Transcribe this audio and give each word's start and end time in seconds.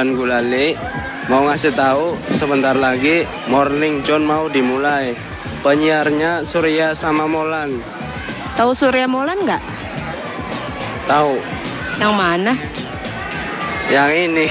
Anto, 0.00 0.16
jualan 0.16 0.16
gulali. 0.16 0.68
Mau 1.28 1.44
ngasih 1.44 1.76
tahu 1.76 2.16
sebentar 2.32 2.72
lagi 2.72 3.28
Morning 3.46 4.00
John 4.00 4.24
mau 4.24 4.48
dimulai. 4.48 5.12
Penyiarnya 5.60 6.40
Surya 6.40 6.96
sama 6.96 7.28
Molan. 7.28 7.84
Tahu 8.56 8.72
Surya 8.72 9.04
Molan 9.04 9.44
nggak? 9.44 9.60
Tahu 11.04 11.36
Yang 12.00 12.14
mana? 12.16 12.52
yang 13.90 14.08
ini. 14.08 14.46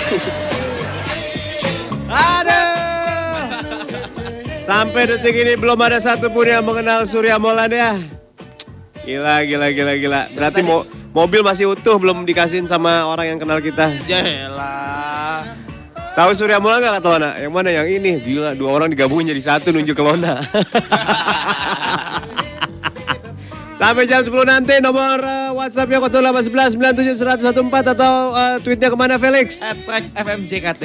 Aduh. 2.05 3.47
Sampai 4.61 5.07
detik 5.07 5.33
ini 5.33 5.55
belum 5.55 5.79
ada 5.79 5.97
satupun 5.97 6.45
yang 6.45 6.61
mengenal 6.61 7.09
Surya 7.09 7.41
Molan 7.41 7.73
ya. 7.73 7.97
Gila, 9.01 9.41
gila, 9.41 9.67
gila, 9.73 9.93
gila. 9.97 10.21
Berarti 10.29 10.61
mo- 10.61 10.85
mobil 11.09 11.41
masih 11.41 11.73
utuh 11.73 11.97
belum 11.97 12.21
dikasihin 12.21 12.69
sama 12.69 13.07
orang 13.07 13.33
yang 13.33 13.39
kenal 13.41 13.57
kita. 13.57 13.89
Jelah. 14.05 14.98
Tahu 16.19 16.35
Surya 16.35 16.59
Molan 16.59 16.83
nggak 16.83 16.99
kata 16.99 17.07
Lona? 17.15 17.31
Yang 17.39 17.53
mana 17.55 17.69
yang 17.71 17.87
ini? 17.87 18.19
Gila, 18.19 18.51
dua 18.51 18.75
orang 18.75 18.91
digabungin 18.91 19.31
jadi 19.31 19.39
satu 19.39 19.71
nunjuk 19.71 19.95
ke 19.95 20.03
Lona. 20.03 20.43
Sampai 23.79 24.03
jam 24.03 24.19
10 24.19 24.27
nanti 24.43 24.83
nomor 24.83 25.23
uh, 25.23 25.55
WhatsAppnya 25.55 26.03
0811 26.03 27.23
97 27.23 27.95
atau 27.95 28.35
uh, 28.35 28.59
tweetnya 28.59 28.91
ke 28.91 28.97
mana 28.99 29.15
Felix? 29.15 29.63
At 29.63 29.79
Trax 29.87 30.11
FM 30.11 30.43
JKT. 30.43 30.83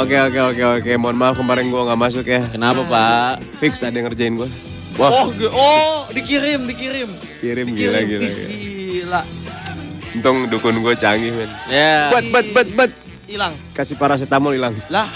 Oke 0.00 0.16
oke 0.16 0.40
oke 0.40 0.62
oke. 0.80 0.92
Mohon 0.96 1.16
maaf 1.20 1.36
kemarin 1.36 1.68
gua 1.68 1.92
nggak 1.92 2.00
masuk 2.00 2.24
ya. 2.24 2.40
Kenapa 2.48 2.80
Pak? 2.88 3.44
Fix 3.60 3.84
ada 3.84 3.92
yang 3.92 4.08
ngerjain 4.08 4.40
gua. 4.40 4.48
Oh, 4.96 5.28
ge- 5.36 5.52
oh, 5.52 6.08
dikirim, 6.16 6.64
dikirim. 6.64 7.12
Kirim 7.44 7.76
gila 7.76 8.00
Dikirim. 8.00 8.24
gila. 8.24 8.24
Ih, 8.24 8.40
gila. 8.48 9.20
Gila. 9.20 9.20
Untung 10.16 10.48
dukun 10.48 10.80
gua 10.80 10.96
canggih 10.96 11.36
men. 11.36 11.52
Ya. 11.68 12.08
Bet 12.16 12.32
bet 12.32 12.46
bet 12.56 12.68
bet. 12.72 13.01
Hilang. 13.32 13.56
Kasih 13.72 13.96
paracetamol 13.96 14.52
hilang. 14.52 14.76
Lah. 14.92 15.08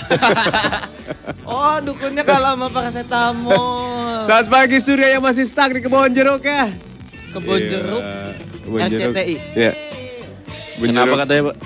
oh, 1.45 1.77
dukunnya 1.85 2.25
kalah 2.25 2.57
sama 2.57 2.73
paracetamol. 2.73 4.25
Selamat 4.25 4.47
pagi 4.49 4.81
Surya 4.81 5.21
yang 5.21 5.23
masih 5.23 5.45
stuck 5.45 5.69
di 5.69 5.85
kebun 5.85 6.09
jeruk 6.17 6.41
ya. 6.41 6.73
Kebun 7.37 7.61
jeruk. 7.61 8.01
Iya, 8.01 8.33
Kebun 8.65 8.81
jeruk. 8.89 9.13
RCTI. 9.13 9.37
Iya. 9.53 9.73
Kebun 10.81 10.87
Kenapa 10.89 11.05
jeruk. 11.05 11.21
katanya, 11.21 11.43
Pak? 11.45 11.57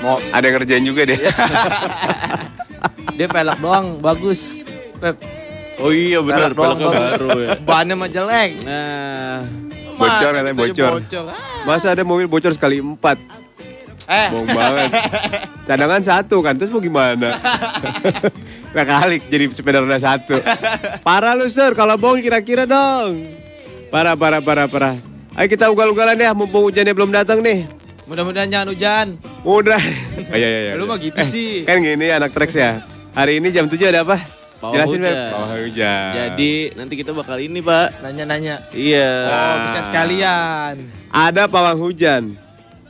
Mau 0.00 0.16
ada 0.32 0.44
yang 0.48 0.54
ngerjain 0.56 0.84
juga 0.88 1.02
deh. 1.04 1.18
Dia 3.20 3.26
pelak 3.28 3.58
doang, 3.60 4.00
bagus. 4.00 4.56
Pep. 5.04 5.20
Oh 5.84 5.92
iya 5.92 6.24
benar, 6.24 6.56
Pelak 6.56 6.56
doang 6.56 6.78
peleknya 6.80 6.88
bagus. 6.88 7.20
baru 7.20 7.38
ya. 7.44 7.50
Bannya 7.60 7.94
mah 8.00 8.08
jelek. 8.08 8.50
Nah, 8.64 9.38
Bocor 9.94 10.08
Masa 10.08 10.26
katanya, 10.32 10.48
aja 10.48 10.58
bocor. 10.58 10.92
Ah. 11.28 11.38
Masa 11.68 11.86
ada 11.92 12.02
mobil 12.08 12.24
bocor 12.24 12.56
sekali 12.56 12.80
empat. 12.80 13.43
Eh, 14.04 14.28
Bohong 14.30 14.48
banget. 14.52 14.90
Cadangan 15.64 16.02
satu 16.04 16.44
kan, 16.44 16.54
terus 16.56 16.68
mau 16.68 16.82
gimana? 16.82 17.32
Nah 18.74 18.82
kali 18.82 19.22
jadi 19.30 19.46
sepeda 19.54 19.78
roda 19.78 19.94
satu. 19.94 20.34
Parah 21.06 21.38
lu 21.38 21.46
sur, 21.46 21.78
kalau 21.78 21.94
bohong 21.94 22.18
kira-kira 22.18 22.66
dong. 22.66 23.22
Parah, 23.86 24.18
parah, 24.18 24.42
parah, 24.42 24.66
parah. 24.66 24.98
Ayo 25.38 25.46
kita 25.46 25.70
ugal-ugalan 25.70 26.18
ya, 26.18 26.34
mumpung 26.34 26.66
hujannya 26.66 26.90
belum 26.90 27.14
datang 27.14 27.38
nih. 27.38 27.70
mudah-mudahan 28.10 28.50
jangan 28.50 28.68
hujan. 28.74 29.06
Udah. 29.46 29.78
Oh, 29.78 30.34
iya, 30.34 30.48
iya, 30.50 30.60
iya. 30.60 30.72
Lu 30.74 30.90
mah 30.90 30.98
gitu 30.98 31.22
sih. 31.22 31.62
Kan 31.62 31.86
gini 31.86 32.10
anak 32.10 32.34
Trax 32.34 32.50
ya. 32.52 32.82
Hari 33.14 33.38
ini 33.38 33.54
jam 33.54 33.70
7 33.70 33.78
ada 33.94 34.02
apa? 34.02 34.18
Jelasin, 34.58 35.00
hujan. 35.06 35.32
Hujan. 35.54 36.10
jadi 36.12 36.52
nanti 36.74 36.94
kita 36.98 37.14
bakal 37.14 37.38
ini 37.38 37.62
Pak. 37.62 38.02
Nanya-nanya. 38.02 38.58
Iya. 38.74 39.12
Oh, 39.30 39.54
bisa 39.70 39.86
sekalian. 39.86 40.82
ada 41.14 41.46
pawang 41.46 41.78
hujan. 41.78 42.34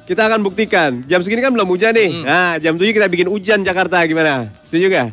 Kita 0.04 0.28
akan 0.28 0.40
buktikan. 0.40 1.00
Jam 1.04 1.24
segini 1.24 1.40
kan 1.40 1.48
belum 1.48 1.64
hujan 1.64 1.96
nih. 1.96 2.10
Hmm. 2.12 2.24
Nah, 2.24 2.52
jam 2.58 2.76
7 2.76 2.92
kita 2.92 3.08
bikin 3.08 3.24
hujan 3.24 3.64
Jakarta 3.64 4.04
gimana? 4.04 4.52
Setuju 4.62 4.88
gak? 4.88 5.08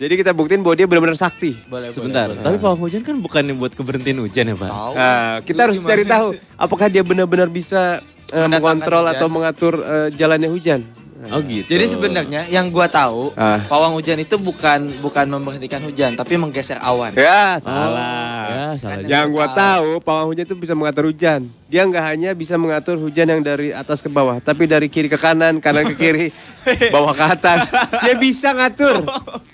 Jadi 0.00 0.16
kita 0.16 0.32
buktiin 0.32 0.64
bahwa 0.64 0.74
dia 0.74 0.88
benar-benar 0.88 1.12
sakti. 1.12 1.52
Boleh, 1.68 1.92
Sebentar, 1.92 2.24
boleh, 2.24 2.40
tapi 2.40 2.56
pawang 2.56 2.80
hujan 2.80 3.04
kan 3.04 3.20
bukannya 3.20 3.52
buat 3.52 3.76
keberhentiin 3.76 4.16
hujan 4.18 4.48
ya 4.48 4.56
Pak? 4.56 4.70
Tahu. 4.70 4.92
Nah, 4.96 5.32
kita 5.44 5.60
Lu 5.60 5.64
harus 5.68 5.78
cari 5.78 6.04
tahu 6.08 6.28
sih? 6.32 6.40
apakah 6.56 6.86
dia 6.88 7.04
benar-benar 7.04 7.52
bisa 7.52 8.00
Mendatangkan 8.26 8.48
mengontrol 8.48 9.04
hujan. 9.04 9.12
atau 9.12 9.26
mengatur 9.28 9.74
eh, 9.76 10.08
jalannya 10.16 10.48
hujan. 10.48 10.80
Oh 11.22 11.44
gitu. 11.44 11.68
Jadi 11.68 11.84
sebenarnya 11.86 12.48
yang 12.48 12.68
gua 12.68 12.88
tahu, 12.88 13.28
Ah. 13.34 13.60
pawang 13.62 13.92
hujan 13.92 14.16
itu 14.16 14.34
bukan 14.34 14.88
bukan 14.98 15.28
memberhentikan 15.28 15.76
hujan, 15.80 16.16
tapi 16.16 16.34
menggeser 16.34 16.80
awan. 16.80 17.12
Ya, 17.12 17.60
Oh, 17.60 17.60
salah. 17.60 18.44
Ya, 18.48 18.66
salah. 18.74 18.96
Kan 18.96 19.04
Yang 19.04 19.26
gua 19.28 19.46
tahu. 19.46 19.52
tahu, 19.52 19.88
pawang 20.00 20.26
hujan 20.28 20.44
itu 20.44 20.56
bisa 20.56 20.72
mengatur 20.72 21.04
hujan. 21.06 21.44
Dia 21.66 21.84
nggak 21.84 22.04
hanya 22.06 22.30
bisa 22.32 22.56
mengatur 22.56 22.96
hujan 22.96 23.28
yang 23.28 23.40
dari 23.40 23.68
atas 23.70 24.00
ke 24.00 24.08
bawah, 24.08 24.38
tapi 24.38 24.64
dari 24.64 24.88
kiri 24.88 25.06
ke 25.06 25.14
kanan, 25.14 25.60
kanan 25.60 25.84
ke 25.86 25.94
kiri, 25.94 26.26
bawah 26.94 27.12
ke 27.12 27.24
atas. 27.28 27.68
Dia 28.00 28.16
bisa 28.16 28.50
ngatur. 28.50 29.04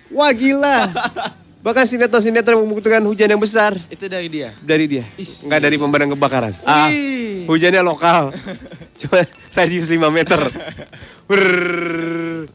Wah 0.09 0.31
gila. 0.31 0.87
Bahkan 1.59 1.83
sinetron-sinetron 1.85 2.62
membuktikan 2.62 3.03
hujan 3.03 3.27
yang 3.27 3.43
besar 3.43 3.75
Itu 3.91 4.07
dari 4.07 4.31
dia. 4.31 4.55
dari 4.57 4.87
dia, 4.87 5.03
Is. 5.17 5.43
nggak 5.43 5.59
dari 5.61 5.75
pemadam 5.75 6.15
kebakaran. 6.15 6.55
Ah. 6.62 6.87
Hujannya 7.43 7.83
lokal, 7.83 8.31
cuma 9.03 9.27
radius 9.51 9.87
5 9.87 10.07
meter. 10.09 10.39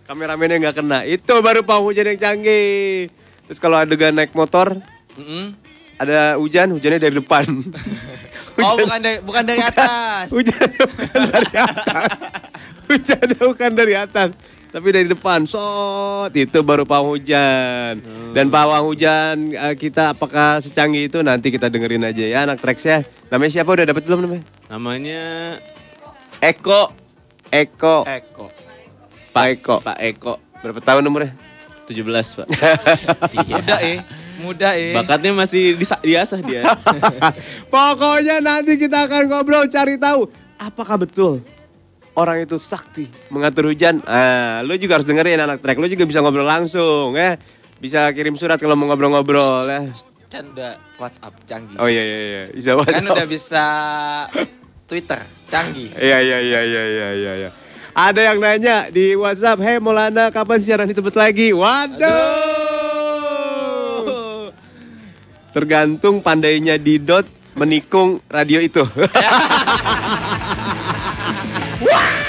Kameramennya 0.07 0.57
nggak 0.63 0.75
kena. 0.79 1.00
Itu 1.03 1.39
baru 1.44 1.63
pawang 1.63 1.91
hujan 1.91 2.07
yang 2.15 2.19
canggih. 2.19 3.12
Terus 3.47 3.59
kalau 3.59 3.75
adegan 3.75 4.15
naik 4.15 4.31
motor, 4.31 4.79
Mm-mm. 5.19 5.51
ada 6.00 6.39
hujan, 6.39 6.71
hujannya 6.71 7.00
dari 7.00 7.15
depan. 7.19 7.44
Oh, 8.62 8.75
bukan 8.77 9.00
dari 9.00 9.18
bukan 9.23 9.44
dari 9.47 9.62
atas. 9.63 10.27
Hujannya 10.35 10.83
bukan 10.85 11.21
dari 11.31 11.56
atas. 11.56 12.18
Hujannya 12.88 13.39
bukan 13.39 13.71
dari 13.71 13.94
atas. 13.95 14.29
Tapi 14.71 14.88
dari 14.88 15.07
depan, 15.12 15.44
sot 15.44 16.31
itu 16.31 16.63
baru 16.63 16.88
pawang 16.88 17.19
hujan. 17.19 18.00
Dan 18.31 18.47
pawang 18.47 18.88
hujan 18.88 19.51
eh, 19.51 19.75
kita 19.75 20.15
apakah 20.15 20.63
secanggih 20.63 21.12
itu 21.12 21.19
nanti 21.19 21.51
kita 21.51 21.68
dengerin 21.68 22.07
aja 22.07 22.23
ya 22.23 22.47
anak 22.47 22.63
Trax 22.63 22.77
ya. 22.88 23.03
Namanya 23.27 23.51
siapa 23.51 23.71
udah 23.71 23.85
dapat 23.88 24.03
belum 24.07 24.19
namanya? 24.23 24.44
namanya 24.71 25.23
Eko. 26.39 26.91
Eko. 27.51 28.07
Eko. 28.07 28.61
Pak 29.31 29.45
Eko. 29.57 29.75
Pak 29.80 29.98
Eko 30.00 30.33
Berapa 30.62 30.80
tahun 30.80 31.10
umurnya? 31.10 31.33
17 31.89 32.06
Pak. 32.38 32.48
Iya. 33.36 33.56
Muda 33.57 33.78
eh. 33.81 34.00
Muda 34.42 34.69
eh. 34.78 34.94
Bakatnya 34.94 35.31
masih 35.33 35.75
diasah 36.06 36.39
dia. 36.45 36.63
Pokoknya 37.74 38.39
nanti 38.39 38.78
kita 38.78 39.10
akan 39.10 39.28
ngobrol 39.28 39.66
cari 39.68 39.98
tahu 39.98 40.30
apakah 40.62 41.01
betul 41.01 41.42
orang 42.13 42.44
itu 42.44 42.56
sakti 42.62 43.10
mengatur 43.33 43.72
hujan. 43.72 44.04
Ah, 44.06 44.62
lu 44.62 44.75
juga 44.78 45.00
harus 45.00 45.07
dengerin 45.07 45.42
anak 45.42 45.63
trek. 45.63 45.80
Lu 45.81 45.88
juga 45.89 46.06
bisa 46.06 46.22
ngobrol 46.22 46.45
langsung 46.48 47.16
ya. 47.18 47.36
Bisa 47.81 48.06
kirim 48.13 48.38
surat 48.38 48.62
kalau 48.62 48.78
mau 48.78 48.94
ngobrol-ngobrol 48.94 49.66
ya. 49.66 49.89
kan 50.31 50.48
udah 50.48 50.80
WhatsApp 50.95 51.36
canggih. 51.44 51.75
Oh 51.75 51.89
iya 51.92 52.04
iya 52.06 52.19
iya. 52.24 52.44
Bisa 52.56 52.72
Kan 52.78 53.04
banget. 53.04 53.12
udah 53.19 53.28
bisa 53.28 53.66
Twitter 54.88 55.19
canggih. 55.51 55.92
Iya 55.98 56.18
iya 56.24 56.38
iya 56.39 56.60
iya 56.63 56.83
iya 56.88 57.07
iya 57.12 57.33
iya. 57.36 57.50
Ada 57.92 58.32
yang 58.32 58.40
nanya 58.40 58.88
di 58.88 59.20
WhatsApp, 59.20 59.60
"Hey 59.60 59.76
Molana, 59.84 60.32
kapan 60.32 60.64
siaran 60.64 60.88
tempat 60.88 61.20
lagi?" 61.20 61.52
Waduh. 61.52 62.08
Tergantung 65.52 66.24
pandainya 66.24 66.80
Didot 66.80 67.28
menikung 67.60 68.24
radio 68.32 68.64
itu. 68.64 68.88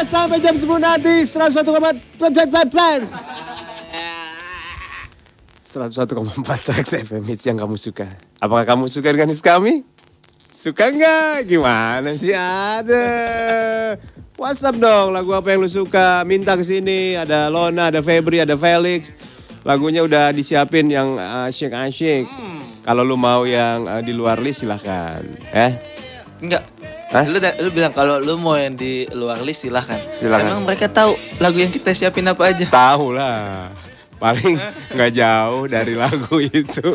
Sampai 0.00 0.40
jam 0.40 0.56
10 0.56 0.64
nanti 0.80 1.28
101,4 1.28 2.24
101,4 5.70 6.66
Trax 6.66 6.86
FM 7.06 7.22
hits 7.30 7.44
yang 7.46 7.60
kamu 7.60 7.78
suka. 7.78 8.10
Apakah 8.42 8.74
kamu 8.74 8.90
suka 8.90 9.12
dengan 9.14 9.30
hits 9.30 9.44
kami? 9.44 9.86
Suka 10.56 10.90
nggak? 10.90 11.46
Gimana 11.46 12.16
sih 12.18 12.34
ada? 12.34 13.06
WhatsApp 14.40 14.80
dong 14.80 15.12
lagu 15.12 15.30
apa 15.36 15.52
yang 15.52 15.62
lu 15.62 15.70
suka. 15.70 16.24
Minta 16.24 16.56
ke 16.56 16.64
sini. 16.64 17.14
Ada 17.14 17.52
Lona, 17.52 17.92
ada 17.92 18.00
Febri, 18.00 18.40
ada 18.40 18.56
Felix. 18.56 19.12
Lagunya 19.62 20.00
udah 20.00 20.32
disiapin 20.32 20.88
yang 20.88 21.20
asyik-asyik. 21.20 22.24
Kalau 22.82 23.04
lu 23.04 23.14
mau 23.20 23.44
yang 23.44 23.84
eh, 23.84 24.02
di 24.02 24.16
luar 24.16 24.40
list 24.40 24.64
silahkan. 24.64 25.20
Eh? 25.52 25.72
Enggak. 26.40 26.79
Hah? 27.10 27.26
Lu, 27.26 27.42
lu 27.42 27.74
bilang 27.74 27.90
kalau 27.90 28.22
lu 28.22 28.38
mau 28.38 28.54
yang 28.54 28.78
di 28.78 29.02
luar 29.10 29.42
list 29.42 29.66
silahkan. 29.66 29.98
Silakan. 30.22 30.46
Emang 30.46 30.62
mereka 30.62 30.86
tahu 30.86 31.18
lagu 31.42 31.58
yang 31.58 31.74
kita 31.74 31.90
siapin 31.90 32.22
apa 32.30 32.54
aja? 32.54 32.70
Tahu 32.70 33.10
lah. 33.18 33.74
Paling 34.22 34.54
nggak 34.94 35.10
jauh 35.18 35.66
dari 35.66 35.98
lagu 35.98 36.38
itu. 36.38 36.86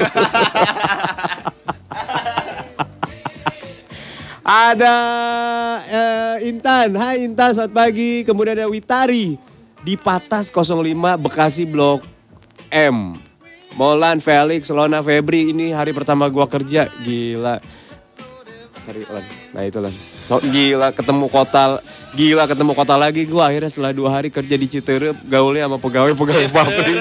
ada 4.64 4.96
eh, 5.84 6.48
Intan, 6.48 6.96
hai 6.96 7.28
Intan, 7.28 7.52
selamat 7.52 7.76
pagi. 7.76 8.24
Kemudian 8.24 8.56
ada 8.56 8.72
Witari 8.72 9.36
di 9.84 10.00
Patas 10.00 10.48
05 10.48 10.96
Bekasi 11.20 11.68
Blok 11.68 12.08
M. 12.72 13.20
Molan, 13.76 14.24
Felix, 14.24 14.72
Lona, 14.72 15.04
Febri, 15.04 15.52
ini 15.52 15.76
hari 15.76 15.92
pertama 15.92 16.32
gua 16.32 16.48
kerja, 16.48 16.88
gila. 17.04 17.60
Sorry, 18.86 19.02
Lan. 19.10 19.26
Nah 19.50 19.62
itu 19.66 19.82
Lan. 19.82 19.90
So, 20.14 20.38
gila 20.46 20.94
ketemu 20.94 21.26
kota, 21.26 21.82
gila 22.14 22.46
ketemu 22.46 22.72
kota 22.78 22.94
lagi 22.96 23.26
gua 23.26 23.50
akhirnya 23.50 23.74
setelah 23.74 23.92
dua 23.98 24.10
hari 24.14 24.30
kerja 24.30 24.54
di 24.54 24.68
Citerep, 24.70 25.18
gaulnya 25.26 25.66
sama 25.66 25.82
pegawai-pegawai 25.82 26.48
pabrik. 26.56 27.00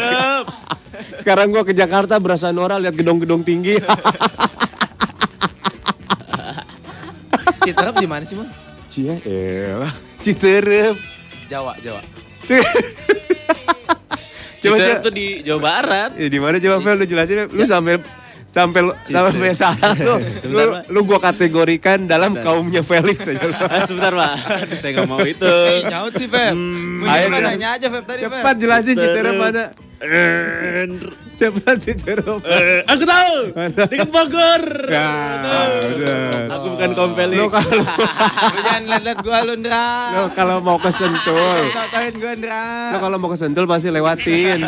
Sekarang 1.21 1.53
gua 1.53 1.61
ke 1.61 1.77
Jakarta 1.77 2.17
berasa 2.17 2.49
Nora 2.57 2.81
lihat 2.81 2.97
gedung-gedung 2.97 3.45
tinggi. 3.45 3.77
Citerap 7.65 7.97
di 7.97 8.09
mana 8.09 8.25
sih, 8.25 8.37
Bang? 8.37 8.49
Cia, 8.89 9.17
elah. 9.25 9.93
Citerep. 10.21 10.97
Jawa, 11.49 11.77
Jawa. 11.81 12.01
Coba, 14.65 14.81
Citerep 14.81 14.97
coba. 14.97 15.05
tuh 15.05 15.13
di 15.13 15.45
Jawa 15.45 15.61
Barat. 15.61 16.11
Ya, 16.17 16.29
di 16.33 16.41
mana 16.41 16.57
coba 16.57 16.81
Fel 16.81 16.97
lu 16.97 17.05
jelasin 17.05 17.53
lu 17.53 17.65
sampai 17.69 18.01
sampai 18.55 18.81
lu- 18.81 18.95
sampai 19.03 19.51
salah 19.51 19.93
lu, 19.99 20.15
Sebentar, 20.39 20.55
lu, 20.55 20.63
Pak. 20.71 20.83
lu 20.87 21.01
gua 21.03 21.19
kategorikan 21.21 22.07
dalam 22.07 22.39
kaumnya 22.39 22.81
Felix 22.81 23.27
aja 23.27 23.43
lu. 23.43 23.55
Ah, 23.67 23.83
sebentar 23.83 24.15
pak, 24.15 24.33
Aduh, 24.63 24.79
saya 24.79 24.91
nggak 24.95 25.09
mau 25.11 25.19
itu. 25.35 25.43
Si 25.43 25.75
nyaut 25.85 26.13
sih, 26.15 26.29
Feb. 26.31 26.55
ayo, 27.03 27.27
Ayo, 27.27 27.43
nanya 27.43 27.69
aja, 27.75 27.87
Feb, 27.91 28.05
tadi, 28.07 28.23
Feb. 28.23 28.39
Cepat 28.39 28.55
jelasin 28.57 28.95
Citerep 28.95 29.35
Citerep. 29.35 29.67
Mana? 31.35 31.41
Cepat 31.41 31.77
Citerep. 31.77 32.41
Eh, 32.41 32.81
aku 32.85 33.03
tahu, 33.03 33.35
dekat 33.85 34.09
Bogor. 34.09 34.63
Ya, 34.87 35.11
udah. 35.85 36.23
Aku 36.53 36.67
bukan 36.73 36.91
kompelik. 36.93 37.37
Lu 37.37 37.49
kalau 37.49 37.71
Lu 37.75 38.61
jangan 38.61 38.83
liat-liat 38.87 39.19
gua 39.21 39.39
lu, 39.43 39.55
Ndra. 39.57 39.87
lu 40.13 40.23
kalau 40.33 40.57
mau 40.59 40.77
ke 40.77 40.91
Sentul, 40.91 41.59
Tau-tauin 41.69 42.15
gua, 42.15 42.33
Ndra. 42.35 42.65
lu 42.91 42.99
kalau 42.99 43.17
mau 43.17 43.29
ke 43.29 43.37
Sentul 43.37 43.65
pasti 43.65 43.89
lewatin 43.89 44.61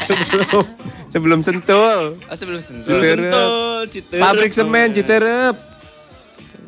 sebelum 0.00 0.64
sebelum 1.08 1.40
Sentul. 1.40 2.00
Oh, 2.16 2.34
sebelum. 2.34 2.60
Citerep. 2.60 3.18
Sentul, 3.18 3.80
Citerep. 3.88 4.22
Pabrik 4.22 4.52
semen 4.52 4.88
Citerep. 4.90 5.56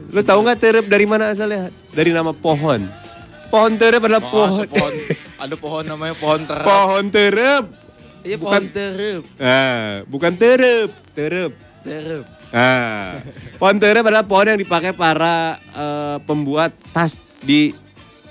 Lu 0.06 0.20
tahu 0.22 0.38
nggak 0.40 0.58
terep 0.58 0.86
dari 0.86 1.02
mana 1.02 1.30
asalnya? 1.30 1.66
Dari 1.90 2.10
nama 2.10 2.30
pohon. 2.30 2.78
Pohon 3.46 3.72
terep 3.74 3.98
adalah 4.00 4.18
Pohon. 4.20 4.62
pohon. 4.62 4.66
pohon. 4.66 4.92
Ada 5.36 5.54
pohon 5.54 5.84
namanya 5.84 6.14
pohon 6.14 6.40
terep. 6.42 6.62
Pohon 6.62 7.04
terep. 7.08 7.64
Iya, 8.26 8.36
bukan- 8.36 8.66
terep. 8.68 9.22
Nah, 9.38 10.02
bukan 10.04 10.32
terep, 10.34 10.90
terep. 11.14 11.52
Terep. 11.80 12.24
Nah, 12.46 13.22
pohon 13.58 13.76
terep 13.78 14.02
adalah 14.02 14.26
pohon 14.26 14.50
yang 14.50 14.58
dipakai 14.58 14.90
para 14.90 15.54
eh, 15.70 16.16
pembuat 16.26 16.74
tas 16.90 17.30
di 17.38 17.70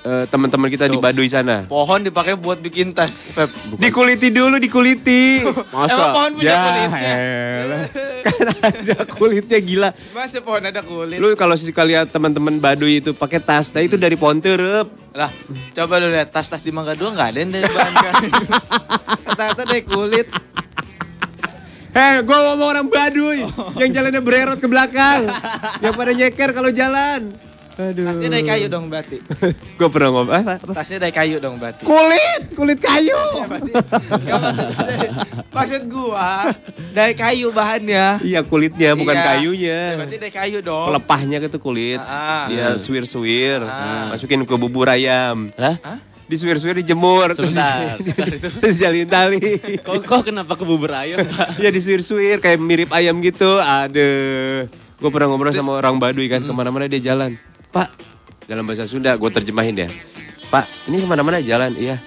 eh, 0.06 0.24
teman-teman 0.30 0.70
kita 0.70 0.86
di 0.86 0.98
Tuh. 0.98 1.02
Baduy 1.02 1.28
sana. 1.28 1.66
Pohon 1.66 2.06
dipakai 2.06 2.38
buat 2.38 2.62
bikin 2.62 2.94
tas, 2.94 3.26
Feb. 3.34 3.50
Dikuliti 3.82 4.30
dulu, 4.30 4.62
dikuliti. 4.62 5.42
Emang 5.74 6.14
pohon 6.14 6.32
punya 6.38 6.56
kulitnya? 6.62 7.14
elah. 7.66 7.82
kan 8.26 8.46
ada 8.62 8.98
kulitnya 9.10 9.60
gila. 9.60 9.90
Masa 10.14 10.40
pohon 10.46 10.62
ada 10.62 10.82
kulit? 10.86 11.18
Lu 11.18 11.34
kalau 11.34 11.58
sekali 11.58 11.98
lihat 11.98 12.14
teman-teman 12.14 12.62
Baduy 12.62 13.02
itu 13.02 13.12
pakai 13.18 13.42
tas, 13.42 13.74
nah 13.74 13.82
itu 13.82 13.98
dari 13.98 14.14
pohon 14.14 14.38
terep. 14.38 14.88
Lah, 15.16 15.32
coba 15.72 15.98
lu 16.04 16.12
lihat 16.12 16.30
tas-tas 16.30 16.60
di 16.60 16.76
Mangga 16.76 16.92
Dua 16.94 17.16
nggak 17.16 17.30
ada 17.32 17.40
yang 17.40 17.52
dari 17.56 17.66
bahan 17.72 17.94
kayu. 17.96 18.32
Kata-kata 19.26 19.64
dari 19.72 19.84
kulit. 19.88 20.28
Eh, 21.96 22.16
gue 22.28 22.38
ngomong 22.52 22.68
orang 22.76 22.88
Baduy 22.92 23.48
yang 23.80 23.90
jalannya 23.96 24.20
bererot 24.20 24.60
ke 24.60 24.68
belakang, 24.68 25.32
yang 25.80 25.96
pada 25.96 26.12
nyeker 26.12 26.52
kalau 26.52 26.68
jalan. 26.68 27.32
Aduh. 27.76 28.08
Tasnya 28.08 28.30
dari 28.32 28.44
kayu 28.44 28.66
dong 28.66 28.88
berarti. 28.88 29.20
gue 29.80 29.90
pernah 29.92 30.10
ngomong 30.10 30.32
apa? 30.32 30.54
apa? 30.58 30.74
Tasnya 30.74 31.04
dari 31.04 31.12
kayu 31.12 31.38
dong 31.38 31.60
berarti. 31.60 31.84
Kulit, 31.84 32.42
kulit 32.56 32.80
kayu. 32.80 33.20
Gak 34.24 34.38
maksud, 34.40 34.68
maksud 35.52 35.82
gua 35.88 36.56
dari 36.92 37.12
kayu 37.14 37.52
bahannya. 37.52 38.24
Iya 38.24 38.42
kulitnya, 38.42 38.96
bukan 38.96 39.12
Iya. 39.12 39.26
kayunya. 39.28 39.80
Ya, 39.92 39.98
berarti 40.00 40.16
dari 40.18 40.34
kayu 40.34 40.58
dong. 40.64 40.88
Pelepahnya 40.88 41.38
itu 41.44 41.60
kulit. 41.60 42.00
Ah. 42.00 42.48
Dia 42.48 42.80
suwir-suwir, 42.80 43.60
Ah. 43.62 44.16
masukin 44.16 44.44
ke 44.44 44.56
bubur 44.56 44.88
ayam. 44.88 45.52
Hah? 45.60 45.76
Disuwir-suwir 46.26 46.82
dijemur, 46.82 47.38
terus, 47.38 47.54
Sebentar, 47.54 48.02
sebentar 48.02 48.28
itu. 48.34 48.50
terus 48.64 48.76
jalin 48.82 49.06
tali. 49.06 49.62
Kok, 49.78 50.02
kok 50.02 50.22
kenapa 50.26 50.58
ke 50.58 50.66
bubur 50.66 50.90
ayam 50.90 51.22
pak? 51.22 51.62
ya 51.62 51.70
disuir-suir 51.70 52.42
kayak 52.42 52.58
mirip 52.58 52.90
ayam 52.90 53.20
gitu. 53.22 53.60
Aduh. 53.60 54.66
Gue 54.96 55.10
pernah 55.12 55.28
ngobrol 55.28 55.52
sama 55.52 55.76
orang 55.76 56.00
Baduy 56.00 56.26
kan, 56.26 56.40
ke 56.40 56.50
mana-mana 56.50 56.88
dia 56.88 57.04
jalan. 57.04 57.36
Pak, 57.76 57.92
dalam 58.48 58.64
bahasa 58.64 58.88
Sunda 58.88 59.12
gue 59.20 59.28
terjemahin 59.36 59.76
ya. 59.76 59.92
Pak, 60.48 60.88
ini 60.88 61.04
ke 61.04 61.08
mana-mana 61.12 61.44
jalan, 61.44 61.76
iya. 61.76 62.00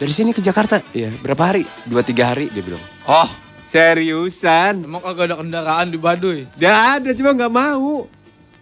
Dari 0.00 0.08
sini 0.08 0.32
ke 0.32 0.40
Jakarta, 0.40 0.80
iya. 0.96 1.12
Berapa 1.20 1.52
hari? 1.52 1.68
Dua 1.84 2.00
tiga 2.00 2.32
hari, 2.32 2.48
dia 2.48 2.64
bilang. 2.64 2.80
Oh, 3.04 3.28
Seriusan? 3.68 4.88
emang 4.88 5.04
kagak 5.04 5.28
ada 5.28 5.36
kendaraan 5.44 5.92
di 5.92 6.00
Baduy. 6.00 6.48
Dia 6.56 6.96
ada, 6.96 7.12
cuma 7.12 7.36
nggak 7.36 7.52
mau. 7.52 8.08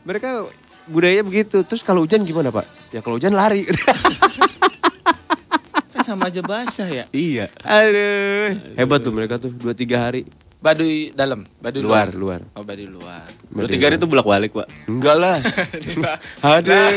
Mereka 0.02 0.50
budayanya 0.90 1.22
begitu. 1.22 1.62
Terus 1.62 1.86
kalau 1.86 2.02
hujan 2.02 2.26
gimana 2.26 2.50
pak? 2.50 2.66
Ya 2.90 2.98
kalau 2.98 3.14
hujan 3.22 3.34
lari. 3.38 3.62
Kan 5.94 6.02
sama 6.02 6.34
aja 6.34 6.42
basah 6.42 6.90
ya. 6.90 7.04
iya. 7.14 7.46
Aduh. 7.62 8.74
Hebat 8.74 9.06
tuh 9.06 9.14
mereka 9.14 9.38
tuh, 9.38 9.54
dua 9.54 9.70
tiga 9.70 10.02
hari. 10.02 10.26
Baduy 10.60 11.08
dalam, 11.16 11.48
Baduy 11.56 11.80
Luar, 11.80 12.12
luar. 12.12 12.44
Oh, 12.52 12.60
Baduy 12.60 12.84
luar. 12.84 13.32
Dua 13.48 13.64
tiga 13.64 13.88
hari 13.88 13.96
itu 13.96 14.04
bolak 14.04 14.28
balik 14.28 14.52
pak. 14.52 14.68
Enggak 14.84 15.16
lah. 15.16 15.40
Aduh. 16.52 16.88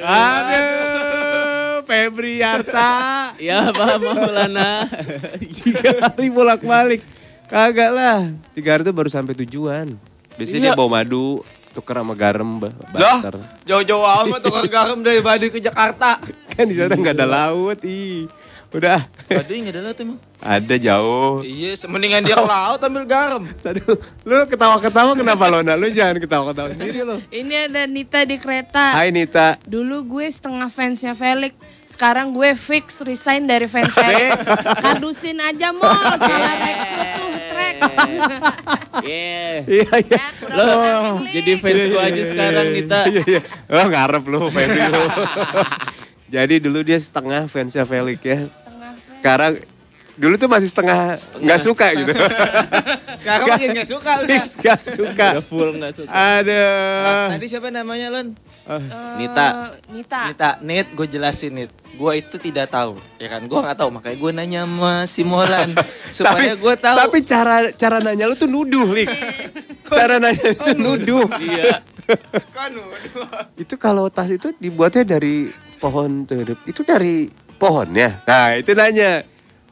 Aduh. 0.00 1.84
Febri 1.84 2.40
Arta. 2.40 2.92
Ya 3.36 3.68
pak 3.68 4.00
Maulana. 4.00 4.88
Tiga 5.60 6.00
hari 6.00 6.32
bolak-balik. 6.32 7.04
Kagak 7.44 7.92
lah. 7.92 8.32
Tiga 8.56 8.72
hari 8.72 8.88
itu 8.88 8.92
baru 8.96 9.12
sampai 9.12 9.36
tujuan. 9.44 9.92
Biasanya 10.40 10.58
Iya. 10.58 10.72
dia 10.72 10.78
bawa 10.80 11.04
madu, 11.04 11.44
tuker 11.76 11.92
sama 11.92 12.16
garam, 12.16 12.56
butter. 12.56 13.36
jauh-jauh 13.68 14.06
amat 14.24 14.40
tukang 14.40 14.70
garam 14.72 14.98
dari 15.04 15.20
Baduy 15.20 15.52
ke 15.52 15.60
Jakarta. 15.60 16.16
Kan 16.56 16.64
di 16.64 16.76
sana 16.76 16.96
nggak 16.96 17.20
ada 17.20 17.28
laut, 17.28 17.84
ih. 17.84 18.24
Udah. 18.72 19.04
Baduy 19.28 19.60
nggak 19.60 19.74
ada 19.76 19.80
laut 19.84 19.98
emang. 20.00 20.18
Ada 20.42 20.74
jauh. 20.80 21.44
Iya, 21.44 21.76
mendingan 21.86 22.24
dia 22.24 22.34
ke 22.34 22.42
laut 22.42 22.80
ambil 22.80 23.04
garam. 23.04 23.44
Aduh, 23.44 24.00
lu 24.24 24.34
ketawa-ketawa 24.48 25.12
kenapa 25.12 25.44
Lona? 25.52 25.76
Lu 25.76 25.92
jangan 25.92 26.16
ketawa-ketawa 26.16 26.72
sendiri 26.74 27.04
lo. 27.04 27.20
Ini 27.28 27.68
ada 27.68 27.84
Nita 27.84 28.24
di 28.24 28.40
kereta. 28.40 28.96
Hai 28.96 29.12
Nita. 29.12 29.60
Dulu 29.68 30.16
gue 30.16 30.26
setengah 30.26 30.72
fansnya 30.72 31.12
Felix. 31.12 31.52
Sekarang 31.84 32.32
gue 32.32 32.56
fix 32.56 33.04
resign 33.04 33.44
dari 33.44 33.68
fans 33.68 33.92
Felix. 33.92 34.40
Kadusin 34.80 35.36
aja 35.44 35.68
mall. 35.76 36.16
Salah 36.24 36.54
rekrut 36.56 37.08
tuh 37.12 37.30
Trax. 37.52 37.76
Yeah. 39.04 39.56
Iya, 39.68 39.88
iya. 40.00 40.16
Ya, 40.16 40.26
Lo 40.56 41.20
jadi 41.28 41.52
fans 41.60 41.82
gue 41.92 42.02
aja 42.02 42.22
sekarang 42.24 42.66
Nita. 42.72 43.00
Iya, 43.04 43.22
iya. 43.28 43.40
Oh, 43.68 43.84
ngarep 43.84 44.24
lu, 44.24 44.48
Febri 44.48 44.80
lu. 44.80 45.02
Jadi 46.32 46.64
dulu 46.64 46.80
dia 46.80 46.96
setengah 46.96 47.44
fansnya 47.44 47.84
Felix 47.84 48.16
ya. 48.24 48.48
Sekarang 49.22 49.62
dulu 50.18 50.34
tuh 50.34 50.50
masih 50.50 50.66
setengah 50.66 51.14
nggak 51.38 51.60
suka 51.62 51.86
gitu. 51.94 52.10
Sekarang 53.22 53.46
makin 53.54 53.68
nggak 53.70 53.88
suka 53.88 54.10
udah. 54.18 54.42
Nggak 54.42 54.80
suka. 54.82 55.26
Udah 55.38 55.44
full 55.46 55.70
nggak 55.78 55.94
suka. 55.94 56.10
Aduh. 56.10 57.26
Tadi 57.38 57.46
siapa 57.46 57.70
namanya 57.70 58.10
Lon? 58.10 58.34
Eh, 58.66 58.82
Nita. 59.22 59.78
Nita. 59.94 60.20
Nita, 60.26 60.50
Nit, 60.58 60.86
gue 60.90 61.06
jelasin 61.06 61.54
Nit. 61.54 61.70
Gue 61.94 62.18
itu 62.18 62.34
tidak 62.42 62.74
tahu, 62.74 62.98
ya 63.22 63.30
kan? 63.30 63.46
Gue 63.46 63.58
nggak 63.62 63.78
tahu, 63.78 63.94
makanya 63.94 64.16
gue 64.18 64.30
nanya 64.34 64.60
sama 64.66 64.94
si 65.06 65.22
Molan 65.22 65.70
supaya 66.18 66.58
gue 66.58 66.74
tahu. 66.82 66.98
Tapi 66.98 67.18
cara 67.22 67.70
cara 67.78 68.02
nanya 68.02 68.26
lu 68.26 68.34
tuh 68.34 68.50
nuduh, 68.50 68.90
Lik. 68.90 69.06
cara 69.86 70.18
nanya 70.18 70.50
itu 70.50 70.74
nuduh. 70.74 71.30
Iya. 71.38 71.78
kan 72.50 72.74
Itu 73.54 73.78
kalau 73.78 74.10
tas 74.10 74.34
itu 74.34 74.50
dibuatnya 74.58 75.14
dari 75.14 75.54
pohon 75.82 76.22
terdepan 76.22 76.62
itu 76.70 76.80
dari 76.86 77.26
pohonnya. 77.62 78.18
Nah 78.26 78.58
itu 78.58 78.74
nanya. 78.74 79.22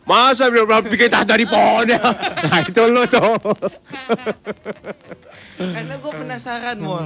Masa 0.06 0.46
bikin 0.82 1.06
tas 1.06 1.22
dari 1.22 1.42
pohonnya? 1.44 1.98
Nah 2.46 2.58
itu 2.62 2.82
lo 2.84 3.02
tuh. 3.04 3.36
Karena 5.60 5.94
gue 5.94 6.12
penasaran, 6.14 6.76
Mol. 6.78 7.04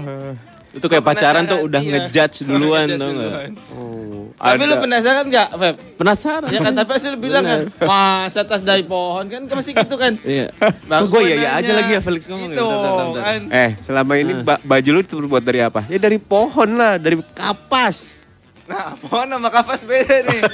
Itu 0.74 0.86
kayak 0.90 1.04
pacaran 1.04 1.42
tuh 1.44 1.70
udah 1.70 1.78
Iya. 1.78 1.90
ngejudge 2.06 2.42
duluan 2.42 2.86
tuh 2.90 2.98
duluan. 2.98 3.50
Oh, 3.70 4.26
Tapi 4.34 4.62
lu 4.64 4.74
penasaran 4.76 5.24
gak, 5.28 5.48
Feb? 5.54 5.74
Penasaran. 5.94 6.48
Ya 6.50 6.60
kan, 6.60 6.72
tapi 6.72 6.88
pasti 6.90 7.06
lu 7.06 7.18
bilang 7.18 7.46
kan, 7.46 7.60
masa 7.78 8.42
tas 8.42 8.58
dari 8.58 8.82
pohon 8.82 9.22
kan, 9.26 9.46
kan 9.46 9.54
masih 9.54 9.70
gitu 9.70 9.94
kan. 9.94 10.18
Iya. 10.18 10.50
Kok 10.50 11.06
gue 11.06 11.10
gua 11.12 11.22
ya 11.22 11.36
ya 11.36 11.50
aja 11.62 11.72
lagi 11.76 11.90
ya 11.92 12.00
Felix 12.02 12.26
ngomong 12.26 12.50
ya. 12.50 12.58
Itu 12.58 12.66
kan. 13.14 13.40
Eh 13.54 13.70
selama 13.78 14.12
ini 14.16 14.32
ba- 14.40 14.58
baju 14.60 14.90
lu 14.90 15.00
terbuat 15.04 15.42
dari 15.42 15.60
apa? 15.62 15.86
Ya 15.86 15.98
dari 15.98 16.18
pohon 16.18 16.74
lah, 16.74 16.98
dari 16.98 17.22
kapas. 17.22 18.23
Nah, 18.64 18.96
pohon 18.96 19.28
sama 19.28 19.48
kapas 19.52 19.84
beda 19.84 20.24
nih. 20.24 20.40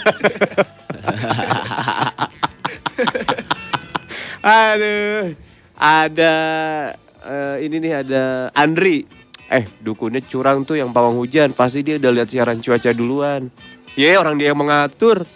Aduh, 4.40 5.36
ada 5.76 6.34
eh, 7.22 7.56
ini 7.64 7.76
nih 7.78 7.92
ada 8.02 8.50
Andri. 8.56 9.06
Eh, 9.50 9.66
dukunnya 9.82 10.22
curang 10.26 10.62
tuh 10.62 10.78
yang 10.78 10.94
pawang 10.94 11.18
hujan. 11.18 11.50
Pasti 11.54 11.82
dia 11.82 11.98
udah 11.98 12.12
lihat 12.14 12.30
siaran 12.30 12.62
cuaca 12.62 12.90
duluan. 12.94 13.50
Ye, 13.98 14.14
orang 14.14 14.38
dia 14.38 14.54
yang 14.54 14.60
mengatur. 14.62 15.26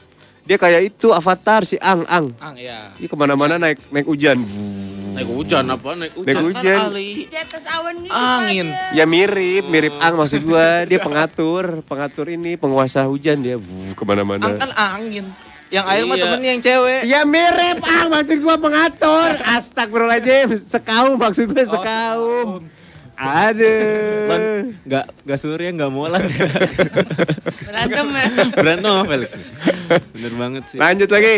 Dia 0.45 0.61
kayak 0.61 0.95
itu 0.95 1.11
avatar 1.11 1.67
si 1.67 1.81
Ang 1.83 2.07
Ang. 2.07 2.31
Ang, 2.39 2.55
ya. 2.61 2.95
Dia 3.01 3.09
ke 3.11 3.17
mana-mana 3.17 3.59
naik 3.59 3.81
naik 3.91 4.07
hujan. 4.07 4.45
Naik 5.15 5.29
hujan 5.29 5.65
apa? 5.65 5.89
Naik 5.95 6.13
Naik 6.13 6.19
hujan. 6.19 6.43
hujan. 6.45 6.75
Kan 6.75 6.89
Ali. 6.91 7.11
Di 7.25 7.39
atas 7.39 7.65
awan 7.65 7.95
gitu 8.01 8.11
Angin. 8.13 8.67
aja. 8.69 8.91
Ya 8.93 9.05
mirip, 9.07 9.65
mirip 9.67 9.95
Ang 9.97 10.15
maksud 10.17 10.43
gua. 10.43 10.69
Dia 10.91 10.99
pengatur, 10.99 11.65
pengatur 11.83 12.27
ini, 12.29 12.55
penguasa 12.55 13.07
hujan 13.07 13.39
dia 13.39 13.55
Wuh, 13.55 13.95
ke 13.95 14.03
mana-mana. 14.03 14.43
Ang 14.43 14.59
kan 14.59 14.71
angin. 14.75 15.27
Yang 15.71 15.85
air 15.89 16.03
mah 16.05 16.15
Iya. 16.15 16.23
temennya 16.25 16.51
yang 16.51 16.63
cewek. 16.63 17.01
Ya 17.05 17.21
mirip 17.25 17.79
Ang 17.81 18.07
maksud 18.11 18.39
gua 18.41 18.57
pengatur. 18.57 19.29
Astagfirullahaladzim, 19.41 20.49
sekaum 20.61 21.15
maksud 21.17 21.47
gua 21.49 21.65
sekaum. 21.65 22.49
Ban, 23.15 23.47
Aduh. 23.47 24.75
Nggak, 24.83 25.05
nggak 25.23 25.39
surya, 25.39 25.71
nggak 25.71 25.87
molan. 25.89 26.27
Berantem 27.63 28.07
ya. 28.11 28.27
Berantem 28.53 28.91
sama 28.91 29.05
Felix. 29.07 29.31
Bener 30.11 30.33
banget 30.35 30.63
sih. 30.67 30.79
Lanjut 30.79 31.07
lagi. 31.09 31.37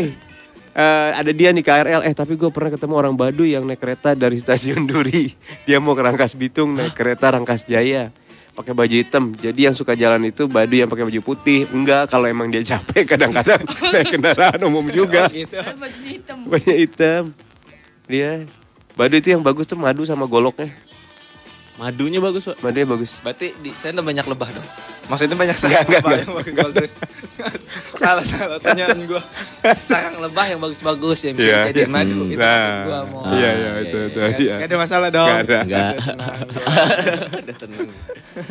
Eh, 0.77 1.11
ada 1.17 1.33
dia 1.33 1.57
nih 1.57 1.65
KRL. 1.65 2.05
Eh 2.05 2.13
tapi 2.13 2.37
gue 2.37 2.53
pernah 2.53 2.69
ketemu 2.69 2.95
orang 3.01 3.17
Baduy 3.17 3.57
yang 3.57 3.65
naik 3.65 3.81
kereta 3.81 4.13
dari 4.13 4.37
stasiun 4.37 4.85
Duri. 4.85 5.33
Dia 5.65 5.81
mau 5.81 5.97
ke 5.97 6.05
Rangkas 6.05 6.37
Bitung 6.37 6.77
naik 6.77 6.93
kereta 6.93 7.33
Rangkas 7.33 7.65
Jaya. 7.65 8.13
Pakai 8.53 8.77
baju 8.77 8.93
hitam. 8.93 9.33
Jadi 9.33 9.73
yang 9.73 9.73
suka 9.73 9.97
jalan 9.97 10.29
itu 10.29 10.45
Baduy 10.45 10.85
yang 10.85 10.93
pakai 10.93 11.09
baju 11.09 11.21
putih. 11.25 11.65
Enggak, 11.73 12.13
kalau 12.13 12.29
emang 12.29 12.53
dia 12.53 12.61
capek 12.61 13.09
kadang-kadang 13.17 13.65
naik 13.65 14.21
kendaraan 14.21 14.61
umum 14.69 14.85
juga. 14.93 15.33
Gitu. 15.33 15.57
Tapi 15.57 15.81
bajunya 15.81 16.13
hitam. 16.21 16.39
Baju 16.45 16.73
hitam. 16.77 17.23
Dia 18.05 18.31
Baduy 19.01 19.25
itu 19.25 19.29
yang 19.33 19.41
bagus 19.41 19.65
tuh 19.65 19.81
madu 19.81 20.05
sama 20.05 20.29
goloknya. 20.29 20.77
Madunya 21.77 22.19
bagus, 22.19 22.43
Pak. 22.45 22.57
Madunya 22.59 22.87
bagus. 22.87 23.21
Berarti 23.21 23.53
di 23.57 23.69
sana 23.71 24.01
banyak 24.01 24.25
lebah 24.25 24.49
dong. 24.49 24.65
Maksudnya 25.07 25.37
banyak 25.37 25.55
sarang 25.55 25.77
Enggak, 25.79 25.87
lebah 25.87 26.09
enggak, 26.09 26.19
yang 26.19 26.35
bagus-bagus. 26.35 26.91
salah 27.93 28.25
salah 28.25 28.59
tanyaan 28.59 28.99
gua. 29.05 29.23
Sarang 29.85 30.19
lebah 30.19 30.47
yang 30.47 30.59
bagus-bagus 30.59 31.19
yang 31.23 31.35
bisa 31.35 31.47
Iya. 31.47 31.61
jadi 31.71 31.81
madu 31.87 32.27
itu 32.27 32.35
Nah. 32.35 32.75
gua 32.83 33.01
mau. 33.07 33.23
Iya, 33.31 33.51
iya, 33.53 33.71
itu, 33.83 33.97
itu. 34.05 34.19
Iya. 34.43 34.55
Gak 34.59 34.67
ada 34.67 34.77
masalah 34.77 35.09
dong. 35.11 35.29
Nggak 35.29 35.41
ada. 35.45 35.59
Enggak. 35.63 35.93
Udah 37.39 37.57
tenang. 37.61 37.89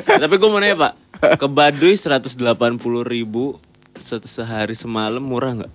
Tapi 0.06 0.34
gue 0.34 0.48
mau 0.48 0.60
nanya, 0.60 0.78
Pak. 0.78 0.94
Ke 1.36 1.48
Baduy 1.48 1.94
180 1.94 2.40
ribu 3.04 3.58
se- 3.96 4.22
sehari 4.24 4.74
semalam 4.74 5.20
murah 5.20 5.52
nggak? 5.56 5.74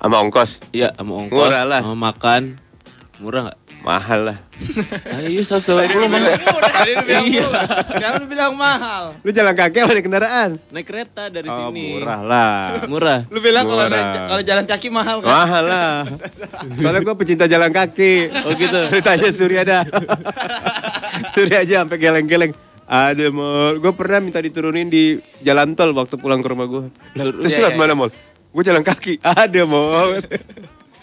Sama 0.00 0.16
ongkos. 0.18 0.64
Iya, 0.70 0.94
sama 0.94 1.12
ongkos, 1.18 1.44
Murah 1.44 1.64
lah. 1.66 1.80
sama 1.82 1.98
makan. 1.98 2.42
Murah 3.18 3.40
nggak? 3.44 3.58
Mahal 3.84 4.32
lah. 4.32 4.38
Ah, 5.12 5.20
iya, 5.28 5.44
180 5.44 6.08
mahal. 6.08 6.32
Tadi 6.40 6.90
lu 6.96 7.04
bilang 7.04 7.26
Iya. 7.28 7.44
murah. 7.44 7.68
Sekarang 7.84 8.14
lu 8.16 8.26
bilang 8.26 8.52
mahal. 8.56 9.04
Lu 9.20 9.28
jalan 9.28 9.52
kaki 9.52 9.76
apa 9.76 9.92
naik 9.92 10.04
kendaraan? 10.08 10.50
Naik 10.72 10.86
kereta 10.88 11.28
dari 11.28 11.44
Oh, 11.46 11.68
sini. 11.68 12.00
murah 12.00 12.20
lah. 12.24 12.56
Murah. 12.88 13.20
Lu 13.28 13.44
bilang 13.44 13.68
kalau 13.68 13.84
kalau 14.24 14.40
jalan 14.40 14.64
kaki 14.64 14.88
mahal 14.88 15.20
kan? 15.20 15.28
Mahal 15.28 15.64
lah. 15.68 15.96
Soalnya 16.80 17.00
gue 17.04 17.14
pecinta 17.14 17.44
jalan 17.44 17.68
kaki. 17.68 18.32
Oh 18.48 18.56
gitu. 18.56 18.80
Lu 18.92 18.98
tanya 18.98 19.28
Surya 19.28 19.62
dah. 19.62 19.84
Surya 21.36 21.60
aja 21.60 21.84
sampai 21.84 21.98
geleng-geleng. 22.00 22.52
Ada 22.84 23.28
mall. 23.28 23.80
Gue 23.80 23.92
pernah 23.92 24.24
minta 24.24 24.40
diturunin 24.40 24.88
di 24.88 25.16
jalan 25.40 25.76
tol 25.76 25.92
waktu 25.92 26.16
pulang 26.16 26.40
ke 26.40 26.48
rumah 26.48 26.64
gue. 26.64 26.88
Terus 27.12 27.52
lewat 27.52 27.72
iya, 27.72 27.80
mana 27.80 27.92
mall? 27.92 28.08
Gue 28.48 28.64
jalan 28.64 28.80
kaki. 28.80 29.20
Ada 29.20 29.68
mall. 29.68 30.24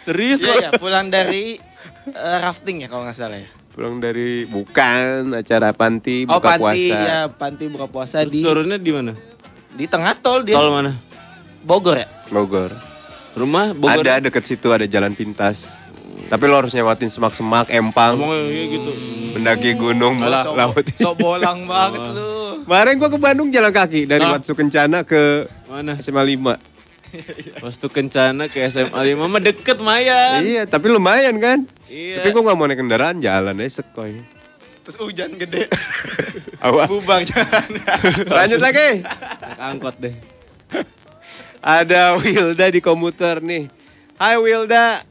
Serius 0.01 0.41
Iya, 0.41 0.53
iya, 0.57 0.69
pulang 0.81 1.13
dari 1.13 1.61
eh, 2.07 2.37
rafting 2.39 2.81
ya 2.81 2.87
kalau 2.87 3.03
nggak 3.03 3.15
salah 3.15 3.37
ya. 3.37 3.49
Pulang 3.71 3.97
dari 3.97 4.43
bukan 4.45 5.31
acara 5.33 5.71
panti 5.71 6.25
Oh, 6.25 6.37
buka 6.37 6.59
panti 6.59 6.91
puasa. 6.91 6.99
ya, 6.99 7.19
panti 7.29 7.63
buka 7.65 7.87
puasa 7.87 8.15
Terus 8.21 8.31
di 8.31 8.41
turunnya 8.41 8.75
di 8.75 8.91
mana? 8.91 9.13
di 9.71 9.85
tengah 9.85 10.11
tol 10.13 10.41
dia. 10.41 10.53
Tol 10.53 10.67
mana? 10.69 10.91
Bogor 11.61 11.95
ya? 11.95 12.07
Bogor. 12.27 12.75
Rumah 13.31 13.71
Bogor. 13.71 14.03
Ada 14.03 14.19
deket 14.19 14.43
situ 14.43 14.67
ada 14.67 14.83
jalan 14.83 15.11
pintas. 15.11 15.79
Tapi 16.27 16.43
lo 16.45 16.55
harus 16.57 16.71
nyewatin 16.71 17.07
semak-semak, 17.07 17.67
empang, 17.69 18.15
Ngomongnya 18.15 18.65
gitu. 18.69 18.91
mendaki 19.33 19.71
gunung, 19.73 20.15
lah, 20.17 20.43
Sok- 20.43 20.55
laut. 20.55 20.85
Sok 20.89 21.15
bolang 21.17 21.63
banget 21.71 22.03
lu. 22.09 22.63
Kemarin 22.63 22.93
gua 22.95 23.07
ke 23.07 23.17
Bandung 23.17 23.49
jalan 23.49 23.67
kaki 23.69 24.03
dari 24.05 24.19
Ah. 24.21 24.35
Watsu 24.35 24.51
Kencana 24.51 25.03
ke 25.03 25.47
Mana? 25.65 25.95
SMA 25.97 26.23
5. 26.23 26.55
Pas 27.59 27.75
tuh 27.75 27.91
kencana 27.91 28.47
ke 28.47 28.63
SMA 28.71 29.15
5 29.15 29.27
mah 29.27 29.41
deket 29.41 29.77
Mayan. 29.83 30.39
Iya, 30.43 30.63
tapi 30.65 30.87
lumayan 30.89 31.35
kan? 31.37 31.67
Iya. 31.91 32.23
Tapi 32.23 32.29
gua 32.31 32.51
nggak 32.51 32.57
mau 32.57 32.67
naik 32.67 32.79
kendaraan, 32.79 33.17
jalan 33.19 33.59
aja 33.59 33.83
sekoy. 33.83 34.19
Terus 34.81 34.97
hujan 34.97 35.37
gede. 35.37 35.69
Awas. 36.65 36.89
Bubang 36.89 37.21
jalan. 37.25 37.69
Lanjut 38.37 38.61
lagi. 38.61 39.05
Angkot 39.61 39.95
deh. 40.01 40.15
Ada 41.61 42.17
Wilda 42.17 42.65
di 42.73 42.81
komuter 42.81 43.37
nih. 43.41 43.69
Hai 44.17 44.37
Wilda. 44.41 45.05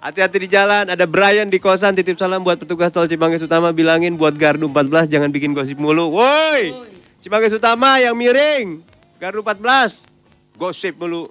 Hati-hati 0.00 0.48
di 0.48 0.48
jalan. 0.48 0.88
Ada 0.88 1.04
Brian 1.04 1.52
di 1.52 1.60
kosan 1.60 1.92
titip 1.92 2.16
salam 2.16 2.40
buat 2.40 2.56
petugas 2.56 2.88
tol 2.88 3.04
Cimanggis 3.04 3.44
Utama 3.44 3.68
bilangin 3.68 4.16
buat 4.16 4.32
gardu 4.32 4.64
14 4.64 5.12
jangan 5.12 5.28
bikin 5.28 5.52
gosip 5.52 5.76
mulu. 5.76 6.16
Woi. 6.16 6.72
Cimanggis 7.20 7.52
Utama 7.52 8.00
yang 8.00 8.16
miring. 8.16 8.80
Gardu 9.20 9.44
14. 9.44 10.08
Gosip 10.56 10.96
mulu. 10.96 11.28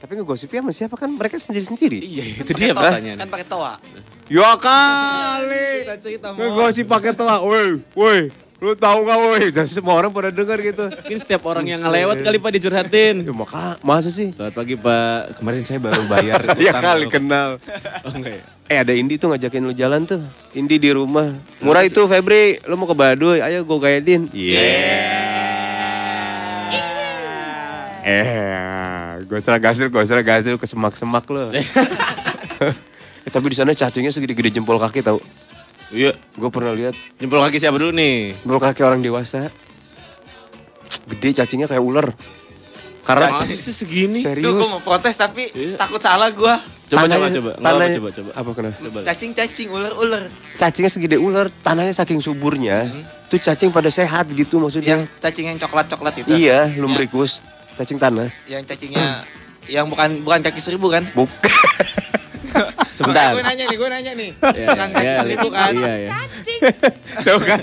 Tapi 0.00 0.16
ngegosipnya 0.16 0.64
sama 0.64 0.72
siapa 0.72 0.96
kan? 0.96 1.12
Mereka 1.12 1.36
sendiri-sendiri. 1.36 2.00
Iya, 2.00 2.24
itu 2.40 2.56
dia 2.56 2.72
pertanyaannya. 2.72 3.20
Kan 3.20 3.28
pakai 3.28 3.44
toa. 3.44 3.76
Ya 4.32 4.56
kali. 4.56 5.84
Kita 5.84 5.96
cerita 6.00 6.26
mau. 6.32 6.40
Ngegosip 6.40 6.88
pakai 6.88 7.12
toa. 7.12 7.44
Woi, 7.44 7.84
woi. 7.92 8.32
Lu 8.64 8.72
tahu 8.72 9.04
nggak 9.04 9.18
woi? 9.20 9.42
Semua 9.68 10.00
orang 10.00 10.08
pada 10.08 10.32
denger 10.32 10.58
gitu. 10.64 10.84
Mungkin 10.88 11.18
setiap 11.20 11.44
orang 11.48 11.68
yang 11.68 11.84
ngelewat 11.84 12.24
kali 12.24 12.40
Pak 12.40 12.50
dicurhatin. 12.56 13.28
Ya, 13.28 13.32
maka, 13.36 13.76
masa 13.84 14.08
sih? 14.08 14.32
Selamat 14.32 14.56
pagi 14.56 14.80
Pak. 14.80 15.36
Kemarin 15.36 15.62
saya 15.68 15.80
baru 15.80 16.00
bayar 16.08 16.40
Ya 16.64 16.72
kali 16.80 17.04
kenal. 17.08 17.60
Oh 18.04 18.12
enggak 18.16 18.40
ya? 18.40 18.42
Eh 18.72 18.78
ada 18.80 18.92
Indi 18.96 19.20
tuh 19.20 19.36
ngajakin 19.36 19.68
lu 19.68 19.76
jalan 19.76 20.08
tuh. 20.08 20.24
Indi 20.56 20.80
di 20.80 20.92
rumah. 20.96 21.36
Murah 21.60 21.84
itu 21.84 22.00
Febri, 22.08 22.56
lu 22.64 22.80
mau 22.80 22.88
ke 22.88 22.96
Baduy, 22.96 23.44
ayo 23.44 23.68
gue 23.68 23.78
gaedin. 23.84 24.28
Iya. 24.32 25.49
Eh, 28.00 29.20
gue 29.24 29.38
serah 29.40 29.60
gasil, 29.60 29.86
gue 29.88 30.02
serah 30.02 30.24
gasil 30.24 30.56
ke 30.56 30.64
semak-semak 30.64 31.24
lo. 31.28 31.50
eh, 31.54 31.64
tapi 33.28 33.46
di 33.52 33.56
sana 33.56 33.76
cacingnya 33.76 34.08
segede-gede 34.08 34.56
jempol 34.56 34.80
kaki 34.80 35.04
tau. 35.04 35.20
Iya. 35.90 36.14
Gue 36.38 36.50
pernah 36.54 36.70
lihat 36.70 36.94
Jempol 37.18 37.42
kaki 37.42 37.58
siapa 37.58 37.74
dulu 37.74 37.90
nih? 37.90 38.32
jempol 38.40 38.62
kaki 38.62 38.80
orang 38.80 39.02
dewasa. 39.02 39.50
Gede 41.10 41.34
cacingnya 41.34 41.66
kayak 41.66 41.82
ular. 41.82 42.14
Karena 43.02 43.34
Masa 43.34 43.48
sih 43.48 43.74
segini? 43.74 44.22
Duh, 44.22 44.30
serius. 44.30 44.54
gue 44.54 44.70
mau 44.70 44.78
protes 44.78 45.18
tapi 45.18 45.50
Iya. 45.50 45.74
takut 45.74 45.98
salah 45.98 46.30
gua. 46.30 46.62
Coba 46.86 47.06
coba 47.06 47.08
Tanahnya- 47.10 47.34
coba. 47.34 47.50
Enggak 47.50 47.58
apa 47.58 47.70
tanahnya- 47.74 47.98
coba 47.98 48.08
coba. 48.10 48.30
Apa 48.34 48.50
kenapa? 48.54 48.76
Coba. 48.78 48.98
Cacing-cacing, 49.02 49.68
ular-ular. 49.68 50.22
Cacingnya 50.54 50.90
segede 50.90 51.16
ular, 51.18 51.46
tanahnya 51.60 51.94
saking 51.96 52.20
suburnya. 52.22 52.86
Tuh 53.26 53.38
cacing 53.38 53.70
pada 53.70 53.90
sehat 53.90 54.30
gitu 54.30 54.58
maksudnya. 54.58 54.94
Yang 54.94 55.02
cacing 55.18 55.46
yang 55.48 55.58
coklat-coklat 55.58 56.14
itu. 56.22 56.28
Iya, 56.30 56.70
lumbrikus. 56.78 57.42
Cacing 57.80 57.96
tanah. 57.96 58.28
Yang 58.44 58.62
cacingnya 58.68 59.24
yang 59.64 59.88
bukan 59.88 60.20
bukan 60.20 60.44
kaki 60.44 60.60
seribu 60.60 60.92
kan? 60.92 61.00
Buk. 61.16 61.32
Sebentar. 63.00 63.32
Gue 63.32 63.40
nanya 63.40 63.64
nih, 63.64 63.76
gue 63.80 63.88
nanya 63.88 64.12
nih. 64.12 64.30
Iya, 64.36 64.66
Bukan 64.68 64.88
kaki 64.92 65.06
iya, 65.08 65.20
seribu 65.24 65.48
kan? 65.48 65.72
Iya, 65.72 65.92
iya. 65.96 66.08
Cacing. 66.12 66.60
Tuh 67.24 67.40
kan? 67.40 67.60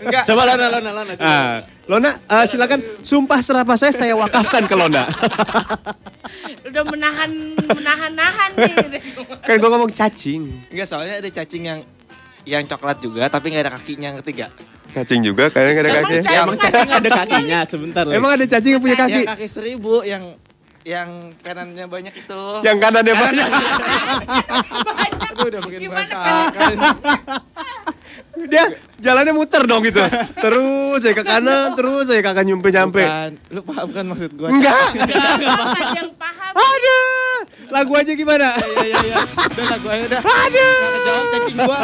Enggak. 0.00 0.24
Coba 0.24 0.42
Lona, 0.48 0.66
Lona, 0.72 0.90
Lona. 0.96 1.12
Coba. 1.12 1.28
Ah, 1.28 1.54
Lona, 1.84 2.10
eh, 2.16 2.44
silakan 2.48 2.80
sumpah 3.04 3.40
serapah 3.44 3.76
saya 3.76 3.92
saya 3.92 4.16
wakafkan 4.16 4.64
ke 4.64 4.72
Lona. 4.72 5.04
Udah 6.72 6.84
menahan 6.88 7.30
menahan-nahan 7.60 8.50
nih. 8.56 8.72
kan 9.44 9.60
gua 9.60 9.76
ngomong 9.76 9.92
cacing. 9.92 10.48
Enggak, 10.72 10.88
soalnya 10.88 11.20
ada 11.20 11.28
cacing 11.28 11.68
yang 11.68 11.84
yang 12.50 12.66
coklat 12.66 12.98
juga 12.98 13.30
tapi 13.30 13.54
nggak 13.54 13.62
ada 13.62 13.72
kakinya 13.78 14.08
ngerti 14.18 14.30
gak? 14.34 14.50
Cacing 14.90 15.22
juga 15.22 15.54
kadang 15.54 15.78
ada 15.78 15.86
Emang 15.86 16.02
kaki. 16.02 16.14
cacing 16.18 16.34
Emang 16.34 16.58
cacing 16.58 16.90
ada 16.90 17.10
kakinya 17.14 17.58
sebentar 17.62 18.02
lagi. 18.02 18.18
Emang 18.18 18.30
ada 18.34 18.44
cacing 18.50 18.72
yang 18.74 18.82
punya 18.82 18.96
kaki? 18.98 19.22
Yang 19.22 19.30
kaki 19.30 19.46
seribu 19.46 19.94
yang 20.02 20.22
yang 20.82 21.30
kanannya 21.44 21.86
banyak 21.86 22.14
itu. 22.16 22.42
Yang 22.66 22.78
kanannya 22.82 23.14
banyak. 23.14 23.48
Aduh, 25.30 25.46
udah 25.46 25.60
makin 25.62 25.78
Gimana 25.78 26.02
berantakan. 26.02 26.76
Dia 28.50 28.64
jalannya 28.98 29.32
muter 29.36 29.62
dong 29.68 29.84
gitu. 29.84 30.00
Terus 30.40 30.98
saya 31.04 31.14
ke 31.14 31.22
kanan, 31.22 31.76
terus 31.76 32.08
saya 32.08 32.24
ke 32.24 32.32
kanan 32.32 32.46
nyampe-nyampe. 32.56 33.04
Bukan. 33.04 33.30
Lu 33.52 33.60
paham 33.62 33.88
kan 33.94 34.04
maksud 34.08 34.30
gua? 34.34 34.48
Enggak. 34.48 34.96
Nggak 34.96 35.22
ada 35.30 35.84
yang 35.94 36.10
paham. 36.18 36.52
Aduh. 36.56 37.29
Lagu 37.74 37.92
aja 37.96 38.12
gimana? 38.12 38.54
Iya 38.56 38.84
iya 38.84 38.98
iya. 39.04 39.16
Udah 39.24 39.66
lagu 39.70 39.86
aja 39.88 40.06
dah. 40.18 40.22
Aduh. 40.22 40.72
Nggak 40.80 41.00
Jawab 41.06 41.24
cacing 41.30 41.58
gua. 41.58 41.78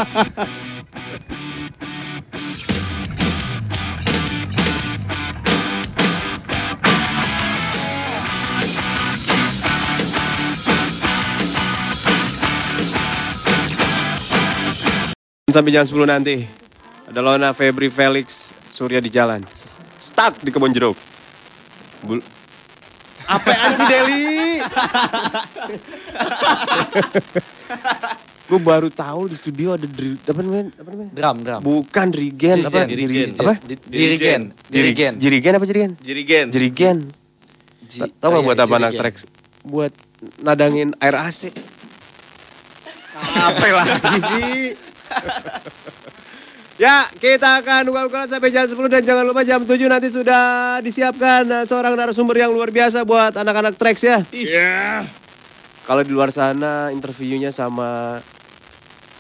Sampai 15.57 15.73
jam 15.73 15.88
10 15.88 16.05
nanti. 16.05 16.45
Ada 17.09 17.25
Lona, 17.25 17.57
Febri, 17.57 17.88
Felix, 17.88 18.53
Surya 18.69 19.01
di 19.01 19.09
jalan. 19.09 19.40
Stuck 19.97 20.37
di 20.45 20.53
kebun 20.53 20.69
jeruk. 20.75 20.99
Bul 22.05 22.21
Apaan 23.26 23.70
sih 23.74 23.86
Deli? 23.86 24.62
Gue 28.46 28.60
baru 28.62 28.86
tahu 28.86 29.26
di 29.26 29.34
studio 29.34 29.74
ada 29.74 29.82
dri, 29.84 30.14
apa 30.16 30.38
namanya? 30.38 30.70
Apa 30.78 30.88
namanya? 30.94 31.10
Drum 31.12 31.36
drum. 31.42 31.60
Bukan 31.60 32.06
dirigen, 32.14 32.56
apa? 32.62 32.86
Dirigen. 32.86 33.10
Diri- 33.10 33.34
apa? 33.36 33.54
Di- 33.58 33.82
Dirigen. 33.82 34.42
Dirigen. 34.70 35.12
Jirigen 35.18 35.52
apa 35.58 35.64
jirigen? 35.66 35.90
Jirigen. 35.98 36.46
Jirigen. 36.54 36.96
Ji- 37.86 38.06
Tahu 38.06 38.30
oh 38.30 38.30
nggak 38.30 38.42
iya, 38.42 38.46
buat 38.46 38.58
apa 38.62 38.74
anak 38.78 38.92
trek? 38.94 39.14
Buat 39.66 39.92
nadangin 40.40 40.94
air 40.98 41.16
AC. 41.18 41.50
Apa 43.16 43.66
lagi 43.74 44.18
sih? 44.22 44.54
ya, 46.76 47.08
kita 47.16 47.64
akan 47.64 47.88
ugal-ugalan 47.88 48.28
sampai 48.28 48.52
jam 48.52 48.68
10 48.68 48.76
dan 48.88 49.02
jangan 49.04 49.24
lupa 49.24 49.42
jam 49.42 49.64
7 49.64 49.76
nanti 49.88 50.08
sudah 50.12 50.78
disiapkan 50.84 51.44
eh, 51.48 51.64
seorang 51.64 51.96
narasumber 51.96 52.36
yang 52.36 52.52
luar 52.52 52.68
biasa 52.72 53.04
buat 53.04 53.32
anak-anak 53.36 53.76
treks 53.80 54.02
ya. 54.04 54.18
Iya. 54.32 55.04
Kalau 55.86 56.02
di 56.02 56.10
luar 56.10 56.34
sana 56.34 56.90
interviewnya 56.90 57.54
sama 57.54 58.20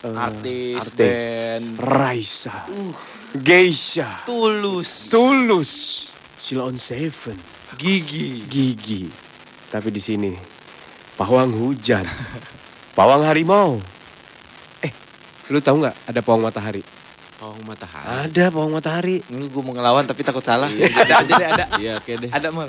eh, 0.04 0.14
Artis, 0.16 0.90
band. 0.92 1.78
Raisa, 1.78 2.66
Geisha, 3.36 4.26
Tulus. 4.26 5.12
Tulus, 5.12 5.70
Sheila 6.40 6.68
on 6.68 6.76
Seven. 6.76 7.38
Gigi. 7.76 8.46
gigi. 8.48 9.04
Tapi 9.68 9.92
di 9.92 10.00
sini 10.00 10.32
pawang 11.20 11.52
hujan, 11.52 12.06
pawang 12.98 13.26
harimau. 13.26 13.76
Eh, 14.80 14.92
lu 15.52 15.60
tahu 15.60 15.84
nggak 15.84 15.96
ada 16.08 16.20
pawang 16.24 16.46
matahari? 16.46 16.95
Oh 17.56 17.64
matahari. 17.64 18.28
Ada 18.28 18.52
pawang 18.52 18.72
matahari. 18.76 19.16
Ini 19.32 19.48
gue 19.48 19.62
mau 19.64 19.72
ngelawan 19.72 20.04
tapi 20.04 20.20
takut 20.20 20.44
salah. 20.44 20.68
ada 20.68 21.14
aja 21.24 21.32
deh, 21.40 21.48
ada. 21.48 21.64
Iya 21.80 21.92
oke 21.96 22.12
deh. 22.20 22.28
Ada 22.28 22.52
mal. 22.52 22.68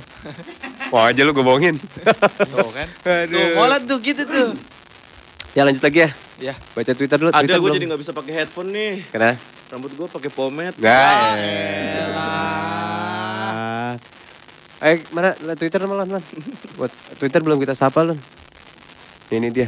Wah 0.95 1.11
aja 1.11 1.27
lu 1.27 1.35
gue 1.35 1.43
bohongin. 1.43 1.75
Tuh 1.75 2.71
kan. 2.71 2.87
Aduh. 3.27 3.35
Tuh, 3.35 3.47
molat 3.59 3.83
tuh 3.83 3.99
gitu 3.99 4.23
tuh. 4.23 4.55
Ya 5.51 5.67
lanjut 5.67 5.83
lagi 5.83 6.07
ya. 6.07 6.09
Ya. 6.39 6.55
Baca 6.71 6.91
Twitter 6.95 7.19
dulu. 7.19 7.35
Ada 7.35 7.43
Twitter 7.43 7.59
gue 7.59 7.67
belum? 7.67 7.75
jadi 7.75 7.85
nggak 7.91 8.01
bisa 8.07 8.15
pakai 8.15 8.31
headphone 8.31 8.71
nih. 8.71 9.03
Kenapa? 9.11 9.35
Rambut 9.67 9.91
gue 9.91 10.07
pakai 10.07 10.31
pomade. 10.31 10.79
Enggak. 10.79 11.35
Eh, 14.77 15.01
mana 15.09 15.33
Twitter 15.57 15.81
malah, 15.89 16.05
Lon. 16.05 16.23
Buat 16.77 16.93
Twitter 17.17 17.41
belum 17.43 17.59
kita 17.59 17.75
sapa, 17.75 18.07
Lon. 18.07 18.15
Ini 19.33 19.49
dia. 19.51 19.67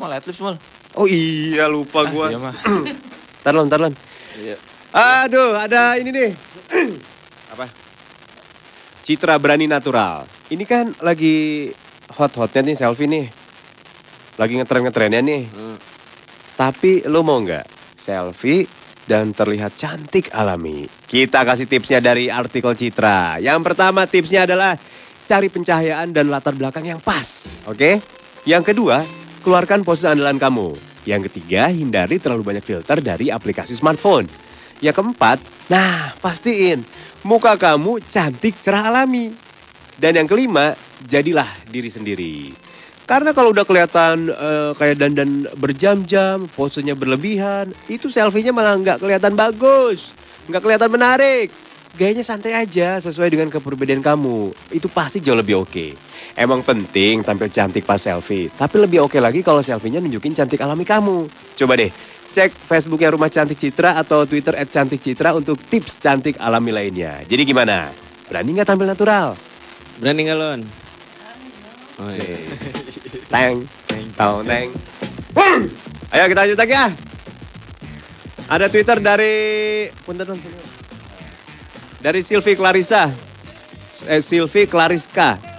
Mal 0.00 0.18
lips 0.18 0.40
mal. 0.42 0.58
Oh 0.96 1.04
iya, 1.04 1.68
lupa 1.68 2.08
gua. 2.08 2.32
Iya 2.32 2.40
mah. 2.40 2.56
Ntar, 3.44 3.52
Lon, 3.52 3.68
ntar, 3.68 3.78
Lon. 3.78 3.94
Iya. 4.36 4.56
Aduh, 4.92 5.56
ada 5.56 5.96
ini 5.96 6.10
nih. 6.12 6.30
Apa? 7.52 7.66
Citra 9.06 9.38
Berani 9.38 9.68
Natural. 9.70 10.26
Ini 10.50 10.64
kan 10.66 10.92
lagi 11.02 11.70
hot-hotnya 12.10 12.62
nih 12.66 12.76
selfie 12.76 13.08
nih. 13.10 13.26
Lagi 14.36 14.54
ngetren-ngetrennya 14.60 15.20
nih. 15.22 15.42
Hmm. 15.50 15.76
Tapi 16.56 17.04
lo 17.08 17.20
mau 17.20 17.40
nggak 17.40 17.96
selfie 17.96 18.68
dan 19.06 19.30
terlihat 19.32 19.78
cantik 19.78 20.34
alami? 20.34 20.88
Kita 21.06 21.46
kasih 21.46 21.70
tipsnya 21.70 22.02
dari 22.02 22.28
artikel 22.28 22.74
Citra. 22.74 23.38
Yang 23.40 23.60
pertama 23.62 24.04
tipsnya 24.04 24.44
adalah 24.44 24.74
cari 25.26 25.48
pencahayaan 25.50 26.14
dan 26.14 26.30
latar 26.30 26.54
belakang 26.54 26.86
yang 26.86 27.00
pas. 27.02 27.54
Oke? 27.66 28.02
Yang 28.46 28.74
kedua, 28.74 29.02
keluarkan 29.42 29.82
pose 29.82 30.06
andalan 30.06 30.38
kamu. 30.38 30.95
Yang 31.06 31.30
ketiga, 31.30 31.70
hindari 31.70 32.18
terlalu 32.18 32.42
banyak 32.42 32.66
filter 32.66 32.98
dari 32.98 33.30
aplikasi 33.30 33.78
smartphone. 33.78 34.26
Yang 34.82 35.00
keempat, 35.00 35.38
nah 35.70 36.12
pastiin 36.18 36.82
muka 37.22 37.54
kamu 37.56 38.02
cantik 38.10 38.58
cerah 38.58 38.90
alami. 38.90 39.32
Dan 39.96 40.18
yang 40.20 40.28
kelima, 40.28 40.76
jadilah 41.06 41.48
diri 41.70 41.88
sendiri. 41.88 42.36
Karena 43.06 43.30
kalau 43.30 43.54
udah 43.54 43.62
kelihatan 43.62 44.28
eh, 44.34 44.70
kayak 44.74 44.98
dandan 44.98 45.46
berjam-jam, 45.56 46.50
posenya 46.52 46.98
berlebihan, 46.98 47.70
itu 47.86 48.10
selfie-nya 48.10 48.50
malah 48.50 48.74
nggak 48.76 48.98
kelihatan 48.98 49.38
bagus, 49.38 50.10
nggak 50.50 50.60
kelihatan 50.60 50.90
menarik. 50.90 51.48
Gayanya 51.96 52.20
santai 52.20 52.52
aja 52.52 53.00
sesuai 53.00 53.32
dengan 53.32 53.48
kepribadian 53.48 54.04
kamu. 54.04 54.52
Itu 54.68 54.92
pasti 54.92 55.16
jauh 55.24 55.32
lebih 55.32 55.64
oke. 55.64 55.96
Emang 56.36 56.60
penting 56.60 57.24
tampil 57.24 57.48
cantik 57.48 57.88
pas 57.88 57.96
selfie, 57.96 58.52
tapi 58.52 58.76
lebih 58.76 59.08
oke 59.08 59.16
lagi 59.16 59.40
kalau 59.40 59.64
selfie-nya 59.64 60.04
nunjukin 60.04 60.36
cantik 60.36 60.60
alami 60.60 60.84
kamu. 60.84 61.24
Coba 61.56 61.72
deh, 61.80 61.88
cek 62.36 62.52
Facebooknya 62.52 63.16
Rumah 63.16 63.32
Cantik 63.32 63.56
Citra 63.56 63.96
atau 63.96 64.28
Twitter 64.28 64.52
@cantikcitra 64.68 65.32
untuk 65.32 65.56
tips 65.56 65.96
cantik 65.96 66.36
alami 66.36 66.76
lainnya. 66.76 67.24
Jadi 67.24 67.48
gimana? 67.48 67.88
Berani 68.28 68.52
nggak 68.52 68.68
tampil 68.68 68.92
natural? 68.92 69.32
Berani 69.96 70.20
nggak 70.28 70.36
Lon? 70.36 70.60
Oh 71.96 72.12
iya. 72.12 72.36
Teng, 73.32 73.64
tau 74.12 74.44
teng. 74.44 74.68
Ayo 76.12 76.24
kita 76.28 76.40
lanjut 76.44 76.60
lagi 76.60 76.74
ya. 76.76 76.88
Ada 78.52 78.68
Twitter 78.68 79.00
dari 79.00 79.34
Punten 80.04 80.36
dong. 80.36 80.40
Dari 82.00 82.20
Silvi 82.20 82.52
Clarissa. 82.56 83.08
Eh, 84.06 84.20
Silvi 84.20 84.68
Clariska. 84.68 85.56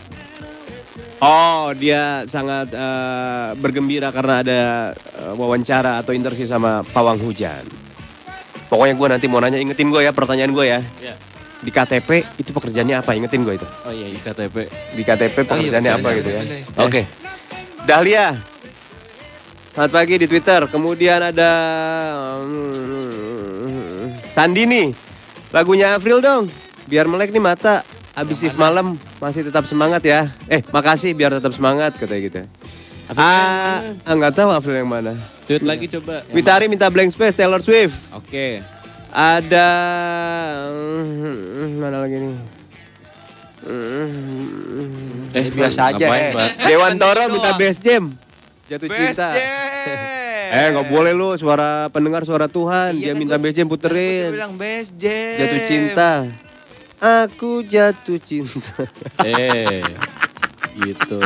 Oh, 1.18 1.74
dia 1.74 2.30
sangat 2.30 2.70
eh, 2.70 3.50
bergembira 3.58 4.14
karena 4.14 4.46
ada 4.46 4.62
eh, 4.94 5.34
wawancara 5.34 5.98
atau 5.98 6.14
interview 6.14 6.46
sama 6.46 6.86
Pawang 6.94 7.18
Hujan. 7.18 7.66
Pokoknya 8.70 8.94
gue 8.94 9.08
nanti 9.18 9.26
mau 9.26 9.42
nanya, 9.42 9.58
ingetin 9.58 9.90
gue 9.90 10.06
ya 10.06 10.14
pertanyaan 10.14 10.54
gue 10.54 10.66
ya. 10.68 10.80
Iya. 11.02 11.16
Di 11.58 11.74
KTP 11.74 12.38
itu 12.38 12.54
pekerjaannya 12.54 13.02
apa? 13.02 13.18
Ingetin 13.18 13.42
gue 13.42 13.58
itu. 13.58 13.66
Oh 13.88 13.90
iya 13.90 14.06
Di 14.14 14.20
iya. 14.22 14.30
KTP. 14.30 14.56
Di 14.94 15.02
KTP 15.02 15.36
Oh 15.42 15.42
iya, 15.42 15.50
pekerjaannya 15.50 15.92
apa 15.98 16.08
gitu 16.22 16.30
ya. 16.30 16.42
Oke. 16.86 17.02
Dahlia. 17.90 18.38
Selamat 19.74 19.92
pagi 19.94 20.22
di 20.22 20.28
Twitter. 20.30 20.70
Kemudian 20.70 21.34
ada 21.34 21.52
hmm, 22.46 24.30
Sandini. 24.30 25.07
Lagunya 25.56 25.96
April 25.96 26.20
dong. 26.20 26.52
Biar 26.88 27.08
melek 27.08 27.32
nih 27.32 27.44
mata. 27.44 27.84
Abis 28.18 28.42
shift 28.42 28.58
malam 28.58 28.98
masih 29.22 29.46
tetap 29.46 29.70
semangat 29.70 30.02
ya. 30.02 30.34
Eh, 30.50 30.66
makasih 30.74 31.14
biar 31.14 31.38
tetap 31.38 31.54
semangat 31.54 31.94
katanya 32.02 32.22
gitu. 32.26 32.42
Ah, 33.14 33.94
ah, 34.04 34.14
nggak 34.18 34.34
tahu 34.36 34.50
April 34.52 34.84
yang 34.84 34.90
mana. 34.90 35.14
Tweet 35.46 35.64
lagi 35.64 35.86
coba. 35.88 36.26
Witari 36.34 36.66
minta 36.68 36.90
blank 36.90 37.14
space 37.14 37.38
Taylor 37.38 37.62
Swift. 37.62 37.96
Oke. 38.12 38.60
Ada 39.14 39.70
hmm, 40.68 41.80
mana 41.80 41.98
lagi 42.04 42.18
nih? 42.20 42.36
Hmm, 43.68 45.32
Eh, 45.32 45.48
biasa 45.54 45.96
aja 45.96 46.08
eh. 46.12 46.32
Dewan 46.66 47.00
Toro 47.00 47.24
minta 47.32 47.56
best 47.56 47.80
jam. 47.80 48.12
Jatuh 48.68 48.92
Best 48.92 49.16
cinta. 49.16 49.28
Jam. 49.32 50.17
Eh 50.50 50.68
nggak 50.72 50.88
boleh 50.88 51.12
lu 51.12 51.36
suara 51.36 51.88
pendengar 51.88 52.24
suara 52.24 52.48
Tuhan. 52.48 52.94
Dia 52.94 53.02
Iya 53.02 53.14
kan 53.14 53.20
minta 53.20 53.36
gua- 53.36 53.46
Kan 53.46 53.54
cuma 53.58 53.70
puterin. 53.70 54.26
bilang 54.32 54.54
jam. 54.94 55.38
Jatuh 55.38 55.62
cinta. 55.66 56.12
Aku 56.98 57.52
jatuh 57.62 58.18
cinta. 58.18 58.74
Eh. 59.24 59.84
Gitu. 60.78 61.22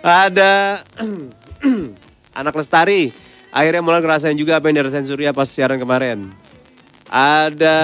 Ada 0.00 0.82
anak 2.38 2.54
lestari. 2.54 3.10
Akhirnya 3.48 3.84
mulai 3.84 4.00
ngerasain 4.00 4.34
juga 4.34 4.56
apa 4.56 4.66
yang 4.66 4.80
dirasain 4.80 5.04
Surya 5.04 5.30
pas 5.30 5.44
siaran 5.44 5.76
kemarin. 5.76 6.32
Ada 7.06 7.78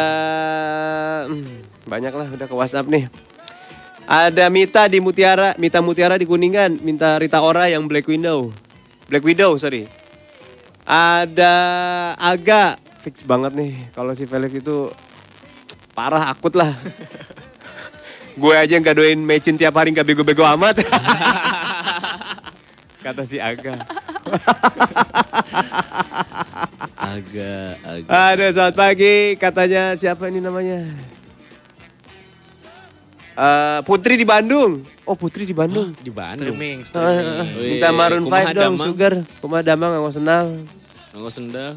banyak 1.93 2.13
lah 2.13 2.27
udah 2.29 2.47
ke 2.47 2.55
WhatsApp 2.55 2.89
nih. 2.89 3.07
Ada 4.09 4.49
Mita 4.49 4.89
di 4.89 5.05
Mutiara, 5.05 5.53
Mita 5.61 5.85
Mutiara 5.85 6.17
di 6.17 6.25
Kuningan, 6.25 6.81
minta 6.81 7.21
Rita 7.21 7.45
Ora 7.45 7.69
yang 7.69 7.85
Black 7.85 8.09
Widow. 8.09 8.49
Black 9.05 9.21
Widow, 9.21 9.61
sorry. 9.61 9.85
Ada 10.89 11.53
Aga, 12.17 12.81
fix 13.05 13.21
banget 13.21 13.53
nih 13.53 13.77
kalau 13.93 14.17
si 14.17 14.25
Felix 14.25 14.57
itu 14.57 14.89
parah 15.93 16.33
akut 16.33 16.57
lah. 16.57 16.73
gue 18.41 18.55
aja 18.57 18.73
yang 18.73 18.81
gadoin 18.81 19.21
mecin 19.21 19.61
tiap 19.61 19.77
hari 19.77 19.93
nggak 19.93 20.09
bego-bego 20.09 20.49
amat. 20.57 20.81
Kata 23.05 23.21
si 23.29 23.37
Aga. 23.37 23.77
Agak, 26.99 27.73
agak. 27.81 28.11
Aduh, 28.11 28.49
selamat 28.53 28.75
pagi. 28.77 29.15
Katanya 29.41 29.97
siapa 29.97 30.29
ini 30.29 30.45
namanya? 30.45 30.85
Eh, 33.33 33.79
Putri 33.83 34.19
di 34.19 34.27
Bandung. 34.29 34.85
Oh, 35.09 35.17
Putri 35.17 35.47
di 35.47 35.55
Bandung. 35.57 35.95
Di 36.05 36.11
Bandung. 36.13 36.53
Streaming, 36.53 36.79
Eh, 36.83 36.85
streaming. 36.85 37.27
Wih, 37.57 37.69
minta 37.79 37.89
Maroon 37.95 38.23
5 38.23 38.27
kumaha 38.29 38.51
dong, 38.51 38.75
damang? 38.77 38.89
Sugar. 38.93 39.15
Kumaha 39.41 39.63
damang 39.65 39.91
nggak 39.95 40.13
senal. 40.13 40.47
Nggak 41.17 41.33
sendal. 41.33 41.75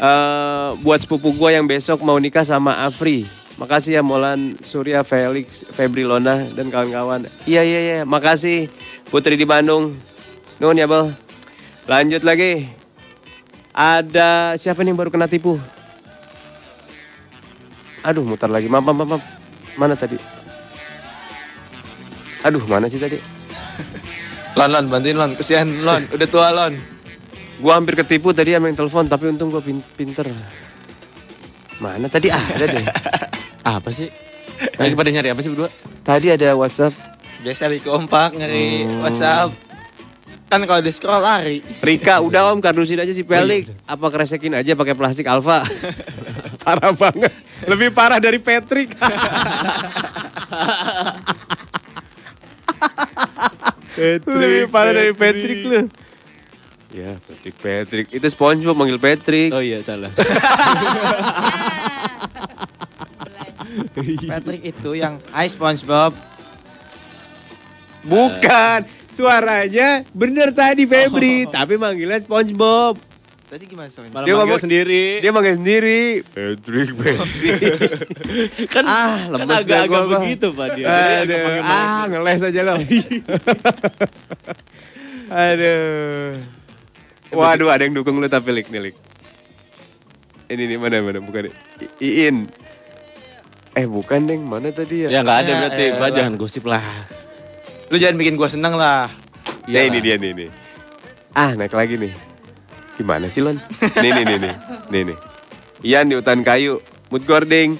Eh, 0.00 0.68
buat 0.80 1.00
sepupu 1.00 1.32
gua 1.36 1.52
yang 1.52 1.68
besok 1.68 2.00
mau 2.00 2.16
nikah 2.16 2.44
sama 2.44 2.84
Afri. 2.84 3.28
Makasih 3.60 4.00
ya 4.00 4.02
Molan 4.04 4.56
Surya 4.64 5.04
Felix 5.04 5.68
Febri 5.76 6.00
Lona 6.00 6.48
dan 6.56 6.72
kawan-kawan. 6.72 7.28
Iya 7.44 7.60
iya 7.60 7.80
iya, 7.80 7.98
makasih 8.08 8.72
Putri 9.12 9.36
di 9.36 9.44
Bandung. 9.44 9.92
Nuhun 10.56 10.80
ya, 10.80 10.88
Bel. 10.88 11.12
Lanjut 11.84 12.24
lagi. 12.24 12.68
Ada 13.76 14.56
siapa 14.56 14.80
nih 14.80 14.92
yang 14.92 14.98
baru 15.00 15.12
kena 15.12 15.28
tipu? 15.28 15.60
Aduh, 18.00 18.24
mutar 18.24 18.48
lagi. 18.48 18.68
Maaf, 18.68 18.84
maaf, 18.84 19.04
maaf. 19.04 19.22
Mana 19.76 19.92
tadi? 19.92 20.16
Aduh, 22.40 22.64
mana 22.64 22.88
sih 22.88 22.96
tadi? 22.96 23.20
Lon, 24.56 24.68
Lon, 24.72 24.84
bantuin 24.88 25.16
Lon. 25.16 25.32
Kesian 25.36 25.84
Lon, 25.84 26.00
udah 26.16 26.28
tua 26.28 26.48
Lon. 26.52 26.99
Gua 27.60 27.76
hampir 27.76 27.94
ketipu 27.94 28.32
tadi 28.32 28.56
sama 28.56 28.72
yang 28.72 28.78
telepon, 28.80 29.04
tapi 29.04 29.28
untung 29.28 29.52
gua 29.52 29.60
pin- 29.60 29.84
pinter. 29.94 30.32
Mana 31.80 32.08
tadi 32.08 32.28
ada 32.32 32.64
deh. 32.64 32.84
Apa 33.76 33.92
sih? 33.92 34.08
Lagi 34.76 34.92
pada 34.92 35.08
nyari 35.08 35.32
apa 35.32 35.40
sih 35.40 35.48
berdua? 35.48 35.72
Tadi 36.04 36.28
ada 36.28 36.52
WhatsApp 36.52 36.92
Biasa 37.40 37.72
di 37.72 37.80
kompak 37.80 38.36
nyari 38.36 38.84
WhatsApp. 39.00 39.56
Kan 40.52 40.60
kalau 40.68 40.84
di 40.84 40.92
scroll 40.92 41.24
lari. 41.24 41.64
Rika, 41.80 42.20
udah 42.26 42.52
om 42.52 42.60
kardusin 42.60 43.00
aja 43.00 43.08
si 43.16 43.24
Pelik. 43.24 43.72
Apa 43.88 44.12
keresekin 44.12 44.52
aja 44.52 44.76
pakai 44.76 44.92
plastik 44.92 45.24
alfa? 45.24 45.64
parah 46.64 46.92
banget. 46.92 47.32
Lebih 47.64 47.96
parah 47.96 48.20
dari 48.20 48.36
Patrick. 48.44 48.92
Lebih 54.28 54.68
parah 54.68 54.92
dari 54.92 55.12
Patrick 55.16 55.60
lu. 55.64 55.80
Ya, 56.90 57.14
Patrick 57.20 57.54
Patrick. 57.56 58.06
Itu 58.10 58.26
SpongeBob 58.26 58.74
manggil 58.74 58.98
Patrick. 58.98 59.54
Oh 59.54 59.62
iya 59.62 59.78
salah. 59.78 60.10
Patrick 64.26 64.62
itu 64.64 64.90
yang 64.92 65.22
Hai 65.30 65.46
SpongeBob. 65.46 66.12
Bukan. 68.02 68.80
Suaranya 69.10 70.06
bener 70.10 70.50
tadi 70.50 70.86
Febri, 70.86 71.42
tapi 71.46 71.74
manggilnya 71.74 72.22
SpongeBob. 72.22 72.98
Tadi 73.46 73.66
gimana 73.66 73.90
soalnya? 73.90 74.14
Malah 74.14 74.26
Dia 74.26 74.34
manggil 74.34 74.46
ngomong- 74.46 74.62
sendiri. 74.62 75.04
Dia 75.18 75.30
manggil 75.30 75.54
sendiri. 75.58 76.02
Patrick, 76.24 76.88
Patrick. 76.94 77.60
kan 78.74 78.84
Ah, 78.84 79.18
kan 79.26 79.42
lemes 79.42 79.66
dah 79.66 79.82
agak-agak 79.82 80.06
begitu 80.16 80.46
Pak 80.54 80.68
dia. 80.72 80.86
Aduh, 80.86 81.34
panggil 81.36 81.62
ah 81.66 82.02
ngeles 82.06 82.42
aja 82.46 82.60
lo. 82.62 82.74
Aduh. 85.30 86.30
Waduh, 87.30 87.70
ada 87.70 87.86
yang 87.86 87.94
dukung 87.94 88.18
lu 88.18 88.26
tapi 88.26 88.50
Lik 88.50 88.68
nih, 88.70 88.90
Lik. 88.90 88.96
Ini 90.50 90.66
nih 90.66 90.78
mana 90.82 90.98
mana 90.98 91.22
bukan 91.22 91.46
Iin. 92.02 92.50
Eh 93.78 93.86
bukan 93.86 94.26
deng, 94.26 94.42
mana 94.42 94.74
tadi 94.74 95.06
ya? 95.06 95.08
Ya 95.08 95.20
nggak 95.22 95.38
ada 95.46 95.50
Ya, 95.50 95.56
berarti. 95.62 95.84
Pak 95.94 96.10
jangan 96.10 96.34
gosip 96.34 96.66
lah. 96.66 96.82
Lu 97.86 98.02
jangan 98.02 98.18
bikin 98.18 98.34
gua 98.34 98.50
seneng 98.50 98.74
lah. 98.74 99.06
Nah, 99.70 99.82
ini 99.86 100.02
dia 100.02 100.18
nih 100.18 100.34
nih. 100.34 100.50
Ah 101.38 101.54
naik 101.54 101.70
lagi 101.70 101.94
nih. 101.94 102.10
Gimana 102.98 103.30
sih 103.30 103.46
Lon? 103.46 103.62
nih 104.02 104.10
nih 104.10 104.24
nih 104.26 104.38
nih. 104.42 104.54
Nih 104.90 105.02
nih. 105.14 105.18
Ian 105.86 106.10
di 106.10 106.18
hutan 106.18 106.42
kayu. 106.42 106.82
Mood 107.14 107.22
Gording. 107.22 107.78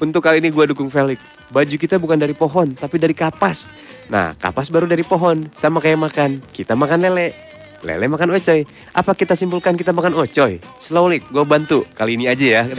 Untuk 0.00 0.24
kali 0.24 0.40
ini 0.40 0.48
gua 0.48 0.64
dukung 0.64 0.88
Felix. 0.88 1.36
Baju 1.52 1.76
kita 1.76 2.00
bukan 2.00 2.16
dari 2.16 2.32
pohon, 2.32 2.72
tapi 2.72 2.96
dari 2.96 3.12
kapas. 3.12 3.72
Nah, 4.08 4.32
kapas 4.36 4.72
baru 4.72 4.88
dari 4.88 5.04
pohon. 5.04 5.52
Sama 5.52 5.84
kayak 5.84 6.00
makan. 6.00 6.40
Kita 6.52 6.72
makan 6.72 7.04
lele. 7.04 7.36
Lele 7.82 8.06
makan 8.06 8.32
ocoy. 8.32 8.62
Apa 8.90 9.10
kita 9.12 9.32
simpulkan 9.32 9.74
kita 9.74 9.90
makan 9.90 10.14
ocoy? 10.14 10.60
Slowly, 10.76 11.20
gue 11.20 11.42
bantu. 11.42 11.82
Kali 11.92 12.14
ini 12.14 12.24
aja 12.24 12.46
ya. 12.46 12.62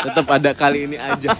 Tetap 0.00 0.26
ada 0.28 0.50
kali 0.52 0.86
ini 0.86 0.96
aja. 0.96 1.28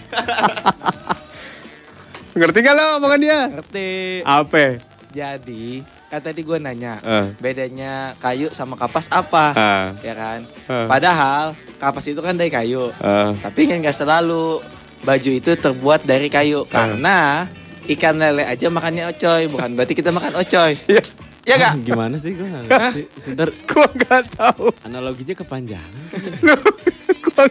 Ngerti 2.36 2.58
gak 2.60 2.74
lo 2.74 2.84
omongan 2.98 3.20
dia? 3.20 3.38
Ngerti. 3.48 3.88
Apa? 4.22 4.78
Jadi, 5.10 5.82
kan 6.06 6.20
tadi 6.22 6.40
gua 6.40 6.56
nanya, 6.56 6.96
Eh. 7.00 7.34
bedanya 7.36 8.14
kayu 8.16 8.48
sama 8.50 8.78
kapas 8.78 9.10
apa? 9.10 9.44
Ah, 9.52 9.86
Ya 10.00 10.14
kan? 10.14 10.38
ah, 10.66 10.86
Padahal 10.86 11.42
kapas 11.76 12.06
itu 12.06 12.18
kan 12.18 12.32
dari 12.32 12.48
kayu. 12.48 12.88
ah. 13.02 13.34
Tapi 13.34 13.66
kan 13.66 13.76
nggak 13.78 13.96
selalu 13.96 14.62
baju 15.02 15.30
itu 15.32 15.50
terbuat 15.50 16.04
dari 16.04 16.28
kayu 16.28 16.64
karena 16.64 17.44
ikan 17.90 18.14
lele 18.14 18.42
aja 18.42 18.66
makannya 18.66 19.04
ocoy, 19.08 19.42
bukan 19.46 19.70
berarti 19.72 19.92
kita 19.92 20.10
makan 20.10 20.32
ocoy. 20.36 20.72
Iya. 20.86 21.02
Ya 21.40 21.54
gak? 21.56 21.72
Gimana 21.88 22.14
sih 22.14 22.32
gue 22.32 22.44
nggak 22.44 22.64
ngerti. 22.64 23.02
Sebentar, 23.16 23.48
Gua 23.64 23.88
gak 23.90 24.22
tahu. 24.30 24.68
analoginya 24.82 25.34
kepanjangan. 25.34 25.92
Lu, 26.40 26.54
gua, 27.24 27.44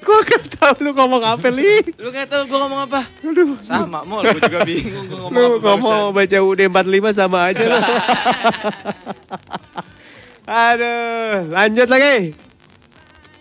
gua 0.00 0.18
gak 0.22 0.44
tahu 0.52 0.74
lu 0.80 0.90
ngomong 0.92 1.20
apa, 1.20 1.46
Li. 1.48 1.82
Lu 1.96 2.08
nggak 2.08 2.28
tahu 2.28 2.42
gue 2.46 2.58
ngomong 2.58 2.80
apa? 2.84 3.00
Aduh. 3.20 3.58
Sama, 3.60 4.02
mol. 4.02 4.22
Gue 4.24 4.40
juga 4.40 4.62
bingung 4.62 5.04
gue 5.04 5.18
ngomong 5.18 5.34
Lu 5.34 5.44
apa. 5.52 5.66
ngomong 5.68 6.02
baca 6.12 6.38
UD 6.38 6.60
45 6.64 7.10
sama 7.12 7.38
aja 7.50 7.62
lu. 7.62 7.78
Aduh, 10.44 11.50
lanjut 11.50 11.86
lagi. 11.86 12.34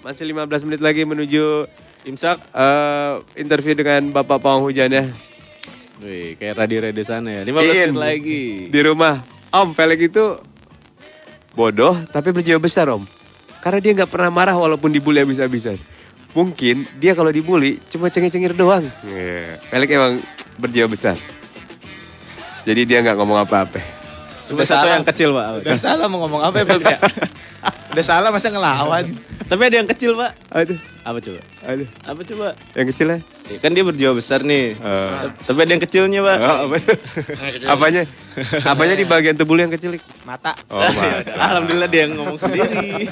Masih 0.02 0.26
15 0.28 0.66
menit 0.66 0.82
lagi 0.82 1.02
menuju 1.04 1.66
Imsak. 2.02 2.42
eh, 2.50 3.14
interview 3.36 3.74
dengan 3.74 4.10
Bapak 4.12 4.42
Pawang 4.42 4.66
Hujan 4.66 4.90
ya. 4.90 5.06
Wih, 6.02 6.34
kayak 6.34 6.58
radio 6.58 6.80
radio 6.82 7.04
sana 7.06 7.30
ya. 7.30 7.42
15 7.46 7.52
Iin. 7.54 7.94
menit 7.94 7.94
lagi. 7.94 8.44
Di 8.74 8.80
rumah. 8.82 9.22
Om, 9.52 9.76
Felix 9.76 10.00
itu 10.02 10.26
bodoh 11.52 11.94
tapi 12.10 12.32
berjiwa 12.32 12.58
besar 12.58 12.90
om. 12.90 13.04
Karena 13.62 13.78
dia 13.78 13.92
nggak 13.94 14.10
pernah 14.10 14.32
marah 14.34 14.56
walaupun 14.58 14.90
dibully 14.90 15.22
habis-habisan. 15.22 15.78
Mungkin 16.32 16.88
dia 16.98 17.12
kalau 17.14 17.30
dibully 17.30 17.78
cuma 17.92 18.08
cengir-cengir 18.08 18.56
doang. 18.56 18.82
Yeah. 19.06 19.60
Felix 19.70 19.90
emang 19.92 20.14
berjiwa 20.58 20.88
besar. 20.90 21.20
Jadi 22.66 22.82
dia 22.88 23.04
nggak 23.04 23.18
ngomong 23.20 23.44
apa-apa. 23.44 23.78
Cuma 24.50 24.64
Udah 24.64 24.70
satu 24.70 24.86
salah. 24.88 24.96
yang 24.98 25.06
kecil, 25.06 25.30
Pak. 25.36 25.46
Udah 25.62 25.78
salah 25.78 26.06
mau 26.10 26.26
ngomong 26.26 26.42
apa 26.42 26.56
ya? 26.64 26.66
Udah 27.92 28.04
salah 28.04 28.32
masa 28.32 28.48
ngelawan. 28.48 29.04
Tapi 29.46 29.62
ada 29.68 29.76
yang 29.76 29.90
kecil, 29.90 30.16
Pak. 30.16 30.32
Aduh, 30.48 30.80
Apa 31.04 31.20
coba? 31.20 31.40
aduh. 31.62 31.88
Apa 32.08 32.22
coba? 32.24 32.48
Yang 32.72 32.88
kecil 32.96 33.08
ya? 33.10 33.18
Ya, 33.52 33.58
kan 33.60 33.76
dia 33.76 33.84
berjiwa 33.84 34.16
besar 34.16 34.48
nih. 34.48 34.80
Eh. 34.80 35.12
Tapi 35.44 35.60
ada 35.60 35.72
yang 35.76 35.84
kecilnya, 35.84 36.20
Pak. 36.24 36.38
Oh, 36.40 36.58
apa? 36.66 36.76
apanya? 37.68 38.02
Apanya 38.64 38.96
di 38.96 39.04
bagian 39.04 39.36
tubuh 39.36 39.60
yang 39.60 39.68
kecil? 39.70 40.00
Mata. 40.24 40.56
Oh, 40.72 40.80
mata. 40.80 41.20
Alhamdulillah 41.36 41.90
dia 41.92 42.08
yang 42.08 42.16
ngomong 42.16 42.40
sendiri. 42.40 43.12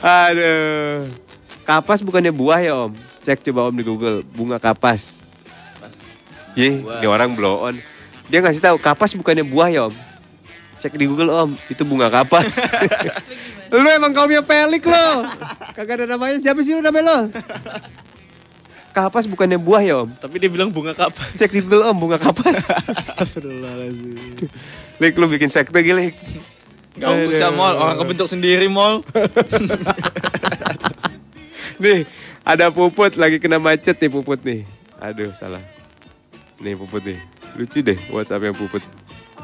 Aduh. 0.00 1.10
Kapas 1.62 2.00
bukannya 2.00 2.32
buah 2.32 2.60
ya 2.62 2.72
om? 2.88 2.92
Cek 3.20 3.44
coba 3.44 3.68
om 3.68 3.74
di 3.76 3.84
Google. 3.84 4.24
Bunga 4.24 4.56
kapas. 4.56 5.20
Ye, 6.56 6.80
Buah. 6.80 6.98
ini 6.98 7.06
orang 7.06 7.36
blow 7.36 7.68
on. 7.68 7.76
Dia 8.26 8.40
ngasih 8.40 8.58
tahu 8.58 8.76
kapas 8.80 9.12
bukannya 9.12 9.44
buah 9.44 9.68
ya 9.68 9.82
om? 9.86 9.94
Cek 10.78 10.94
di 10.94 11.10
Google 11.10 11.34
om, 11.34 11.50
itu 11.66 11.82
bunga 11.82 12.06
kapas. 12.06 12.62
lu 13.74 13.88
emang 13.90 14.14
kaumnya 14.14 14.46
pelik 14.46 14.86
lo. 14.86 15.26
Kagak 15.74 16.02
ada 16.02 16.14
namanya. 16.14 16.38
Siapa 16.38 16.62
sih 16.62 16.78
lu 16.78 16.80
namanya 16.80 17.04
lo? 17.10 17.18
Kapas 18.94 19.26
bukannya 19.26 19.58
buah 19.58 19.82
ya 19.82 19.94
om? 20.06 20.10
Tapi 20.10 20.38
dia 20.38 20.50
bilang 20.50 20.70
bunga 20.70 20.94
kapas. 20.94 21.34
Cek 21.34 21.50
di 21.50 21.60
Google 21.66 21.90
om, 21.90 21.96
bunga 21.98 22.22
kapas. 22.22 22.70
Astagfirullahaladzim. 22.94 24.46
Lik, 25.02 25.18
lu 25.18 25.26
bikin 25.26 25.50
sekte 25.50 25.82
gila. 25.82 26.06
Gak 26.98 27.30
usah 27.30 27.54
mall, 27.54 27.78
orang 27.78 27.96
kebentuk 28.02 28.26
sendiri 28.26 28.66
mall. 28.66 29.02
Nih, 31.82 32.10
ada 32.42 32.74
puput 32.74 33.14
lagi 33.14 33.38
kena 33.38 33.62
macet 33.62 33.94
nih 34.02 34.10
puput 34.10 34.42
nih. 34.42 34.66
Aduh, 34.98 35.30
salah. 35.30 35.62
Nih 36.58 36.74
puput 36.74 37.06
nih. 37.06 37.22
Lucu 37.54 37.86
deh 37.86 37.94
WhatsApp 38.10 38.50
yang 38.50 38.58
puput. 38.58 38.82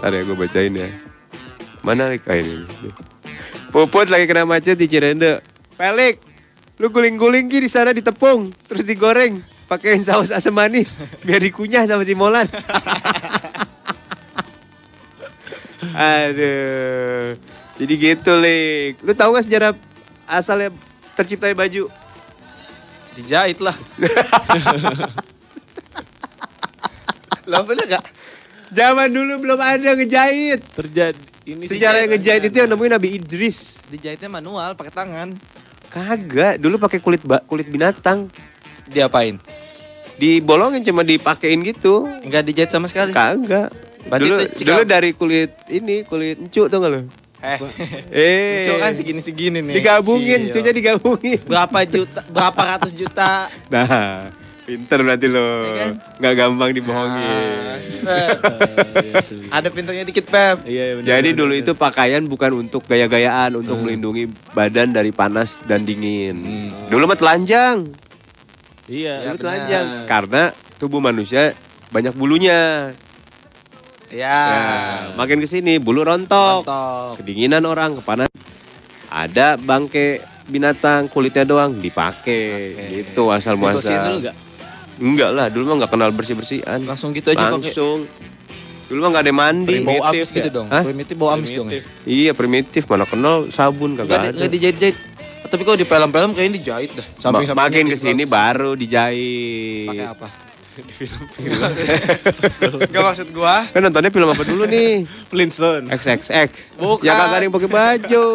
Ntar 0.03 0.19
ya 0.19 0.27
gue 0.27 0.35
bacain 0.35 0.75
ya. 0.75 0.91
Mana 1.85 2.09
nih 2.09 2.17
kayak 2.17 2.49
ini? 2.49 2.65
Nih. 2.65 2.97
Puput 3.69 4.09
lagi 4.09 4.25
kena 4.25 4.49
macet 4.49 4.81
di 4.81 4.89
Cirende. 4.89 5.45
Pelik, 5.77 6.17
lu 6.81 6.89
guling-guling 6.89 7.53
ki 7.53 7.61
di 7.61 7.69
sana 7.69 7.93
ditepung, 7.93 8.49
terus 8.65 8.89
digoreng, 8.89 9.45
pakein 9.69 10.01
saus 10.01 10.33
asam 10.33 10.57
manis, 10.57 10.97
biar 11.21 11.45
dikunyah 11.45 11.85
sama 11.85 12.01
si 12.09 12.17
Molan. 12.17 12.49
Aduh. 15.93 17.37
Jadi 17.77 17.93
gitu, 18.01 18.33
Lik. 18.41 19.05
Lu 19.05 19.13
tahu 19.13 19.37
gak 19.37 19.45
sejarah 19.45 19.77
asalnya 20.25 20.73
tercipta 21.13 21.53
baju? 21.53 21.93
Dijahit 23.13 23.61
lah. 23.61 23.77
Lah 27.51 27.61
bener 27.61 27.85
gak? 27.99 28.05
Zaman 28.73 29.13
dulu 29.13 29.45
belum 29.45 29.61
ada 29.61 29.93
ngejahit. 29.93 30.65
Terjadi 30.73 31.34
ini 31.45 31.65
Sejarah 31.65 32.01
yang 32.01 32.11
ngejahit 32.11 32.43
itu 32.45 32.57
yang 32.57 32.69
nemuin 32.69 32.93
Nabi 32.93 33.09
Idris. 33.15 33.85
Dijahitnya 33.87 34.29
manual 34.29 34.73
pakai 34.73 34.91
tangan. 34.91 35.29
Kagak, 35.87 36.57
dulu 36.57 36.77
pakai 36.79 36.99
kulit 36.99 37.23
ba- 37.23 37.41
kulit 37.41 37.67
binatang. 37.67 38.27
Diapain? 38.87 39.37
Dibolongin 40.15 40.81
cuma 40.83 41.03
dipakein 41.03 41.61
gitu. 41.63 42.07
Enggak 42.21 42.43
dijahit 42.43 42.71
sama 42.71 42.87
sekali. 42.87 43.11
Kagak. 43.11 43.71
Berarti 44.05 44.23
dulu, 44.23 44.37
itu 44.39 44.63
dulu 44.63 44.83
dari 44.85 45.11
kulit 45.13 45.51
ini, 45.67 46.03
kulit 46.03 46.37
encu 46.39 46.65
tuh 46.65 46.77
nggak 46.77 46.91
lo? 46.91 47.01
Eh, 47.41 47.59
Eh, 48.15 48.65
Cuk 48.65 48.77
kan 48.79 48.93
segini-segini 48.93 49.61
nih. 49.61 49.75
digabungin, 49.75 50.41
Sial. 50.43 50.53
cunya 50.55 50.73
digabungin. 50.73 51.41
Berapa 51.43 51.79
juta, 51.85 52.21
berapa 52.27 52.61
ratus 52.75 52.93
juta. 52.93 53.49
Nah, 53.69 54.29
pinter 54.65 54.99
berarti 55.05 55.27
lo. 55.29 55.45
Iya 55.45 55.73
kan? 55.77 55.93
Nggak 56.21 56.35
gampang 56.35 56.71
dibohongin. 56.73 57.57
Ada 59.53 59.69
pinternya 59.69 60.05
dikit, 60.09 60.27
Pep. 60.27 60.65
Iya, 60.65 60.83
iya, 60.83 60.95
benar, 60.99 61.09
Jadi 61.09 61.29
benar, 61.31 61.41
dulu 61.45 61.53
benar. 61.53 61.63
itu 61.63 61.73
pakaian 61.77 62.23
bukan 62.25 62.51
untuk 62.57 62.83
gaya-gayaan, 62.89 63.61
untuk 63.61 63.77
melindungi 63.85 64.33
badan 64.57 64.97
dari 64.97 65.13
panas 65.13 65.61
dan 65.69 65.85
dingin. 65.85 66.73
Dulu 66.89 67.05
mah 67.05 67.19
telanjang. 67.21 67.93
Iya. 68.89 69.33
Dulu 69.33 69.39
telanjang 69.41 69.87
karena 70.09 70.53
tubuh 70.81 71.01
manusia 71.01 71.53
banyak 71.93 72.17
bulunya. 72.17 72.93
Ya. 74.15 74.41
Ya, 74.47 74.65
makin 75.19 75.43
ke 75.43 75.49
sini 75.49 75.83
bulu 75.83 76.07
rontok, 76.07 76.63
Mantap. 76.63 77.19
kedinginan 77.19 77.67
orang, 77.67 77.99
kepanas. 77.99 78.31
Ada 79.11 79.59
bangke 79.59 80.23
binatang 80.47 81.11
kulitnya 81.11 81.43
doang 81.43 81.83
dipakai, 81.83 82.77
gitu 82.95 83.33
asal 83.35 83.59
muasal. 83.59 84.07
dulu 84.07 84.29
gak? 84.29 84.37
Enggak 84.95 85.31
lah, 85.31 85.47
dulu 85.51 85.65
mah 85.67 85.85
nggak 85.85 85.93
kenal 85.93 86.11
bersih 86.11 86.35
bersihan. 86.35 86.79
Langsung 86.83 87.11
gitu 87.11 87.31
aja 87.31 87.51
pakai. 87.51 87.59
Langsung. 87.67 87.99
Dulu 88.85 88.99
mah 89.01 89.11
nggak 89.11 89.25
ada 89.25 89.35
mandi. 89.35 89.77
Bau 89.81 90.01
amis 90.03 90.29
Primitif 90.29 90.29
gitu 90.33 90.49
ya? 90.49 90.55
dong. 90.55 90.67
Hah? 90.69 90.83
Primitif 90.85 91.15
bau 91.17 91.31
amis 91.33 91.51
dong. 91.51 91.69
ya? 91.69 91.81
Iya 92.05 92.33
primitif, 92.33 92.83
mana 92.85 93.05
kenal 93.05 93.49
sabun 93.49 93.97
kagak 93.97 94.09
di, 94.09 94.15
ada. 94.15 94.37
enggak 94.37 94.51
dijahit-jahit. 94.53 94.97
Tapi 95.45 95.63
kalau 95.63 95.79
di 95.79 95.87
film-film 95.87 96.31
kayaknya 96.33 96.55
dijahit 96.59 96.91
dah. 96.93 97.07
Ma- 97.07 97.21
Samping-sampingnya 97.21 97.71
makin 97.71 97.85
di 97.85 97.93
ke 97.93 97.97
sini 97.97 98.23
baru 98.25 98.71
dijahit. 98.75 99.89
pakai 99.89 100.09
apa? 100.09 100.29
di 100.89 100.91
film 100.91 101.23
Enggak 102.83 103.03
maksud 103.09 103.29
gua. 103.31 103.63
Kan 103.71 103.81
nontonnya 103.81 104.11
film 104.11 104.27
apa 104.27 104.43
dulu 104.43 104.67
nih? 104.67 105.07
Flintstone. 105.31 105.87
XXX. 105.89 106.51
Bukan. 106.77 107.03
Ya 107.03 107.15
kagak 107.15 107.37
ada 107.39 107.45
yang 107.45 107.55
pakai 107.55 107.71
baju. 107.71 108.27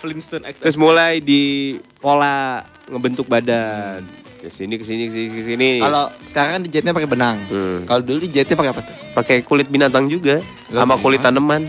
Flintstone 0.00 0.44
X. 0.48 0.60
Terus 0.60 0.76
mulai 0.76 1.20
di 1.20 1.76
pola 2.00 2.64
ngebentuk 2.88 3.28
badan. 3.28 4.04
Ke 4.40 4.48
sini 4.48 4.74
ke 4.74 4.84
sini 4.84 5.04
ke 5.04 5.12
sini 5.12 5.28
ke 5.30 5.42
sini. 5.44 5.68
Kalau 5.78 6.08
sekarang 6.24 6.50
kan 6.50 6.62
dijahitnya 6.64 6.96
pakai 6.96 7.06
benang. 7.06 7.36
Hmm. 7.46 7.84
Kalau 7.84 8.00
dulu 8.00 8.24
dijahitnya 8.24 8.56
pakai 8.56 8.72
apa 8.72 8.82
tuh? 8.82 8.96
pakai 9.10 9.36
kulit 9.42 9.66
binatang 9.66 10.06
juga 10.06 10.38
Lah, 10.70 10.82
sama 10.82 10.94
kulit 10.96 11.20
tanaman. 11.20 11.66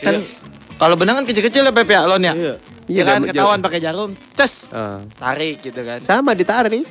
Kan 0.00 0.22
kalau 0.76 0.94
benang 0.94 1.18
kan 1.18 1.24
kecil-kecil 1.24 1.60
ya 1.62 1.72
Pep 1.72 1.88
ya, 1.88 2.04
Lon 2.04 2.20
ya? 2.20 2.32
Iya. 2.32 2.54
Iya, 2.86 3.02
Ya 3.02 3.04
kan 3.04 3.20
ketahuan 3.26 3.58
pakai 3.58 3.82
jarum, 3.82 4.14
ces, 4.32 4.70
Ah. 4.70 5.02
tarik 5.12 5.58
gitu 5.58 5.82
kan. 5.82 5.98
sama 5.98 6.32
ditarik. 6.32 6.86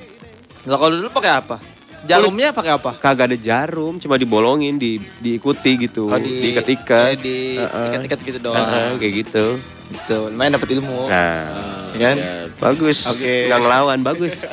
Lah 0.68 0.76
kalau 0.76 0.94
dulu 0.94 1.08
pakai 1.10 1.32
apa? 1.32 1.58
Jarumnya 2.06 2.50
pakai 2.50 2.72
apa? 2.72 2.91
Kagak 2.96 3.26
ada 3.28 3.38
jarum, 3.38 3.98
cuma 3.98 4.15
dibolongin, 4.15 4.76
di 4.76 4.98
diikuti 5.18 5.74
gitu, 5.82 6.06
Oh, 6.06 6.15
di- 6.15 6.30
diikat-ikat. 6.44 7.12
eh, 7.12 7.18
di 7.18 7.38
Heeh. 7.58 7.88
ikat-ikat 7.91 8.20
gitu 8.22 8.39
doang. 8.39 8.62
Heeh, 8.62 8.89
kayak 8.96 9.13
gitu. 9.22 9.46
Gitu, 9.86 10.18
lumayan 10.28 10.54
dapat 10.54 10.70
ilmu. 10.72 11.06
Nah, 11.06 11.46
Ya 11.91 12.00
kan? 12.04 12.15
bagus. 12.60 13.06
Oke. 13.06 13.48
Nggak 13.48 13.60
ngelawan, 13.60 14.00
bagus. 14.02 14.34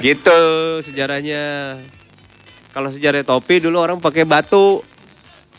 gitu 0.00 0.38
sejarahnya. 0.80 1.78
Kalau 2.70 2.88
sejarah 2.88 3.22
topi 3.22 3.60
dulu 3.60 3.76
orang 3.76 3.98
pakai 3.98 4.24
batu. 4.24 4.80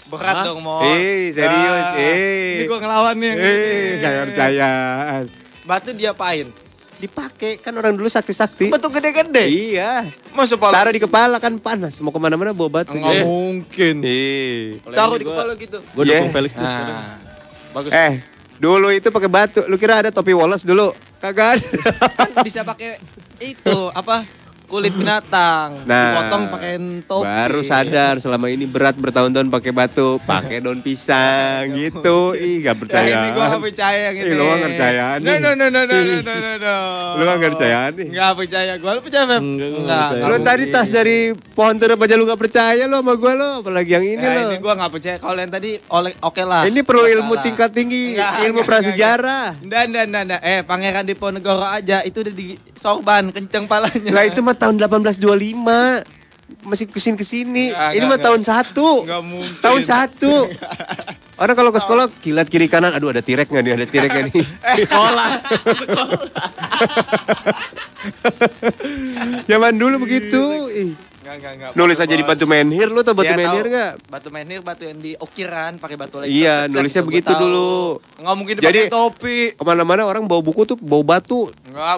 Berat 0.05 0.45
dong, 0.45 0.61
Mo. 0.61 0.81
Eh, 0.83 1.31
serius. 1.31 1.83
Ah, 1.83 1.95
Eh. 1.95 2.59
Ini 2.59 2.63
gua 2.67 2.77
ngelawan 2.77 3.15
nih. 3.17 3.33
Eh, 3.33 3.89
gak 3.97 4.13
percayaan. 4.29 5.23
Batu 5.63 5.89
diapain? 5.91 6.51
Dipakai 7.03 7.59
kan 7.59 7.75
orang 7.75 7.91
dulu 7.91 8.07
sakti-sakti. 8.07 8.71
Batu 8.71 8.87
gede-gede. 8.87 9.43
Iya. 9.43 10.07
Masa 10.31 10.55
pala? 10.55 10.71
Taruh 10.71 10.95
di 10.95 11.03
kepala 11.03 11.35
kan 11.35 11.51
panas. 11.59 11.99
Mau 11.99 12.09
ke 12.09 12.17
mana-mana 12.17 12.55
bawa 12.55 12.79
batu. 12.79 12.95
Enggak 12.95 13.19
Eh. 13.19 13.23
mungkin. 13.27 13.95
Eh. 14.01 14.79
Taruh 14.87 15.19
di 15.19 15.27
kepala 15.27 15.51
gitu. 15.53 15.83
Gue 15.83 16.03
Yeah. 16.05 16.23
dukung 16.23 16.31
Felix 16.31 16.55
tuh 16.55 16.63
sekarang. 16.63 16.95
Nah, 16.95 17.19
bagus. 17.75 17.91
Eh, 17.91 18.13
dulu 18.55 18.87
itu 18.87 19.11
pakai 19.11 19.27
batu. 19.27 19.67
Lu 19.67 19.75
kira 19.75 19.99
ada 19.99 20.15
topi 20.15 20.31
Wallace 20.31 20.63
dulu? 20.63 20.95
Kagak 21.19 21.59
ada. 21.59 21.67
bisa 22.39 22.63
pakai 22.63 22.95
itu 23.41 23.77
apa? 23.91 24.23
Kulit 24.73 24.89
binatang. 24.91 25.85
Nah, 25.85 26.17
Dipotong 26.17 26.43
pakai 26.49 26.73
topi. 27.05 27.21
Baru 27.23 27.61
sadar 27.61 28.17
selama 28.17 28.49
ini 28.49 28.65
berat 28.65 28.97
bertahun-tahun 28.97 29.45
pakai 29.47 29.69
batu, 29.69 30.17
pakai 30.19 30.59
daun 30.59 30.81
pisang 30.81 31.69
gitu. 31.71 32.33
Ih, 32.33 32.57
gak 32.59 32.73
Yang 32.73 32.79
percaya. 32.81 33.13
ini 33.13 33.29
gua 33.31 33.45
gak 33.47 33.61
percaya 33.61 33.99
yang 34.03 34.15
Ih, 34.17 34.23
ini. 34.23 34.33
lu 34.33 34.43
mah 34.43 34.55
nggak 34.55 34.71
percayaan 34.73 35.17
No, 35.19 35.29
nih. 35.29 35.37
no, 35.37 35.49
no, 35.53 35.65
no, 35.67 35.81
no, 35.83 35.93
no, 35.93 36.15
no, 36.17 36.33
no, 36.33 36.51
no. 36.57 36.75
Lu 37.17 37.23
mah 37.23 37.35
nggak 37.37 37.51
percayaan 37.53 37.91
nih. 37.93 38.07
Nggak 38.09 38.31
percaya. 38.33 38.73
Gua 38.81 38.91
lu 38.91 39.01
percaya, 39.01 39.23
Feb? 39.29 39.41
Enggak, 39.45 39.69
percaya. 40.09 40.23
Lu 40.25 40.35
tadi 40.41 40.63
tas 40.67 40.89
dari 40.89 41.17
pohon 41.53 41.75
terap 41.77 41.99
aja 41.99 42.15
lu 42.17 42.25
gak 42.25 42.41
percaya 42.41 42.83
lu 42.83 42.95
sama 42.97 43.13
gua 43.13 43.33
lu, 43.37 43.49
apalagi 43.61 43.91
yang 43.91 44.05
ini 44.07 44.17
Ya, 44.19 44.33
lo. 44.33 44.41
ini 44.49 44.57
gua 44.57 44.73
nggak 44.73 44.91
percaya. 44.91 45.15
Kalau 45.21 45.37
yang 45.37 45.53
tadi 45.53 45.71
oleh 45.87 46.11
oke 46.17 46.41
lah. 46.41 46.65
Ini 46.65 46.79
perlu 46.81 47.05
ilmu 47.05 47.29
salah. 47.31 47.45
tingkat 47.45 47.69
tinggi, 47.69 48.17
ilmu 48.17 48.65
prasejarah. 48.65 49.61
Dan 49.61 49.93
dan 49.93 50.09
dan 50.09 50.25
dan. 50.27 50.41
Eh, 50.41 50.65
Pangeran 50.65 51.05
Diponegoro 51.05 51.61
aja 51.61 52.01
itu 52.01 52.19
udah 52.19 52.33
di 52.33 52.57
sorban 52.75 53.29
kenceng 53.29 53.65
palanya. 53.65 54.09
Lah 54.09 54.23
itu 54.23 54.39
mah 54.39 54.53
tahun 54.53 54.77
1825. 54.77 56.03
Masih 56.61 56.85
ke 56.85 56.95
sini 56.95 57.15
ke 57.15 57.23
sini. 57.23 57.63
Nggak, 57.69 57.89
Ini 57.93 58.03
mah 58.03 58.07
nggak. 58.11 58.23
tahun 58.23 58.39
satu. 58.41 58.87
Tahun 59.59 59.81
satu. 59.81 60.31
Orang 61.33 61.55
kalau 61.55 61.69
ke 61.69 61.77
sekolah 61.77 62.03
kilat 62.19 62.45
kiri 62.45 62.67
kanan, 62.67 62.91
aduh 62.91 63.09
ada 63.09 63.19
tirek 63.19 63.47
nggak 63.47 63.59
nih, 63.59 63.71
ada 63.73 63.85
tirek 63.85 64.07
nggak 64.07 64.23
nih. 64.29 64.43
Sekolah. 64.79 65.27
Zaman 69.45 69.73
dulu 69.75 69.99
begitu. 69.99 70.39
Ih. 70.69 70.91
Enggak, 71.23 71.35
enggak, 71.39 71.51
enggak. 71.55 71.69
Nulis 71.73 71.97
aja 71.97 72.11
di 72.11 72.21
batu 72.21 72.43
menhir, 72.43 72.85
lu 72.85 72.99
tau 72.99 73.15
batu 73.15 73.25
Ya, 73.25 73.33
menhir 73.33 73.63
tahu. 73.63 73.71
nggak? 73.71 73.91
Batu 74.11 74.27
menhir, 74.29 74.59
batu 74.59 74.83
yang 74.83 74.99
diukiran 74.99 75.71
pakai 75.79 75.95
batu 75.95 76.19
lagi. 76.19 76.27
Iya, 76.27 76.27
Cek, 76.27 76.59
cek, 76.59 76.59
cek, 76.59 76.75
nulisnya 76.75 76.99
gitu, 76.99 77.09
begitu 77.09 77.31
dulu. 77.33 77.71
Nggak 78.19 78.35
mungkin 78.35 78.53
Jadi- 78.59 78.89
topi. 78.91 79.37
Ke 79.55 79.63
mana-mana 79.63 80.03
orang 80.03 80.23
bawa 80.23 80.39
buku 80.39 80.63
tuh 80.65 80.75
bawa 80.75 81.03
batu. 81.15 81.47
Enggak, 81.63 81.95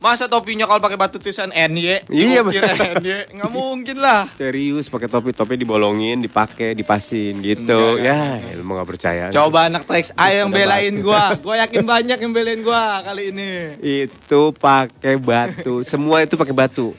masa 0.00 0.26
topinya 0.32 0.64
kalau 0.64 0.80
pakai 0.80 0.96
batu 0.96 1.20
tulisan 1.20 1.52
NY? 1.52 2.08
Iya, 2.08 2.40
NY. 2.40 3.36
Enggak 3.36 3.52
mungkin 3.52 3.96
lah. 4.00 4.24
Serius 4.32 4.88
pakai 4.88 5.12
topi, 5.12 5.36
topi 5.36 5.60
dibolongin, 5.60 6.24
dipakai, 6.24 6.72
dipasin 6.72 7.44
gitu. 7.44 8.00
Enggak, 8.00 8.40
ya, 8.40 8.56
ilmu 8.56 8.80
nggak 8.80 8.88
percaya. 8.88 9.24
Coba 9.28 9.68
anak 9.68 9.84
Trax 9.84 10.16
A 10.16 10.32
yang 10.32 10.48
belain 10.48 11.04
gua. 11.04 11.32
Gua 11.44 11.60
yakin 11.60 11.84
banyak 11.84 12.18
yang 12.18 12.32
belain 12.32 12.64
gua 12.64 13.04
kali 13.04 13.30
ini. 13.30 13.76
Itu 13.84 14.56
pakai 14.56 15.20
batu. 15.20 15.84
Semua 15.84 16.24
itu 16.24 16.34
pakai 16.40 16.56
batu. 16.56 16.96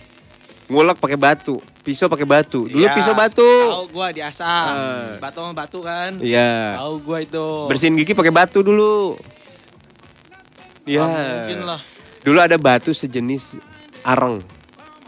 Ngulek 0.71 1.01
pakai 1.03 1.19
batu, 1.19 1.59
pisau 1.83 2.07
pakai 2.07 2.23
batu. 2.23 2.69
Dulu 2.69 2.79
Iya, 2.79 2.95
pisau 2.95 3.11
batu. 3.17 3.43
Tahu 3.43 3.85
gua 3.91 4.13
di 4.13 4.21
asam. 4.23 4.47
Ah. 4.47 5.17
Batu 5.19 5.41
sama 5.41 5.51
batu 5.57 5.81
kan. 5.81 6.21
Iya. 6.21 6.77
Tahu 6.79 6.93
gua 7.01 7.17
itu. 7.25 7.47
Bersihin 7.67 7.97
gigi 7.97 8.13
pakai 8.13 8.31
batu 8.31 8.61
dulu. 8.61 9.17
Iya. 10.85 11.03
Mungkin 11.05 11.59
lah. 11.65 11.81
Dulu 12.21 12.37
ada 12.37 12.57
batu 12.61 12.93
sejenis 12.93 13.57
areng. 14.05 14.41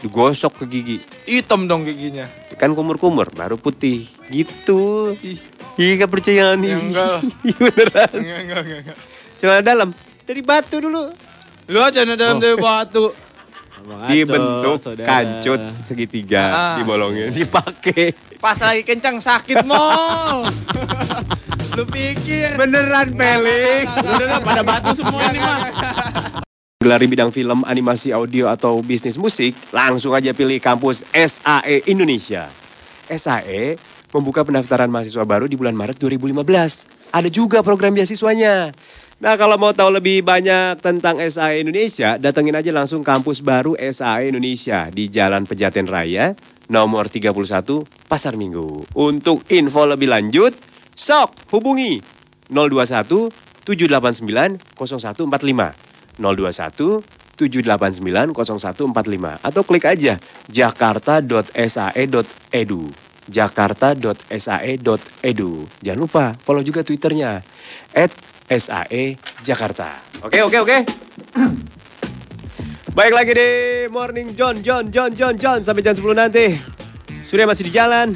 Digosok 0.02 0.60
ke 0.60 0.64
gigi. 0.68 0.96
Hitam 1.24 1.64
dong 1.64 1.86
giginya. 1.86 2.28
Kan 2.58 2.74
kumur-kumur, 2.74 3.30
baru 3.32 3.56
putih. 3.56 4.04
Gitu. 4.28 5.14
Ih. 5.22 5.38
Ih, 5.74 5.98
gak 5.98 6.10
percaya 6.10 6.54
nih. 6.54 6.70
Ya, 6.70 6.78
enggak 6.78 7.06
lah. 7.08 7.22
Beneran. 7.62 8.12
Enggak, 8.14 8.38
enggak, 8.44 8.60
enggak. 8.60 8.78
enggak. 8.84 8.96
Celana 9.40 9.62
dalam. 9.62 9.88
Dari 10.26 10.42
batu 10.42 10.76
dulu. 10.78 11.02
Lu 11.70 11.78
aja 11.80 12.04
Oh. 12.04 12.14
dalam 12.14 12.36
dari 12.38 12.56
batu. 12.60 13.06
Dibentuk 13.84 14.80
saudara. 14.80 15.04
kancut 15.04 15.60
segitiga. 15.84 16.44
Ah. 16.48 16.76
Dibolongin. 16.80 17.28
Dipakai. 17.32 18.16
Pas 18.40 18.56
lagi 18.56 18.80
kencang 18.80 19.20
sakit 19.20 19.60
mol. 19.64 20.48
Lu 21.76 21.84
pikir. 21.88 22.56
Beneran, 22.56 23.12
Felix. 23.12 23.88
Udah 23.92 24.40
pada 24.40 24.62
batu 24.64 24.90
semua 24.96 25.20
ini 25.28 25.40
mah. 25.40 26.43
Gelar 26.84 27.00
di 27.00 27.08
bidang 27.08 27.32
film, 27.32 27.64
animasi 27.64 28.12
audio, 28.12 28.44
atau 28.52 28.84
bisnis 28.84 29.16
musik, 29.16 29.56
langsung 29.72 30.12
aja 30.12 30.36
pilih 30.36 30.60
kampus 30.60 31.00
SAE 31.16 31.80
Indonesia. 31.88 32.52
SAE 33.08 33.80
membuka 34.12 34.44
pendaftaran 34.44 34.92
mahasiswa 34.92 35.24
baru 35.24 35.48
di 35.48 35.56
bulan 35.56 35.72
Maret 35.72 35.96
2015. 35.96 36.44
Ada 37.08 37.32
juga 37.32 37.64
program 37.64 37.96
beasiswanya. 37.96 38.76
Nah 39.16 39.34
kalau 39.40 39.56
mau 39.56 39.72
tahu 39.72 39.96
lebih 39.96 40.20
banyak 40.28 40.76
tentang 40.84 41.24
SAE 41.24 41.64
Indonesia, 41.64 42.20
datengin 42.20 42.52
aja 42.52 42.68
langsung 42.68 43.00
kampus 43.00 43.40
baru 43.40 43.72
SAE 43.80 44.28
Indonesia 44.28 44.92
di 44.92 45.08
Jalan 45.08 45.48
Pejaten 45.48 45.88
Raya, 45.88 46.36
nomor 46.68 47.08
31, 47.08 47.32
Pasar 48.12 48.36
Minggu. 48.36 48.84
Untuk 48.92 49.40
info 49.48 49.88
lebih 49.88 50.12
lanjut, 50.12 50.52
sok 50.92 51.48
hubungi 51.48 51.96
021 52.52 53.32
789 53.64 54.60
0145 54.76 55.83
021 56.18 57.24
789 57.34 58.30
0145 58.30 59.42
atau 59.42 59.62
klik 59.66 59.82
aja 59.84 60.18
jakarta.sae.edu 60.46 62.82
jakarta.sae.edu 63.24 65.50
Jangan 65.82 66.00
lupa 66.00 66.34
follow 66.44 66.62
juga 66.62 66.84
twitternya 66.84 67.42
at 67.96 68.12
SAE 68.44 69.16
Jakarta. 69.40 69.96
Oke 70.20 70.44
oke 70.44 70.60
oke. 70.60 70.84
Baik 72.98 73.12
lagi 73.16 73.32
di 73.34 73.48
Morning 73.88 74.36
John 74.36 74.62
John 74.62 74.92
John 74.92 75.16
John 75.16 75.38
John 75.40 75.64
Sampai 75.64 75.82
jam 75.82 75.96
10 75.96 76.14
nanti. 76.14 76.60
Surya 77.24 77.48
masih 77.48 77.64
di 77.66 77.72
jalan. 77.72 78.12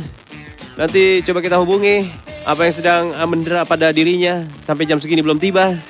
Nanti 0.77 1.25
coba 1.27 1.43
kita 1.43 1.59
hubungi 1.59 2.07
Apa 2.45 2.69
yang 2.69 2.77
sedang 2.77 3.09
mendera 3.27 3.65
pada 3.65 3.89
dirinya. 3.89 4.45
Sampai 4.69 4.85
jam 4.85 5.01
segini 5.01 5.25
belum 5.25 5.41
tiba 5.41 5.81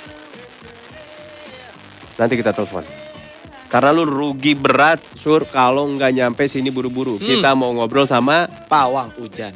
Nanti 2.18 2.34
kita 2.34 2.50
telepon 2.50 2.82
Karena 3.70 3.94
lu 3.94 4.04
rugi 4.04 4.58
berat 4.58 4.98
Sur 5.14 5.46
kalau 5.46 5.86
nggak 5.86 6.10
nyampe 6.12 6.44
sini 6.50 6.68
buru-buru 6.74 7.16
Kita 7.16 7.54
mau 7.54 7.70
ngobrol 7.70 8.04
sama 8.04 8.50
Pawang 8.66 9.14
hujan. 9.16 9.54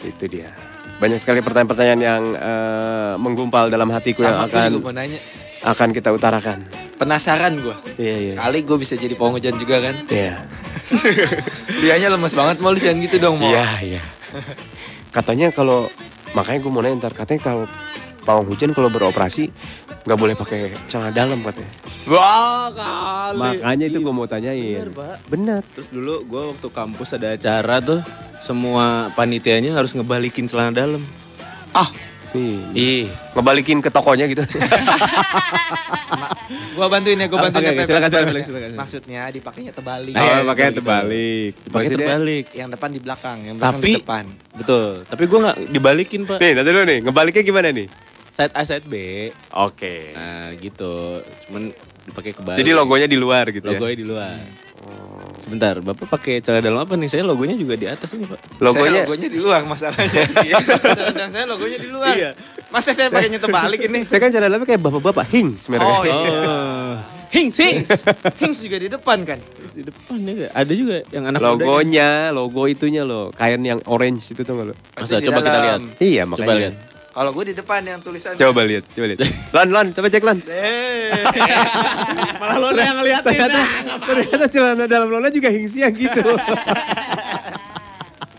Itu 0.00 0.30
dia 0.30 0.54
Banyak 1.02 1.18
sekali 1.18 1.42
pertanyaan-pertanyaan 1.42 2.00
yang 2.00 2.22
eh, 2.38 3.12
Menggumpal 3.18 3.68
dalam 3.68 3.90
hatiku 3.90 4.22
yang 4.22 4.38
Sama 4.38 4.46
gue 4.46 4.54
akan 4.54 4.70
juga 4.70 4.86
mau 4.86 4.94
nanya. 4.94 5.20
Akan 5.66 5.90
kita 5.90 6.14
utarakan 6.14 6.62
Penasaran 6.94 7.58
gue. 7.58 7.76
Iya 7.98 8.16
iya 8.30 8.34
Kali 8.38 8.62
gue 8.62 8.78
bisa 8.78 8.94
jadi 8.94 9.18
pawang 9.18 9.42
hujan 9.42 9.58
juga 9.58 9.82
kan. 9.82 9.98
Iya 10.06 10.46
Dianya 11.82 12.08
lemes 12.12 12.34
banget 12.36 12.62
mau 12.62 12.70
lu 12.70 12.78
jangan 12.78 13.00
gitu 13.02 13.16
dong 13.18 13.40
mau. 13.40 13.48
Iya, 13.48 13.66
iya. 13.82 14.02
Katanya 15.10 15.50
kalau 15.50 15.88
makanya 16.34 16.58
gue 16.60 16.70
mau 16.70 16.82
nanya 16.82 16.98
ntar 17.06 17.14
katanya 17.14 17.40
kalau 17.40 17.64
pawang 18.24 18.44
hujan 18.44 18.72
kalau 18.72 18.88
beroperasi 18.88 19.48
nggak 20.02 20.16
boleh 20.16 20.32
pakai 20.32 20.72
celana 20.84 21.10
dalam 21.10 21.38
katanya. 21.40 21.70
Wah 22.04 22.68
kali. 22.68 23.38
Makanya 23.38 23.84
itu 23.86 23.98
gue 23.98 24.10
mau 24.10 24.24
tanyain. 24.24 24.80
Bener, 24.80 24.90
Pak. 24.90 25.14
Bener. 25.28 25.60
Terus 25.70 25.86
dulu 25.88 26.24
gue 26.24 26.42
waktu 26.50 26.66
kampus 26.68 27.08
ada 27.12 27.32
acara 27.32 27.78
tuh 27.78 28.00
semua 28.38 29.08
panitianya 29.12 29.72
harus 29.72 29.92
ngebalikin 29.92 30.44
celana 30.44 30.74
dalam. 30.74 31.00
Ah, 31.70 31.88
Nih, 32.34 32.58
Ih, 32.74 33.06
ngebalikin 33.30 33.78
ke 33.78 33.88
tokonya 33.88 34.26
gitu. 34.26 34.42
gua 36.74 36.90
bantuin 36.90 37.14
ya, 37.14 37.30
gua 37.30 37.46
bantuin 37.46 37.62
ya. 37.62 37.70
oke, 37.70 37.78
Pep. 37.78 37.86
silakan, 37.86 38.08
silakan, 38.10 38.34
silakan. 38.42 38.70
Maksudnya 38.74 39.22
dipakainya 39.30 39.70
terbalik. 39.70 40.12
Oh, 40.12 40.42
pakai 40.44 40.66
gitu. 40.66 40.82
terbalik. 40.82 41.50
pakai 41.54 41.70
Maksudnya- 41.70 41.98
terbalik. 42.10 42.44
Yang 42.50 42.68
depan 42.74 42.88
di 42.90 42.98
belakang, 42.98 43.38
yang 43.40 43.54
belakang 43.54 43.78
Tapi 43.78 43.88
di 43.88 44.02
depan. 44.02 44.24
betul. 44.52 44.90
Tapi 45.06 45.22
gue 45.24 45.38
nggak 45.38 45.56
dibalikin 45.70 46.20
pak. 46.26 46.38
Nih, 46.42 46.52
nanti 46.52 46.68
dulu 46.68 46.84
nih, 46.84 46.98
ngebaliknya 47.02 47.42
gimana 47.44 47.68
nih? 47.70 47.86
Side 48.34 48.50
A 48.50 48.62
side 48.66 48.86
B. 48.90 49.30
Oke. 49.54 50.10
Nah 50.10 50.50
gitu. 50.58 51.22
Cuman 51.46 51.70
dipakai 52.02 52.34
kebalik. 52.34 52.58
Jadi 52.58 52.70
logonya 52.74 53.06
di 53.06 53.14
luar 53.14 53.48
gitu 53.54 53.62
ya. 53.62 53.78
Logonya 53.78 53.96
di 53.96 54.06
luar. 54.06 54.36
Sebentar, 55.40 55.76
Bapak 55.80 56.08
pakai 56.08 56.40
celana 56.40 56.64
dalam 56.64 56.80
apa 56.80 56.96
nih? 56.96 57.08
Saya 57.08 57.22
logonya 57.24 57.52
juga 57.52 57.76
di 57.76 57.84
atas 57.84 58.16
ini, 58.16 58.24
Pak. 58.24 58.64
Logonya 58.64 58.90
Saya 58.90 59.04
logonya 59.04 59.28
di 59.28 59.38
luar 59.40 59.60
masalahnya. 59.68 60.24
Iya. 60.44 60.56
Dan 61.12 61.28
saya 61.32 61.44
logonya 61.44 61.78
di 61.78 61.88
luar. 61.88 62.14
Iya. 62.16 62.30
Masa 62.72 62.90
saya 62.96 63.08
pakainya 63.12 63.38
terbalik 63.38 63.80
ini? 63.86 64.08
saya 64.08 64.18
kan 64.18 64.32
cara 64.32 64.50
dalamnya 64.50 64.66
kayak 64.66 64.82
bapak-bapak 64.82 65.24
Hings 65.30 65.68
mereknya. 65.68 65.94
Oh 65.94 66.02
iya. 66.02 66.40
Hings, 67.28 67.56
hings. 67.58 67.90
Hings 68.40 68.58
juga 68.62 68.76
di 68.78 68.88
depan 68.88 69.26
kan? 69.26 69.38
Di 69.74 69.82
depan 69.82 70.16
ya 70.22 70.48
Ada 70.54 70.72
juga 70.72 70.96
yang 71.10 71.24
anak 71.28 71.38
muda. 71.42 71.50
Logonya, 71.50 72.08
logo 72.30 72.62
itunya 72.70 73.02
loh, 73.02 73.34
kain 73.34 73.58
yang 73.62 73.82
orange 73.90 74.32
itu 74.32 74.46
tuh 74.46 74.54
nggak 74.54 74.66
lo? 74.70 74.74
Masa 74.96 75.18
coba 75.18 75.38
kita 75.42 75.58
dalam. 75.60 75.62
lihat. 75.62 75.80
Iya 75.98 76.22
makanya. 76.24 76.40
Coba 76.40 76.52
lihat. 76.56 76.74
Kalau 77.14 77.30
gue 77.30 77.44
di 77.46 77.54
depan 77.54 77.78
yang 77.86 78.02
tulisan. 78.02 78.34
Coba 78.34 78.66
lihat, 78.66 78.90
coba 78.90 79.06
lihat. 79.06 79.22
Lan, 79.54 79.68
Lan, 79.70 79.86
coba 79.94 80.10
cek 80.10 80.24
Lan. 80.26 80.42
Eh. 80.50 81.22
Malah 82.42 82.56
lo 82.58 82.68
yang 82.74 82.98
ngeliatin. 82.98 83.30
Ternyata, 83.30 83.60
ternyata 84.02 84.46
celana 84.50 84.84
dalam 84.90 85.06
Lona 85.14 85.30
juga 85.30 85.48
hingsian 85.54 85.94
gitu. 85.94 86.20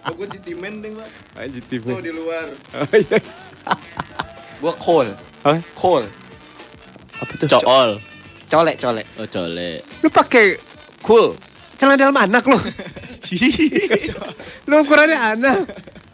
Oh, 0.05 0.13
gue 0.13 0.37
di 0.37 0.53
timen 0.53 0.85
deh, 0.85 0.93
Pak. 0.93 1.09
Anjir 1.41 1.65
TV. 1.65 1.89
Tuh 1.89 1.97
di 1.97 2.13
luar. 2.13 2.53
Oh, 2.77 2.93
iya. 2.93 3.17
Gue 4.61 4.73
call. 4.77 5.09
Hah? 5.41 5.57
Call. 5.73 6.05
Apa 7.25 7.33
tuh? 7.41 7.49
Cool. 7.65 7.91
Colek, 8.45 8.77
colek. 8.77 9.05
Oh, 9.17 9.25
cole. 9.25 9.81
Lu 10.05 10.07
pakai 10.13 10.61
cool. 11.01 11.33
Celana 11.73 11.97
dalam 11.97 12.13
anak 12.21 12.45
lo. 12.45 12.53
lu 14.69 14.73
ukurannya 14.85 15.17
anak. 15.17 15.57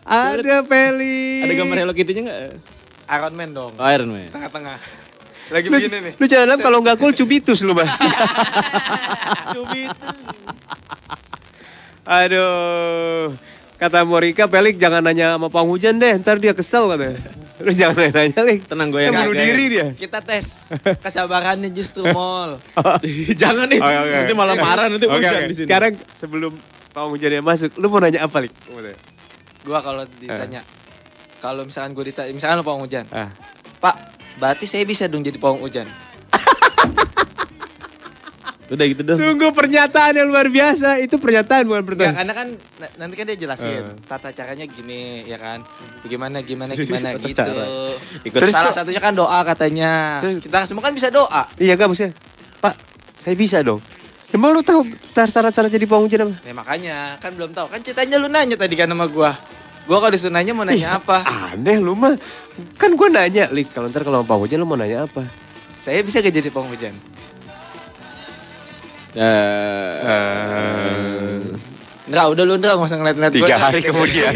Ada 0.05 0.65
peli. 0.65 1.45
Ada 1.45 1.53
gambar 1.53 1.77
Hello 1.85 1.93
Kitty-nya 1.93 2.21
nggak? 2.25 2.39
Iron 3.11 3.33
Man 3.35 3.49
dong. 3.53 3.73
Oh, 3.75 3.87
Iron 3.87 4.09
Man. 4.09 4.29
Tengah-tengah. 4.31 4.77
Lagi 5.51 5.67
Lu, 5.67 5.75
begini 5.75 5.97
nih. 5.99 6.13
lu 6.15 6.25
dalam 6.31 6.57
kalau 6.63 6.79
nggak 6.79 6.95
cool 6.95 7.11
cubitus 7.11 7.59
lu 7.61 7.75
mah. 7.75 7.83
Aduh. 12.07 13.35
Kata 13.75 14.05
Morika, 14.05 14.45
Pelik 14.45 14.77
jangan 14.77 15.01
nanya 15.01 15.35
sama 15.35 15.49
Pang 15.49 15.65
Hujan 15.65 15.97
deh, 15.97 16.13
ntar 16.21 16.37
dia 16.37 16.53
kesel 16.53 16.85
katanya. 16.85 17.17
Lu 17.65 17.73
jangan 17.73 17.97
nanya-nanya, 17.97 18.41
Lik. 18.45 18.69
Tenang 18.69 18.93
gue 18.93 19.09
Yang 19.09 19.13
bunuh 19.21 19.33
diri 19.33 19.65
dia. 19.69 19.87
Kita 19.93 20.21
tes 20.21 20.69
kesabarannya 21.01 21.69
justru 21.73 22.05
mall. 22.09 22.61
Jangan 23.41 23.65
nih. 23.69 23.81
Oke, 23.81 23.97
oke. 24.01 24.17
Nanti 24.21 24.33
malah 24.33 24.53
marah 24.57 24.85
nanti 24.85 25.05
Oke, 25.05 25.17
hujan 25.17 25.33
oke. 25.33 25.49
di 25.49 25.55
sini. 25.57 25.65
Sekarang 25.69 25.93
sebelum 26.13 26.53
Pang 26.93 27.09
Hujan 27.09 27.33
yang 27.33 27.45
masuk, 27.45 27.73
lu 27.77 27.89
mau 27.89 27.97
nanya 27.97 28.25
apa, 28.25 28.37
Lik? 28.45 28.53
Gua 29.61 29.77
kalau 29.79 30.01
ditanya, 30.17 30.59
kalau 31.37 31.61
misalkan 31.61 31.91
gue 31.91 32.07
ditanya, 32.07 32.31
misalkan 32.31 32.55
lo 32.55 32.63
pawang 32.63 32.81
hujan, 32.81 33.03
Ah. 33.09 33.29
Pak, 33.77 33.95
berarti 34.37 34.65
saya 34.65 34.81
bisa 34.83 35.05
dong 35.05 35.21
jadi 35.21 35.35
pawang 35.35 35.59
hujan. 35.59 35.85
Udah 38.71 38.85
gitu 38.87 39.03
dong. 39.03 39.13
Sungguh 39.13 39.51
pernyataan 39.51 40.15
yang 40.15 40.25
luar 40.25 40.47
biasa. 40.47 40.97
Itu 40.97 41.17
pernyataan 41.17 41.67
bukan 41.67 41.77
Ya, 41.77 41.83
pertanyaan. 41.83 42.15
karena 42.15 42.33
kan 42.33 42.47
na- 42.79 42.93
nanti 42.97 43.13
kan 43.13 43.23
dia 43.27 43.35
jelasin 43.35 43.83
Eh. 43.83 43.93
tata 44.07 44.31
caranya 44.31 44.63
gini, 44.63 45.21
ya 45.25 45.35
kan? 45.35 45.59
Bagaimana, 45.99 46.39
gimana, 46.39 46.71
gimana 46.71 47.11
gitu. 47.13 47.35
cara. 47.35 47.51
Ikut 48.23 48.37
Terus 48.39 48.53
Salah 48.55 48.71
satunya 48.71 48.97
kan 48.97 49.11
doa 49.11 49.43
katanya. 49.43 50.17
Terus- 50.23 50.39
Kita 50.39 50.63
semua 50.63 50.81
kan 50.81 50.95
bisa 50.95 51.09
doa. 51.09 51.45
Iya 51.59 51.75
gak 51.75 51.85
maksudnya? 51.85 52.15
Pak, 52.57 52.73
saya 53.19 53.35
bisa 53.35 53.59
dong. 53.59 53.77
Emang 54.31 54.55
lu 54.55 54.63
tahu 54.63 54.87
tar 55.11 55.27
syarat-syarat 55.27 55.67
jadi 55.67 55.83
Pang 55.83 56.07
Hujan 56.07 56.31
apa? 56.31 56.39
Ya 56.47 56.53
makanya 56.55 57.19
kan 57.19 57.35
belum 57.35 57.51
tahu. 57.51 57.67
Kan 57.67 57.83
ceritanya 57.83 58.15
lu 58.15 58.31
nanya 58.31 58.55
tadi 58.55 58.79
kan 58.79 58.87
sama 58.87 59.11
gua. 59.11 59.35
Gua 59.83 59.99
kalau 59.99 60.15
disuruh 60.15 60.31
nanya 60.31 60.55
mau 60.55 60.63
nanya 60.63 60.95
apa? 61.03 61.27
Aneh 61.51 61.83
lu 61.83 61.99
mah. 61.99 62.15
Kan 62.79 62.95
gua 62.95 63.11
nanya, 63.11 63.51
Lik, 63.51 63.75
kalau 63.75 63.91
ntar 63.91 64.07
kalau 64.07 64.23
Pang 64.23 64.39
Hujan 64.39 64.63
lu 64.63 64.67
mau 64.67 64.79
nanya 64.79 65.03
apa? 65.03 65.27
Saya 65.75 65.99
bisa 66.05 66.23
gak 66.23 66.31
jadi 66.31 66.47
pawang 66.47 66.71
hujan? 66.71 66.95
Enggak, 72.07 72.25
udah 72.31 72.43
lu 72.47 72.53
udah 72.55 72.71
gak 72.79 72.87
usah 72.87 72.99
ngeliat-ngeliat 73.03 73.33
gua. 73.35 73.39
Tiga 73.43 73.55
dah. 73.57 73.59
hari 73.67 73.79
kemudian. 73.83 74.33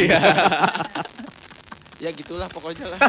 ya 2.03 2.09
gitulah 2.11 2.51
pokoknya 2.51 2.91
lah. 2.91 2.99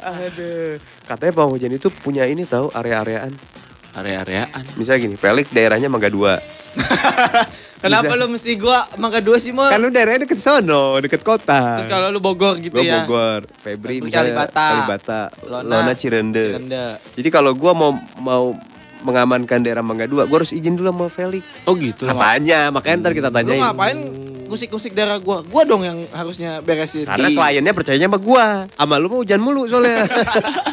Aduh. 0.00 0.80
Katanya 1.04 1.32
Pang 1.36 1.52
Hujan 1.52 1.76
itu 1.76 1.92
punya 1.92 2.24
ini 2.24 2.48
tahu 2.48 2.72
area-areaan. 2.72 3.59
Area-areaan. 3.90 4.64
Misalnya 4.78 5.00
gini, 5.10 5.16
Pelik 5.18 5.50
daerahnya 5.50 5.90
Mangga 5.90 6.10
Dua. 6.10 6.38
Kenapa 7.80 8.12
Bisa. 8.12 8.20
lu 8.20 8.26
mesti 8.28 8.52
gua 8.60 8.84
mangga 9.00 9.24
dua 9.24 9.40
sih, 9.40 9.56
Mol? 9.56 9.72
Kan 9.72 9.80
lu 9.80 9.88
daerahnya 9.88 10.28
deket 10.28 10.36
sono, 10.36 11.00
deket 11.00 11.24
kota. 11.24 11.80
Terus 11.80 11.88
kalau 11.88 12.12
lu 12.12 12.20
Bogor 12.20 12.60
gitu 12.60 12.76
Gua 12.76 12.84
ya. 12.84 13.08
Bogor, 13.08 13.48
Febri 13.56 14.04
Febri 14.04 14.12
Kalibata. 14.12 14.84
Kalibata, 14.84 15.20
Lona, 15.48 15.80
Lona, 15.80 15.92
Cirende. 15.96 16.60
Cirende. 16.60 17.00
Jadi 17.16 17.28
kalau 17.32 17.56
gua 17.56 17.72
mau 17.72 17.96
mau 18.20 18.52
mengamankan 19.00 19.64
daerah 19.64 19.80
Mangga 19.80 20.04
Dua, 20.04 20.28
gua 20.28 20.44
harus 20.44 20.52
izin 20.52 20.76
dulu 20.76 20.92
sama 20.92 21.08
Felix. 21.08 21.40
Oh 21.64 21.72
gitu. 21.72 22.04
Apanya? 22.04 22.68
Makanya 22.68 23.08
ntar 23.08 23.16
kita 23.16 23.32
Lu 23.32 23.36
tanyain. 23.40 23.60
ngapain 23.64 23.98
gusik-gusik 24.44 24.92
darah 24.92 25.16
gua? 25.16 25.40
Gua 25.40 25.64
dong 25.64 25.80
yang 25.80 26.04
harusnya 26.12 26.60
beresin. 26.60 27.08
Karena 27.08 27.32
kliennya 27.32 27.72
percayanya 27.72 28.12
sama 28.12 28.20
gua. 28.20 28.68
Sama 28.76 29.00
lu 29.00 29.08
mah 29.08 29.24
hujan 29.24 29.40
mulu 29.40 29.64
soalnya. 29.64 30.04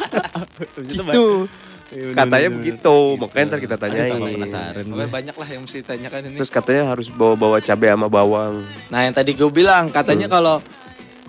gitu. 0.92 1.48
Katanya 1.88 2.50
begitu. 2.50 2.96
Makanya 3.16 3.44
ntar 3.46 3.60
kita 3.60 3.76
tanyain. 3.76 4.12
tambah 4.12 4.28
penasaran. 4.30 4.84
Pokoknya 4.84 5.08
banyak 5.10 5.34
lah 5.34 5.48
yang 5.48 5.62
mesti 5.64 5.76
ditanyakan 5.80 6.20
ini. 6.26 6.36
Terus 6.36 6.52
katanya 6.52 6.82
harus 6.88 7.08
bawa-bawa 7.08 7.58
cabai 7.58 7.88
sama 7.88 8.06
bawang. 8.06 8.60
Nah 8.88 9.00
yang 9.00 9.12
tadi 9.12 9.32
gue 9.32 9.48
bilang 9.48 9.88
katanya 9.88 10.26
kalau 10.26 10.60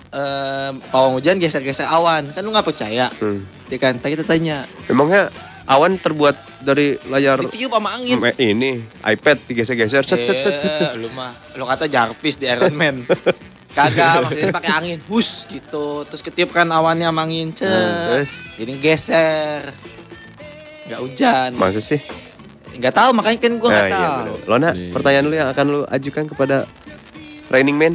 em, 0.08 0.72
pawang 0.90 1.16
hujan 1.16 1.38
geser-geser 1.38 1.86
awan 1.86 2.28
kan 2.28 2.42
lu 2.42 2.50
nggak 2.50 2.66
percaya, 2.66 3.08
Hmm. 3.16 3.46
ya 3.66 3.78
kan? 3.78 3.96
Tadi 3.96 4.14
kita 4.14 4.26
tanya, 4.26 4.66
Emangnya 4.84 5.30
awan 5.64 5.96
terbuat 5.96 6.34
dari 6.60 6.98
layar 7.06 7.40
ditiup 7.40 7.70
sama 7.70 7.94
angin. 7.94 8.18
eh, 8.20 8.50
ini 8.50 8.82
iPad 9.00 9.46
digeser-geser 9.46 10.02
set 10.02 10.20
set 10.20 10.38
set 10.40 10.56
set. 10.58 10.72
set. 10.76 10.90
Eh, 10.92 10.98
lu 10.98 11.08
mah, 11.10 11.30
lu 11.54 11.62
kata 11.62 11.86
Jarvis 11.86 12.36
di 12.36 12.44
Iron 12.44 12.74
Man. 12.74 13.06
Kagak, 13.70 14.26
maksudnya 14.26 14.50
pakai 14.50 14.72
angin, 14.74 14.98
hus 15.06 15.46
gitu. 15.46 16.02
Terus 16.02 16.20
ketiup 16.20 16.50
kan 16.50 16.66
awannya 16.66 17.06
sama 17.06 17.22
angin, 17.22 17.54
cet. 17.54 17.70
Hmm? 17.70 18.26
Jadi 18.58 18.72
geser. 18.76 19.62
Nggak 20.90 21.00
hujan. 21.00 21.50
Maksud 21.54 21.84
sih? 21.84 22.00
Nggak 22.72 22.92
tahu, 22.92 23.10
makanya 23.12 23.38
kan 23.40 23.52
gue 23.54 23.68
Nah, 23.68 23.76
nggak 23.76 23.88
iya 23.88 23.94
tahu. 23.96 24.14
bener. 24.16 24.48
Lona, 24.48 24.70
Iya. 24.72 24.90
pertanyaan 24.90 25.24
lu 25.24 25.34
yang 25.36 25.48
akan 25.48 25.64
lu 25.66 25.80
ajukan 25.86 26.24
kepada 26.26 26.56
Running 27.46 27.76
Man? 27.76 27.94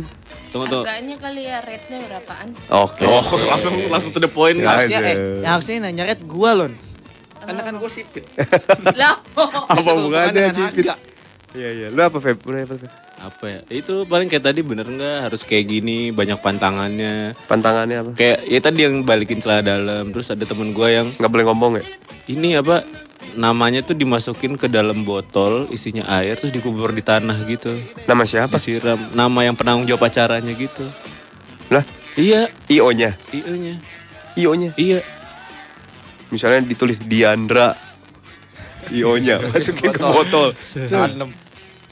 Tunggu 0.50 0.66
tuh. 0.66 0.84
Harganya 0.84 1.16
kali 1.18 1.42
ya, 1.44 1.60
rate-nya 1.60 2.00
berapaan? 2.02 2.48
Oke. 2.70 3.04
Oh, 3.04 3.20
langsung 3.52 3.76
langsung 3.86 4.12
to 4.12 4.20
the 4.20 4.28
point. 4.28 4.56
Ya, 4.56 4.68
Harusnya 4.70 5.00
eh, 5.02 5.16
yang 5.42 5.52
harusnya 5.52 5.76
nanya 5.82 6.04
red 6.06 6.24
gua 6.24 6.56
lon. 6.56 6.74
Karena 7.38 7.62
kan 7.62 7.74
gua 7.76 7.90
sipit. 7.90 8.24
Lah, 9.00 9.20
Apa 9.20 9.90
hubungannya 9.92 10.32
dengan 10.32 10.54
cipit? 10.54 10.88
harga. 10.88 10.96
Iya 11.52 11.70
iya. 11.74 11.88
Lu 11.90 12.00
apa 12.00 12.18
Feb? 12.18 12.40
Lu 12.42 12.56
apa 12.58 12.76
Feb? 12.76 12.92
Apa 13.26 13.46
ya? 13.50 13.60
Itu 13.68 14.06
paling 14.06 14.30
kayak 14.30 14.46
tadi 14.46 14.62
bener 14.62 14.86
nggak 14.86 15.18
harus 15.26 15.42
kayak 15.42 15.66
gini, 15.66 16.14
banyak 16.14 16.38
pantangannya. 16.38 17.34
Pantangannya 17.50 17.98
apa? 18.00 18.10
Kayak 18.14 18.40
ya 18.46 18.60
tadi 18.62 18.80
yang 18.86 19.02
balikin 19.02 19.42
celana 19.42 19.66
dalam, 19.66 20.14
terus 20.14 20.30
ada 20.30 20.46
temen 20.46 20.72
gua 20.72 20.94
yang 20.94 21.10
Nggak 21.18 21.32
boleh 21.32 21.46
ngomong 21.46 21.72
ya? 21.82 21.86
ini 22.26 22.58
apa 22.58 22.82
namanya 23.38 23.82
tuh 23.82 23.94
dimasukin 23.94 24.58
ke 24.58 24.66
dalam 24.66 25.06
botol 25.06 25.70
isinya 25.70 26.10
air 26.10 26.34
terus 26.34 26.50
dikubur 26.50 26.90
di 26.90 27.06
tanah 27.06 27.38
gitu 27.46 27.70
Nama 28.06 28.24
siapa? 28.26 28.58
disiram 28.58 28.98
nama 29.14 29.46
yang 29.46 29.54
penanggung 29.54 29.86
jawab 29.86 30.10
acaranya 30.10 30.50
gitu 30.54 30.82
Lah, 31.70 31.86
iya 32.18 32.50
IO-nya. 32.66 33.14
iya 33.30 33.54
nya 33.54 33.76
IO-nya. 34.34 34.70
iya 34.74 35.00
Misalnya 36.34 36.66
ditulis 36.66 36.98
Diandra. 36.98 37.78
IO-nya 38.90 39.38
masukin 39.46 39.94
ke 39.94 40.02
botol. 40.02 40.54
Tanem. 40.90 41.30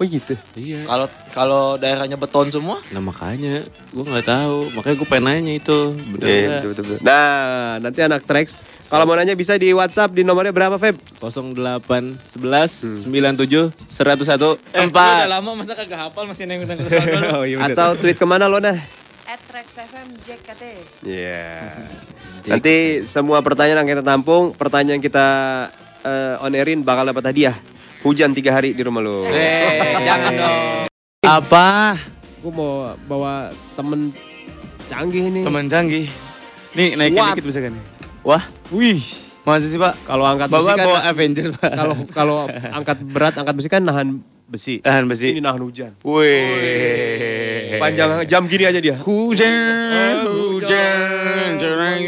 Oh 0.01 0.05
gitu. 0.09 0.33
iya 0.57 0.81
Kalau 0.89 1.07
kalau 1.31 1.63
daerahnya 1.77 2.17
beton 2.17 2.49
semua, 2.49 2.81
nah 2.89 2.97
makanya 2.97 3.61
gua 3.93 4.03
nggak 4.09 4.25
tahu 4.25 4.57
makanya 4.73 4.95
gua 4.97 5.07
pengen 5.09 5.25
nanya 5.29 5.53
itu 5.61 5.77
bener 5.93 6.25
Iya, 6.25 6.47
betul, 6.57 6.69
betul, 6.73 6.83
betul. 6.89 6.99
Nah, 7.05 7.77
nanti 7.77 7.99
anak 8.01 8.21
Trax 8.25 8.57
kalau 8.93 9.09
mau 9.09 9.17
nanya 9.17 9.33
bisa 9.33 9.57
di 9.57 9.73
WhatsApp 9.73 10.13
di 10.13 10.21
nomornya 10.21 10.53
berapa, 10.53 10.77
Feb? 10.77 10.97
08 11.17 11.81
11 12.37 13.09
97 13.09 13.73
101 13.89 13.89
udah 13.89 15.25
4 15.25 15.33
lama 15.33 15.49
masa 15.57 15.73
kagak 15.73 16.09
hafal 16.09 16.29
masih 16.29 16.45
neng 16.45 16.61
neng 16.65 16.77
ke 16.77 16.89
sana 16.93 17.41
oh, 17.41 17.45
iya 17.45 17.57
Atau 17.73 17.97
tweet 17.97 18.21
ke 18.21 18.25
mana 18.29 18.45
lo 18.45 18.61
nah? 18.61 18.77
at 19.23 19.39
Trax 19.49 19.81
FM 19.81 20.07
JKT. 20.19 20.63
Iya. 21.09 21.73
Nanti 22.43 23.01
semua 23.07 23.39
pertanyaan 23.41 23.81
yang 23.81 23.97
kita 23.97 24.03
tampung, 24.05 24.51
pertanyaan 24.53 24.99
yang 24.99 25.03
kita 25.03 25.27
eh, 26.03 26.43
on 26.43 26.53
airin 26.53 26.83
bakal 26.83 27.07
dapat 27.07 27.33
hadiah. 27.33 27.55
Hujan 28.03 28.35
tiga 28.35 28.51
hari 28.51 28.75
di 28.75 28.83
rumah 28.83 28.99
lo. 28.99 29.23
Eh, 29.23 29.95
jangan 30.07 30.31
dong. 30.35 30.63
Apa? 31.23 31.95
Gue 32.43 32.51
mau 32.51 32.71
bawa 33.07 33.47
temen 33.73 34.11
canggih 34.85 35.31
nih. 35.31 35.43
Teman 35.47 35.71
canggih. 35.71 36.05
Nih 36.75 36.99
naikin 36.99 37.15
What? 37.15 37.31
dikit 37.31 37.45
bisa 37.47 37.63
kan? 37.63 37.71
Wah, 38.23 38.43
Wih, 38.69 38.99
masa 39.43 39.67
sih 39.67 39.79
pak? 39.79 39.95
kalau 40.03 40.23
angkat 40.23 40.47
besi 40.47 40.67
kan 40.69 40.79
bawa 40.79 40.99
Avenger 41.05 41.47
pak. 41.53 41.71
kalau 41.71 41.95
kalau 42.11 42.37
angkat 42.77 42.97
berat, 43.03 43.33
angkat 43.35 43.55
besi 43.55 43.69
kan 43.69 43.79
nahan 43.79 44.19
besi. 44.47 44.83
Tahan 44.83 45.07
besi. 45.07 45.31
Ini 45.31 45.39
nahan 45.39 45.63
hujan. 45.63 45.91
Wih. 46.03 47.63
Sepanjang 47.63 48.27
jam 48.27 48.43
gini 48.47 48.67
aja 48.67 48.79
dia. 48.79 48.99
Hujan, 48.99 50.27
hujan, 50.27 51.55
cerang. 51.55 51.99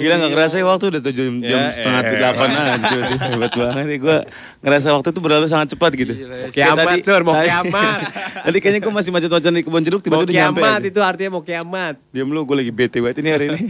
Gila 0.00 0.14
gak 0.18 0.30
kerasa 0.30 0.54
ya 0.56 0.64
waktu 0.64 0.84
udah 0.88 1.00
tuh 1.00 1.12
jam, 1.12 1.32
jam 1.38 1.58
Ya, 1.58 1.68
setengah 1.68 2.00
eh. 2.00 2.10
delapan 2.12 2.48
aja. 2.50 2.98
Hebat 3.30 3.52
banget 3.52 3.86
ya 3.86 3.96
gue 3.98 4.16
ngerasa 4.60 4.86
waktu 4.90 5.08
itu 5.08 5.20
berlalu 5.20 5.46
sangat 5.46 5.68
cepat 5.70 5.90
gitu. 5.94 6.12
Kayak 6.12 6.50
Kiamat, 6.50 6.86
tadi- 6.86 7.02
Sur, 7.02 7.22
mau 7.22 7.34
tadi- 7.34 7.46
kiamat. 7.46 7.98
tadi 8.46 8.58
kayaknya 8.58 8.80
gue 8.80 8.92
masih 8.92 9.10
macet-macet 9.10 9.50
di 9.50 9.62
kebun 9.62 9.82
jeruk 9.82 10.00
Mau 10.00 10.06
tiba-tiba 10.06 10.24
udah 10.24 10.34
nyampe. 10.34 10.58
kiamat 10.58 10.78
aja. 10.78 10.88
itu 10.88 11.00
artinya 11.00 11.30
mau 11.30 11.42
kiamat. 11.42 11.94
Diam 12.08 12.28
lu, 12.28 12.40
gue 12.42 12.56
lagi 12.56 12.72
bete 12.72 12.98
banget 12.98 13.16
ini 13.18 13.28
hari 13.28 13.44
ini. 13.50 13.62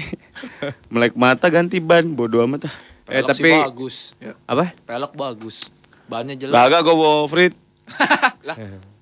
Melek 0.92 1.14
mata 1.14 1.46
ganti 1.46 1.78
ban, 1.78 2.06
bodo 2.08 2.38
amat 2.40 2.66
ah. 2.66 2.74
Eh, 3.06 3.18
Pelok 3.18 3.28
sih 3.32 3.42
tapi- 3.42 3.58
bagus. 3.60 3.96
Ya, 4.16 4.32
Apa? 4.44 4.70
pelok 4.80 5.12
bagus. 5.12 5.66
Bannya 6.06 6.34
jelas. 6.34 6.54
Kagak 6.54 6.80
gue 6.82 6.94
bawa 6.94 7.26
frit. 7.26 7.54
Lah, 8.42 8.56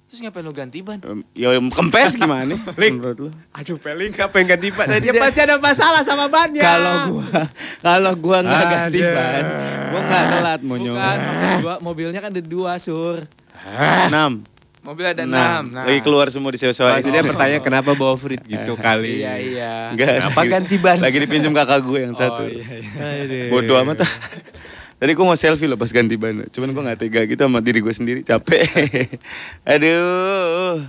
terus 0.09 0.25
ngapain 0.25 0.41
lu 0.41 0.57
ganti 0.57 0.81
ban? 0.81 0.97
Em, 1.05 1.21
Ya 1.37 1.53
em, 1.53 1.69
kempes 1.69 2.17
gimana? 2.17 2.57
Link. 2.81 2.97
Menurut 2.97 3.19
lu? 3.21 3.31
Aduh, 3.53 3.77
Peling 3.77 4.17
apa 4.17 4.35
yang 4.41 4.49
ganti 4.49 4.69
ban? 4.73 4.87
Dia 5.05 5.13
pasti 5.13 5.41
ada 5.45 5.61
masalah 5.61 6.01
sama 6.01 6.27
bannya. 6.27 6.65
Kalau 6.65 6.97
gua 7.13 7.29
kalau 7.79 8.13
gua 8.17 8.39
nggak 8.41 8.65
ganti 8.67 9.01
ban, 9.05 9.43
gua 9.93 10.01
nggak 10.01 10.25
telat 10.27 10.61
monyong. 10.65 10.97
Bukan, 10.97 11.17
maksud 11.21 11.51
gua 11.61 11.75
mobilnya 11.85 12.21
kan 12.25 12.33
ada 12.33 12.41
dua, 12.41 12.81
Sur. 12.81 13.29
Enam. 14.09 14.41
Mobil 14.81 15.05
ada 15.05 15.29
Enam. 15.29 15.69
Nah. 15.69 15.85
Lagi 15.85 16.01
keluar 16.01 16.33
semua 16.33 16.49
di 16.49 16.57
sewa-sewa. 16.57 16.97
Maksudnya 16.97 17.21
pertanyaan 17.21 17.61
kenapa 17.61 17.93
bawa 17.93 18.17
frit 18.17 18.41
gitu 18.49 18.73
kali. 18.81 19.21
Iya, 19.21 19.35
iya. 19.37 19.73
Enggak. 19.93 20.25
Kenapa 20.25 20.41
ganti 20.49 20.77
ban? 20.81 20.97
Lagi 20.97 21.21
dipinjam 21.21 21.53
kakak 21.53 21.85
gue 21.85 22.09
yang 22.09 22.17
satu. 22.17 22.49
Bodoh 23.53 23.77
amat 23.85 24.09
ah. 24.09 24.13
Tadi 24.99 25.15
gue 25.15 25.23
mau 25.23 25.39
selfie 25.39 25.71
loh 25.71 25.79
pas 25.79 25.95
ganti 25.95 26.19
ban. 26.19 26.43
Cuman 26.51 26.75
gue 26.75 26.83
gak 26.83 26.99
tega 26.99 27.23
gitu 27.23 27.39
sama 27.47 27.63
diri 27.63 27.79
gue 27.79 27.95
sendiri. 27.95 28.21
Capek. 28.27 28.67
Aduh. 29.79 30.83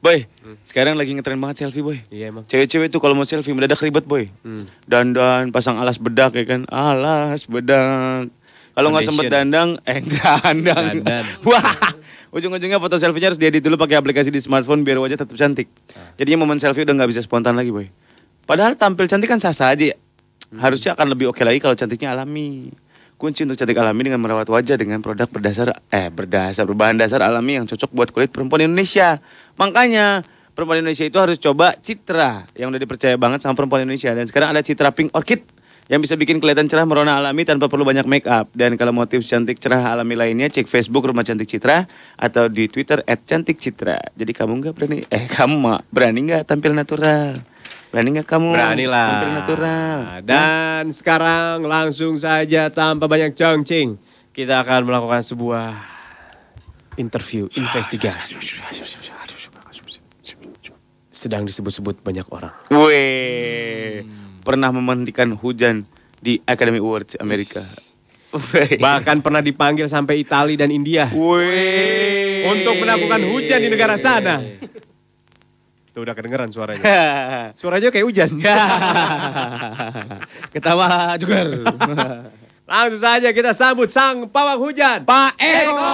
Boy, 0.00 0.24
sekarang 0.64 0.96
lagi 0.96 1.12
ngetren 1.12 1.36
banget 1.36 1.64
selfie 1.64 1.84
boy. 1.84 2.00
Iya 2.08 2.32
emang. 2.32 2.44
Cewek-cewek 2.48 2.88
tuh 2.88 3.00
kalau 3.04 3.12
mau 3.12 3.28
selfie 3.28 3.52
mendadak 3.52 3.80
ribet 3.84 4.04
boy. 4.08 4.32
Hmm. 4.40 4.64
Dandan, 4.88 5.52
pasang 5.52 5.76
alas 5.76 6.00
bedak 6.00 6.36
ya 6.36 6.44
kan. 6.48 6.64
Alas 6.72 7.44
bedak. 7.44 8.32
Kalau 8.72 8.88
nggak 8.92 9.04
sempet 9.04 9.28
dandang, 9.28 9.76
eh 9.84 10.00
dandang. 10.16 11.04
Dandan. 11.04 11.24
Wah, 11.48 11.96
ujung-ujungnya 12.32 12.80
foto 12.80 12.96
selfie-nya 12.96 13.32
harus 13.32 13.40
diedit 13.40 13.60
dulu 13.60 13.76
pakai 13.76 14.00
aplikasi 14.00 14.32
di 14.32 14.40
smartphone 14.40 14.84
biar 14.88 15.00
wajah 15.04 15.20
tetap 15.20 15.36
cantik. 15.36 15.68
Jadinya 16.16 16.48
momen 16.48 16.56
selfie 16.56 16.88
udah 16.88 16.96
nggak 16.96 17.10
bisa 17.12 17.20
spontan 17.20 17.52
lagi 17.52 17.68
boy. 17.68 17.84
Padahal 18.48 18.80
tampil 18.80 19.04
cantik 19.04 19.28
kan 19.28 19.36
sah-sah 19.36 19.76
aja. 19.76 19.92
ya. 19.92 19.96
Harusnya 20.56 20.96
akan 20.96 21.12
lebih 21.12 21.28
oke 21.28 21.44
lagi 21.44 21.60
kalau 21.60 21.76
cantiknya 21.76 22.16
alami. 22.16 22.72
Kunci 23.20 23.44
untuk 23.44 23.60
cantik 23.60 23.76
alami 23.76 24.08
dengan 24.08 24.16
merawat 24.16 24.48
wajah 24.48 24.80
dengan 24.80 25.04
produk 25.04 25.28
berdasar 25.28 25.76
eh 25.92 26.08
berdasar 26.08 26.64
berbahan 26.64 26.96
dasar 26.96 27.20
alami 27.20 27.60
yang 27.60 27.68
cocok 27.68 27.92
buat 27.92 28.08
kulit 28.16 28.32
perempuan 28.32 28.64
Indonesia. 28.64 29.20
Makanya 29.60 30.24
perempuan 30.56 30.80
Indonesia 30.80 31.04
itu 31.04 31.20
harus 31.20 31.36
coba 31.36 31.76
Citra 31.76 32.48
yang 32.56 32.72
udah 32.72 32.80
dipercaya 32.80 33.20
banget 33.20 33.44
sama 33.44 33.52
perempuan 33.52 33.84
Indonesia 33.84 34.16
dan 34.16 34.24
sekarang 34.24 34.56
ada 34.56 34.64
Citra 34.64 34.88
Pink 34.96 35.12
Orchid 35.12 35.44
yang 35.92 36.00
bisa 36.00 36.16
bikin 36.16 36.40
kelihatan 36.40 36.64
cerah 36.64 36.88
merona 36.88 37.20
alami 37.20 37.44
tanpa 37.44 37.68
perlu 37.68 37.84
banyak 37.84 38.08
make 38.08 38.24
up. 38.24 38.48
Dan 38.56 38.80
kalau 38.80 38.96
tips 39.04 39.28
cantik 39.28 39.60
cerah 39.60 39.92
alami 39.92 40.16
lainnya 40.16 40.48
cek 40.48 40.64
Facebook 40.64 41.04
Rumah 41.04 41.20
Cantik 41.20 41.44
Citra 41.44 41.84
atau 42.16 42.48
di 42.48 42.72
Twitter 42.72 43.04
@cantikcitra. 43.04 44.16
Jadi 44.16 44.32
kamu 44.32 44.64
nggak 44.64 44.72
berani 44.72 45.04
eh 45.12 45.28
kamu 45.28 45.92
berani 45.92 46.20
nggak 46.24 46.48
tampil 46.48 46.72
natural? 46.72 47.44
Berani 47.90 48.08
nggak 48.14 48.28
kamu? 48.30 48.54
Berani 48.54 48.86
lah. 48.86 49.08
Tampil 49.10 49.30
natural. 49.34 49.98
Dan 50.22 50.94
sekarang 50.94 51.66
langsung 51.66 52.14
saja 52.22 52.70
tanpa 52.70 53.10
banyak 53.10 53.34
cengcing. 53.34 53.98
Kita 54.30 54.62
akan 54.62 54.86
melakukan 54.86 55.26
sebuah 55.26 55.74
interview, 56.94 57.50
investigasi. 57.50 58.38
Sedang 61.10 61.42
disebut-sebut 61.42 61.98
banyak 61.98 62.30
orang. 62.30 62.54
Weh, 62.70 64.06
pernah 64.46 64.70
mementingkan 64.70 65.34
hujan 65.34 65.82
di 66.22 66.38
Academy 66.46 66.78
Awards 66.78 67.18
Amerika. 67.18 67.58
Bahkan 68.78 69.18
pernah 69.18 69.42
dipanggil 69.42 69.90
sampai 69.90 70.22
Italia 70.22 70.62
dan 70.62 70.70
India. 70.70 71.10
Weh. 71.10 72.46
Untuk 72.46 72.78
melakukan 72.78 73.26
hujan 73.34 73.66
di 73.66 73.68
negara 73.68 73.98
sana. 73.98 74.38
Tuh 75.90 76.06
udah 76.06 76.14
kedengeran 76.14 76.54
suaranya. 76.54 76.86
Suaranya 77.58 77.90
kayak 77.90 78.06
hujan. 78.06 78.30
Ketawa 80.54 81.18
juga. 81.18 81.38
Langsung 82.70 83.02
saja 83.02 83.34
kita 83.34 83.50
sambut 83.50 83.90
sang 83.90 84.30
pawang 84.30 84.62
hujan. 84.62 85.02
Pak 85.02 85.34
Eko. 85.34 85.90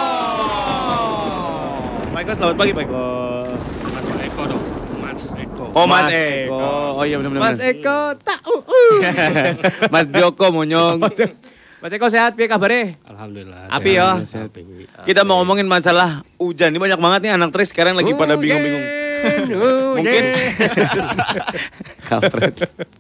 Pak 2.13 2.21
Eko 2.21 2.33
selamat 2.37 2.57
pagi 2.61 2.73
Pak 2.77 2.85
Eko. 2.85 3.07
Oh 5.73 5.89
Mas 5.89 6.13
Eko. 6.13 6.61
Oh 7.01 7.05
iya 7.09 7.17
benar-benar. 7.17 7.43
Mas 7.49 7.59
Eko 7.65 8.01
tak 8.21 8.41
uh, 8.45 8.61
uh. 8.61 8.97
Mas 9.89 10.13
Joko 10.13 10.53
monyong. 10.53 11.01
Mas 11.81 11.93
Eko 11.97 12.13
sehat 12.13 12.37
piye 12.37 12.53
kabare? 12.53 13.01
Alhamdulillah. 13.09 13.73
Api 13.73 13.97
ya. 13.97 14.21
Kita 15.09 15.25
mau 15.25 15.41
ngomongin 15.41 15.65
masalah 15.65 16.21
hujan. 16.37 16.69
Ini 16.69 16.85
banyak 16.85 17.01
banget 17.01 17.21
nih 17.25 17.33
anak 17.33 17.49
tres 17.57 17.73
sekarang 17.73 17.97
lagi 17.97 18.13
pada 18.13 18.37
bingung-bingung. 18.37 19.06
Mungkin 19.51 20.25
Kampret. 22.07 22.55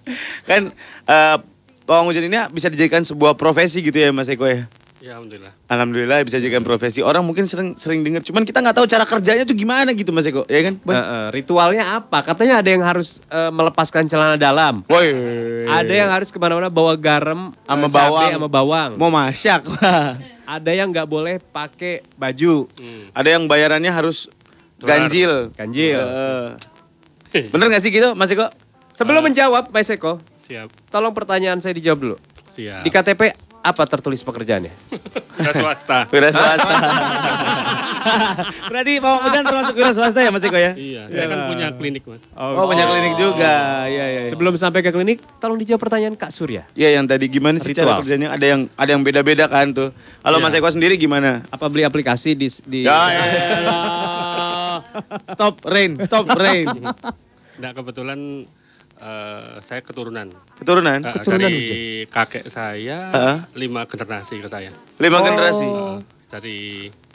kan 0.48 0.62
eh, 1.06 1.36
pawang 1.84 2.10
hujan 2.10 2.26
ini 2.26 2.36
bisa 2.50 2.66
dijadikan 2.66 3.02
sebuah 3.02 3.34
profesi 3.34 3.82
gitu 3.82 3.96
ya 3.96 4.10
Mas 4.10 4.26
Eko 4.28 4.46
ya. 4.46 4.66
Ya 4.96 5.14
alhamdulillah. 5.14 5.52
Alhamdulillah 5.70 6.18
bisa 6.26 6.40
dijadikan 6.40 6.66
profesi. 6.66 6.98
Orang 6.98 7.22
mungkin 7.22 7.46
sering 7.46 7.78
sering 7.78 8.02
dengar, 8.02 8.24
cuman 8.26 8.42
kita 8.42 8.58
nggak 8.58 8.74
tahu 8.74 8.90
cara 8.90 9.04
kerjanya 9.06 9.44
tuh 9.46 9.54
gimana 9.54 9.92
gitu 9.92 10.10
Mas 10.10 10.26
Eko, 10.26 10.42
ya 10.50 10.66
kan? 10.66 10.74
Eh, 10.82 10.90
eh, 10.96 11.26
ritualnya 11.30 12.00
apa? 12.00 12.26
Katanya 12.26 12.58
ada 12.58 12.66
yang 12.66 12.82
harus 12.82 13.22
eh, 13.28 13.52
melepaskan 13.52 14.08
celana 14.10 14.34
dalam. 14.34 14.82
Woi. 14.88 15.12
Ada 15.68 15.92
yang 15.94 16.10
harus 16.10 16.32
ke 16.32 16.38
mana-mana 16.40 16.72
bawa 16.72 16.96
garam 16.98 17.54
Sama 17.68 17.86
eh, 17.86 17.92
bawang. 17.92 18.30
sama 18.34 18.48
bawang. 18.50 18.90
mau 18.98 19.12
masak. 19.12 19.62
Ada 20.46 20.70
yang 20.74 20.90
nggak 20.90 21.06
boleh 21.06 21.38
pakai 21.38 22.02
baju. 22.16 22.66
Ada 23.12 23.38
yang 23.38 23.46
bayarannya 23.46 23.92
harus 23.92 24.26
ganjil. 24.78 25.32
Ganjil. 25.52 26.00
Eh. 27.34 27.46
Bener 27.48 27.66
gak 27.68 27.82
sih 27.82 27.90
gitu 27.90 28.12
Mas 28.12 28.28
Eko? 28.28 28.48
Sebelum 28.90 29.20
menjawab, 29.20 29.68
Mas 29.68 29.88
Eko, 29.88 30.16
Siap. 30.44 30.72
tolong 30.88 31.12
pertanyaan 31.12 31.60
saya 31.60 31.76
dijawab 31.76 31.98
dulu. 32.00 32.16
Siap. 32.52 32.80
Di 32.80 32.88
KTP 32.88 33.22
apa 33.60 33.82
tertulis 33.84 34.22
pekerjaannya? 34.22 34.72
Wira 35.36 35.52
swasta. 35.52 35.98
Wira 36.14 36.30
swasta. 36.30 36.74
Berarti 38.70 39.02
Pawang 39.02 39.20
Hujan 39.20 39.42
termasuk 39.42 39.74
wira 39.74 39.90
swasta 39.90 40.22
ya 40.22 40.30
Mas 40.30 40.38
Eko 40.40 40.54
ya? 40.54 40.72
Iya, 40.72 41.10
saya 41.10 41.26
kan 41.26 41.38
punya 41.50 41.66
klinik 41.74 42.06
mas. 42.06 42.22
Oh, 42.32 42.64
punya 42.64 42.86
klinik 42.86 43.18
juga. 43.18 43.84
Iya, 43.84 44.04
iya. 44.06 44.20
iya. 44.22 44.30
Sebelum 44.30 44.54
sampai 44.54 44.80
ke 44.80 44.94
klinik, 44.94 45.18
tolong 45.36 45.58
dijawab 45.58 45.82
pertanyaan 45.82 46.14
Kak 46.14 46.30
Surya. 46.30 46.62
Iya 46.72 46.96
yang 46.96 47.10
tadi 47.10 47.26
gimana 47.26 47.58
sih 47.58 47.74
cara 47.74 47.98
kerjanya? 47.98 48.30
Ada 48.30 48.46
yang 48.46 48.60
ada 48.72 48.90
yang 48.94 49.02
beda-beda 49.02 49.50
kan 49.50 49.74
tuh. 49.74 49.90
Kalau 50.22 50.38
Iya. 50.38 50.44
Mas 50.46 50.54
Eko 50.54 50.68
sendiri 50.70 50.94
gimana? 50.94 51.42
Apa 51.50 51.66
beli 51.66 51.82
aplikasi 51.82 52.32
di 52.32 52.46
di 52.62 52.86
Ya 52.86 53.10
elah. 53.10 54.35
Stop 55.28 55.54
rain, 55.64 55.96
stop 56.00 56.26
rain. 56.32 56.66
Nah 57.56 57.70
kebetulan 57.72 58.44
eh, 58.96 59.52
saya 59.60 59.80
keturunan. 59.80 60.28
Keturunan? 60.56 60.98
Eh, 60.98 61.12
Keturunan 61.14 61.40
dari 61.44 61.64
kakek 62.04 62.44
saya 62.46 62.98
Heeh. 63.10 63.36
lima 63.56 63.84
generasi 63.84 64.38
ke 64.38 64.48
saya. 64.48 64.70
Lima 64.96 65.18
generasi. 65.20 65.64
Eh, 65.64 65.96
dari 66.26 66.58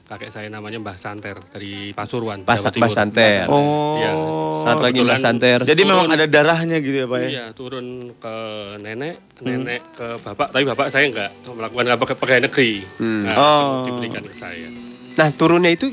kakek 0.04 0.28
saya 0.30 0.48
namanya 0.48 0.76
Mbah 0.78 0.96
Santer 0.96 1.40
dari 1.48 1.90
Pasuruan. 1.92 2.44
Pas- 2.44 2.60
Jawa 2.60 2.70
Timur. 2.70 2.84
Mbah 2.84 2.92
Santer. 2.92 3.46
Oh. 3.48 3.96
Iya. 3.96 4.12
Saat 4.60 4.78
lagi 4.80 5.00
Kebetulan- 5.00 5.24
Santer. 5.24 5.60
Jadi 5.64 5.82
memang 5.82 6.06
Turun. 6.06 6.18
ada 6.18 6.26
darahnya 6.28 6.78
gitu 6.78 6.98
ya 6.98 7.08
Pak 7.08 7.18
ya? 7.18 7.30
Iya, 7.30 7.46
turun 7.52 7.86
ke 8.14 8.36
nenek, 8.78 9.16
nenek 9.40 9.82
ke 9.92 10.20
bapak, 10.20 10.52
tapi 10.52 10.64
bapak 10.68 10.92
saya 10.92 11.08
enggak 11.08 11.32
melakukan 11.48 11.86
apa 11.88 12.04
pegawai 12.06 12.44
negeri. 12.44 12.84
Nah, 13.00 13.36
Oh. 13.36 13.88
diberikan 13.88 14.22
ke 14.22 14.36
saya. 14.36 14.68
Nah, 15.12 15.28
turunnya 15.32 15.72
itu 15.72 15.88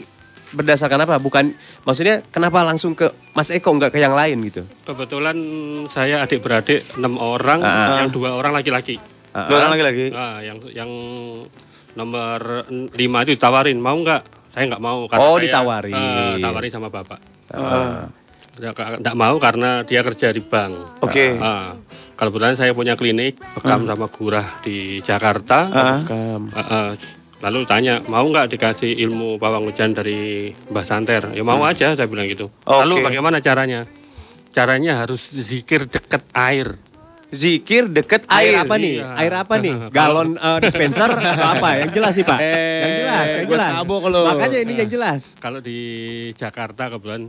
berdasarkan 0.50 1.04
apa? 1.04 1.16
Bukan 1.16 1.52
maksudnya 1.82 2.24
kenapa 2.28 2.62
langsung 2.62 2.92
ke 2.92 3.08
Mas 3.32 3.48
Eko 3.48 3.72
nggak 3.72 3.92
ke 3.92 3.98
yang 3.98 4.12
lain 4.12 4.40
gitu? 4.42 4.62
Kebetulan 4.82 5.36
saya 5.86 6.22
adik 6.22 6.40
beradik 6.40 6.84
enam 6.94 7.16
orang, 7.16 7.60
Ah. 7.60 8.00
yang 8.00 8.08
dua 8.08 8.32
orang 8.32 8.52
laki-laki. 8.52 8.96
Dua 9.28 9.56
orang 9.60 9.72
lagi-lagi. 9.72 10.10
Nah, 10.10 10.40
yang 10.40 10.58
yang 10.72 10.90
nomor 11.94 12.64
lima 12.92 13.18
itu 13.22 13.34
ditawarin, 13.34 13.78
mau 13.78 13.94
nggak? 13.94 14.50
Saya 14.50 14.64
nggak 14.66 14.82
mau 14.82 15.06
Oh, 15.06 15.36
saya, 15.36 15.44
ditawarin. 15.44 15.94
eh, 15.94 16.34
tawarin 16.40 16.72
sama 16.72 16.88
bapak. 16.88 17.20
Ah. 17.52 18.08
Nggak 18.58 18.98
nggak 18.98 19.16
mau 19.16 19.38
karena 19.38 19.86
dia 19.86 20.02
kerja 20.02 20.34
di 20.34 20.42
bank. 20.42 20.98
Oke. 20.98 21.38
Ah, 21.38 21.78
kebetulan 22.18 22.58
saya 22.58 22.74
punya 22.74 22.98
klinik 22.98 23.38
bekam 23.54 23.86
sama 23.86 24.10
gurah 24.10 24.58
di 24.60 24.98
Jakarta. 24.98 25.58
Ah. 25.70 25.98
Ah, 26.50 26.58
ah. 26.58 26.88
Lalu 27.38 27.62
tanya 27.64 28.02
mau 28.04 28.24
nggak 28.24 28.50
dikasih 28.50 28.98
ilmu 28.98 29.38
pawang 29.38 29.66
hujan 29.66 29.94
dari 29.94 30.50
Mbah 30.68 30.82
Santer? 30.82 31.30
Ya 31.32 31.42
mau 31.42 31.62
aja 31.62 31.94
saya 31.94 32.08
bilang 32.10 32.26
gitu. 32.26 32.50
Oke. 32.64 32.78
Lalu 32.82 32.94
bagaimana 33.02 33.38
caranya? 33.38 33.86
Caranya 34.50 34.98
harus 35.00 35.22
zikir 35.28 35.86
deket 35.86 36.24
air. 36.32 36.74
Zikir 37.28 37.92
deket 37.92 38.24
Air 38.26 38.56
air. 38.56 38.64
apa 38.64 38.74
nih? 38.74 38.94
Iya. 38.98 39.08
Air 39.20 39.34
apa 39.36 39.54
nih? 39.60 39.74
Galon 39.96 40.28
eh, 40.34 40.58
dispenser 40.64 41.10
atau 41.12 41.48
apa? 41.52 41.68
Yang 41.76 41.90
jelas 41.94 42.12
nih 42.16 42.24
Pak. 42.24 42.38
Eh, 42.40 42.80
yang 42.80 42.94
jelas, 42.96 43.26
yang 43.28 43.48
jelas. 43.52 43.70
lu. 43.84 44.20
Makanya 44.24 44.58
ini 44.64 44.72
yang 44.74 44.90
jelas. 44.90 45.20
Kalau 45.36 45.60
di 45.60 45.78
Jakarta 46.32 46.88
kebetulan 46.88 47.28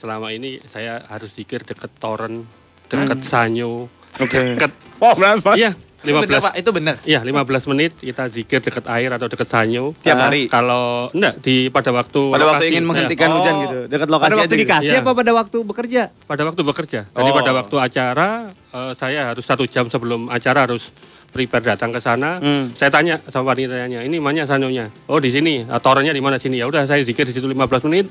selama 0.00 0.32
ini 0.32 0.56
saya 0.64 1.04
harus 1.06 1.36
zikir 1.36 1.60
deket 1.60 1.92
toren, 2.00 2.48
deket 2.88 3.20
sanyo, 3.20 3.92
Oke. 4.16 4.56
deket 4.56 4.72
Oh, 4.98 5.12
berapa? 5.14 5.54
iya 5.54 5.76
Itu 6.08 6.16
benar 6.18 6.40
15 6.40 6.42
Pak, 6.42 6.54
itu 6.56 6.70
benar. 6.72 6.94
Iya, 7.02 7.20
15 7.20 7.36
menit 7.66 7.92
kita 7.94 8.24
zikir 8.26 8.58
dekat 8.58 8.84
air 8.88 9.10
atau 9.10 9.26
dekat 9.26 9.44
sanyo. 9.44 9.92
Tiap 9.98 10.16
Ah, 10.16 10.22
hari? 10.26 10.42
Kalau 10.46 11.12
enggak 11.12 11.34
di 11.38 11.68
pada 11.68 11.90
waktu 11.90 12.20
Pada 12.26 12.44
waktu 12.46 12.58
lokasi. 12.58 12.70
ingin 12.70 12.84
menghentikan 12.84 13.28
Ya, 13.28 13.34
hujan 13.34 13.52
Oh. 13.52 13.60
gitu. 13.60 13.78
Dekat 13.86 14.08
lokasi 14.08 14.24
pada 14.24 14.36
waktu 14.36 14.46
aja 14.46 14.54
gitu. 14.54 14.64
dikasih 14.64 14.90
Iya. 14.90 15.00
apa 15.00 15.10
pada 15.12 15.32
waktu 15.34 15.56
bekerja? 15.62 16.02
pada 16.24 16.42
waktu 16.42 16.62
bekerja. 16.62 17.00
Jadi 17.06 17.30
Oh. 17.30 17.36
pada 17.36 17.50
waktu 17.54 17.76
acara 17.78 18.28
eh, 18.68 18.92
saya 18.94 19.20
harus 19.28 19.42
satu 19.42 19.64
jam 19.64 19.86
sebelum 19.86 20.28
acara 20.28 20.64
harus 20.64 20.92
prepare 21.28 21.64
datang 21.66 21.88
ke 21.88 21.98
sana. 21.98 22.36
Hmm. 22.36 22.72
Saya 22.72 22.88
tanya 22.88 23.20
sama 23.26 23.52
wanitanya, 23.52 24.00
ini 24.00 24.16
mana 24.16 24.42
sanyonya? 24.42 24.88
Oh 25.06 25.16
di 25.16 25.28
sini. 25.28 25.64
Ah, 25.64 25.76
Torennya 25.76 26.10
di 26.10 26.20
mana 26.20 26.36
sini? 26.36 26.56
Ya 26.56 26.64
udah 26.64 26.84
saya 26.84 27.00
zikir 27.00 27.22
di 27.22 27.32
situ 27.32 27.44
15 27.44 27.80
menit. 27.82 28.08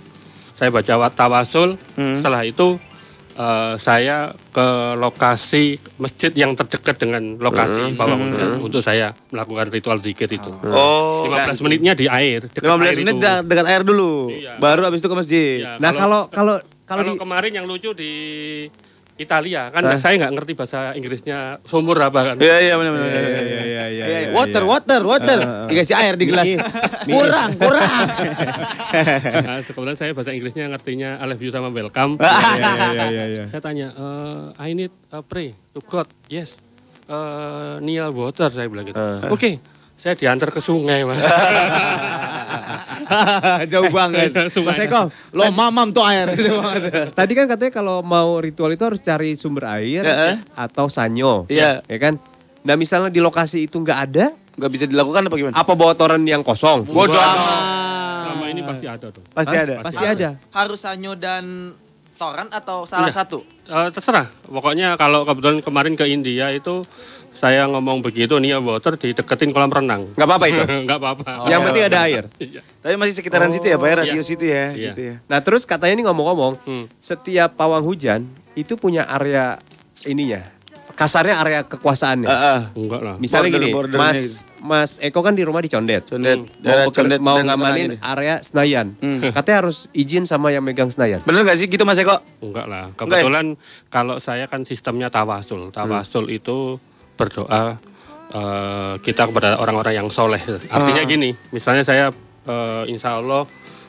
Saya 0.53 0.69
baca 0.69 0.93
wa- 0.95 1.09
tawasul. 1.11 1.77
Hmm. 1.93 2.15
Setelah 2.15 2.41
itu 2.41 2.77
eh, 3.37 3.73
saya 3.77 4.33
ke 4.51 4.67
lokasi 4.97 5.77
masjid 6.01 6.33
yang 6.33 6.57
terdekat 6.57 6.97
dengan 6.97 7.37
lokasi 7.37 7.93
pawang 7.93 8.33
hujan 8.33 8.57
untuk 8.59 8.81
saya 8.81 9.13
melakukan 9.29 9.69
ritual 9.69 10.01
zikir 10.01 10.27
itu. 10.27 10.49
Hmm. 10.49 10.73
Oh, 10.73 11.29
15 11.29 11.61
menitnya 11.61 11.93
di 11.93 12.09
air. 12.09 12.49
dekat 12.49 12.65
15 12.65 12.81
air 12.81 12.97
menit 12.97 13.15
itu. 13.21 13.47
dekat 13.47 13.65
air 13.69 13.81
dulu. 13.85 14.33
Iya. 14.33 14.57
Baru 14.57 14.81
habis 14.83 14.99
itu 14.99 15.07
ke 15.07 15.17
masjid. 15.17 15.57
Iya, 15.63 15.73
Nah, 15.77 15.91
kalau 15.93 16.21
kalau 16.33 16.55
kalau 16.87 17.03
kalau 17.03 17.13
di 17.15 17.19
kemarin 17.19 17.51
yang 17.53 17.65
lucu 17.69 17.91
di 17.93 18.13
Italia 19.17 19.73
kan 19.73 19.81
saya 19.97 20.13
nggak 20.21 20.33
ngerti 20.37 20.51
bahasa 20.53 20.93
Inggrisnya 20.93 21.57
sumur 21.65 21.97
apa 21.97 22.33
kan. 22.33 22.35
Iya, 22.37 22.57
iya 22.61 22.73
benar 22.77 22.91
benar. 22.93 23.09
Iya, 23.09 23.17
iya, 23.17 23.41
iya, 23.41 23.61
iya, 23.65 23.83
Iya, 23.89 24.05
iya, 24.05 24.29
Water, 24.29 24.61
iya. 24.61 24.69
water, 24.69 25.01
water. 25.01 25.39
Dikasih 25.65 25.95
air 25.97 26.13
di 26.13 26.25
gelas. 26.29 26.45
Miis. 26.45 26.61
kurang, 27.09 27.49
kurang. 27.57 28.05
Nah, 29.47 29.59
kebetulan 29.61 29.95
saya 29.99 30.11
bahasa 30.15 30.31
Inggrisnya 30.31 30.65
ngertinya 30.71 31.19
I 31.19 31.25
love 31.27 31.41
you 31.41 31.49
sama 31.49 31.73
welcome. 31.73 32.15
Iya, 32.21 32.71
iya, 32.93 33.05
iya, 33.13 33.23
iya. 33.33 33.43
saya 33.49 33.61
tanya, 33.61 33.87
"Eh, 33.91 34.69
I 34.69 34.77
need 34.77 34.93
a 35.09 35.19
pray 35.19 35.57
to 35.73 35.81
God. 35.81 36.07
Yes. 36.29 36.53
Eh, 37.07 37.73
near 37.81 38.11
water 38.11 38.51
saya 38.51 38.69
bilang 38.69 38.85
gitu. 38.85 38.99
Oke. 39.27 39.76
Saya 39.97 40.13
diantar 40.13 40.53
ke 40.53 40.61
sungai, 40.61 41.01
Mas. 41.01 41.25
Jauh 43.71 43.89
banget. 43.89 44.29
sungai. 44.53 44.69
Mas 44.69 44.79
Eko, 44.79 45.01
Lo 45.33 45.49
mamam 45.49 45.89
tuh 45.89 46.05
air. 46.05 46.29
tadi 47.17 47.33
kan 47.33 47.49
katanya 47.49 47.71
kalau 47.73 47.97
mau 48.01 48.37
ritual 48.37 48.69
itu 48.69 48.83
harus 48.83 49.01
cari 49.01 49.33
sumber 49.33 49.65
air 49.73 50.03
Heeh. 50.03 50.33
atau 50.53 50.85
sanyo. 50.85 51.49
Iya. 51.49 51.81
Ya 51.83 51.97
kan? 51.97 52.21
Nah, 52.61 52.75
misalnya 52.75 53.09
di 53.09 53.17
lokasi 53.17 53.65
itu 53.65 53.79
nggak 53.79 53.99
ada, 54.05 54.25
Gak 54.57 54.71
bisa 54.73 54.85
dilakukan 54.85 55.21
apa 55.23 55.35
gimana? 55.37 55.53
apa 55.53 55.71
bawa 55.73 55.93
toren 55.93 56.25
yang 56.25 56.41
kosong? 56.41 56.81
Bodoh 56.83 57.13
Selama 57.13 58.45
ini 58.49 58.61
pasti 58.61 58.85
ada 58.85 59.07
tuh. 59.07 59.21
Pasti 59.29 59.55
Hah? 59.55 59.63
ada. 59.63 59.75
Pasti 59.81 60.03
ada. 60.03 60.29
Harus 60.51 60.79
Sanyo 60.81 61.13
dan 61.13 61.73
Toran 62.17 62.49
atau 62.49 62.81
salah 62.83 63.05
Iya. 63.05 63.21
satu? 63.21 63.45
Eh, 63.69 63.89
terserah. 63.93 64.25
Pokoknya 64.43 64.97
kalau 64.97 65.21
kebetulan 65.23 65.61
kemarin 65.61 65.93
ke 65.93 66.09
India 66.09 66.49
itu 66.49 66.81
saya 67.37 67.63
ngomong 67.65 68.01
begitu 68.01 68.35
near 68.37 68.57
water 68.57 68.93
dideketin 68.93 69.49
kolam 69.49 69.69
renang. 69.69 70.09
Nggak 70.11 70.27
apa-apa 70.27 70.45
itu. 70.47 70.61
Nggak 70.85 70.97
apa-apa. 70.97 71.29
Yang 71.45 71.61
penting 71.63 71.83
ada 71.85 71.99
air. 72.03 72.23
Iya. 72.39 72.61
Tapi 72.79 72.93
masih 72.95 73.13
sekitaran 73.13 73.49
situ 73.49 73.65
ya, 73.65 73.75
Pak 73.75 73.83
ya, 73.83 73.89
Iya. 73.89 73.99
radius 74.01 74.25
situ 74.25 74.45
ya, 74.45 74.65
Iya. 74.69 74.85
gitu 74.89 75.01
ya. 75.03 75.15
Nah, 75.23 75.39
terus 75.39 75.63
katanya 75.63 75.93
ini 75.93 76.03
ngomong-ngomong, 76.03 76.53
Hmm. 76.59 76.85
setiap 76.97 77.53
pawang 77.53 77.83
hujan 77.83 78.25
itu 78.53 78.73
punya 78.73 79.05
area 79.05 79.59
ininya. 80.03 80.41
Kasarnya 80.89 81.37
area 81.37 81.61
kekuasaannya. 81.61 82.25
Heeh. 82.25 82.59
Enggak 82.75 83.01
lah. 83.01 83.15
Misalnya 83.17 83.51
border- 83.51 83.61
gini, 83.61 83.69
bordernya 83.71 84.01
Mas 84.01 84.17
gitu. 84.17 84.41
Mas 84.59 84.91
Eko 84.97 85.21
kan 85.21 85.31
di 85.31 85.45
rumah 85.45 85.61
di 85.61 85.69
Condet. 85.69 86.09
Condet, 86.09 86.41
Mau, 86.41 86.49
daerah 86.57 86.85
beker- 86.85 86.95
Condet 86.97 87.19
mau 87.21 87.37
ngamanin 87.37 87.89
area 87.99 88.41
Senayan. 88.41 88.97
Hmm. 88.97 89.21
Katanya 89.37 89.57
harus 89.61 89.85
izin 89.93 90.25
sama 90.25 90.49
yang 90.49 90.65
megang 90.65 90.89
Senayan. 90.89 91.21
Bener 91.21 91.45
gak 91.45 91.53
sih 91.55 91.69
gitu 91.69 91.83
Mas 91.83 91.95
Eko? 91.95 92.17
Enggak 92.41 92.65
lah. 92.65 92.89
Enggak 92.89 93.13
ya? 93.13 93.21
Kebetulan 93.21 93.45
kalau 93.87 94.17
saya 94.17 94.49
kan 94.49 94.65
sistemnya 94.65 95.07
tawasul. 95.07 95.69
Tawasul 95.69 96.33
itu 96.33 96.81
berdoa 97.17 97.75
eh, 98.29 98.93
kita 99.01 99.27
kepada 99.27 99.57
orang-orang 99.57 99.97
yang 99.97 100.07
soleh. 100.07 100.39
Artinya 100.69 101.01
gini, 101.03 101.33
misalnya 101.49 101.81
saya 101.81 102.13
eh, 102.45 102.83
insya 102.87 103.17
Allah 103.17 103.43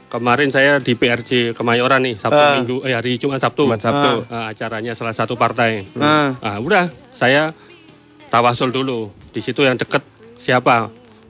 kemarin 0.08 0.48
saya 0.48 0.80
di 0.80 0.96
PRJ 0.96 1.52
Kemayoran 1.52 2.00
nih 2.00 2.16
Sabtu 2.16 2.40
Ah. 2.40 2.56
Minggu, 2.56 2.80
eh 2.82 2.96
hari 2.96 3.20
Jumat 3.20 3.44
Sabtu. 3.44 3.68
Jumat 3.68 3.82
Sabtu. 3.84 4.24
Eh, 4.24 4.44
acaranya 4.56 4.96
salah 4.96 5.12
satu 5.12 5.36
partai. 5.36 5.84
Ah. 6.00 6.32
Nah, 6.40 6.58
udah 6.58 6.88
saya 7.12 7.52
tawasul 8.28 8.72
dulu. 8.72 9.12
Di 9.28 9.44
situ 9.44 9.62
yang 9.62 9.76
deket 9.76 10.00
siapa? 10.40 10.88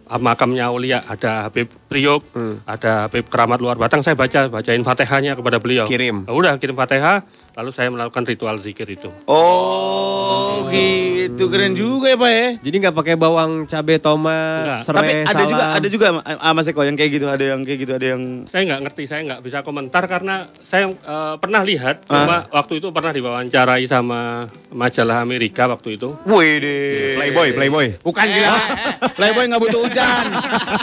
Ah, 0.08 0.16
Makamnya 0.16 0.72
Aulia 0.72 1.04
ada 1.04 1.44
Habib 1.44 1.68
Priok, 1.84 2.24
ada 2.64 3.04
Habib 3.10 3.28
Keramat 3.28 3.60
Luar 3.60 3.76
Batang. 3.76 4.00
Saya 4.00 4.16
baca, 4.16 4.48
bacain 4.48 4.80
fatihahnya 4.80 5.36
kepada 5.36 5.60
beliau. 5.60 5.84
Kirim. 5.84 6.24
Nah, 6.24 6.32
udah 6.32 6.56
kirim 6.56 6.72
fatihah, 6.72 7.20
lalu 7.58 7.74
saya 7.74 7.90
melakukan 7.90 8.22
ritual 8.22 8.54
zikir 8.62 8.86
itu. 8.86 9.10
Oh, 9.26 10.62
gitu 10.70 11.50
keren 11.50 11.74
juga 11.74 12.14
ya 12.14 12.16
Pak 12.16 12.30
ya. 12.30 12.46
Jadi 12.62 12.76
nggak 12.86 12.94
pakai 12.94 13.14
bawang, 13.18 13.66
cabai, 13.66 13.98
tomat, 13.98 14.78
serai, 14.86 15.26
Tapi 15.26 15.34
ada 15.34 15.42
juga 15.42 15.64
salam. 15.66 15.74
ada 15.82 15.88
juga 15.90 16.06
ah, 16.22 16.52
Mas 16.54 16.70
Eko 16.70 16.86
yang 16.86 16.94
kayak 16.94 17.10
gitu, 17.18 17.26
ada 17.26 17.42
yang 17.42 17.66
kayak 17.66 17.78
gitu, 17.82 17.92
ada 17.98 18.06
yang 18.14 18.46
Saya 18.46 18.62
nggak 18.62 18.80
ngerti, 18.86 19.02
saya 19.10 19.20
nggak 19.26 19.40
bisa 19.42 19.66
komentar 19.66 20.06
karena 20.06 20.46
saya 20.62 20.86
eh, 20.86 21.34
pernah 21.42 21.66
lihat, 21.66 22.06
cuma 22.06 22.46
waktu 22.54 22.78
itu 22.78 22.94
pernah 22.94 23.10
diwawancarai 23.10 23.82
sama 23.90 24.46
majalah 24.70 25.18
Amerika 25.18 25.66
waktu 25.66 25.98
itu. 25.98 26.14
Wih 26.30 26.62
deh. 26.62 27.18
Playboy, 27.18 27.48
Playboy. 27.58 27.86
Bukan 28.06 28.26
gila. 28.30 28.54
Playboy 29.18 29.44
nggak 29.50 29.62
butuh 29.66 29.80
hujan. 29.82 30.24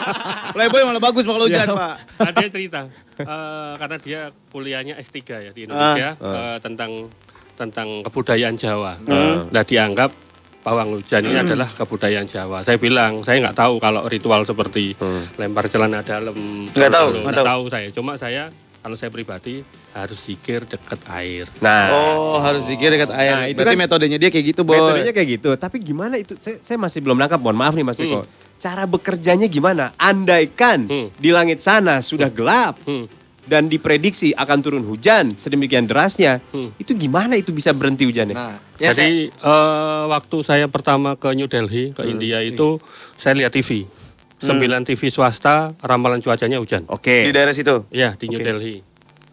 Playboy 0.59 0.84
malah 0.84 0.99
bagus 0.99 1.23
bakal 1.23 1.47
hujan, 1.47 1.67
Pak. 1.71 1.95
Nah, 2.19 2.32
dia 2.36 2.49
cerita 2.51 3.05
eh, 3.18 3.74
karena 3.76 3.97
dia 3.97 4.22
kuliahnya 4.49 4.93
S3 4.97 5.16
ya 5.41 5.51
di 5.51 5.61
Indonesia 5.63 6.09
eh, 6.13 6.57
tentang 6.59 7.07
tentang 7.53 8.03
kebudayaan 8.03 8.55
Jawa. 8.55 8.99
Nah, 9.47 9.63
dianggap 9.63 10.11
pawang 10.59 10.97
hujan 10.97 11.24
ini 11.24 11.39
adalah 11.39 11.70
kebudayaan 11.70 12.26
Jawa. 12.26 12.61
Saya 12.61 12.76
bilang, 12.76 13.22
saya 13.22 13.39
nggak 13.39 13.55
tahu 13.55 13.80
kalau 13.80 14.03
ritual 14.05 14.43
seperti 14.43 14.91
lempar 15.36 15.66
celana 15.66 16.01
dalam. 16.01 16.36
Nggak 16.68 16.91
tahu, 16.91 17.07
nggak 17.13 17.24
nggak 17.24 17.36
tahu. 17.38 17.45
tahu 17.45 17.63
saya. 17.70 17.88
Cuma 17.89 18.18
saya 18.18 18.51
kalau 18.82 18.93
saya 18.93 19.07
pribadi 19.07 19.63
harus 19.93 20.20
zikir 20.20 20.61
dekat 20.61 20.99
air. 21.09 21.47
Nah, 21.57 21.89
Oh, 21.89 22.38
harus 22.38 22.61
zikir 22.61 22.91
dekat 22.91 23.09
air. 23.09 23.32
Nah, 23.32 23.45
itu 23.47 23.57
Berarti 23.57 23.72
kan- 23.72 23.82
metodenya 23.82 24.18
dia 24.20 24.30
kayak 24.30 24.45
gitu, 24.45 24.61
Boy. 24.61 24.76
metodenya 24.76 25.09
kayak 25.09 25.30
gitu. 25.39 25.49
Tapi 25.55 25.78
gimana 25.80 26.20
itu? 26.20 26.36
Saya, 26.36 26.59
saya 26.59 26.76
masih 26.76 26.99
belum 26.99 27.16
nangkap. 27.16 27.39
Mohon 27.39 27.57
maaf 27.57 27.74
nih 27.74 27.82
Mas 27.82 27.97
Eko. 27.97 28.22
Hmm. 28.22 28.30
Cara 28.66 28.89
bekerjanya 28.89 29.45
gimana? 29.45 29.93
Andaikan 30.01 30.89
Hmm. 30.89 31.13
di 31.22 31.30
langit 31.30 31.61
sana 31.61 32.01
sudah 32.01 32.34
gelap 32.34 32.82
Hmm. 32.82 33.05
dan 33.45 33.70
diprediksi 33.70 34.34
akan 34.34 34.57
turun 34.57 34.82
hujan 34.82 35.30
sedemikian 35.30 35.86
derasnya, 35.86 36.41
Hmm. 36.49 36.74
itu 36.82 36.97
gimana 36.97 37.38
itu 37.38 37.53
bisa 37.53 37.78
berhenti 37.78 38.09
hujannya? 38.09 38.34
Nah, 38.34 38.57
ya 38.82 38.89
saya, 38.89 39.05
Jadi 39.05 39.30
eh, 39.30 40.03
waktu 40.09 40.38
saya 40.41 40.66
pertama 40.66 41.13
ke 41.13 41.30
New 41.38 41.45
Delhi 41.45 41.93
ke 41.93 42.01
Hmm. 42.01 42.18
India 42.18 42.41
itu 42.41 42.82
saya 43.22 43.38
lihat 43.38 43.53
TV. 43.53 43.86
Sembilan 44.41 44.82
TV 44.82 45.13
swasta 45.13 45.78
ramalan 45.86 46.18
cuacanya 46.26 46.57
hujan. 46.57 46.89
Oke. 46.89 47.30
Di 47.30 47.34
daerah 47.38 47.53
situ. 47.53 47.86
Ya 47.93 48.18
di 48.18 48.34
New 48.34 48.41
Oke. 48.41 48.49
Delhi. 48.49 48.76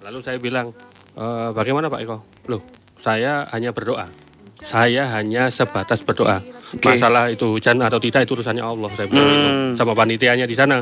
Lalu 0.04 0.18
saya 0.20 0.36
bilang, 0.36 0.76
"E, 1.16 1.24
bagaimana 1.56 1.88
Pak 1.88 2.00
Eko? 2.04 2.20
Loh, 2.52 2.60
saya 3.00 3.48
hanya 3.48 3.72
berdoa. 3.72 4.12
Saya 4.60 5.08
hanya 5.10 5.48
sebatas 5.48 6.04
berdoa. 6.04 6.44
Masalah 6.80 7.28
itu 7.28 7.44
hujan 7.52 7.76
atau 7.78 8.00
tidak 8.00 8.24
itu 8.24 8.32
urusannya 8.32 8.64
Allah. 8.64 8.88
Saya 8.96 9.06
bilang 9.06 9.28
Hmm. 9.28 9.34
gitu 9.34 9.50
sama 9.76 9.92
panitianya 9.92 10.48
di 10.48 10.56
sana. 10.56 10.80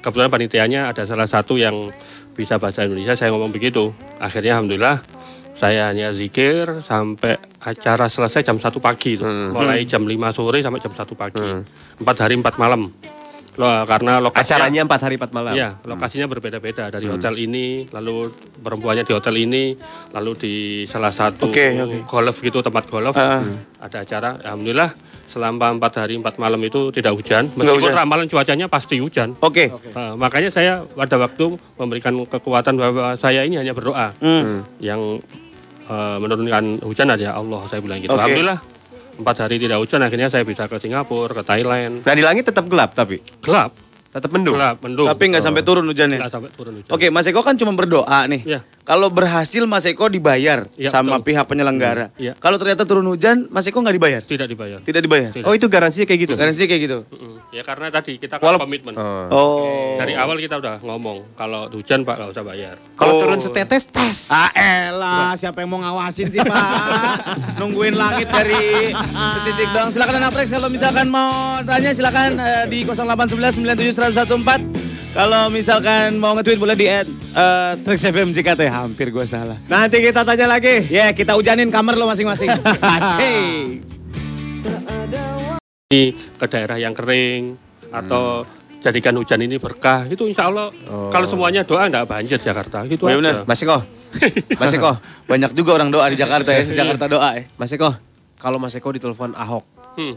Kebetulan 0.00 0.26
panitianya 0.28 0.80
ada 0.90 1.06
salah 1.06 1.26
satu 1.26 1.54
yang 1.54 1.94
bisa 2.34 2.58
bahasa 2.58 2.82
Indonesia. 2.82 3.14
Saya 3.14 3.30
ngomong 3.30 3.50
begitu. 3.50 3.94
Akhirnya 4.18 4.58
alhamdulillah 4.58 4.98
saya 5.54 5.90
hanya 5.90 6.10
zikir 6.10 6.82
sampai 6.82 7.38
acara 7.58 8.06
selesai 8.06 8.42
jam 8.42 8.58
1 8.58 8.78
pagi 8.78 9.14
itu. 9.14 9.26
Mulai 9.26 9.82
jam 9.84 10.02
5 10.02 10.30
sore 10.30 10.58
sampai 10.58 10.78
jam 10.78 10.90
1 10.90 11.14
pagi. 11.14 11.42
Empat 11.98 12.16
hari 12.18 12.34
empat 12.34 12.58
malam. 12.58 12.90
Loh, 13.58 13.82
karena 13.90 14.22
lokasinya 14.22 14.70
Acaranya 14.70 14.86
empat 14.86 15.00
hari 15.02 15.18
empat 15.18 15.34
malam. 15.34 15.50
Iya, 15.50 15.82
lokasinya 15.82 16.30
berbeda-beda 16.30 16.94
dari 16.94 17.10
hotel 17.10 17.34
ini, 17.34 17.90
lalu 17.90 18.30
perempuannya 18.54 19.02
di 19.02 19.10
hotel 19.10 19.34
ini, 19.34 19.74
lalu 20.14 20.30
di 20.38 20.54
salah 20.86 21.10
satu 21.10 21.50
Oke, 21.50 21.74
oke. 21.74 22.06
golf 22.06 22.38
gitu 22.38 22.62
tempat 22.62 22.86
golf 22.86 23.18
Ah. 23.18 23.42
ada 23.82 24.06
acara. 24.06 24.38
Alhamdulillah 24.46 24.94
selama 25.28 25.70
empat 25.70 25.92
hari 25.98 26.16
empat 26.16 26.36
malam 26.36 26.56
itu 26.58 26.88
tidak 26.88 27.12
hujan, 27.12 27.46
meskipun 27.52 27.78
hujan. 27.78 27.94
ramalan 27.94 28.26
cuacanya 28.26 28.66
pasti 28.66 28.96
hujan. 28.96 29.36
Oke. 29.38 29.68
Nah, 29.92 30.16
makanya 30.16 30.48
saya 30.48 30.82
pada 30.88 31.16
waktu 31.16 31.44
memberikan 31.76 32.16
kekuatan 32.24 32.74
bahwa 32.74 33.12
saya 33.14 33.44
ini 33.44 33.56
hanya 33.56 33.70
berdoa 33.70 34.16
Hmm. 34.18 34.64
yang 34.78 35.20
eh, 35.84 36.16
menurunkan 36.16 36.80
hujan 36.82 37.08
aja 37.08 37.32
Allah 37.32 37.60
saya 37.64 37.78
bilang 37.78 37.96
gitu. 37.98 38.10
Oke. 38.10 38.18
Alhamdulillah 38.18 38.58
empat 39.18 39.36
hari 39.40 39.56
tidak 39.58 39.78
hujan 39.78 40.00
akhirnya 40.00 40.28
saya 40.28 40.42
bisa 40.42 40.64
ke 40.64 40.76
Singapura, 40.76 41.30
ke 41.30 41.42
Thailand. 41.42 42.00
Nah 42.00 42.14
di 42.14 42.22
langit 42.22 42.44
tetap 42.44 42.64
gelap 42.64 42.92
tapi 42.92 43.18
Gelap, 43.40 43.74
tetap 44.08 44.30
mendung. 44.30 44.54
gelap, 44.54 44.78
mendung. 44.78 45.04
Tapi 45.04 45.22
nggak 45.26 45.42
sampai 45.42 45.60
turun 45.60 45.84
hujannya. 45.84 46.16
Nggak 46.16 46.30
sampai 46.30 46.50
turun 46.50 46.72
hujan. 46.76 46.88
Oke, 46.88 47.08
Mas 47.08 47.26
Eko 47.26 47.40
kan 47.40 47.52
cuma 47.54 47.72
berdoa 47.72 48.24
nih. 48.24 48.46
Iya. 48.46 48.60
Kalau 48.88 49.06
berhasil 49.08 49.62
Mas 49.62 49.84
Eko 49.84 50.08
dibayar 50.08 50.64
Iya, 50.72 50.88
sama 50.88 51.16
betul. 51.16 51.24
pihak 51.28 51.44
penyelenggara. 51.44 52.08
Iya. 52.16 52.32
Kalau 52.34 52.56
ternyata 52.56 52.82
turun 52.82 53.04
hujan, 53.04 53.44
Mas 53.48 53.62
Eko 53.62 53.78
nggak 53.78 53.92
dibayar? 53.92 54.20
Tidak 54.22 54.46
dibayar. 54.46 54.78
Tidak 54.80 54.98
dibayar. 54.98 55.28
Tidak. 55.30 55.44
Oh 55.44 55.52
itu 55.52 55.66
garansinya 55.66 56.04
kayak 56.04 56.20
gitu. 56.24 56.32
Garansi 56.34 56.64
kayak 56.64 56.80
gitu. 56.82 56.98
Mm-mm. 57.06 57.32
Ya 57.48 57.60
karena 57.60 57.88
tadi 57.88 58.16
kita 58.16 58.36
kan 58.36 58.44
Walau- 58.48 58.58
komitmen. 58.58 58.92
Oh. 58.92 59.24
Oh. 59.28 59.94
Dari 59.94 60.12
awal 60.14 60.34
kita 60.38 60.56
udah 60.56 60.78
ngomong 60.80 61.34
kalau 61.34 61.68
hujan 61.68 62.00
Pak 62.00 62.14
nggak 62.16 62.28
usah 62.32 62.42
bayar. 62.42 62.74
Kalau 62.94 63.12
Oh. 63.12 63.18
turun 63.20 63.38
setetes 63.38 63.84
tes. 63.86 64.16
Ah 64.28 64.48
elah, 64.50 65.30
siapa 65.34 65.60
yang 65.60 65.68
mau 65.68 65.78
ngawasin 65.78 66.26
sih 66.26 66.40
Pak? 66.40 67.14
Nungguin 67.60 67.92
langit 67.92 68.24
dari 68.26 68.90
setitik 69.36 69.66
doang. 69.68 69.88
Silakan 69.90 70.14
anak 70.18 70.30
Trax 70.32 70.46
kalau 70.50 70.66
misalkan 70.66 71.06
mau 71.06 71.60
tanya 71.60 71.90
silakan 71.90 72.34
eh, 72.36 72.64
di 72.64 72.82
0819971014. 72.82 74.97
Kalau 75.18 75.50
misalkan 75.50 76.14
mau 76.14 76.30
nge-tweet 76.38 76.62
boleh 76.62 76.78
di 76.78 76.86
add 76.86 77.10
eh, 77.10 77.72
Trax 77.82 78.06
FM 78.06 78.30
JKT. 78.30 78.70
Hampir 78.70 79.10
gue 79.10 79.26
salah. 79.26 79.58
Nanti 79.66 79.98
kita 79.98 80.22
tanya 80.22 80.46
lagi. 80.46 80.86
Ya, 80.86 81.10
kita 81.10 81.34
hujanin 81.34 81.74
kamar 81.74 81.98
lo 81.98 82.06
masing-masing. 82.06 82.46
Asik. 82.94 83.82
Ke 86.38 86.46
daerah 86.46 86.78
yang 86.78 86.94
kering 86.94 87.58
atau 87.90 88.46
jadikan 88.78 89.18
hujan 89.18 89.42
ini 89.42 89.58
berkah 89.58 90.06
itu 90.06 90.22
insya 90.22 90.46
Allah 90.46 90.70
kalau 91.10 91.26
semuanya 91.26 91.66
doa 91.66 91.90
nggak 91.90 92.06
banjir 92.06 92.38
Jakarta 92.38 92.86
gitu 92.86 93.08
Oh, 93.08 93.10
iya 93.10 93.18
aja. 93.18 93.22
benar. 93.24 93.36
Mas 93.42 93.58
Eko. 93.58 93.82
Mas 94.62 94.70
Eko. 94.70 94.92
Banyak 95.26 95.50
juga 95.50 95.82
orang 95.82 95.90
doa 95.90 96.06
di 96.06 96.14
Jakarta 96.14 96.54
ya, 96.54 96.62
Jakarta 96.62 97.10
doa 97.10 97.34
ya. 97.34 97.42
Mas 97.58 97.74
Eko. 97.74 97.90
Kalau 98.38 98.62
Mas 98.62 98.78
Eko 98.78 98.94
ditelepon 98.94 99.34
Ahok. 99.34 99.66
Hmm. 99.98 100.14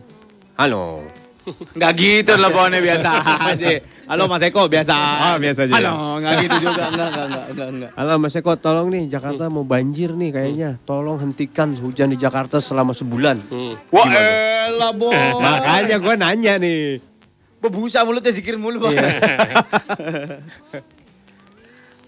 Halo. 0.61 1.09
Enggak 1.47 1.91
gitu 1.97 2.37
teleponnya 2.37 2.77
biasa 2.77 3.09
aja. 3.49 3.81
Halo 4.05 4.29
Mas 4.29 4.45
Eko 4.45 4.69
biasa. 4.69 4.93
Oh, 4.93 5.35
biasa 5.41 5.65
aja. 5.65 5.73
Halo, 5.73 6.21
enggak 6.21 6.33
gitu 6.45 6.69
juga. 6.69 6.83
Enggak, 6.93 7.09
enggak, 7.09 7.25
enggak, 7.25 7.45
enggak, 7.49 7.69
enggak. 7.73 7.91
Halo 7.97 8.13
Mas 8.21 8.35
Eko, 8.37 8.51
tolong 8.61 8.87
nih 8.93 9.03
Jakarta 9.09 9.49
mau 9.49 9.65
banjir 9.65 10.13
nih 10.13 10.29
kayaknya. 10.29 10.69
Tolong 10.85 11.17
hentikan 11.17 11.73
hujan 11.73 12.13
di 12.13 12.17
Jakarta 12.19 12.61
selama 12.61 12.93
sebulan. 12.93 13.41
Hmm. 13.49 13.73
Wah, 13.89 14.05
elah, 14.69 14.91
Bo. 14.93 15.09
Makanya 15.45 15.97
gue 15.97 16.15
nanya 16.19 16.53
nih. 16.61 17.01
Bebusa 17.61 18.05
mulutnya 18.05 18.33
zikir 18.33 18.57
mulu, 18.57 18.89
Bang. 18.89 18.97
Iya. 18.97 19.09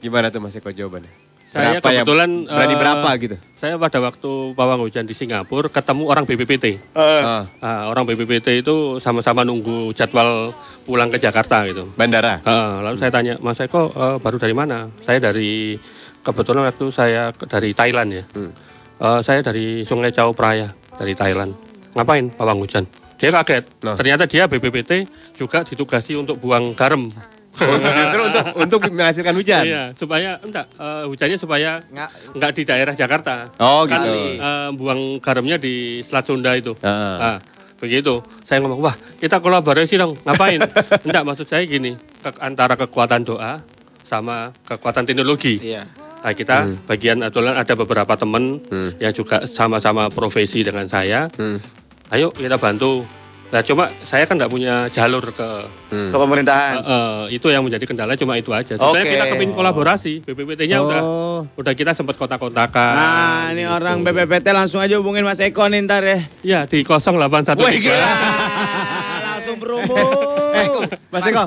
Gimana 0.04 0.30
tuh 0.30 0.44
Mas 0.44 0.58
Eko 0.60 0.70
jawabannya? 0.70 1.23
Saya 1.54 1.78
Berapa 1.78 1.86
yang- 1.88 2.02
kebetulan 2.02 2.30
berani 2.50 2.74
eh, 2.74 2.80
berapa 2.82 3.10
gitu? 3.16 3.36
Saya 3.54 3.78
pada 3.78 4.02
waktu 4.02 4.32
pawang 4.52 4.82
hujan 4.82 5.06
di 5.06 5.14
Singapura 5.14 5.70
ketemu 5.70 6.04
orang 6.10 6.26
BPPT. 6.26 6.82
Ah, 6.92 7.46
Ah, 7.62 7.86
orang 7.86 8.10
BPPT 8.10 8.66
itu 8.66 8.98
sama-sama 8.98 9.46
nunggu 9.46 9.94
jadwal 9.94 10.50
pulang 10.82 11.14
ke 11.14 11.22
Jakarta 11.22 11.62
gitu. 11.64 11.94
bandara. 11.94 12.42
Ah, 12.42 12.82
lalu 12.82 12.98
saya 12.98 13.14
tanya, 13.14 13.38
Mas 13.38 13.62
Eko 13.62 13.86
eh, 13.88 14.18
baru 14.18 14.42
dari 14.42 14.58
mana? 14.58 14.90
Saya 15.00 15.22
dari 15.22 15.78
kebetulan 16.20 16.66
waktu 16.66 16.90
saya 16.90 17.30
dari 17.46 17.70
Thailand 17.72 18.10
ya. 18.12 18.24
Eh, 18.98 19.20
saya 19.22 19.46
dari 19.46 19.86
Sungai 19.86 20.10
Chao 20.10 20.34
Phraya 20.34 20.74
dari 20.98 21.14
Thailand. 21.14 21.54
Ngapain 21.94 22.34
pawang 22.34 22.66
hujan? 22.66 22.90
Dia 23.22 23.30
kaget. 23.32 23.70
Loh. 23.86 23.94
Ternyata 23.94 24.26
dia 24.26 24.50
BPPT 24.50 25.06
juga 25.38 25.62
ditugasi 25.62 26.18
untuk 26.18 26.42
buang 26.42 26.74
garam. 26.74 27.14
Oh, 27.54 27.78
justru 27.78 28.22
untuk 28.24 28.46
untuk 28.58 28.80
menghasilkan 28.90 29.34
hujan. 29.34 29.64
Iya, 29.64 29.84
supaya 29.94 30.38
enggak 30.40 30.66
eh, 30.74 31.04
hujannya 31.06 31.38
supaya 31.38 31.78
nggak 31.86 32.10
enggak 32.34 32.52
di 32.52 32.62
daerah 32.64 32.94
Jakarta. 32.94 33.36
Oh 33.58 33.86
Kan 33.86 34.02
gitu. 34.02 34.12
eh, 34.42 34.70
buang 34.74 35.02
garamnya 35.18 35.58
di 35.58 35.74
Selat 36.02 36.26
Sunda 36.26 36.58
itu. 36.58 36.74
Heeh. 36.76 37.16
Ah, 37.20 37.38
begitu. 37.78 38.20
Saya 38.42 38.58
ngomong, 38.60 38.82
wah 38.82 38.96
kita 39.18 39.38
kolaborasi 39.38 39.96
dong. 39.96 40.18
Ngapain? 40.20 40.60
Enggak, 41.06 41.24
maksud 41.24 41.46
saya 41.46 41.62
gini, 41.64 41.94
ke- 42.20 42.40
antara 42.40 42.74
kekuatan 42.74 43.22
doa 43.22 43.62
sama 44.02 44.50
kekuatan 44.64 45.04
teknologi. 45.04 45.62
Iya. 45.62 45.86
Nah, 46.24 46.32
kita 46.32 46.56
bagian 46.86 47.20
aturan 47.20 47.54
ada 47.54 47.74
beberapa 47.76 48.16
teman 48.16 48.64
Hmm. 48.64 48.96
yang 48.98 49.12
juga 49.12 49.44
sama-sama 49.44 50.08
profesi 50.08 50.64
dengan 50.64 50.88
saya. 50.88 51.28
Hmm. 51.36 51.60
Ayo 52.10 52.32
kita 52.32 52.56
bantu. 52.56 53.04
Nah, 53.54 53.62
cuma 53.62 53.94
saya 54.02 54.26
kan 54.26 54.34
nggak 54.34 54.50
punya 54.50 54.90
jalur 54.90 55.30
ke 55.30 55.46
Hmm. 55.88 56.10
Ke 56.10 56.18
pemerintahan. 56.18 56.74
eh, 56.74 56.90
eh, 57.30 57.38
itu 57.38 57.48
yang 57.48 57.62
menjadi 57.62 57.86
kendala 57.86 58.18
cuma 58.18 58.34
itu 58.34 58.50
aja. 58.50 58.74
Sebenarnya 58.74 59.06
Oke. 59.06 59.14
kita 59.14 59.26
kepingin 59.30 59.54
kolaborasi. 59.54 60.14
BPPT-nya 60.26 60.82
udah 60.82 61.00
Oh. 61.00 61.40
udah 61.54 61.70
kita 61.72 61.94
sempat 61.94 62.18
kontak-kontakan. 62.18 62.94
Nah, 62.98 63.54
ini 63.54 63.62
orang 63.64 64.02
BPPT 64.02 64.50
langsung 64.50 64.82
aja 64.82 64.98
hubungin 64.98 65.22
Mas 65.22 65.38
Eko 65.38 65.70
nih 65.70 65.86
ntar 65.86 66.02
ya. 66.02 66.20
Ya 66.42 66.60
di 66.66 66.82
081 66.82 67.62
Wih, 67.62 67.78
gila. 67.80 67.94
Langsung 69.30 69.60
berhubung. 69.60 70.02
Eh, 70.54 70.68
Mas 71.10 71.24
Eko, 71.24 71.44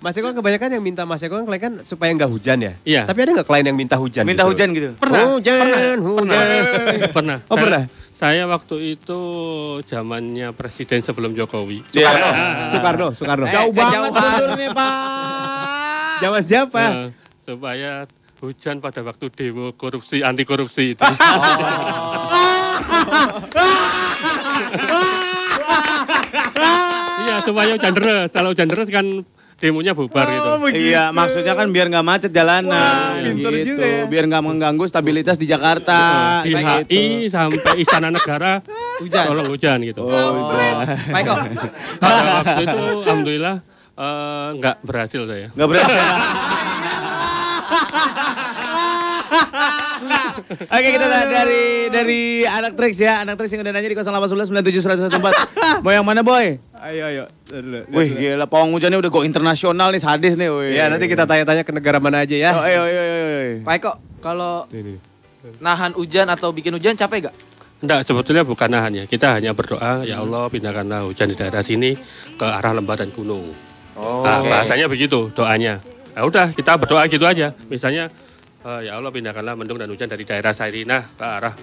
Mas 0.00 0.14
Eko 0.16 0.26
kan 0.26 0.34
kebanyakan 0.34 0.68
yang 0.72 0.82
minta 0.82 1.02
Mas 1.04 1.20
Eko 1.20 1.38
kan 1.38 1.46
klien 1.46 1.62
kan 1.62 1.72
supaya 1.82 2.10
nggak 2.10 2.26
hujan 2.28 2.58
ya. 2.58 2.72
Iya. 2.82 3.02
Tapi 3.04 3.18
ada 3.20 3.30
nggak 3.32 3.46
klien 3.46 3.64
yang 3.64 3.76
minta 3.76 3.94
hujan? 3.94 4.24
Minta 4.24 4.42
justru? 4.42 4.50
hujan 4.56 4.68
gitu. 4.72 4.88
Pernah, 4.96 5.22
Hujan, 5.28 5.96
pernah, 6.02 6.02
hujan. 6.02 7.10
pernah. 7.12 7.36
Oh, 7.46 7.54
pernah? 7.54 7.82
Saya 8.24 8.48
waktu 8.48 8.96
itu 8.96 9.20
zamannya 9.84 10.56
presiden 10.56 11.04
sebelum 11.04 11.36
Jokowi. 11.36 11.84
Soekarno, 11.92 12.24
Iya. 12.24 12.72
Soekarno, 12.72 13.06
Soekarno. 13.12 13.44
Jauh 13.52 13.68
banget 13.68 14.16
mundurnya, 14.16 14.72
Pak. 14.72 14.92
Zaman 16.24 16.42
siapa? 16.48 16.82
Nah, 16.88 17.12
supaya 17.44 18.08
hujan 18.40 18.80
pada 18.80 19.04
waktu 19.04 19.28
demo 19.28 19.76
korupsi 19.76 20.24
anti 20.24 20.48
korupsi 20.48 20.96
itu. 20.96 21.04
Iya, 27.24 27.40
supaya 27.40 27.72
hujan 27.76 27.92
deras. 27.96 28.28
Kalau 28.32 28.52
hujan 28.52 28.68
deras 28.68 28.88
kan 28.88 29.06
demonya 29.64 29.96
bubar 29.96 30.28
gitu. 30.28 30.50
Iya, 30.76 31.08
maksudnya 31.08 31.56
kan 31.56 31.72
biar 31.72 31.88
nggak 31.88 32.04
macet 32.04 32.28
jalanan. 32.28 33.16
Wah, 33.16 33.24
gitu. 33.24 33.48
juga 33.72 33.84
ya. 33.88 34.04
Biar 34.04 34.28
nggak 34.28 34.44
mengganggu 34.44 34.84
stabilitas 34.84 35.40
di 35.40 35.48
Jakarta. 35.48 35.96
Di 36.44 36.52
Kayak 36.52 36.84
HI 36.84 37.00
gitu. 37.24 37.32
sampai 37.32 37.72
Istana 37.80 38.12
Negara 38.12 38.60
Hujan. 39.00 39.24
tolong 39.24 39.48
hujan 39.48 39.80
gitu. 39.80 40.04
Oh, 40.04 40.52
Pak 40.52 41.16
Eko, 41.24 41.34
Pada 41.96 42.44
waktu 42.44 42.62
itu 42.68 42.76
alhamdulillah 43.08 43.56
eh, 43.96 44.48
nggak 44.60 44.76
berhasil 44.84 45.24
saya. 45.24 45.48
Nggak 45.56 45.68
berhasil. 45.72 45.96
Oke 50.66 50.88
kita 50.90 51.06
da- 51.06 51.26
dari 51.26 51.62
dari 51.88 52.20
anak 52.42 52.74
Trix 52.74 52.98
ya, 52.98 53.22
anak 53.22 53.38
Trix 53.38 53.54
yang 53.54 53.62
udah 53.62 53.72
nanya 53.72 53.88
di 53.88 53.96
0811 53.96 54.50
97 54.50 55.82
Mau 55.82 55.92
yang 55.92 56.04
mana 56.04 56.20
boy? 56.20 56.58
Ayo 56.76 57.02
ayo. 57.06 57.24
Dulu, 57.46 57.60
dulu. 57.84 57.96
Wih 57.96 58.08
gila 58.12 58.44
pawang 58.44 58.72
hujannya 58.72 58.98
udah 58.98 59.10
go 59.10 59.24
internasional 59.24 59.88
nih 59.88 60.02
sadis 60.02 60.34
nih. 60.36 60.48
Wih. 60.48 60.76
Ya 60.76 60.88
nanti 60.88 61.06
kita 61.06 61.24
tanya-tanya 61.24 61.62
ke 61.62 61.72
negara 61.72 61.96
mana 61.96 62.22
aja 62.22 62.36
ya. 62.36 62.50
Oh, 62.52 62.62
ayo 62.62 62.84
ayo 62.84 63.00
ayo. 63.00 63.52
Pak 63.62 63.74
Eko, 63.80 63.92
kalau 64.20 64.68
nahan 65.60 65.92
hujan 65.92 66.28
atau 66.28 66.50
bikin 66.50 66.72
hujan 66.72 66.94
capek 66.94 67.28
gak? 67.28 67.34
Enggak, 67.84 68.00
sebetulnya 68.08 68.48
bukan 68.48 68.68
nahan 68.72 68.92
ya. 68.96 69.04
Kita 69.04 69.36
hanya 69.36 69.52
berdoa, 69.52 70.08
ya 70.08 70.24
Allah 70.24 70.48
pindahkanlah 70.48 71.04
hujan 71.04 71.28
di 71.28 71.36
daerah 71.36 71.60
sini 71.60 71.92
ke 72.32 72.46
arah 72.46 72.72
lembah 72.72 72.96
dan 72.96 73.12
gunung. 73.12 73.52
Oh, 73.92 74.24
nah, 74.24 74.40
bahasanya 74.40 74.88
begitu 74.88 75.28
doanya. 75.36 75.84
Ya 76.16 76.22
udah, 76.24 76.48
kita 76.56 76.80
berdoa 76.80 77.04
gitu 77.12 77.28
aja. 77.28 77.52
Misalnya, 77.68 78.08
eh, 78.64 78.80
ya 78.88 78.92
Allah 78.96 79.12
pindahkanlah 79.12 79.54
mendung 79.54 79.78
dan 79.78 79.88
hujan 79.92 80.08
dari 80.08 80.24
daerah 80.24 80.52
Sarinah 80.56 81.02
ke 81.14 81.24
arah 81.24 81.54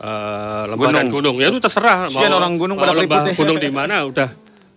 eh, 0.00 0.62
lembah 0.72 0.90
dan 0.96 1.08
gunung. 1.12 1.36
Ya 1.38 1.52
itu 1.52 1.60
terserah. 1.60 2.08
Kesian 2.08 2.32
orang 2.32 2.56
gunung 2.56 2.80
pada 2.80 2.96
lembah 2.96 3.28
ya. 3.28 3.34
gunung 3.36 3.58
di 3.60 3.70
mana 3.70 4.08
udah 4.08 4.28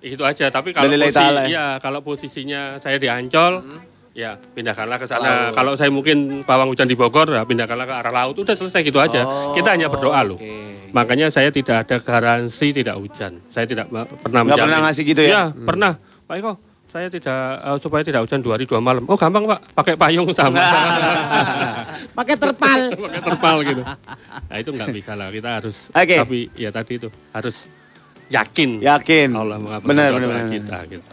itu 0.04 0.24
aja. 0.26 0.50
Tapi 0.50 0.74
kalau 0.74 0.90
posisi, 0.90 1.26
ya. 1.26 1.44
ya, 1.48 1.66
kalau 1.80 2.00
posisinya 2.02 2.62
saya 2.82 2.98
di 2.98 3.08
Ancol, 3.08 3.64
ya 4.12 4.36
pindahkanlah 4.36 4.98
ke 5.00 5.08
sana. 5.08 5.54
Kalau 5.56 5.78
saya 5.78 5.94
mungkin 5.94 6.44
pawang 6.44 6.74
hujan 6.74 6.90
di 6.90 6.98
Bogor, 6.98 7.32
ya 7.32 7.46
pindahkanlah 7.46 7.86
ke 7.88 7.96
arah 7.96 8.14
laut. 8.14 8.36
Udah 8.36 8.58
selesai 8.58 8.82
gitu 8.84 9.00
aja. 9.00 9.54
kita 9.54 9.78
hanya 9.78 9.88
berdoa 9.88 10.22
loh. 10.26 10.40
Makanya 10.92 11.32
saya 11.32 11.48
tidak 11.56 11.88
ada 11.88 12.04
garansi 12.04 12.76
tidak 12.76 13.00
hujan. 13.00 13.40
Saya 13.48 13.64
tidak 13.64 13.88
pernah 13.88 14.44
menjamin. 14.44 14.64
pernah 14.68 14.80
ngasih 14.90 15.04
gitu 15.08 15.22
ya? 15.24 15.30
Iya, 15.32 15.44
pernah. 15.56 15.96
Pak 16.28 16.36
Eko, 16.36 16.54
saya 16.92 17.08
tidak 17.08 17.42
eh, 17.64 17.78
supaya 17.80 18.04
tidak 18.04 18.28
hujan 18.28 18.44
dua 18.44 18.60
hari 18.60 18.68
dua 18.68 18.84
malam. 18.84 19.08
Oh 19.08 19.16
gampang 19.16 19.48
Pak, 19.48 19.60
pakai 19.72 19.96
payung 19.96 20.28
sama. 20.36 20.60
Pakai 22.12 22.36
terpal. 22.36 22.92
pakai 23.08 23.22
terpal 23.24 23.56
gitu. 23.64 23.82
Nah 24.52 24.58
itu 24.60 24.70
nggak 24.76 24.90
bisa 24.92 25.16
lah. 25.16 25.32
Kita 25.32 25.50
harus. 25.64 25.88
Oke. 25.96 26.16
Tapi 26.20 26.40
ya 26.60 26.68
tadi 26.68 27.00
itu 27.00 27.08
harus 27.32 27.64
yakin. 28.28 28.84
Yakin. 28.84 29.32
Allah 29.32 29.56
mengabulkan 29.56 29.88
Benar, 29.96 30.10
benar, 30.20 30.52
kita. 30.52 30.78
Gitu. 30.92 31.06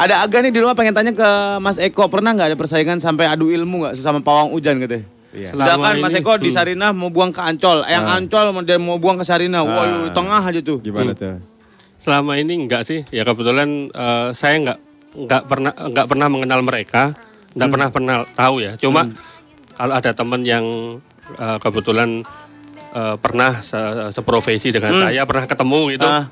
Ada 0.00 0.24
Aga 0.24 0.38
nih 0.40 0.52
di 0.56 0.60
rumah 0.64 0.72
pengen 0.72 0.96
tanya 0.96 1.12
ke 1.12 1.30
Mas 1.60 1.76
Eko 1.76 2.08
pernah 2.08 2.32
nggak 2.32 2.52
ada 2.52 2.56
persaingan 2.56 2.96
sampai 3.04 3.28
adu 3.28 3.52
ilmu 3.52 3.84
nggak 3.84 4.00
sesama 4.00 4.24
pawang 4.24 4.56
hujan 4.56 4.80
gitu? 4.80 5.04
Iya. 5.36 5.52
Selama 5.52 5.60
Misalkan 5.60 5.94
Mas 6.00 6.14
Eko 6.16 6.32
di. 6.40 6.48
Sarinah 6.48 6.90
mau 6.96 7.12
buang 7.12 7.28
ke 7.28 7.44
Ancol, 7.44 7.84
yang 7.84 8.08
Ah. 8.08 8.16
Ancol 8.16 8.46
mau 8.56 8.64
dia 8.64 8.80
mau 8.80 8.96
buang 8.96 9.20
ke 9.20 9.24
Sarinah, 9.28 9.60
wah 9.60 9.84
Ah. 9.84 10.08
di 10.08 10.10
tengah 10.16 10.40
aja 10.40 10.60
tuh. 10.64 10.80
Gimana 10.80 11.12
tuh? 11.12 11.36
Selama 12.00 12.40
ini 12.40 12.64
enggak 12.64 12.88
sih. 12.88 13.04
Ya 13.12 13.28
kebetulan 13.28 13.92
eh, 13.92 14.28
saya 14.32 14.56
enggak 14.56 14.78
enggak 15.16 15.42
pernah 15.46 15.72
enggak 15.72 16.06
pernah 16.06 16.26
mengenal 16.28 16.60
mereka, 16.60 17.16
enggak 17.52 17.68
pernah 17.68 17.88
pernah 17.88 18.16
tahu 18.28 18.56
ya. 18.60 18.72
Cuma 18.76 19.08
kalau 19.72 19.92
ada 19.92 20.10
teman 20.12 20.40
yang 20.42 20.64
eh, 21.32 21.58
kebetulan 21.58 22.20
eh, 22.92 23.16
pernah 23.16 23.60
se- 23.60 24.12
seprofesi 24.12 24.68
dengan 24.70 24.92
saya, 24.94 25.24
pernah 25.24 25.44
ketemu 25.44 25.80
gitu. 25.96 26.06
Ah. 26.06 26.28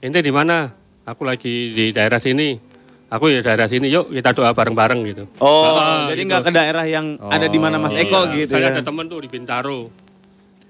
Ente 0.00 0.18
di 0.18 0.32
mana? 0.32 0.72
Aku 1.02 1.22
lagi 1.22 1.70
di 1.70 1.90
daerah 1.90 2.18
sini. 2.18 2.58
Aku 3.06 3.28
ya 3.28 3.44
daerah 3.44 3.68
sini. 3.68 3.92
Yuk 3.92 4.08
kita 4.10 4.32
doa 4.32 4.50
bareng-bareng 4.50 5.00
gitu. 5.04 5.24
Oh, 5.38 5.76
Ah, 5.76 6.08
jadi 6.08 6.24
gitu. 6.24 6.30
nggak 6.32 6.42
ke 6.42 6.50
daerah 6.50 6.84
yang 6.88 7.20
ada 7.20 7.44
di 7.44 7.58
mana 7.60 7.76
Mas 7.76 7.92
Iya, 7.92 8.08
Eko 8.08 8.24
gitu 8.32 8.56
Saya 8.56 8.72
ya? 8.72 8.72
ada 8.72 8.80
temen 8.80 9.04
tuh 9.04 9.20
di 9.20 9.28
Bintaro. 9.28 9.92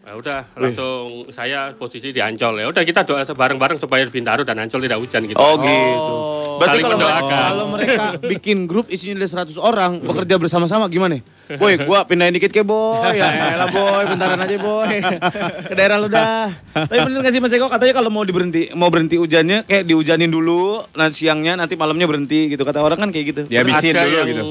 Ya 0.03 0.19
udah 0.19 0.41
langsung 0.59 1.31
saya 1.31 1.71
posisi 1.79 2.11
di 2.11 2.19
Ancol 2.19 2.59
ya. 2.59 2.67
Udah 2.67 2.83
kita 2.83 3.07
doa 3.07 3.23
bareng-bareng 3.23 3.79
supaya 3.79 4.03
Bintaro 4.11 4.43
dan 4.43 4.59
Ancol 4.59 4.83
tidak 4.83 4.99
hujan 4.99 5.31
gitu. 5.31 5.39
Oh 5.39 5.55
gitu. 5.63 6.15
Berarti 6.59 6.83
Saling 6.83 6.85
kalau 6.85 6.99
mendoakan. 6.99 7.31
kalau 7.31 7.67
mereka 7.71 8.03
bikin 8.19 8.59
grup 8.67 8.91
isinya 8.91 9.23
ada 9.23 9.47
100 9.47 9.55
orang 9.63 10.03
bekerja 10.03 10.35
bersama-sama 10.43 10.91
gimana? 10.91 11.23
Boy, 11.55 11.79
gua 11.87 12.03
pindahin 12.03 12.35
dikit 12.35 12.51
ke 12.51 12.67
boy. 12.67 13.15
Ya 13.15 13.55
elah 13.55 13.71
boy, 13.71 14.03
bentaran 14.11 14.43
aja 14.43 14.57
boy. 14.59 14.91
Ke 15.71 15.75
daerah 15.79 15.97
lu 16.03 16.11
dah. 16.11 16.51
Tapi 16.75 16.99
bener 16.99 17.23
gak 17.23 17.33
sih 17.39 17.39
Mas 17.39 17.55
Eko 17.55 17.71
katanya 17.71 17.95
kalau 18.03 18.11
mau 18.11 18.27
diberhenti 18.27 18.75
mau 18.75 18.91
berhenti 18.91 19.23
hujannya 19.23 19.71
kayak 19.71 19.87
dihujanin 19.87 20.35
dulu, 20.35 20.83
nanti 20.99 21.23
siangnya 21.23 21.55
nanti 21.55 21.79
malamnya 21.79 22.11
berhenti 22.11 22.51
gitu. 22.51 22.67
Kata 22.67 22.83
orang 22.83 22.99
kan 22.99 23.11
kayak 23.15 23.27
gitu. 23.31 23.43
Dihabisin 23.47 23.95
dulu 23.95 24.19
gitu. 24.27 24.43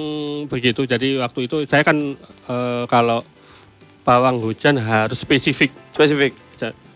begitu. 0.48 0.82
Jadi 0.88 1.20
waktu 1.20 1.40
itu 1.52 1.68
saya 1.68 1.84
kan 1.84 2.16
eh, 2.48 2.84
kalau 2.88 3.20
pawang 4.02 4.42
hujan 4.42 4.78
harus 4.82 5.22
spesifik. 5.22 5.72
Spesifik. 5.94 6.34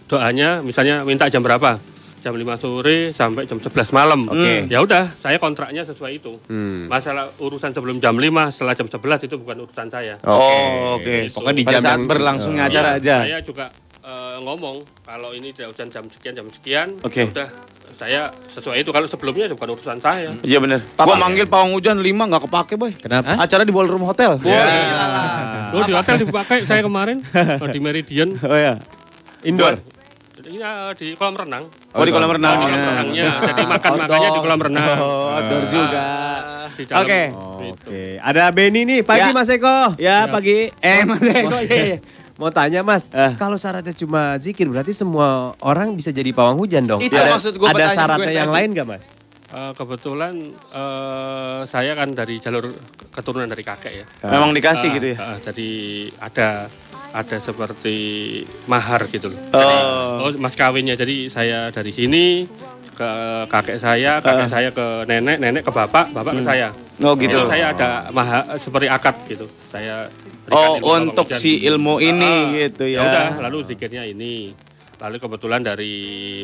Doanya 0.05 0.61
misalnya 0.61 1.01
minta 1.01 1.25
jam 1.33 1.41
berapa? 1.41 1.81
Jam 2.21 2.33
5 2.33 2.57
sore 2.57 3.13
sampai 3.13 3.45
jam 3.45 3.61
11 3.61 3.93
malam. 3.93 4.25
Oke. 4.25 4.65
Ya 4.65 4.81
udah, 4.81 5.13
saya 5.13 5.37
kontraknya 5.37 5.85
sesuai 5.85 6.11
itu. 6.17 6.41
Hmm. 6.49 6.89
Masalah 6.89 7.29
urusan 7.37 7.69
sebelum 7.69 8.01
jam 8.01 8.17
5, 8.17 8.49
setelah 8.49 8.73
jam 8.73 8.89
11 8.89 9.29
itu 9.29 9.35
bukan 9.37 9.65
urusan 9.65 9.87
saya. 9.93 10.17
Oh, 10.25 10.97
oke. 10.97 11.29
Gitu. 11.29 11.37
Pokoknya 11.37 11.57
di 11.57 11.65
jam 11.69 11.81
saat 11.85 12.01
yang 12.01 12.09
berlangsungnya 12.09 12.65
acara 12.65 12.97
Iya, 12.97 13.01
aja. 13.01 13.15
Saya 13.29 13.39
juga 13.45 13.65
eh, 14.01 14.37
ngomong 14.41 14.81
kalau 15.05 15.37
ini 15.37 15.53
tidak 15.53 15.77
hujan 15.77 15.89
jam 15.93 16.05
sekian 16.09 16.33
jam 16.33 16.47
sekian. 16.49 16.87
Oke. 17.05 17.25
ya 17.25 17.29
Udah 17.29 17.49
saya 17.95 18.29
sesuai 18.51 18.83
itu. 18.83 18.91
Kalau 18.91 19.07
sebelumnya 19.07 19.47
bukan 19.55 19.69
urusan 19.73 19.97
saya. 20.03 20.35
Iya 20.43 20.59
bener. 20.59 20.83
Gua 20.99 21.15
manggil 21.15 21.47
pawang 21.47 21.73
hujan 21.73 21.97
5 21.97 22.05
nggak 22.05 22.43
kepake 22.45 22.73
boy. 22.75 22.91
Kenapa? 22.99 23.39
Acara 23.39 23.63
di 23.63 23.71
ballroom 23.71 24.03
hotel. 24.03 24.37
Oh 25.75 25.81
di 25.83 25.93
hotel 25.95 26.15
dipakai 26.23 26.63
saya 26.67 26.83
kemarin 26.83 27.23
oh, 27.33 27.67
di 27.67 27.79
Meridian. 27.79 28.37
Oh 28.45 28.53
ya. 28.53 28.77
Indoor. 29.41 29.81
Ini 30.45 30.61
eh, 30.61 30.91
di 30.93 31.07
kolam 31.17 31.33
renang. 31.33 31.65
Oh 31.97 32.05
di 32.05 32.13
kolam 32.13 32.29
renang. 32.29 32.55
Kolam 32.61 32.77
renangnya. 32.77 33.25
Jadi 33.49 33.63
makan 33.65 33.91
makannya 33.97 34.29
di 34.29 34.41
kolam 34.45 34.59
renang. 34.61 34.87
Oh, 35.01 35.33
outdoor 35.33 35.63
juga. 35.65 36.07
Di 36.75 36.83
dalam 36.85 37.01
Oke. 37.01 37.21
itu. 37.65 37.87
Oke, 37.89 38.03
ada 38.21 38.43
Benny 38.53 38.81
nih, 38.85 38.99
pagi 39.01 39.31
Ya. 39.31 39.33
Mas 39.33 39.49
Eko. 39.49 39.77
Ya 39.97 40.29
pagi. 40.29 40.69
Eh 40.83 41.01
Mas 41.07 41.23
Eko. 41.23 41.57
iya, 41.65 41.97
iya. 41.97 41.97
Mau 42.35 42.51
tanya 42.51 42.83
Mas, 42.83 43.07
Eh. 43.09 43.31
kalau 43.35 43.55
syaratnya 43.55 43.95
cuma 43.95 44.35
zikir 44.35 44.67
berarti 44.67 44.91
semua 44.91 45.55
orang 45.59 45.95
bisa 45.95 46.11
jadi 46.11 46.29
pawang 46.29 46.59
hujan 46.59 46.83
dong? 46.83 46.99
Itu 46.99 47.15
ada, 47.15 47.31
maksud 47.31 47.55
gua 47.55 47.71
Ada 47.71 47.95
syaratnya 47.95 48.27
gue 48.27 48.35
yang 48.35 48.51
tadi. 48.51 48.57
lain 48.59 48.69
gak 48.75 48.87
Mas? 48.87 49.03
Eh, 49.47 49.71
kebetulan 49.71 50.33
eh, 50.69 51.59
saya 51.63 51.95
kan 51.95 52.11
dari 52.11 52.35
jalur 52.37 52.75
keturunan 53.09 53.47
dari 53.47 53.63
kakek 53.63 53.93
ya. 53.93 54.05
Memang 54.27 54.51
dikasih 54.51 54.89
Ah, 54.89 54.93
gitu 54.93 55.07
ya. 55.07 55.17
ah, 55.17 55.37
jadi 55.39 55.69
ada 56.19 56.47
ada 57.15 57.37
seperti 57.39 57.95
mahar 58.67 59.07
gitu 59.07 59.31
loh. 59.31 59.39
Jadi, 59.39 59.75
Oh. 60.19 60.27
oh, 60.27 60.31
mas 60.35 60.51
kawinnya. 60.53 60.93
Jadi 60.93 61.31
saya 61.31 61.71
dari 61.71 61.89
sini 61.89 62.43
ke 62.91 63.09
kakek 63.47 63.79
saya, 63.79 64.19
kakek 64.19 64.49
saya 64.49 64.69
ke 64.69 65.07
nenek, 65.07 65.39
nenek 65.39 65.63
ke 65.63 65.71
bapak, 65.71 66.11
bapak 66.11 66.35
ke 66.35 66.43
saya. 66.43 66.75
Oh 67.03 67.13
gitu. 67.19 67.35
Itu 67.35 67.49
saya 67.49 67.75
ada 67.75 68.07
mahar 68.09 68.55
seperti 68.55 68.87
akad 68.87 69.15
gitu. 69.27 69.45
Saya 69.67 70.07
Oh 70.47 70.77
ilmu 70.77 71.11
untuk 71.11 71.27
si 71.33 71.65
ilmu 71.65 71.97
ini 71.97 72.21
Ah, 72.21 72.53
gitu 72.53 72.85
ya. 72.85 73.01
Ya 73.01 73.01
udah, 73.01 73.27
lalu 73.41 73.65
zikirnya 73.65 74.05
ini. 74.05 74.53
Lalu 74.95 75.19
kebetulan 75.19 75.59
dari 75.59 75.93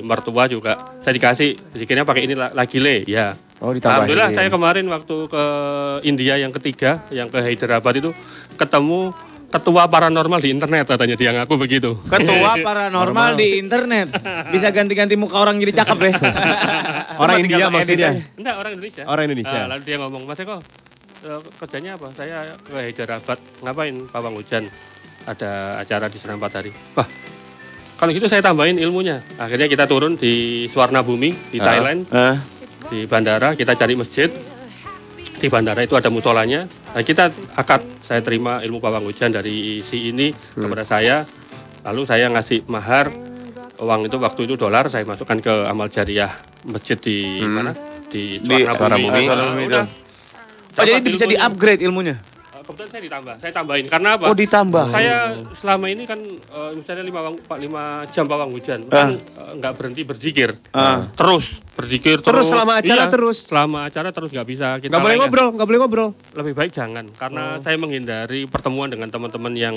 mertua 0.03 0.43
juga 0.45 0.75
saya 0.99 1.15
dikasih 1.15 1.55
zikirnya 1.71 2.03
pakai 2.03 2.27
ini 2.27 2.35
la- 2.35 2.51
lagi 2.51 2.83
le, 2.83 3.07
ya. 3.07 3.31
Oh, 3.61 3.71
ditambahin. 3.71 4.09
Alhamdulillah 4.09 4.29
saya 4.33 4.49
kemarin 4.49 4.85
waktu 4.89 5.15
ke 5.29 5.43
India 6.03 6.35
yang 6.35 6.51
ketiga, 6.51 6.99
yang 7.13 7.29
ke 7.29 7.39
Hyderabad 7.39 7.93
itu 7.95 8.11
ketemu 8.57 9.13
ketua 9.51 9.83
paranormal 9.91 10.39
di 10.39 10.49
internet 10.55 10.87
katanya 10.87 11.15
dia 11.19 11.35
ngaku 11.35 11.55
begitu. 11.59 11.99
Ketua 12.07 12.55
paranormal 12.67 13.35
di 13.35 13.59
internet 13.59 14.15
bisa 14.49 14.71
ganti-ganti 14.71 15.19
muka 15.19 15.37
orang 15.43 15.59
jadi 15.59 15.83
cakep 15.83 15.97
ya. 15.99 16.11
Orang 17.21 17.37
India 17.43 17.67
maksudnya? 17.69 18.17
Enggak, 18.33 18.55
orang 18.57 18.71
Indonesia. 18.73 19.03
Orang 19.05 19.23
Indonesia. 19.29 19.59
Ah, 19.61 19.67
lalu 19.69 19.81
dia 19.85 19.97
ngomong, 20.01 20.25
Mas 20.25 20.41
Eko, 20.41 20.57
eh, 21.21 21.41
kerjanya 21.61 21.93
apa? 21.93 22.09
Saya 22.17 22.57
ke 22.57 22.73
Hyderabad, 22.73 23.37
ngapain 23.61 23.95
pawang 24.09 24.33
hujan? 24.41 24.65
Ada 25.29 25.77
acara 25.85 26.09
di 26.09 26.17
sana 26.17 26.33
empat 26.33 26.51
hari. 26.57 26.73
Wah, 26.97 27.05
kalau 28.01 28.09
gitu 28.09 28.25
saya 28.25 28.41
tambahin 28.41 28.81
ilmunya. 28.81 29.21
Akhirnya 29.37 29.69
kita 29.69 29.85
turun 29.85 30.17
di 30.17 30.65
Swarna 30.65 31.05
Bumi 31.05 31.29
di 31.53 31.61
Thailand, 31.61 32.09
Eh, 32.09 32.35
di 32.89 32.99
bandara 33.05 33.53
kita 33.53 33.77
cari 33.77 33.93
masjid. 33.93 34.33
Di 35.41 35.49
bandara 35.49 35.81
itu 35.81 35.97
ada 35.97 36.13
musolanya. 36.13 36.69
Nah, 36.93 37.01
kita 37.01 37.33
akad 37.57 37.81
saya 38.05 38.21
terima 38.21 38.61
ilmu 38.61 38.77
pawang 38.77 39.09
hujan 39.09 39.33
dari 39.33 39.81
si 39.81 40.13
ini 40.13 40.29
kepada 40.53 40.85
saya. 40.85 41.25
Lalu 41.81 42.01
saya 42.05 42.29
ngasih 42.29 42.69
mahar 42.69 43.09
uang 43.81 44.05
itu 44.05 44.21
waktu 44.21 44.45
itu 44.45 44.53
dolar 44.53 44.85
saya 44.93 45.01
masukkan 45.01 45.41
ke 45.41 45.53
amal 45.65 45.89
jariah 45.89 46.29
masjid 46.61 46.93
di 47.01 47.41
mana? 47.41 47.73
Di 48.05 48.37
Di 48.37 48.69
Swarna 48.69 49.01
Bumi. 49.01 49.09
Bumi. 49.09 49.17
Ah, 49.17 49.25
Swarna 49.25 49.45
Bumi 49.49 49.63
udah. 49.65 49.85
Oh 50.77 50.83
jadi 50.85 51.09
bisa 51.09 51.25
di-upgrade 51.25 51.81
ilmunya? 51.83 52.15
Kebetulan 52.62 52.89
saya 52.89 53.01
ditambah, 53.03 53.34
saya 53.38 53.51
tambahin 53.51 53.86
karena 53.86 54.09
apa? 54.14 54.26
Oh 54.26 54.38
ditambah. 54.38 54.86
Saya 54.88 55.34
selama 55.57 55.86
ini 55.88 56.05
kan 56.05 56.22
eh, 56.22 56.72
misalnya 56.74 57.01
lima, 57.01 57.20
wang, 57.22 57.36
pak- 57.39 57.57
lima 57.57 57.84
jam 58.07 58.26
pawang 58.26 58.49
hujan 58.49 58.86
Ah. 58.86 59.09
kan 59.09 59.09
eh, 59.14 59.51
nggak 59.57 59.74
berhenti 59.74 60.01
berzikir, 60.01 60.53
Ah. 60.72 61.09
terus 61.12 61.57
berzikir 61.72 62.22
Terus 62.22 62.45
selama 62.45 62.78
acara 62.78 63.03
Iya, 63.03 63.09
terus? 63.09 63.38
Selama 63.43 63.80
acara 63.84 64.09
terus 64.09 64.30
nggak 64.30 64.45
bisa 64.45 64.68
kita 64.78 64.91
Gak 64.91 65.01
boleh 65.01 65.18
ngobrol, 65.18 65.49
gak 65.51 65.66
boleh 65.66 65.80
ngobrol. 65.80 66.09
Lebih 66.34 66.53
baik 66.53 66.72
jangan 66.72 67.09
karena 67.12 67.57
saya 67.57 67.76
menghindari 67.76 68.45
pertemuan 68.45 68.88
dengan 68.88 69.09
teman-teman 69.09 69.53
yang 69.53 69.76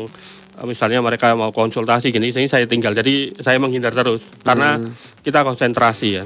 eh, 0.54 0.64
misalnya 0.64 1.00
mereka 1.00 1.32
mau 1.32 1.50
konsultasi 1.50 2.10
gini, 2.10 2.30
sini 2.30 2.46
saya 2.46 2.64
tinggal 2.64 2.92
jadi 2.92 3.32
saya 3.36 3.56
menghindar 3.56 3.90
terus 3.90 4.20
karena 4.40 4.76
kita 5.20 5.40
konsentrasi 5.40 6.08
ya. 6.12 6.24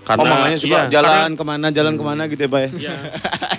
Karena 0.00 0.22
oh, 0.22 0.26
makanya 0.26 0.58
suka 0.58 0.78
iya, 0.80 0.90
jalan 0.90 1.30
ke 1.36 1.44
mana, 1.44 1.66
jalan 1.70 1.94
ke 1.94 2.02
mana 2.02 2.22
gitu 2.26 2.40
ya, 2.42 2.50
Pak 2.50 2.60
ya? 2.60 2.68
Iya. 2.72 2.94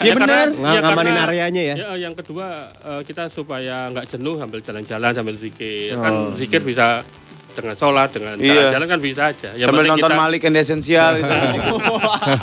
Iya 0.02 0.18
benar, 0.18 0.50
karena- 0.50 0.58
Nga- 0.58 0.74
iya, 0.74 0.80
ngamanin 0.82 1.06
karena- 1.08 1.26
areanya 1.30 1.62
ya. 1.62 1.76
Ya, 1.78 1.90
yang 2.02 2.14
kedua 2.18 2.48
eh, 2.74 3.02
kita 3.06 3.30
supaya 3.30 3.86
nggak 3.88 4.10
jenuh 4.10 4.34
sambil 4.36 4.60
jalan-jalan 4.60 5.12
sambil 5.14 5.36
zikir. 5.38 5.94
Oh. 5.94 6.02
Kan 6.02 6.14
zikir 6.34 6.62
bisa 6.66 7.06
dengan 7.52 7.78
sholat, 7.78 8.10
dengan 8.10 8.34
Iya. 8.36 8.74
jalan-jalan 8.74 8.88
kan 8.90 9.00
bisa 9.00 9.22
aja. 9.30 9.50
Yang 9.54 9.68
Sambil 9.70 9.86
nonton 9.88 10.10
kita- 10.10 10.18
Malik 10.18 10.42
and 10.44 10.58
Essential 10.58 11.12
itu. 11.16 11.30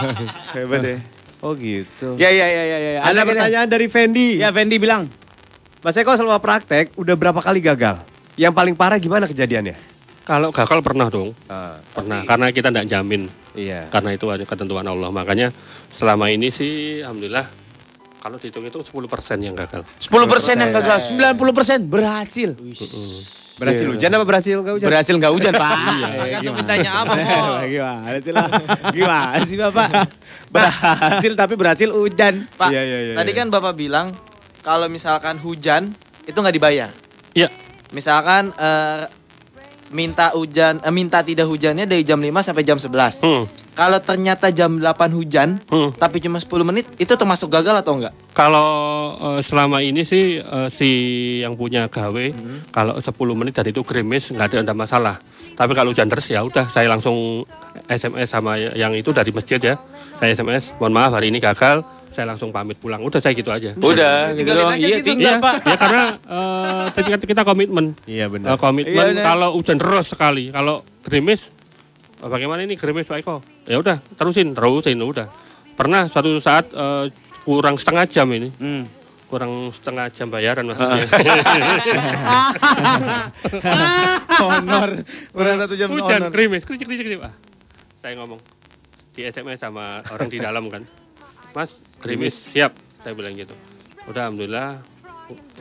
Hebat 0.55 0.81
ya. 0.81 0.97
Oh 1.39 1.53
gitu. 1.55 2.15
Ya, 2.15 2.31
ya, 2.31 2.47
ya, 2.47 2.63
ya, 2.65 2.79
ya. 2.79 3.01
Ada 3.03 3.23
pertanyaan 3.23 3.67
dari 3.67 3.87
Fendi. 3.87 4.39
Ya, 4.39 4.51
Fendi 4.51 4.79
bilang. 4.79 5.07
Mas 5.79 5.95
Eko 5.95 6.11
selama 6.13 6.39
praktek 6.39 6.95
udah 6.95 7.15
berapa 7.15 7.39
kali 7.39 7.59
gagal? 7.59 8.03
Yang 8.35 8.55
paling 8.55 8.75
parah 8.75 8.99
gimana 8.99 9.27
kejadiannya? 9.27 9.98
Kalau 10.29 10.53
gagal 10.53 10.85
pernah 10.85 11.09
dong, 11.09 11.33
Ah, 11.49 11.81
pernah. 11.89 12.20
Karena 12.22 12.53
kita 12.53 12.68
tidak 12.68 12.85
jamin. 12.85 13.33
iya. 13.57 13.89
Karena 13.89 14.12
itu 14.12 14.29
ada 14.29 14.45
ketentuan 14.45 14.85
Allah. 14.85 15.09
Makanya 15.09 15.49
selama 15.89 16.29
ini 16.29 16.53
sih, 16.53 17.01
alhamdulillah, 17.01 17.49
kalau 18.20 18.37
dihitung-hitung 18.37 18.85
10% 18.85 19.09
yang 19.41 19.57
gagal. 19.57 19.89
10% 19.99 20.61
yang 20.61 20.68
gagal, 20.70 20.99
90% 21.09 21.89
berhasil. 21.89 22.53
Berhasil 23.59 23.83
Iya. 23.83 23.91
hujan 23.91 24.11
apa 24.12 24.22
berhasil 24.22 24.55
enggak 24.55 24.74
hujan? 24.76 24.87
Berhasil 24.87 25.14
nggak 25.16 25.33
hujan, 25.33 25.53
Pak? 25.53 25.72
Tergantung 26.14 26.55
mintanya 26.55 26.91
apa, 26.95 27.12
Mol. 27.16 27.53
Gimana 27.66 28.18
sih 28.20 28.33
lah? 28.37 28.49
Gimana 28.93 29.37
sih, 29.43 29.57
Bapak? 29.59 29.89
Berhasil 30.55 31.33
tapi 31.35 31.55
berhasil 31.57 31.89
hujan. 31.89 32.47
Pak, 32.53 32.70
Iya, 32.70 32.83
iya, 32.83 32.99
iya, 33.03 33.14
tadi 33.16 33.33
iya. 33.33 33.39
kan 33.43 33.47
Bapak 33.49 33.74
bilang 33.74 34.12
kalau 34.61 34.87
misalkan 34.87 35.41
hujan 35.41 35.91
itu 36.22 36.37
nggak 36.37 36.55
dibayar. 36.55 36.93
Iya, 37.33 37.49
Misalkan 37.89 38.53
eh, 38.55 39.09
minta 39.91 40.32
hujan 40.32 40.80
eh, 40.80 40.93
minta 40.93 41.20
tidak 41.20 41.47
hujannya 41.47 41.84
dari 41.84 42.03
jam 42.03 42.18
5 42.18 42.28
sampai 42.43 42.62
jam 42.62 42.76
11. 42.76 43.24
hmm. 43.24 43.45
Kalau 43.72 44.03
ternyata 44.03 44.51
jam 44.51 44.74
8 44.74 44.82
hujan 45.14 45.62
Hmm. 45.70 45.95
tapi 45.95 46.18
cuma 46.18 46.36
10 46.36 46.66
menit 46.66 46.82
itu 46.99 47.14
termasuk 47.14 47.47
gagal 47.49 47.78
atau 47.78 47.95
enggak? 47.95 48.11
Kalau 48.32 48.68
eh, 49.14 49.41
selama 49.41 49.78
ini 49.80 50.03
sih 50.03 50.39
eh, 50.39 50.68
si 50.68 50.91
yang 51.41 51.55
punya 51.55 51.86
gawe 51.86 52.26
Hmm. 52.28 52.59
kalau 52.68 52.99
10 52.99 53.09
menit 53.34 53.55
dan 53.55 53.66
itu 53.66 53.80
gerimis 53.82 54.28
nggak 54.28 54.47
ada, 54.51 54.57
ada 54.62 54.74
masalah. 54.74 55.16
Tapi 55.55 55.74
kalau 55.74 55.91
hujan 55.91 56.07
deras 56.07 56.26
ya 56.26 56.43
udah 56.43 56.66
saya 56.66 56.86
langsung 56.86 57.43
SMS 57.86 58.28
sama 58.28 58.55
yang 58.59 58.95
itu 58.95 59.11
dari 59.11 59.30
masjid 59.30 59.59
ya. 59.59 59.74
Saya 60.18 60.34
SMS, 60.34 60.74
mohon 60.78 60.91
maaf 60.91 61.14
hari 61.14 61.30
ini 61.30 61.39
gagal, 61.39 61.82
saya 62.11 62.25
langsung 62.27 62.51
pamit 62.51 62.77
pulang. 62.77 63.01
Udah 63.01 63.21
saya 63.21 63.33
gitu 63.33 63.49
aja. 63.49 63.73
Udah, 63.77 64.33
gitu 64.33 64.51
doang. 64.51 64.75
aja 64.75 64.81
Iya, 64.81 64.99
gitu. 65.01 65.07
tinggal, 65.15 65.39
Iya, 65.39 65.45
Pak. 65.45 65.55
ya 65.63 65.77
karena 65.77 66.05
eh, 66.91 67.03
kita, 67.05 67.25
kita 67.25 67.43
komitmen. 67.45 67.87
Iya 68.05 68.27
benar. 68.27 68.57
komitmen 68.57 69.17
Iya, 69.17 69.23
kalau 69.23 69.55
hujan 69.55 69.77
deras 69.79 70.11
sekali, 70.11 70.51
kalau 70.51 70.83
gerimis 71.05 71.49
eh, 72.21 72.29
bagaimana 72.29 72.65
ini 72.65 72.75
gerimis 72.75 73.07
Pak 73.07 73.19
Eko? 73.23 73.37
Ya 73.69 73.79
udah, 73.79 74.01
terusin, 74.17 74.53
terusin 74.53 74.99
udah. 74.99 75.29
Pernah 75.75 76.11
suatu 76.11 76.37
saat 76.41 76.69
eh, 76.73 77.13
kurang 77.45 77.77
setengah 77.79 78.05
jam 78.07 78.29
ini. 78.31 78.51
Hmm. 78.59 78.85
kurang 79.29 79.69
setengah 79.77 80.09
jam 80.09 80.33
bayaran 80.33 80.65
maksudnya. 80.65 81.05
Honor. 84.41 84.91
Kurang 85.33 85.57
satu 85.61 85.75
jam 85.77 85.89
Hujan, 85.93 86.21
honor. 86.25 86.31
krimis, 86.33 86.63
kricik, 86.65 86.89
kricik, 86.89 87.05
kricik. 87.13 87.29
Ah, 87.29 87.35
saya 88.01 88.17
ngomong 88.17 88.41
di 89.13 89.27
SMS 89.27 89.61
sama 89.61 90.01
orang 90.09 90.29
di 90.31 90.39
dalam 90.39 90.65
kan. 90.73 90.83
Mas, 91.53 91.75
krimis, 91.99 92.35
siap. 92.55 92.73
Saya 93.03 93.15
bilang 93.15 93.35
gitu. 93.35 93.55
Udah, 94.11 94.31
alhamdulillah. 94.31 94.81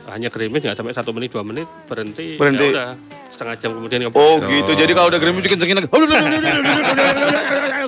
Hanya 0.08 0.32
krimis 0.32 0.64
nggak 0.64 0.78
sampai 0.78 0.96
satu 0.96 1.12
menit, 1.12 1.34
dua 1.36 1.44
menit, 1.44 1.68
berhenti. 1.84 2.40
Berhenti. 2.40 2.72
Ya 2.72 2.72
udah, 2.72 2.90
setengah 3.38 3.54
jam 3.54 3.70
kemudian 3.78 4.10
Oh 4.10 4.42
gitu, 4.42 4.74
jadi 4.74 4.90
kalau 4.90 5.14
udah 5.14 5.20
gerimis 5.22 5.46
bikin 5.46 5.62
segini 5.62 5.86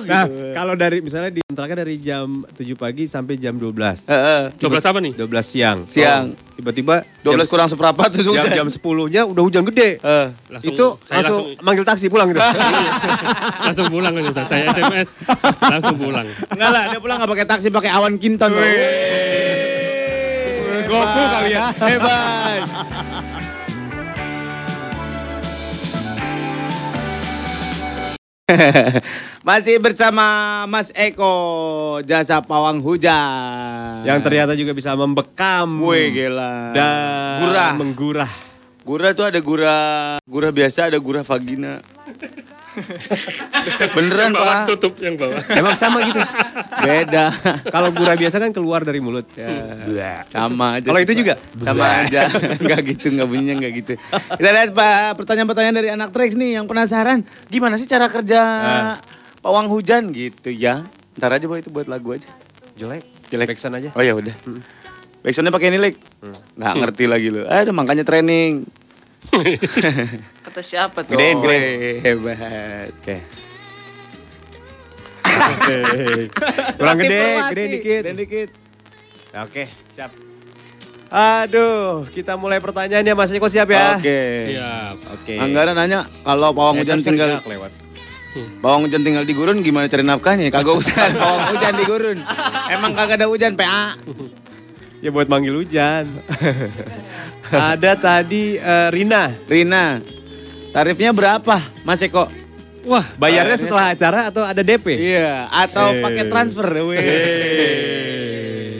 Nah, 0.01 0.25
kalau 0.55 0.73
dari 0.73 0.97
misalnya 1.03 1.29
di 1.29 1.41
kontraknya 1.45 1.85
dari 1.85 1.95
jam 2.01 2.41
7 2.41 2.57
pagi 2.73 3.05
sampai 3.05 3.37
jam 3.37 3.53
12. 3.53 4.09
Heeh. 4.09 4.41
12 4.57 4.81
apa 4.81 4.97
nih? 4.97 5.13
12 5.13 5.45
siang. 5.45 5.77
Siang. 5.85 6.33
Oh, 6.33 6.55
tiba-tiba 6.57 7.05
12 7.21 7.37
jam, 7.37 7.51
kurang 7.51 7.67
seperempat 7.69 8.09
jam, 8.17 8.65
jam 8.65 8.67
10-nya 8.71 9.21
udah 9.29 9.43
hujan 9.45 9.63
gede. 9.69 10.01
Eh. 10.01 10.27
Langsung- 10.49 10.73
itu 10.73 10.85
langsung, 11.05 11.41
langsung- 11.45 11.45
manggil 11.61 11.85
taksi 11.85 12.05
pulang 12.09 12.27
gitu. 12.33 12.41
langsung 13.67 13.87
pulang 13.93 14.13
udah. 14.15 14.45
Saya 14.49 14.63
SMS, 14.73 15.09
langsung 15.61 15.97
pulang. 16.01 16.25
Enggak 16.49 16.69
lah, 16.73 16.83
dia 16.89 16.99
pulang 16.99 17.17
nggak 17.21 17.31
pakai 17.37 17.45
taksi, 17.45 17.67
pakai 17.69 17.91
awan 17.93 18.17
kinton. 18.17 18.51
Goku 20.91 21.23
kali 21.23 21.55
ya. 21.55 21.71
Hebat. 21.77 22.67
Masih 29.47 29.81
bersama 29.81 30.25
Mas 30.69 30.93
Eko 30.93 31.33
Jasa 32.05 32.41
Pawang 32.43 32.81
Hujan. 32.83 34.05
Yang 34.05 34.19
ternyata 34.21 34.53
juga 34.53 34.71
bisa 34.75 34.93
membekam 34.93 35.67
Wih 35.81 36.13
gila. 36.13 36.75
dan 36.75 37.41
Gurah. 37.41 37.73
menggurah. 37.77 38.31
Gurah 38.81 39.11
tuh 39.13 39.25
ada 39.29 39.37
gurah 39.37 40.17
gurah 40.25 40.51
biasa, 40.51 40.89
ada 40.89 40.97
gurah 40.97 41.21
vagina. 41.21 41.79
Beneran 43.95 44.31
Bawah 44.31 44.63
pak? 44.63 44.67
tutup 44.71 44.93
yang 44.97 45.15
bawah. 45.15 45.41
Emang 45.51 45.73
sama 45.73 46.01
gitu. 46.01 46.19
Beda. 46.85 47.31
Kalau 47.67 47.91
gurah 47.91 48.15
biasa 48.15 48.37
kan 48.37 48.49
keluar 48.49 48.81
dari 48.81 48.97
mulut. 48.97 49.27
Ya. 49.35 50.23
Sama 50.27 50.79
aja. 50.79 50.87
Kalau 50.87 50.99
itu 50.99 51.11
Pak. 51.11 51.19
juga? 51.19 51.33
Sama 51.57 51.85
aja. 52.01 52.21
Enggak 52.61 52.79
gitu, 52.87 53.05
enggak 53.09 53.27
bunyinya 53.27 53.55
enggak 53.57 53.73
gitu. 53.75 53.93
Kita 54.11 54.49
lihat 54.49 54.71
Pak 54.71 55.19
pertanyaan-pertanyaan 55.19 55.75
dari 55.75 55.89
anak 55.89 56.09
Trax 56.11 56.33
nih 56.33 56.55
yang 56.55 56.65
penasaran. 56.65 57.21
Gimana 57.47 57.75
sih 57.75 57.85
cara 57.85 58.07
kerja 58.07 58.39
Ah. 58.41 58.95
pawang 59.39 59.67
hujan 59.67 60.11
gitu 60.11 60.49
ya? 60.49 60.85
Ntar 61.15 61.35
aja 61.35 61.45
Boy 61.45 61.59
itu 61.59 61.69
buat 61.69 61.85
lagu 61.85 62.11
aja. 62.11 62.29
Jelek. 62.75 63.03
Jelek. 63.27 63.47
Backsound 63.49 63.75
aja. 63.75 63.89
Oh 63.91 64.01
ya 64.01 64.13
udah. 64.13 64.33
Backsoundnya 65.21 65.51
pakai 65.51 65.69
nilik. 65.69 65.95
Nggak 66.55 66.73
ngerti 66.77 67.03
lagi 67.05 67.27
lu. 67.29 67.43
Aduh 67.43 67.73
makanya 67.73 68.01
training. 68.01 68.63
Kata 70.51 70.67
siapa 70.67 71.07
tuh? 71.07 71.15
Gedein, 71.15 71.39
gedein. 71.39 72.03
Hebat. 72.03 72.91
Oke. 72.91 73.15
Kurang 76.75 76.97
gede, 76.99 77.23
gede 77.55 77.63
dikit. 77.71 78.01
Gedein 78.03 78.17
dikit. 78.19 78.49
Oke, 79.47 79.63
siap. 79.95 80.11
Aduh, 81.07 82.03
kita 82.11 82.35
mulai 82.35 82.59
pertanyaan 82.59 82.99
ya 82.99 83.15
Mas 83.15 83.31
Eko 83.31 83.47
siap 83.47 83.71
ya? 83.71 83.95
Oke. 83.95 84.19
Siap. 84.51 84.95
Oke. 85.15 85.39
Anggaran 85.39 85.71
nanya 85.71 86.03
kalau 86.27 86.51
pawang 86.51 86.75
Eh, 86.75 86.83
hujan 86.83 86.99
tinggal 86.99 87.39
sorry, 87.39 87.47
kelewat. 87.47 87.71
Pawang 88.59 88.91
hujan 88.91 89.01
tinggal 89.07 89.23
di 89.23 89.31
gurun 89.31 89.63
gimana 89.63 89.87
cari 89.87 90.03
nafkahnya? 90.03 90.51
Kagak 90.51 90.75
usah 90.83 91.15
pawang 91.15 91.47
hujan 91.55 91.73
di 91.79 91.85
gurun. 91.87 92.19
Emang 92.67 92.91
kagak 92.91 93.23
ada 93.23 93.31
hujan 93.31 93.55
PA. 93.55 93.95
Ya 94.99 95.15
buat 95.15 95.31
manggil 95.31 95.55
hujan. 95.55 96.11
Ada 97.51 97.95
tadi 97.95 98.55
eh, 98.59 98.87
Rina. 98.91 99.31
Rina, 99.47 99.99
tarifnya 100.71 101.11
berapa 101.11 101.55
Mas 101.83 102.01
Eko? 102.01 102.27
Wah, 102.81 103.05
Bayarnya 103.13 103.53
setelah 103.53 103.93
acara 103.93 104.33
atau 104.33 104.41
ada 104.41 104.65
DP? 104.65 104.97
Iya, 104.97 105.45
atau 105.47 105.93
Eh. 105.93 106.01
pakai 106.01 106.25
transfer. 106.25 106.65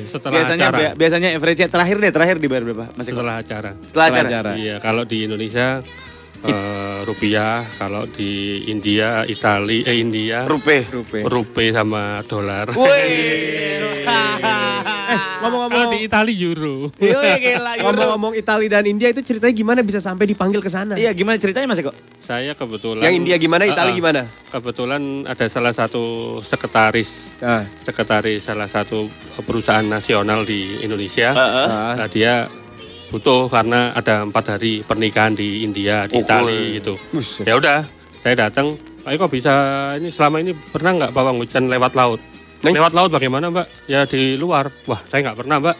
setelah 0.04 0.34
Biasanya 0.42 0.66
acara. 0.68 0.78
bi- 0.82 0.96
biasanya 0.98 1.30
average 1.32 1.64
terakhir 1.70 1.96
deh, 1.96 2.12
terakhir 2.12 2.36
dibayar 2.36 2.64
berapa 2.66 2.86
Mas 2.98 3.08
Eko? 3.08 3.22
Setelah 3.22 3.36
acara. 3.40 3.72
Setelah 3.80 4.06
acara. 4.10 4.28
acara. 4.28 4.52
Iya, 4.58 4.76
kalau 4.82 5.04
di 5.06 5.24
Indonesia 5.24 5.86
eh, 6.44 7.00
rupiah, 7.04 7.66
kalau 7.76 8.06
di 8.06 8.66
India, 8.66 9.24
Itali, 9.24 9.84
eh 9.84 9.98
India, 9.98 10.46
Rupe. 10.46 10.86
Rupe. 10.88 11.20
rupiah 11.24 11.82
sama 11.82 12.22
dolar. 12.26 12.68
Kalau 14.02 15.50
Ngomong-ngomong 15.58 15.86
di 15.92 16.06
Itali 16.06 16.34
euro. 16.38 16.94
Gila, 16.94 17.34
Euro. 17.36 17.82
ngomong-ngomong 17.84 18.34
Italia 18.38 18.78
dan 18.78 18.86
India 18.86 19.10
itu 19.10 19.20
ceritanya 19.20 19.52
gimana 19.52 19.80
bisa 19.82 19.98
sampai 19.98 20.24
dipanggil 20.24 20.62
ke 20.62 20.70
sana? 20.70 20.94
Iya, 20.96 21.12
gimana 21.12 21.42
ceritanya 21.42 21.66
Mas 21.66 21.82
Eko? 21.82 21.90
Saya 22.22 22.54
kebetulan 22.54 23.02
Yang 23.02 23.16
India 23.18 23.36
gimana, 23.36 23.66
Ah, 23.66 23.74
Italia 23.74 23.92
ah. 23.92 23.98
gimana? 23.98 24.22
Kebetulan 24.48 25.02
ada 25.26 25.46
salah 25.50 25.74
satu 25.74 26.04
sekretaris 26.46 27.34
Ah, 27.42 27.66
sekretaris 27.82 28.46
salah 28.46 28.70
satu 28.70 29.10
perusahaan 29.42 29.84
nasional 29.84 30.46
di 30.46 30.78
Indonesia. 30.80 31.34
ah. 31.34 31.98
Nah, 31.98 32.08
dia 32.08 32.46
butuh 33.12 33.52
karena 33.52 33.92
ada 33.92 34.24
empat 34.24 34.58
hari 34.58 34.82
pernikahan 34.82 35.36
di 35.36 35.62
India, 35.62 36.08
di 36.08 36.16
Oh, 36.16 36.24
Itali 36.24 36.80
gitu. 36.80 36.96
Ya 37.44 37.60
udah, 37.60 37.84
saya 38.24 38.48
datang. 38.48 38.80
Pak 39.02 39.18
Eko 39.18 39.26
bisa 39.28 39.54
ini 39.98 40.14
selama 40.14 40.40
ini 40.40 40.54
pernah 40.54 40.94
nggak 40.94 41.12
pawang 41.12 41.42
hujan 41.42 41.68
lewat 41.68 41.98
laut? 41.98 42.22
Neng? 42.62 42.78
Lewat 42.78 42.94
laut 42.94 43.10
bagaimana 43.10 43.50
Mbak? 43.50 43.68
Ya 43.90 44.06
di 44.06 44.38
luar. 44.38 44.70
Wah, 44.86 45.02
saya 45.10 45.26
nggak 45.26 45.38
pernah 45.42 45.58
Mbak. 45.58 45.78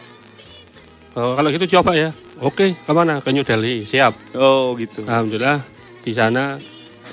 Oh, 1.14 1.32
kalau 1.38 1.48
gitu 1.48 1.78
coba 1.78 1.94
ya. 1.94 2.10
Oke, 2.42 2.74
ke 2.74 2.92
mana? 2.92 3.22
Ke 3.22 3.30
New 3.30 3.46
Delhi. 3.46 3.86
Siap. 3.86 4.34
Oh, 4.34 4.74
gitu. 4.74 5.06
Alhamdulillah 5.06 5.62
di 6.02 6.10
sana 6.10 6.58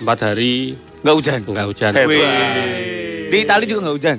empat 0.01 0.34
hari 0.34 0.74
Enggak 1.05 1.15
hujan. 1.15 1.39
nggak 1.45 1.67
hujan. 1.70 1.91
Hebat. 1.93 3.30
Di 3.30 3.38
Itali 3.45 3.63
juga 3.70 3.80
enggak 3.86 3.95
hujan. 4.01 4.17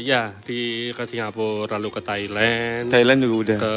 Eh, 0.00 0.08
ya 0.08 0.32
di 0.40 0.88
ke 0.96 1.04
Singapura 1.04 1.76
lalu 1.76 1.92
ke 1.92 2.00
Thailand. 2.00 2.88
Thailand 2.88 3.18
juga 3.20 3.36
udah. 3.36 3.58
Ke 3.60 3.74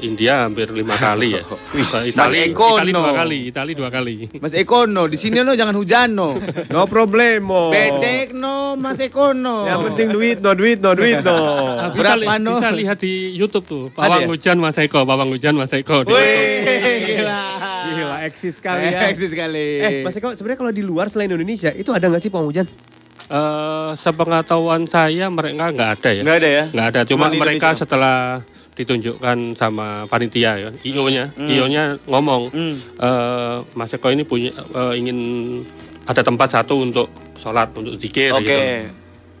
India 0.00 0.48
hampir 0.48 0.72
lima 0.72 0.96
kali 0.96 1.36
ya. 1.36 1.44
Ke 1.44 1.84
Mas 1.84 2.08
Itali, 2.08 2.48
Ekono. 2.48 2.80
Itali 2.80 2.92
dua 2.96 3.12
kali, 3.12 3.38
Itali 3.52 3.72
dua 3.76 3.88
kali. 3.92 4.14
Mas 4.40 4.54
Ekono, 4.56 5.04
di 5.04 5.20
sini 5.20 5.44
no 5.44 5.52
jangan 5.52 5.76
hujan 5.76 6.16
no. 6.16 6.32
No 6.72 6.88
problemo. 6.88 7.68
Becek 7.68 8.32
no, 8.32 8.72
Mas 8.80 8.96
Ekono. 9.04 9.68
Yang 9.68 9.80
penting 9.92 10.08
duit 10.16 10.38
no, 10.40 10.50
duit 10.56 10.80
no, 10.80 10.96
duit 10.96 11.20
no. 11.20 11.36
Ah, 11.36 11.92
bisa, 11.92 12.16
li- 12.16 12.24
Berapa, 12.24 12.40
no? 12.40 12.56
bisa 12.56 12.68
lihat 12.72 12.98
di 13.04 13.36
YouTube 13.36 13.66
tuh, 13.68 13.82
Pawang 13.92 14.24
ya? 14.24 14.28
Hujan 14.32 14.56
Mas 14.56 14.80
Eko, 14.80 15.04
Pawang 15.04 15.28
Hujan 15.28 15.52
Mas 15.52 15.72
Eko. 15.76 16.08
Wih, 16.08 17.04
gila. 17.04 17.42
Gila, 17.84 18.16
eksis 18.24 18.56
sekali 18.56 18.88
ya. 18.88 19.12
Eksis 19.12 19.28
sekali. 19.28 19.66
Eh, 19.84 20.00
Mas 20.00 20.16
Eko, 20.16 20.32
sebenarnya 20.32 20.58
kalau 20.64 20.72
di 20.72 20.80
luar 20.80 21.12
selain 21.12 21.28
Indonesia, 21.28 21.68
itu 21.76 21.92
ada 21.92 22.08
nggak 22.08 22.22
sih 22.24 22.32
pawang 22.32 22.48
hujan? 22.48 22.64
Eh, 23.26 23.90
sepengetahuan 23.96 24.84
saya 24.84 25.26
mereka 25.28 25.70
nggak 25.70 25.90
ada 25.96 26.10
ya. 26.10 26.22
Nggak 26.22 26.36
ada 26.36 26.48
ya? 26.50 26.64
Nggak 26.68 26.86
ada. 26.86 27.00
Cuma 27.02 27.16
Cuma 27.22 27.32
di 27.32 27.38
mereka 27.38 27.66
Indonesia. 27.68 27.80
setelah 27.80 28.16
ditunjukkan 28.74 29.38
sama 29.54 29.86
panitia 30.04 30.58
ya, 30.58 30.70
IO-nya, 30.82 31.30
IO-nya 31.38 31.94
ngomong, 32.04 32.50
Hmm. 32.50 32.74
eh, 32.98 33.56
Mas 33.72 33.90
Eko 33.90 34.10
ini 34.10 34.22
punya 34.22 34.50
eh, 34.50 34.94
ingin 34.94 35.18
ada 36.04 36.20
tempat 36.20 36.52
satu 36.52 36.82
untuk 36.82 37.06
sholat, 37.34 37.70
untuk 37.72 37.96
zikir 37.96 38.28
Oke. 38.30 38.44
gitu. 38.44 38.60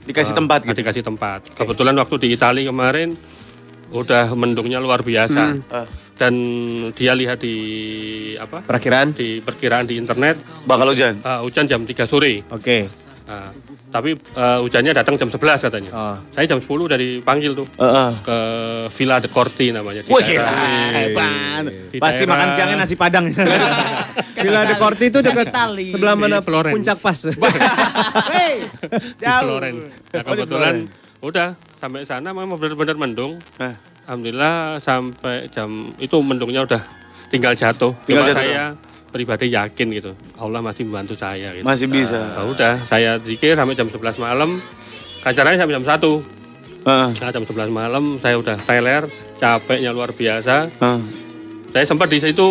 Dikasih 0.06 0.32
Eh, 0.32 0.38
tempat 0.38 0.60
gitu. 0.62 0.76
Dikasih 0.76 1.02
tempat. 1.02 1.40
Kebetulan 1.50 1.92
waktu 1.94 2.14
di 2.18 2.28
Italia 2.30 2.64
kemarin 2.64 3.18
udah 3.90 4.32
mendungnya 4.32 4.78
luar 4.78 5.02
biasa. 5.02 5.60
Ah. 5.68 5.84
Dan 6.14 6.32
dia 6.92 7.10
lihat 7.12 7.36
di 7.38 7.56
apa? 8.38 8.62
Perakiraan? 8.62 9.12
Di 9.12 9.42
perkiraan 9.42 9.82
di 9.82 9.98
internet 9.98 10.38
Bakal 10.62 10.88
hujan. 10.88 11.14
ah, 11.20 11.42
hujan 11.42 11.66
jam 11.66 11.82
3 11.82 12.06
sore. 12.06 12.46
Oke. 12.48 12.86
Nah, 13.24 13.48
tapi 13.88 14.12
eh, 14.12 14.58
hujannya 14.60 14.92
datang 14.92 15.16
jam 15.16 15.26
11 15.26 15.40
katanya. 15.58 15.90
Oh. 15.90 16.16
Saya 16.30 16.44
jam 16.44 16.60
10 16.60 16.68
udah 16.84 16.92
dipanggil 16.94 17.52
tuh 17.54 17.64
Heeh. 17.74 18.10
ke 18.20 18.38
Villa 18.92 19.16
de 19.16 19.28
Corti 19.28 19.70
namanya 19.70 20.00
di 20.00 20.08
Wah 20.08 20.20
gila, 20.20 20.44
daerah- 20.44 20.92
hebat. 20.92 21.62
Di 21.88 21.96
Pasti 21.96 22.20
daerah- 22.20 22.30
makan 22.30 22.48
siangnya 22.52 22.76
nasi 22.78 22.94
padang. 22.94 23.24
Villa 24.36 24.60
de 24.62 24.74
Corti 24.76 25.04
itu 25.08 25.18
dekat 25.18 25.48
Itali. 25.48 25.88
sebelah 25.88 26.14
mana 26.14 26.38
Florence. 26.38 26.74
puncak 26.74 26.98
pas. 27.00 27.18
Hei, 28.34 28.54
di 29.14 29.24
Florence. 29.24 29.84
Nah, 30.10 30.20
Oh, 30.20 30.28
kebetulan 30.30 30.74
Florence. 30.84 31.22
udah 31.22 31.48
sampai 31.74 32.04
sana 32.04 32.28
memang 32.30 32.54
benar-benar 32.54 32.96
mendung. 32.98 33.40
Eh. 33.56 33.72
Alhamdulillah 34.04 34.76
sampai 34.78 35.48
jam 35.48 35.70
itu 35.96 36.12
mendungnya 36.20 36.60
udah 36.62 36.82
tinggal 37.26 37.56
jatuh. 37.56 37.96
Tinggal 38.04 38.20
Cuma 38.22 38.30
jatuh. 38.30 38.44
saya 38.44 38.64
pribadi 39.14 39.46
yakin 39.46 39.86
gitu. 39.94 40.10
Allah 40.34 40.58
masih 40.58 40.82
membantu 40.82 41.14
saya 41.14 41.54
gitu. 41.54 41.62
Masih 41.62 41.86
bisa. 41.86 42.18
Nah, 42.34 42.42
udah 42.44 42.82
saya 42.84 43.22
zikir 43.22 43.54
sampai 43.54 43.78
jam 43.78 43.86
11 43.86 44.18
malam. 44.18 44.58
Acaranya 45.22 45.62
sampai 45.62 45.78
jam 45.78 45.86
1. 45.86 46.18
Heeh. 46.82 47.08
Nah, 47.14 47.30
jam 47.30 47.44
11 47.46 47.70
malam 47.70 48.18
saya 48.18 48.34
udah 48.34 48.58
teler, 48.60 49.06
capeknya 49.38 49.94
luar 49.94 50.10
biasa. 50.10 50.66
Heeh. 50.66 51.00
Saya 51.70 51.84
sempat 51.86 52.06
di 52.06 52.18
situ 52.18 52.46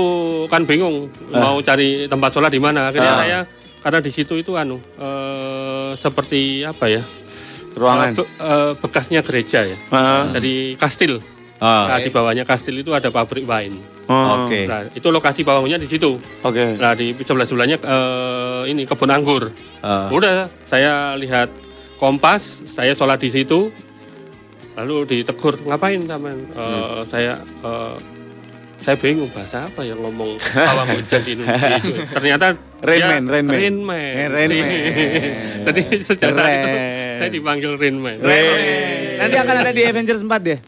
kan 0.47 0.63
bingung 0.63 1.07
mau 1.29 1.59
cari 1.59 2.07
tempat 2.07 2.31
sholat 2.31 2.49
di 2.49 2.59
mana. 2.59 2.87
Akhirnya 2.87 3.11
Ah. 3.11 3.19
saya 3.19 3.39
karena 3.79 3.99
di 3.99 4.11
situ 4.11 4.35
itu 4.35 4.55
anu 4.55 4.79
eh, 4.97 5.91
seperti 5.95 6.63
apa 6.63 6.87
ya? 6.87 7.03
Ruangan. 7.73 8.15
Be- 8.15 8.31
eh, 8.39 8.71
bekasnya 8.79 9.19
gereja 9.19 9.63
ya. 9.63 9.75
Heeh. 9.75 10.23
Jadi 10.31 10.53
kastil. 10.75 11.19
Oh, 11.61 11.85
Nah, 11.87 11.99
di 12.01 12.09
bawahnya 12.09 12.43
kastil 12.43 12.81
itu 12.81 12.91
ada 12.91 13.07
pabrik 13.13 13.45
wine. 13.45 13.77
Oh, 14.09 14.45
Oke. 14.47 14.67
Nah, 14.67 14.89
itu 14.91 15.07
lokasi 15.07 15.47
pawangnya 15.47 15.79
di 15.79 15.87
situ. 15.87 16.19
Oke. 16.43 16.75
Nah, 16.75 16.91
di 16.91 17.15
sebelah 17.15 17.47
sebelahnya 17.47 17.77
eh, 17.79 18.63
ini 18.67 18.83
kebun 18.83 19.07
anggur. 19.07 19.53
Ah. 19.79 20.11
Udah, 20.11 20.51
saya 20.67 21.15
lihat 21.15 21.47
kompas, 22.01 22.65
saya 22.67 22.91
sholat 22.97 23.21
di 23.23 23.31
situ. 23.31 23.71
Lalu 24.73 25.05
ditegur, 25.05 25.61
ngapain 25.69 26.01
teman? 26.03 26.49
Eh, 26.51 27.01
Saya 27.07 27.39
eh, 27.39 27.95
saya 28.83 28.99
bingung 28.99 29.31
bahasa 29.31 29.63
apa 29.63 29.81
yang 29.81 29.95
ngomong 29.97 30.35
pawang 30.43 30.99
hujan 30.99 31.23
di 31.23 31.39
Indonesia 31.39 31.79
itu. 31.79 32.03
Ternyata 32.19 32.45
Rain 32.83 32.99
dia 32.99 33.07
Man, 33.07 33.23
Rain 33.31 33.45
Man. 33.47 33.55
Rain 33.55 33.75
Man. 33.79 34.11
Eh, 34.11 34.27
Rain 34.27 34.49
Si- 34.51 34.59
Man. 34.59 34.71
Jadi 35.63 35.81
sejak 36.11 36.29
saat 36.35 36.51
itu 36.51 36.69
saya 37.15 37.29
dipanggil 37.31 37.71
Rain 37.79 37.95
Man. 37.95 38.19
Weh. 38.19 39.15
Nanti 39.23 39.35
akan 39.39 39.55
ada 39.55 39.71
di 39.71 39.83
Avengers 39.87 40.19
4 40.19 40.35
dia. 40.43 40.57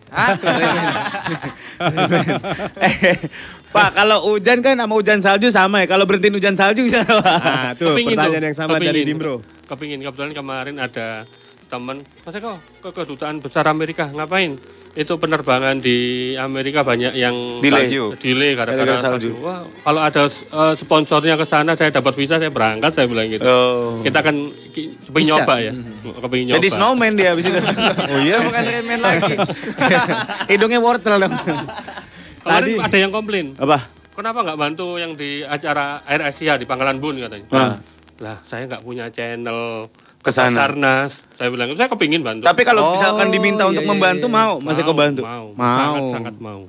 Eh, 2.80 3.20
Pak, 3.68 3.90
kalau 3.92 4.32
hujan 4.32 4.64
kan 4.64 4.80
sama 4.80 4.96
hujan 4.96 5.20
salju 5.20 5.52
sama 5.52 5.84
ya. 5.84 5.92
Kalau 5.92 6.08
berhentiin 6.08 6.40
hujan 6.40 6.56
salju 6.56 6.88
bisa. 6.88 7.04
Nah, 7.04 7.76
tuh 7.76 7.92
Kepingin 7.92 8.16
pertanyaan 8.16 8.40
tuh, 8.40 8.48
yang 8.48 8.56
sama 8.56 8.80
dari 8.80 9.04
kepingin. 9.04 9.08
Dimbro. 9.12 9.36
Kepingin 9.68 10.00
kebetulan 10.00 10.32
kemarin 10.32 10.76
ada 10.80 11.28
teman, 11.68 12.00
Mas 12.24 12.32
Eko 12.32 12.56
ke 12.80 12.90
kedutaan 12.96 13.44
besar 13.44 13.68
Amerika 13.68 14.08
ngapain? 14.08 14.56
Itu 14.96 15.20
penerbangan 15.20 15.76
di 15.78 15.98
Amerika 16.34 16.80
banyak 16.80 17.14
yang 17.14 17.60
Delay. 17.60 17.84
salju. 17.84 18.16
delay 18.16 18.56
Gara-gara 18.56 18.88
gara-gara 18.88 19.20
salju. 19.20 19.36
salju. 19.36 19.44
Wah, 19.44 19.68
kalau 19.84 20.00
ada 20.00 20.24
eh, 20.32 20.74
sponsornya 20.74 21.36
ke 21.36 21.44
sana 21.44 21.76
saya 21.76 21.92
dapat 21.92 22.16
visa 22.16 22.40
saya 22.40 22.48
berangkat 22.48 22.96
saya 22.96 23.04
bilang 23.06 23.28
gitu. 23.28 23.44
Oh. 23.44 24.00
Kita 24.00 24.24
kan 24.24 24.36
ki- 24.72 24.96
kepingin 25.04 25.28
Bisa. 25.28 25.44
nyoba 25.44 25.56
ya. 25.60 25.74
Kepingin 26.16 26.46
nyoba. 26.48 26.58
Jadi 26.58 26.68
snowman 26.72 27.12
dia 27.14 27.36
habis 27.36 27.44
itu. 27.44 27.60
oh 28.16 28.20
iya 28.24 28.38
bukan 28.40 28.62
Rayman 28.64 29.00
lagi. 29.04 29.34
Hidungnya 30.56 30.80
wortel 30.80 31.16
dong. 31.20 31.36
Tadi- 32.40 32.80
ada 32.80 32.96
yang 32.98 33.12
komplain. 33.12 33.52
Apa? 33.60 33.92
Kenapa 34.16 34.48
nggak 34.48 34.56
bantu 34.56 34.96
yang 34.96 35.12
di 35.12 35.44
acara 35.44 36.00
Air 36.08 36.24
Asia 36.24 36.56
di 36.56 36.64
Pangkalan 36.64 37.04
Bun 37.04 37.20
katanya? 37.20 37.46
Ah. 37.52 37.76
Lah, 38.16 38.40
saya 38.48 38.64
nggak 38.64 38.80
punya 38.80 39.12
channel 39.12 39.92
Ke 40.26 40.34
sana. 40.34 40.50
Basarnas. 40.74 41.22
Saya 41.38 41.54
bilang, 41.54 41.70
saya 41.78 41.86
kepingin 41.86 42.26
bantu. 42.26 42.42
Tapi 42.42 42.66
kalau 42.66 42.82
Oh, 42.82 42.94
misalkan 42.98 43.30
diminta 43.30 43.70
iya, 43.70 43.70
untuk 43.70 43.86
iya, 43.86 43.92
membantu 43.94 44.26
iya. 44.26 44.34
mau, 44.42 44.54
Mas 44.58 44.82
Eko 44.82 44.98
bantu. 44.98 45.22
Mau, 45.22 45.54
Mau. 45.54 45.78
Sangat, 45.78 46.02
sangat 46.10 46.36
mau. 46.42 46.62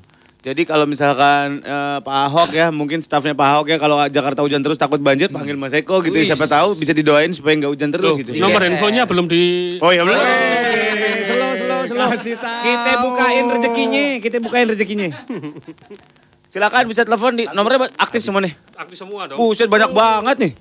Jadi 0.46 0.62
kalau 0.62 0.86
misalkan 0.86 1.58
eh, 1.58 1.98
Pak 2.04 2.16
Ahok 2.30 2.50
ya, 2.54 2.70
mungkin 2.70 3.02
stafnya 3.02 3.34
Pak 3.34 3.48
Ahok 3.50 3.66
ya 3.66 3.82
kalau 3.82 3.98
Jakarta 4.06 4.46
hujan 4.46 4.62
terus 4.62 4.78
takut 4.78 5.02
banjir 5.02 5.26
panggil 5.26 5.58
Mas 5.58 5.74
Eko 5.74 5.98
gitu. 6.04 6.14
Wis. 6.14 6.30
Siapa 6.30 6.46
tahu 6.46 6.78
bisa 6.78 6.94
didoain 6.94 7.34
supaya 7.34 7.58
nggak 7.58 7.72
hujan 7.72 7.90
terus 7.90 8.14
Loh, 8.14 8.20
gitu. 8.20 8.30
nomor 8.38 8.62
Yes, 8.62 8.70
infonya 8.76 9.02
belum 9.10 9.26
di... 9.26 9.42
Oh 9.82 9.90
iya 9.90 10.06
belum. 10.06 10.14
Slow 11.26 11.52
slow 11.58 11.82
slow. 11.90 12.08
Kita 12.62 12.92
bukain 13.02 13.44
rezekinya, 13.58 14.04
kita 14.22 14.36
bukain 14.38 14.66
rezekinya. 14.70 15.08
Silakan 16.46 16.84
bisa 16.86 17.02
telepon 17.02 17.34
di 17.34 17.44
nomornya 17.50 17.90
aktif 17.98 18.22
semua 18.22 18.38
nih. 18.38 18.54
Aktif 18.78 19.02
semua 19.02 19.26
dong. 19.26 19.42
Buset 19.42 19.66
banyak 19.66 19.90
banget 19.90 20.36
nih. 20.46 20.52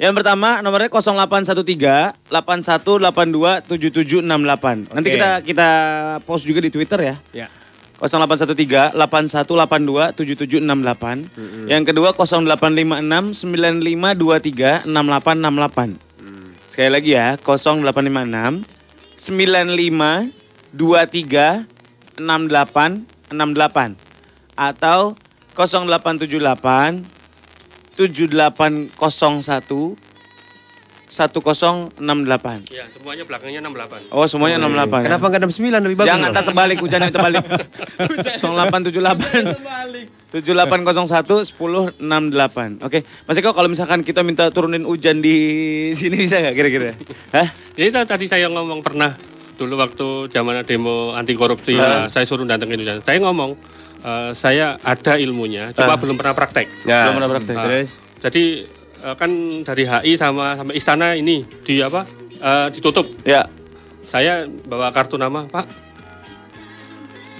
Yang 0.00 0.24
pertama 0.24 0.64
nomornya 0.64 0.88
0813 0.88 2.32
8182 2.32 3.68
7768. 3.68 4.96
Nanti 4.96 5.08
kita 5.12 5.44
kita 5.44 5.68
post 6.24 6.48
juga 6.48 6.64
di 6.64 6.72
Twitter 6.72 6.96
ya. 7.04 7.20
Ya. 7.36 7.52
0813 8.00 8.96
8182 8.96 10.16
7768. 10.16 11.68
Yang 11.68 11.92
kedua 11.92 12.16
0856 12.16 13.44
9523 13.44 14.88
6868. 14.88 16.00
Sekali 16.64 16.88
lagi 16.88 17.12
ya, 17.12 17.36
0856 17.36 18.64
95 19.20 20.32
23 20.72 21.68
68 22.16 23.04
68 23.28 24.00
atau 24.56 25.12
0878 25.52 27.19
7801 28.00 28.88
1068. 31.10 32.70
Ya, 32.70 32.86
semuanya 32.86 33.26
belakangnya 33.26 33.58
68. 33.60 34.14
Oh, 34.14 34.22
semuanya 34.30 34.62
68. 34.62 35.10
Kenapa 35.10 35.26
nggak 35.26 35.42
69 35.42 35.84
lebih 35.84 35.98
bagus? 35.98 36.08
Jangan 36.08 36.30
tak 36.30 36.44
terbalik, 36.46 36.78
hujannya 36.78 37.10
terbalik. 37.10 37.44
0878 38.38 39.58
7801 40.30 41.50
1068. 41.98 42.86
Oke, 42.86 43.02
Mas 43.26 43.36
Eko 43.36 43.50
kalau 43.50 43.66
misalkan 43.66 44.00
kita 44.00 44.22
minta 44.22 44.48
turunin 44.48 44.86
hujan 44.86 45.18
di 45.18 45.36
sini 45.92 46.14
bisa 46.16 46.38
nggak 46.38 46.54
kira-kira? 46.54 46.94
Hah? 47.34 47.50
Jadi 47.74 47.90
ta- 47.90 48.06
tadi 48.06 48.30
saya 48.30 48.46
ngomong 48.46 48.78
pernah 48.78 49.10
dulu 49.58 49.76
waktu 49.76 50.30
zaman 50.30 50.62
demo 50.62 51.10
anti 51.12 51.34
korupsi 51.34 51.74
Ah. 51.74 52.06
lah, 52.06 52.08
saya 52.08 52.22
suruh 52.22 52.46
datengin 52.46 52.80
hujan. 52.80 53.02
Saya 53.02 53.18
ngomong 53.18 53.58
eh, 54.00 54.30
saya 54.32 54.76
ada 54.78 55.16
ilmunya, 55.16 55.70
cuma 55.70 55.94
Ah. 55.94 55.98
belum 55.98 56.16
pernah 56.16 56.32
praktek. 56.32 56.66
Ya. 56.84 57.06
Belum 57.06 57.16
pernah 57.18 57.30
praktek. 57.30 57.56
Ah, 57.56 57.64
Terus? 57.64 57.88
Jadi 58.20 58.44
eh, 59.00 59.14
kan 59.14 59.30
dari 59.62 59.84
HI 59.84 60.12
sama 60.14 60.54
sama 60.54 60.72
istana 60.72 61.12
ini 61.12 61.40
di 61.60 61.80
apa 61.80 62.04
eh, 62.36 62.66
ditutup. 62.70 63.06
Ya. 63.22 63.44
Saya 64.02 64.42
bawa 64.44 64.90
kartu 64.90 65.14
nama 65.14 65.44
Pak. 65.44 65.66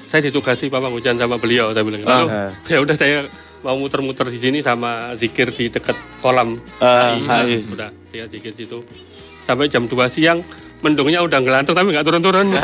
Saya 0.06 0.26
ditugasi 0.26 0.66
Pak 0.66 0.82
Hujan 0.86 1.14
sama 1.16 1.36
beliau 1.36 1.70
saya 1.70 1.82
bilang. 1.82 2.02
Lalu 2.02 2.26
Ah. 2.28 2.50
ya 2.66 2.78
udah 2.78 2.94
saya 2.94 3.30
mau 3.60 3.76
muter-muter 3.76 4.26
di 4.26 4.38
sini 4.38 4.58
sama 4.58 5.12
zikir 5.14 5.50
di 5.50 5.68
dekat 5.68 5.94
kolam 6.18 6.58
Ah, 6.78 7.14
HI. 7.14 7.22
HI. 7.22 7.56
Udah 7.68 7.90
saya 8.08 8.24
zikir 8.26 8.52
situ 8.52 8.82
sampai 9.40 9.66
jam 9.66 9.84
2 9.84 10.06
siang 10.06 10.42
mendungnya 10.80 11.20
udah 11.24 11.38
ngelantung 11.40 11.76
tapi 11.76 11.92
nggak 11.92 12.06
turun-turun. 12.06 12.48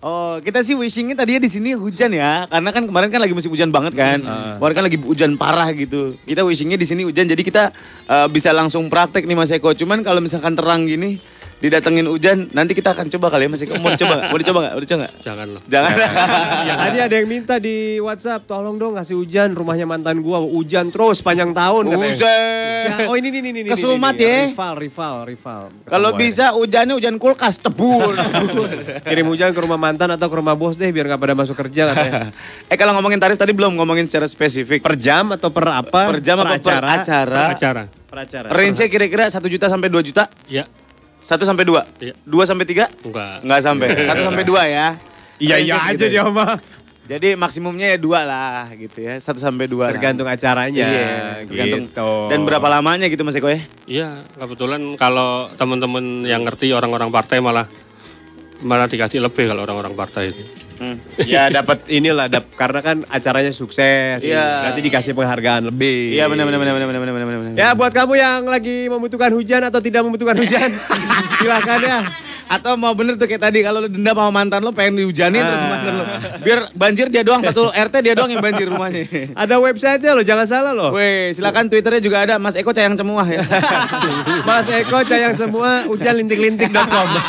Oh, 0.00 0.40
kita 0.40 0.64
sih 0.64 0.72
wishingnya 0.72 1.12
tadinya 1.12 1.44
di 1.44 1.52
sini 1.52 1.76
hujan 1.76 2.16
ya, 2.16 2.48
karena 2.48 2.72
kan 2.72 2.88
kemarin 2.88 3.12
kan 3.12 3.20
lagi 3.20 3.36
musim 3.36 3.52
hujan 3.52 3.68
banget 3.68 3.92
kan, 3.92 4.24
kemarin 4.56 4.72
kan 4.80 4.84
lagi 4.88 4.96
hujan 4.96 5.36
parah 5.36 5.68
gitu. 5.76 6.16
Kita 6.24 6.40
wishingnya 6.40 6.80
di 6.80 6.88
sini 6.88 7.04
hujan, 7.04 7.28
jadi 7.28 7.42
kita 7.44 7.68
eh, 8.08 8.26
bisa 8.32 8.48
langsung 8.56 8.88
praktek 8.88 9.28
nih 9.28 9.36
Mas 9.36 9.52
Eko. 9.52 9.76
Cuman 9.76 10.00
kalau 10.00 10.24
misalkan 10.24 10.56
terang 10.56 10.88
gini, 10.88 11.20
didatengin 11.60 12.08
hujan, 12.08 12.48
nanti 12.56 12.72
kita 12.72 12.96
akan 12.96 13.12
coba 13.12 13.36
kali 13.36 13.44
ya 13.44 13.48
Mas 13.52 13.60
Eko. 13.60 13.76
Mau 13.76 13.92
dicoba 13.92 14.12
nggak? 14.16 14.28
Mau 14.32 14.38
dicoba 14.40 14.58
nggak? 14.64 14.72
Mau 14.72 14.82
dicoba 14.82 14.98
nggak? 15.04 15.14
Jangan 15.20 15.46
loh. 15.52 15.62
Jangan. 15.68 15.92
Tadi 16.88 16.98
ada 17.04 17.14
yang 17.20 17.28
minta 17.28 17.54
di 17.60 17.76
WhatsApp, 18.00 18.48
tolong 18.48 18.80
dong 18.80 18.96
kasih 18.96 19.20
hujan 19.20 19.52
rumahnya 19.52 19.84
mantan 19.84 20.24
gua, 20.24 20.40
hujan 20.40 20.88
terus 20.88 21.20
panjang 21.20 21.52
tahun 21.52 21.92
katanya. 21.92 22.16
Sia- 22.16 22.60
Oh 22.80 23.12
ini 23.12 23.28
ini 23.28 23.38
ini 23.44 23.60
ini. 23.60 23.68
Kesumat 23.68 24.16
ini, 24.16 24.24
ini. 24.24 24.32
ya. 24.32 24.40
Rival, 24.56 24.74
rival, 24.80 25.14
rival. 25.28 25.62
Kalau 25.84 26.10
bisa 26.16 26.56
hujannya 26.56 26.96
hujan 26.96 27.20
kulkas, 27.20 27.60
tebul. 27.60 28.16
ya. 28.16 29.04
kirim 29.04 29.28
hujan 29.28 29.52
ke 29.52 29.60
rumah 29.60 29.76
mantan 29.76 30.08
atau 30.16 30.32
ke 30.32 30.36
rumah 30.40 30.56
bos 30.56 30.80
deh 30.80 30.88
biar 30.88 31.12
nggak 31.12 31.20
pada 31.20 31.34
masuk 31.36 31.56
kerja 31.60 31.92
katanya. 31.92 32.32
eh 32.72 32.76
kalau 32.80 32.96
ngomongin 32.96 33.20
tarif 33.20 33.36
tadi 33.36 33.52
belum 33.52 33.76
ngomongin 33.76 34.08
secara 34.08 34.24
spesifik. 34.24 34.80
per 34.80 34.96
jam 34.96 35.28
atau 35.36 35.52
per 35.52 35.68
apa? 35.68 36.08
Per 36.08 36.24
jam 36.24 36.40
per 36.40 36.56
acara? 36.56 37.04
acara? 37.04 37.42
Acara. 37.52 37.82
Per 37.90 38.16
acara. 38.16 38.46
Range-nya 38.48 38.88
kira-kira 38.88 39.28
1 39.28 39.38
juta 39.44 39.66
sampai 39.68 39.92
2 39.92 40.00
juta? 40.08 40.26
Ya, 40.48 40.64
1 41.20 41.48
sampai 41.48 41.64
2? 41.68 42.02
Iya. 42.02 42.14
2 42.24 42.48
sampai 42.48 42.64
3? 42.64 42.88
enggak. 43.04 43.36
Enggak 43.44 43.60
sampai. 43.60 43.88
1 43.92 44.26
sampai 44.26 44.44
2 44.44 44.64
ya. 44.66 44.88
Iya 45.40 45.56
iya 45.56 45.76
aja 45.88 46.06
dia 46.08 46.24
mah. 46.28 46.60
Jadi 47.10 47.34
maksimumnya 47.34 47.90
ya 47.90 47.98
2 47.98 48.22
lah 48.22 48.70
gitu 48.78 49.02
ya. 49.02 49.18
1 49.18 49.34
sampai 49.34 49.66
2 49.66 49.90
Tergantung 49.90 50.30
acaranya. 50.30 50.86
Iya, 50.86 51.42
tergantung. 51.42 51.90
Gitu. 51.90 52.30
Dan 52.30 52.46
berapa 52.46 52.66
lamanya 52.70 53.10
gitu 53.10 53.26
Mas 53.26 53.34
Eko 53.34 53.50
ya? 53.50 53.60
Iya, 53.90 54.22
kebetulan 54.38 54.94
kalau 54.94 55.50
teman-teman 55.58 56.22
yang 56.22 56.46
ngerti 56.46 56.70
orang-orang 56.70 57.10
partai 57.10 57.42
malah 57.42 57.66
malah 58.62 58.86
dikasih 58.86 59.18
lebih 59.18 59.50
kalau 59.50 59.66
orang-orang 59.66 59.96
partai 59.98 60.30
itu. 60.30 60.69
Hmm. 60.80 60.96
Ya 61.28 61.52
dapat 61.52 61.84
inilah 61.92 62.32
dap, 62.32 62.48
karena 62.56 62.80
kan 62.80 63.04
acaranya 63.12 63.52
sukses. 63.52 64.24
Iya. 64.24 64.64
Nanti 64.64 64.80
dikasih 64.80 65.12
penghargaan 65.12 65.68
lebih. 65.68 66.16
Iya 66.16 66.24
benar 66.24 66.48
benar 66.48 66.58
benar 66.64 66.74
benar 66.74 66.88
benar 66.88 67.12
benar 67.12 67.38
benar. 67.44 67.56
Ya 67.60 67.68
buat 67.76 67.92
kamu 67.92 68.16
yang 68.16 68.48
lagi 68.48 68.88
membutuhkan 68.88 69.28
hujan 69.36 69.60
atau 69.68 69.84
tidak 69.84 70.00
membutuhkan 70.08 70.40
hujan, 70.40 70.72
silakan 71.38 71.80
ya. 71.84 72.00
Atau 72.50 72.74
mau 72.74 72.90
bener 72.92 73.14
tuh 73.14 73.24
kayak 73.24 73.40
tadi 73.40 73.62
kalau 73.62 73.78
lu 73.78 73.86
dendam 73.86 74.12
sama 74.12 74.28
mantan 74.34 74.58
lu 74.60 74.74
pengen 74.74 74.98
dihujanin 74.98 75.38
terus 75.38 75.56
Ah. 75.56 75.68
mantan 75.70 75.92
lu. 75.94 76.02
Biar 76.42 76.58
banjir 76.74 77.06
dia 77.06 77.22
doang 77.22 77.38
satu 77.40 77.70
RT 77.70 77.94
dia 78.02 78.12
doang 78.12 78.26
yang 78.26 78.42
banjir 78.42 78.66
rumahnya. 78.66 79.06
Ada 79.38 79.54
websitenya 79.56 80.12
loh, 80.12 80.20
jangan 80.20 80.44
salah 80.44 80.74
loh. 80.74 80.90
Weh, 80.90 81.30
silakan 81.30 81.70
Twitternya 81.70 82.00
juga 82.00 82.20
ada 82.20 82.36
Mas 82.36 82.52
Eko 82.52 82.68
Cayang 82.70 82.98
Cemuah 82.98 83.22
ya. 83.22 83.38
Mas 84.48 84.66
Eko 84.66 84.98
Cayang 85.00 85.32
semua 85.32 85.86
hujanlintik-lintik.com 85.86 87.06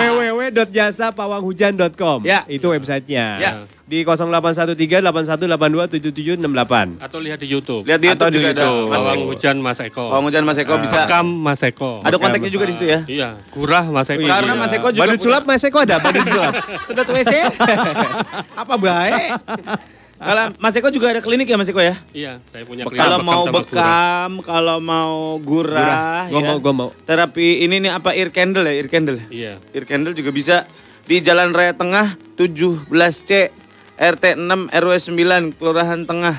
www.jasapawanghujan.com 0.00 2.24
Ya. 2.24 2.40
Itu 2.48 2.70
websitenya 2.70 3.26
Ya. 3.36 3.50
Di 3.92 4.08
0813-8182-7768 4.08 6.96
Atau 6.96 7.20
lihat 7.20 7.36
di 7.36 7.44
YouTube. 7.46 7.84
Lihat 7.84 8.00
di 8.00 8.08
Atau 8.08 8.24
YouTube 8.24 8.32
di 8.32 8.40
juga 8.40 8.48
ada. 8.48 8.64
YouTube. 8.64 8.88
Mas 8.88 8.96
Pawang 8.96 9.12
Eko. 9.12 9.28
hujan 9.28 9.60
Mas 9.60 9.76
Eko. 9.78 10.08
Pawang 10.08 10.24
hujan 10.24 10.42
Mas 10.48 10.56
Eko 10.56 10.80
bisa. 10.80 11.04
Rekam 11.04 11.28
Mas 11.28 11.60
Eko. 11.60 12.00
Ada 12.00 12.16
kontaknya 12.16 12.48
juga 12.48 12.64
di 12.64 12.72
situ 12.72 12.88
ya. 12.88 13.04
Iya, 13.04 13.36
gurah 13.52 13.84
Mas 13.86 14.08
Eko. 14.08 14.24
Karena 14.24 14.56
Mas 14.56 14.72
Eko 14.72 14.88
juga 14.88 15.04
Badut 15.04 15.12
punya- 15.12 15.20
sulap 15.28 15.44
Mas 15.44 15.60
Eko 15.60 15.76
ada 15.78 16.00
badut 16.00 16.24
sulap 16.24 16.56
Sedot 16.88 17.04
WC. 17.06 17.32
Apa 18.54 18.74
baik? 18.74 19.12
Kalau 20.16 20.44
Mas 20.56 20.72
Eko 20.72 20.88
juga 20.88 21.10
ada 21.10 21.20
klinik 21.20 21.44
ya 21.44 21.54
Mas 21.54 21.68
Eko 21.68 21.78
ya? 21.78 21.94
Iya, 22.16 22.40
saya 22.48 22.64
punya 22.64 22.88
klinik 22.88 22.96
Kalau 22.96 23.18
bekam 23.18 23.28
mau 23.28 23.44
bekam, 23.44 24.40
kalau 24.40 24.80
mau 24.80 25.36
gurah, 25.36 26.24
Gua 26.30 26.40
ya. 26.40 26.46
mau, 26.48 26.58
gua 26.58 26.72
mau 26.72 26.88
Terapi 27.04 27.60
ini 27.60 27.78
nih 27.78 27.92
apa 27.92 28.16
ear 28.16 28.30
candle 28.30 28.62
ya, 28.62 28.72
ear 28.72 28.88
candle. 28.88 29.18
Iya. 29.28 29.60
Ear 29.68 29.84
candle 29.84 30.14
juga 30.14 30.30
bisa 30.30 30.64
di 31.02 31.18
Jalan 31.18 31.50
Raya 31.50 31.74
Tengah 31.74 32.14
17C 32.40 33.50
RT 34.02 34.24
6 34.34 34.66
RW 34.74 34.92
9 34.98 35.54
Kelurahan 35.54 36.00
Tengah 36.02 36.36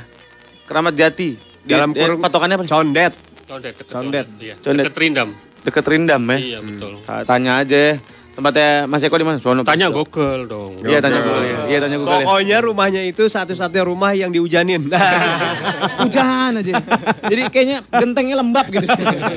Keramat 0.68 0.94
Jati. 1.00 1.40
Di, 1.64 1.72
Dalam 1.72 1.96
eh, 1.96 2.04
kurung 2.04 2.20
patokannya 2.20 2.60
apa? 2.60 2.68
Condet 2.68 3.14
Condet, 3.48 3.72
deket 3.72 3.86
Condet. 3.88 4.28
Iya. 4.36 4.56
Condet. 4.60 4.84
Deket 4.84 4.96
Rindam. 5.00 5.30
Deket 5.64 5.86
Rindam 5.88 6.22
ya. 6.28 6.38
Iya, 6.38 6.60
betul. 6.60 6.94
Ta- 7.08 7.24
Tanya 7.24 7.64
aja 7.64 7.78
ya. 7.78 7.94
Tempatnya 8.34 8.90
Mas 8.90 9.06
Eko 9.06 9.14
di 9.14 9.26
mana? 9.26 9.38
Sono. 9.38 9.62
Tanya 9.62 9.94
pasti. 9.94 9.98
Google 10.02 10.42
dong. 10.50 10.72
Iya 10.82 10.98
tanya 11.00 11.22
Google 11.22 11.46
ya. 11.46 11.58
Iya 11.70 11.78
tanya 11.86 11.98
Google 12.02 12.18
ya. 12.18 12.26
Pokoknya 12.26 12.58
rumahnya 12.66 13.02
itu 13.06 13.24
satu-satunya 13.24 13.86
rumah 13.86 14.12
yang 14.12 14.34
dihujanin 14.34 14.90
Hujan 16.02 16.52
aja. 16.58 16.74
Jadi 17.30 17.42
kayaknya 17.54 17.78
gentengnya 17.88 18.36
lembab 18.42 18.66
gitu. 18.70 18.86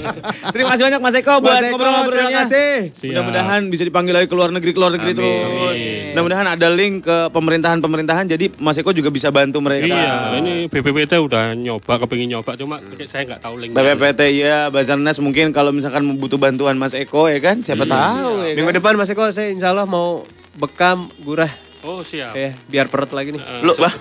terima 0.55 0.68
kasih 0.73 0.82
banyak 0.89 1.01
Mas 1.01 1.16
Eko 1.16 1.32
buat 1.39 1.60
ngobrol-ngobrolnya. 1.60 2.16
terima 2.16 2.31
kasih. 2.48 2.73
Mudah-mudahan 3.12 3.60
bisa 3.68 3.82
dipanggil 3.85 4.14
lagi 4.16 4.27
ke 4.27 4.36
luar 4.36 4.51
negeri, 4.51 4.70
ke 4.73 4.81
luar 4.81 4.93
negeri 4.97 5.12
Amin. 5.12 5.20
terus. 5.20 5.77
Mudah-mudahan 6.16 6.47
ada 6.56 6.68
link 6.73 7.05
ke 7.05 7.16
pemerintahan-pemerintahan 7.31 8.24
jadi 8.27 8.47
Mas 8.56 8.81
Eko 8.81 8.97
juga 8.97 9.12
bisa 9.12 9.28
bantu 9.28 9.60
mereka. 9.60 9.85
Iya, 9.86 10.40
ini 10.40 10.73
BPPT 10.73 11.20
udah 11.20 11.52
nyoba, 11.52 12.01
kepingin 12.01 12.39
nyoba, 12.39 12.56
cuma 12.56 12.81
saya 13.05 13.28
nggak 13.28 13.40
tahu 13.44 13.55
linknya. 13.60 13.77
BPPT 13.77 14.20
ya, 14.40 14.73
Basarnas 14.73 15.20
mungkin 15.20 15.52
kalau 15.52 15.70
misalkan 15.70 16.02
butuh 16.16 16.40
bantuan 16.40 16.81
Mas 16.81 16.97
Eko 16.97 17.28
ya 17.28 17.36
kan, 17.39 17.60
siapa 17.60 17.85
tahu 17.85 18.32
ya 18.40 18.52
kan. 18.55 18.56
Minggu 18.56 18.73
depan 18.73 18.85
Mas 18.94 19.10
Eko 19.10 19.26
saya 19.28 19.50
insya 19.50 19.74
Allah 19.74 19.82
mau 19.82 20.22
bekam 20.54 21.10
gurah 21.18 21.50
Oh 21.82 22.02
siap. 22.02 22.34
ya 22.34 22.50
biar 22.66 22.86
perut 22.86 23.10
lagi 23.10 23.30
nih 23.30 23.38
Eh, 23.38 23.62
Lu, 23.62 23.70
bah, 23.76 23.94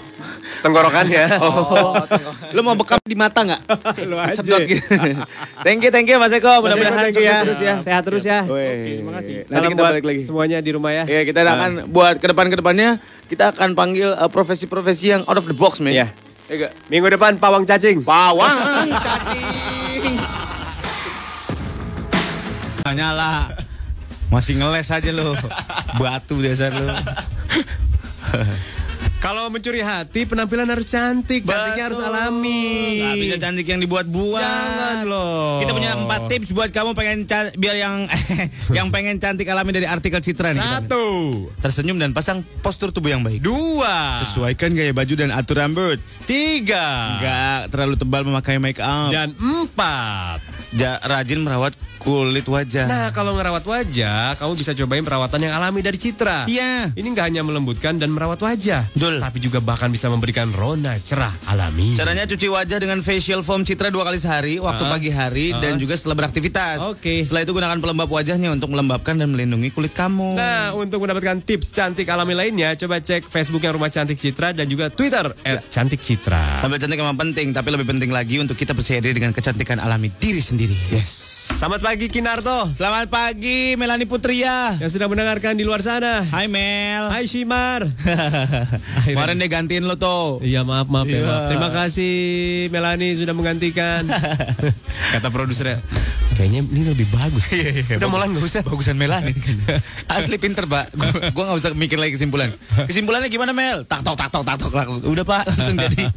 tenggorokannya 0.59 1.37
oh, 1.45 1.93
lu 2.49 2.61
mau 2.61 2.73
bekam 2.73 2.97
di 2.99 3.13
mata 3.13 3.45
nggak? 3.45 3.61
lu 4.09 4.17
aja 4.17 4.41
Sedot 4.41 4.65
gitu. 4.65 4.81
thank 5.65 5.79
you, 5.79 5.89
thank 5.89 6.05
you 6.05 6.17
Mas 6.17 6.33
Eko. 6.33 6.49
Mudah-mudahan 6.59 7.09
sukses 7.09 7.21
terus 7.45 7.59
ya. 7.61 7.75
sehat 7.77 8.01
terus 8.01 8.25
ya 8.25 8.41
Weh. 8.43 8.97
terima 8.97 9.11
kasih. 9.15 9.33
Nanti 9.39 9.53
salam 9.53 9.69
kita 9.69 9.81
buat 9.81 9.93
balik 9.93 10.05
lagi. 10.05 10.21
semuanya 10.25 10.57
di 10.59 10.71
rumah 10.73 10.91
ya 10.91 11.03
Ya 11.05 11.21
kita 11.21 11.45
akan 11.45 11.71
buat 11.89 12.17
ke 12.17 12.25
depan 12.25 12.45
ke 12.49 12.57
depannya 12.57 12.89
kita 13.25 13.53
akan 13.53 13.69
panggil 13.73 14.09
uh, 14.11 14.25
profesi-profesi 14.27 15.05
yang 15.07 15.21
out 15.23 15.37
of 15.37 15.45
the 15.45 15.53
box, 15.53 15.77
men. 15.77 15.93
Iya. 15.93 16.09
Ya 16.45 16.55
gak? 16.59 16.71
minggu 16.89 17.09
depan 17.11 17.37
pawang 17.37 17.65
cacing 17.65 18.01
Pawang 18.01 18.57
cacing. 18.95 20.17
Nyala. 22.87 23.64
Masih 24.27 24.55
ngeles 24.55 24.89
aja 24.89 25.09
lo. 25.09 25.31
Batu 25.99 26.39
dasar 26.39 26.71
lo. 26.71 26.89
kalau 29.17 29.49
mencuri 29.49 29.81
hati 29.81 30.25
penampilan 30.25 30.69
harus 30.69 30.85
cantik 30.85 31.41
cantiknya 31.41 31.89
harus 31.89 31.97
alami 31.97 33.01
Gak 33.01 33.15
bisa 33.17 33.35
cantik 33.39 33.65
yang 33.65 33.81
dibuat-buat. 33.81 34.37
jangan 34.37 34.97
loh 35.01 35.61
Kita 35.61 35.71
punya 35.71 35.91
empat 35.95 36.21
tips 36.29 36.49
buat 36.51 36.69
kamu 36.69 36.93
pengen 36.93 37.25
biar 37.55 37.75
yang 37.75 38.05
yang 38.77 38.87
pengen 38.89 39.17
cantik 39.17 39.45
alami 39.45 39.73
dari 39.73 39.85
artikel 39.85 40.21
Citra 40.21 40.53
nih. 40.53 40.61
satu 40.61 41.05
Tersenyum 41.57 41.97
dan 41.97 42.13
pasang 42.13 42.45
postur 42.61 42.93
tubuh 42.93 43.09
yang 43.09 43.25
baik. 43.25 43.41
dua 43.41 44.21
Sesuaikan 44.21 44.73
gaya 44.73 44.93
baju 44.93 45.13
dan 45.15 45.29
atur 45.31 45.57
rambut. 45.57 45.97
tiga 46.25 46.85
Gak 47.17 47.73
terlalu 47.73 47.95
tebal 47.95 48.21
memakai 48.21 48.57
make 48.57 48.77
up. 48.77 49.09
dan 49.09 49.33
empat 49.33 50.37
Ja- 50.71 51.01
rajin 51.01 51.41
merawat 51.41 51.73
kulit 52.05 52.45
wajah. 52.45 52.85
Nah, 52.85 53.07
kalau 53.09 53.33
ngerawat 53.33 53.65
wajah, 53.65 54.37
kamu 54.37 54.53
bisa 54.53 54.77
cobain 54.77 55.01
perawatan 55.01 55.41
yang 55.41 55.57
alami 55.57 55.81
dari 55.81 55.97
Citra. 55.97 56.45
Iya. 56.45 56.93
Ini 56.93 57.07
nggak 57.09 57.25
hanya 57.33 57.41
melembutkan 57.41 57.97
dan 57.97 58.13
merawat 58.13 58.37
wajah, 58.37 58.85
Betul. 58.93 59.17
tapi 59.17 59.41
juga 59.41 59.57
bahkan 59.57 59.89
bisa 59.89 60.05
memberikan 60.05 60.53
rona 60.53 61.01
cerah 61.01 61.33
alami. 61.49 61.97
Caranya 61.97 62.29
cuci 62.29 62.45
wajah 62.45 62.77
dengan 62.77 63.01
facial 63.01 63.41
foam 63.41 63.65
Citra 63.65 63.89
dua 63.89 64.05
kali 64.05 64.21
sehari, 64.21 64.61
waktu 64.61 64.85
Ah. 64.85 64.91
pagi 64.93 65.09
hari 65.09 65.49
dan 65.57 65.81
juga 65.81 65.97
setelah 65.97 66.21
beraktivitas. 66.21 66.85
Oke. 66.93 67.25
Setelah 67.25 67.41
itu 67.41 67.57
gunakan 67.57 67.77
pelembab 67.81 68.07
wajahnya 68.07 68.53
untuk 68.53 68.69
melembabkan 68.69 69.17
dan 69.17 69.33
melindungi 69.33 69.73
kulit 69.73 69.97
kamu. 69.97 70.37
Nah, 70.37 70.77
untuk 70.77 71.01
mendapatkan 71.01 71.41
tips 71.41 71.73
cantik 71.73 72.05
alami 72.05 72.37
lainnya, 72.37 72.77
coba 72.77 73.01
cek 73.01 73.25
Facebooknya 73.25 73.73
Rumah 73.73 73.89
Cantik 73.89 74.21
Citra 74.21 74.53
dan 74.53 74.69
juga 74.69 74.93
Twitter 74.93 75.33
@cantikcitra. 75.73 76.61
Tampil 76.61 76.77
cantik 76.77 77.01
memang 77.01 77.17
penting, 77.17 77.49
tapi 77.49 77.73
lebih 77.73 77.89
penting 77.89 78.13
lagi 78.13 78.37
untuk 78.37 78.53
kita 78.53 78.77
percaya 78.77 79.01
diri 79.01 79.17
dengan 79.17 79.33
kecantikan 79.33 79.81
alami 79.81 80.13
diri 80.21 80.37
sendiri. 80.37 80.77
Yes. 80.93 81.33
Selamat 81.45 81.79
pagi 81.79 81.94
Kinarto 81.95 82.75
Selamat 82.75 83.07
pagi 83.07 83.79
Melani 83.79 84.03
Putria. 84.03 84.75
yang 84.75 84.91
sedang 84.91 85.07
mendengarkan 85.07 85.55
di 85.55 85.63
luar 85.63 85.79
sana. 85.79 86.27
Hai 86.27 86.51
Mel. 86.51 87.07
Hai 87.07 87.23
Shimar. 87.23 87.87
Kemarin 89.07 89.39
dia 89.39 89.47
gantiin 89.47 89.87
lo 89.87 89.95
tuh. 89.95 90.43
Iya 90.43 90.61
maaf 90.61 90.91
maaf 90.91 91.07
ya 91.07 91.15
Iya. 91.15 91.23
maaf. 91.23 91.43
Terima 91.47 91.69
kasih 91.71 92.13
Melani 92.67 93.15
sudah 93.15 93.31
menggantikan. 93.31 94.11
Kata 95.15 95.31
produsernya, 95.31 95.79
kayaknya 96.35 96.67
ini 96.67 96.81
lebih 96.85 97.07
bagus. 97.07 97.47
Udah 97.89 98.09
Molan 98.11 98.35
nggak 98.35 98.43
usah. 98.43 98.61
Bagusan 98.61 98.99
Melani. 98.99 99.31
Asli 100.11 100.35
pinter 100.35 100.67
pak. 100.67 100.91
Gua, 100.91 101.07
gua 101.31 101.43
nggak 101.47 101.57
usah 101.57 101.71
mikir 101.71 101.95
lagi 101.95 102.19
kesimpulan. 102.19 102.51
Kesimpulannya 102.83 103.31
gimana 103.31 103.55
Mel? 103.55 103.87
Tak 103.87 104.03
tok 104.03 104.19
tak 104.19 104.35
tok 104.35 104.43
tak 104.43 104.59
tok. 104.59 104.71
tak 104.73 104.83
tok. 104.83 104.99
Udah 105.07 105.23
pak 105.23 105.47
langsung 105.47 105.79
jadi. 105.79 106.11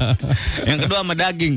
Yang 0.67 0.79
kedua 0.85 0.99
sama 1.01 1.15
daging. 1.15 1.55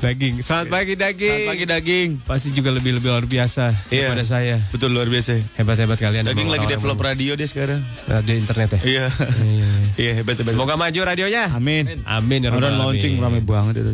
Daging. 0.00 0.34
Selamat 0.42 0.66
pagi 0.72 0.94
daging. 0.96 1.38
Selamat 1.38 1.52
pagi 1.54 1.66
daging. 1.68 2.08
Pasti 2.26 2.48
juga 2.50 2.74
lebih 2.74 2.98
lebih 2.98 3.14
luar 3.14 3.26
biasa 3.30 3.59
Iya. 3.92 4.08
daripada 4.08 4.24
saya. 4.24 4.56
Betul 4.72 4.96
luar 4.96 5.06
biasa. 5.06 5.36
Hebat 5.54 5.76
hebat 5.76 5.98
kalian. 6.00 6.24
Daging 6.24 6.48
lagi 6.48 6.66
develop 6.66 6.96
radio 6.98 7.36
dia 7.36 7.44
sekarang. 7.44 7.84
radio 8.08 8.34
internet 8.34 8.68
ya. 8.76 8.80
Iya. 8.80 9.06
Iya. 9.44 9.68
Iya 10.00 10.12
hebat 10.16 10.40
hebat. 10.40 10.56
Semoga 10.56 10.80
maju 10.80 11.00
radionya. 11.04 11.52
Amin. 11.52 11.84
Amin 12.08 12.40
ya 12.40 12.48
Orang 12.48 12.72
rabbal 12.72 12.96
launching 12.96 13.20
rame 13.20 13.44
banget 13.44 13.84
itu. 13.84 13.92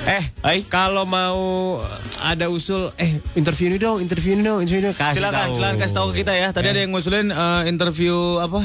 Eh, 0.00 0.24
Ai, 0.40 0.64
kalau 0.64 1.04
mau 1.04 1.76
ada 2.24 2.48
usul, 2.48 2.88
eh 2.96 3.20
interview 3.36 3.68
ini 3.68 3.76
dong, 3.76 4.00
interview 4.00 4.32
ini 4.32 4.42
dong, 4.42 4.64
interview 4.64 4.80
ini 4.80 4.86
dong. 4.88 4.96
Kasih 4.96 5.20
Silakan, 5.20 5.44
tahu. 5.44 5.54
silakan 5.60 5.76
kasih 5.76 5.96
tahu 6.00 6.06
ke 6.08 6.14
kita 6.24 6.32
ya. 6.38 6.48
Tadi 6.56 6.66
ada 6.72 6.80
yang 6.80 6.90
ngusulin 6.94 7.28
eh, 7.28 7.62
interview 7.68 8.16
apa? 8.40 8.64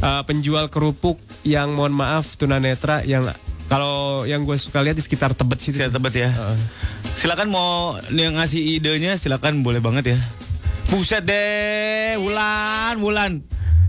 Eh, 0.00 0.22
penjual 0.28 0.68
kerupuk 0.68 1.16
yang 1.44 1.72
mohon 1.72 1.96
maaf 1.96 2.36
tunanetra 2.36 3.04
yang 3.04 3.24
kalau 3.70 4.26
yang 4.26 4.42
gue 4.42 4.58
suka 4.58 4.82
lihat 4.82 4.98
di 4.98 5.04
sekitar 5.04 5.30
Tebet 5.30 5.62
situ. 5.62 5.78
Saya 5.78 5.94
tebet 5.94 6.26
ya. 6.26 6.28
Heeh. 6.28 6.58
Silakan 7.18 7.48
mau 7.50 7.98
yang 8.12 8.36
ngasih 8.38 8.78
idenya 8.78 9.16
silakan 9.18 9.62
boleh 9.64 9.78
banget 9.82 10.14
ya. 10.14 10.18
Buset 10.90 11.22
deh, 11.22 12.18
Wulan, 12.18 12.98
Wulan. 12.98 13.32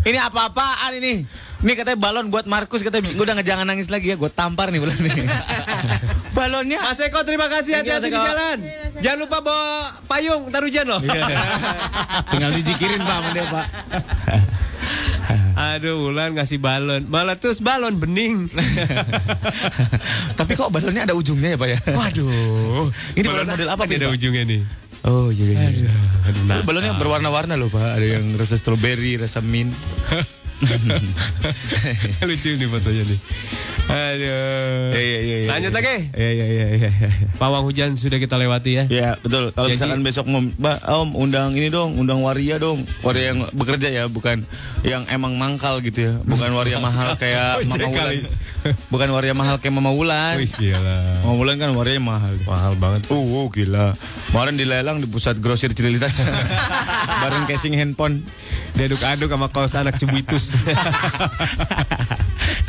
Ini 0.05 0.17
apa-apaan 0.17 0.97
ini? 1.01 1.25
Ini 1.61 1.77
katanya 1.77 1.97
balon 2.01 2.33
buat 2.33 2.49
Markus 2.49 2.81
katanya 2.81 3.13
gue 3.13 3.21
udah 3.21 3.37
jangan 3.45 3.69
nangis 3.69 3.93
lagi 3.93 4.09
ya, 4.09 4.17
gue 4.17 4.29
tampar 4.33 4.73
nih 4.73 4.81
Wulan 4.81 4.97
nih. 4.97 5.13
Balonnya 6.37 6.79
Mas 6.79 6.97
Eko 7.03 7.21
terima 7.27 7.51
kasih 7.51 7.75
hati-hati 7.83 8.07
di 8.07 8.15
jalan. 8.17 8.57
Jangan 9.03 9.19
lupa 9.19 9.43
bawa 9.43 9.83
payung 10.07 10.47
ntar 10.47 10.63
hujan 10.63 10.87
loh. 10.87 11.03
Iya. 11.03 11.27
tinggal 12.31 12.49
dijikirin 12.55 13.03
Pak 13.03 13.19
Pak. 13.51 13.67
Aduh, 15.61 16.09
Ulan 16.09 16.33
ngasih 16.33 16.57
balon. 16.57 17.05
Malah 17.05 17.37
terus 17.37 17.61
balon 17.61 18.01
bening. 18.01 18.49
Tapi 20.39 20.51
kok 20.57 20.73
balonnya 20.73 21.05
ada 21.05 21.13
ujungnya 21.13 21.53
ya, 21.53 21.57
Pak 21.57 21.69
ya? 21.69 21.79
Waduh. 21.93 22.89
Ini 23.19 23.27
balon 23.29 23.47
model 23.47 23.69
apa, 23.69 23.83
Ini 23.85 23.89
Bin, 23.89 23.97
ada 24.01 24.07
Pak? 24.09 24.15
ujungnya 24.17 24.43
nih. 24.47 24.61
Oh 25.01 25.33
iya 25.33 25.45
iya. 25.57 25.69
iya. 25.85 25.93
Aduh, 26.29 26.43
nakal. 26.45 26.65
Balonnya 26.69 26.93
berwarna-warna 26.97 27.53
loh 27.57 27.69
Pak. 27.69 27.97
Ada 27.97 28.05
yang 28.21 28.25
rasa 28.37 28.53
stroberi, 28.57 29.17
rasa 29.17 29.41
mint. 29.41 29.73
Lucu 32.29 32.49
nih 32.55 32.67
fotonya 32.69 33.03
nih. 33.05 33.19
Aduh. 33.91 34.93
Iya 34.93 35.01
iya 35.01 35.19
iya. 35.19 35.37
iya. 35.43 35.49
Lanjut 35.49 35.71
lagi. 35.73 35.95
Iya 36.15 36.29
iya 36.31 36.45
iya 36.47 36.65
iya. 36.77 36.89
iya. 36.93 37.09
Pawang 37.35 37.65
hujan 37.65 37.97
sudah 37.97 38.21
kita 38.21 38.37
lewati 38.37 38.71
ya. 38.77 38.83
Ya 38.87 39.09
betul. 39.19 39.51
Kalau 39.51 39.67
Jadi- 39.67 39.75
misalkan 39.77 39.99
besok 40.05 40.25
ngom, 40.29 40.53
Mbak, 40.55 40.77
Om 40.85 41.09
undang 41.17 41.51
ini 41.57 41.67
dong, 41.67 41.97
undang 41.97 42.21
waria 42.21 42.61
dong. 42.61 42.85
Waria 43.01 43.33
yang 43.33 43.39
bekerja 43.51 43.89
ya, 43.89 44.03
bukan 44.07 44.45
yang 44.85 45.03
emang 45.09 45.35
mangkal 45.35 45.81
gitu 45.81 46.07
ya. 46.07 46.13
Bukan 46.23 46.49
waria 46.53 46.77
mahal 46.77 47.17
kayak 47.21 47.65
Mama 47.67 47.89
Wulan. 47.89 48.21
Bukan 48.93 49.09
waria 49.11 49.33
mahal 49.33 49.57
kayak 49.57 49.73
Mama 49.73 49.91
Wulan. 49.93 50.37
Wih 50.37 50.49
gila. 50.49 51.21
Mama 51.25 51.33
Wulan 51.37 51.55
kan 51.57 51.69
warianya 51.73 52.03
mahal. 52.03 52.33
Mahal 52.45 52.73
banget. 52.77 53.09
Oh, 53.09 53.17
oh, 53.17 53.45
gila. 53.49 53.97
Kemarin 54.29 54.55
dilelang 54.57 54.97
di 55.01 55.07
pusat 55.09 55.41
grosir 55.41 55.73
Cililitan. 55.73 56.09
Bareng 57.21 57.49
casing 57.49 57.73
handphone. 57.73 58.21
Diaduk-aduk 58.77 59.29
sama 59.29 59.47
kaos 59.49 59.73
anak 59.75 59.97
cibuitus. 59.97 60.53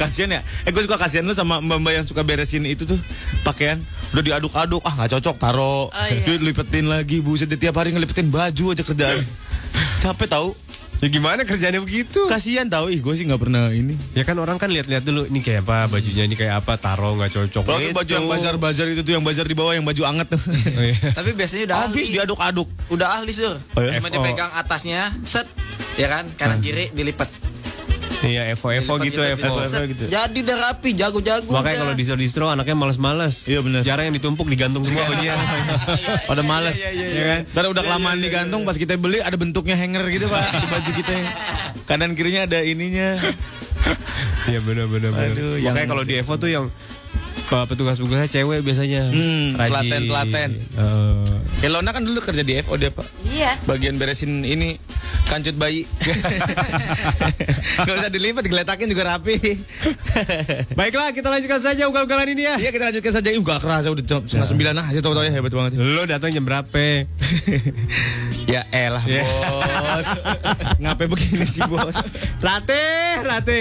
kasian 0.02 0.34
ya 0.34 0.40
eh 0.66 0.70
gue 0.74 0.82
suka 0.82 0.98
kasihan 0.98 1.22
lu 1.22 1.30
sama 1.30 1.62
mbak 1.62 1.78
mbak 1.78 1.92
yang 1.94 2.06
suka 2.06 2.26
beresin 2.26 2.66
itu 2.66 2.82
tuh 2.82 2.98
pakaian 3.46 3.78
udah 4.10 4.22
diaduk-aduk 4.24 4.82
ah 4.82 4.92
nggak 4.98 5.14
cocok 5.18 5.36
taro 5.38 5.88
iya. 6.10 6.26
dia 6.26 6.36
lipetin 6.42 6.90
lagi 6.90 7.22
buset 7.22 7.50
tiap 7.54 7.78
hari 7.78 7.94
ngelipetin 7.94 8.28
baju 8.32 8.74
aja 8.74 8.82
kerjaan 8.82 9.22
capek 10.02 10.26
tahu 10.26 10.58
ya 11.02 11.08
gimana 11.08 11.42
kerjanya 11.42 11.82
begitu? 11.82 12.22
kasihan 12.24 12.64
tahu 12.64 12.86
ih 12.88 12.98
gue 12.98 13.10
sih 13.12 13.26
nggak 13.26 13.40
pernah 13.40 13.68
ini 13.68 13.98
Ya 14.14 14.22
kan 14.22 14.38
orang 14.38 14.54
kan 14.54 14.70
lihat-lihat 14.70 15.02
dulu 15.02 15.26
ini 15.26 15.42
kayak 15.42 15.66
apa 15.66 15.90
bajunya 15.90 16.22
ini 16.22 16.32
kayak 16.32 16.62
apa 16.62 16.78
taro 16.78 17.18
nggak 17.18 17.26
cocok. 17.28 17.62
kalau 17.64 17.80
tuh 17.80 17.90
baju 17.92 18.12
yang 18.12 18.26
bazar 18.26 18.54
bazar 18.56 18.86
itu 18.86 19.02
tuh 19.02 19.12
yang 19.12 19.20
bazar 19.20 19.42
di 19.42 19.52
bawah 19.52 19.74
yang 19.74 19.82
baju 19.82 20.02
anget 20.04 20.30
tuh 20.30 20.42
Oh, 20.78 20.80
iya. 20.80 21.10
Tapi 21.10 21.34
biasanya 21.34 21.62
udah 21.66 21.78
habis 21.82 22.06
ahli. 22.06 22.14
diaduk-aduk 22.14 22.68
Udah 22.88 23.08
ahli 23.18 23.32
sur. 23.32 23.54
Oh, 23.74 23.82
ya? 23.82 23.98
Cuma 23.98 24.08
dipegang 24.08 24.52
atasnya, 24.54 25.10
set, 25.22 25.50
ya 25.96 26.06
kan, 26.06 26.24
kanan 26.36 26.60
kiri 26.60 26.92
dilipat. 26.92 27.26
Iya 28.22 28.42
Evo 28.54 28.70
Evo 28.70 28.92
gitu 29.02 29.20
Evo. 29.22 29.58
Evo. 29.58 29.82
gitu. 29.86 30.04
Jadi 30.06 30.38
udah 30.46 30.58
rapi, 30.70 30.94
jago-jago. 30.94 31.50
Makanya 31.50 31.78
kalau 31.82 31.94
distro-distro 31.98 32.46
anaknya 32.46 32.78
males-males. 32.78 33.46
Iya, 33.50 33.60
bener. 33.60 33.82
Jarang 33.82 34.10
yang 34.10 34.16
ditumpuk 34.16 34.46
digantung 34.46 34.86
semua 34.86 35.02
sama 35.06 35.16
dia. 35.18 35.34
pada 36.30 36.42
males 36.44 36.76
iya, 36.78 37.24
kan 37.24 37.40
Ntar 37.52 37.64
udah 37.72 37.82
kelamaan 37.84 38.18
digantung 38.20 38.62
pas 38.64 38.76
kita 38.76 38.96
beli 38.96 39.18
ada 39.20 39.34
bentuknya 39.36 39.76
hanger 39.78 40.04
gitu 40.12 40.26
pak 40.28 40.42
di 40.54 40.68
baju 40.72 40.90
kita 40.96 41.12
kanan 41.88 42.10
kirinya 42.16 42.48
ada 42.48 42.58
ininya 42.62 43.18
Iya 44.46 44.62
benar 44.62 44.86
benar 44.86 45.10
benar. 45.10 45.34
Aduh, 45.34 45.58
Makanya 45.58 45.88
kalau 45.90 46.04
di 46.06 46.14
Evo 46.18 46.34
tuh 46.38 46.50
yang 46.50 46.70
petugas-petugasnya 47.62 48.28
cewek 48.30 48.60
biasanya. 48.60 49.02
Hmm, 49.06 49.54
Rajin. 49.54 49.68
telaten-telaten. 49.68 50.50
Eh, 50.56 51.22
Elona 51.62 51.90
kan 51.90 52.02
dulu 52.02 52.18
kerja 52.18 52.42
di 52.42 52.58
FO 52.58 52.74
dia 52.74 52.90
pak 52.90 53.06
Iya. 53.24 53.54
bagian 53.64 53.94
beresin 53.94 54.42
ini 54.42 54.82
kancut 55.24 55.54
bayi 55.54 55.86
Gak 57.78 57.94
usah 57.94 58.10
dilipat 58.10 58.42
digeletakin 58.42 58.84
juga 58.84 59.06
rapi 59.08 59.38
Baiklah 60.78 61.10
kita 61.10 61.28
lanjutkan 61.28 61.62
saja 61.62 61.86
ugal-ugalan 61.86 62.26
ini 62.28 62.44
ya. 62.44 62.58
iya 62.58 62.68
kita 62.68 62.90
lanjutkan 62.90 63.12
saja 63.14 63.30
Ih, 63.30 63.38
gak 63.38 63.62
kerasa 63.62 63.88
udah 63.88 64.02
jam 64.02 64.20
setengah 64.20 64.48
sembilan 64.48 64.74
aja 64.82 64.98
tau-tau 64.98 65.22
ya 65.22 65.30
hebat 65.30 65.48
banget 65.50 65.78
Lo 65.78 66.02
datang 66.02 66.28
jam 66.28 66.42
berapa? 66.42 67.06
ya 68.44 68.66
elah 68.68 69.04
Ya. 69.04 69.22
bos 69.22 70.10
ngapain 70.78 71.08
begini 71.08 71.46
sih 71.46 71.62
bos 71.64 71.94
Rate, 72.38 72.82
Rate. 73.22 73.60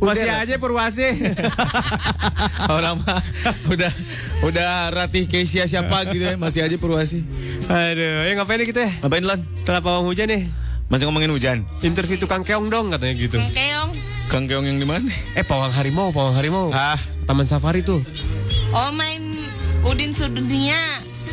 Masih 0.00 0.24
aja 0.26 0.54
Purwasi. 0.56 1.04
orang 2.74 2.96
mah 2.98 3.20
udah 3.72 3.92
udah 4.42 4.70
ratih 4.90 5.24
Kesia 5.24 5.64
siapa 5.64 6.04
gitu 6.08 6.22
ya 6.22 6.34
masih 6.34 6.62
aja 6.62 6.76
Purwasi 6.76 7.22
Aduh, 7.62 8.22
ya 8.22 8.32
ngapain 8.34 8.58
nih 8.58 8.68
kita 8.68 8.80
ya? 8.82 8.90
ngapain 9.00 9.22
Lon 9.22 9.40
Setelah 9.54 9.80
pawang 9.80 10.04
hujan 10.04 10.26
nih, 10.26 10.50
masih 10.88 11.06
ngomongin 11.06 11.30
hujan 11.30 11.56
interview 11.80 12.16
tukang 12.16 12.42
keong 12.42 12.68
dong 12.68 12.90
katanya 12.90 13.14
gitu. 13.14 13.38
Keong. 13.48 13.90
Kang 14.24 14.44
Keong 14.44 14.64
yang 14.64 14.76
di 14.76 14.84
mana 14.84 15.06
Eh, 15.32 15.42
pawang 15.42 15.70
harimau, 15.70 16.10
pawang 16.10 16.32
harimau. 16.32 16.68
ah 16.70 16.96
Taman 17.22 17.44
safari 17.44 17.80
tuh. 17.80 18.02
Oh 18.70 18.90
main 18.90 19.36
Udin 19.82 20.10
Sudunia. 20.10 20.78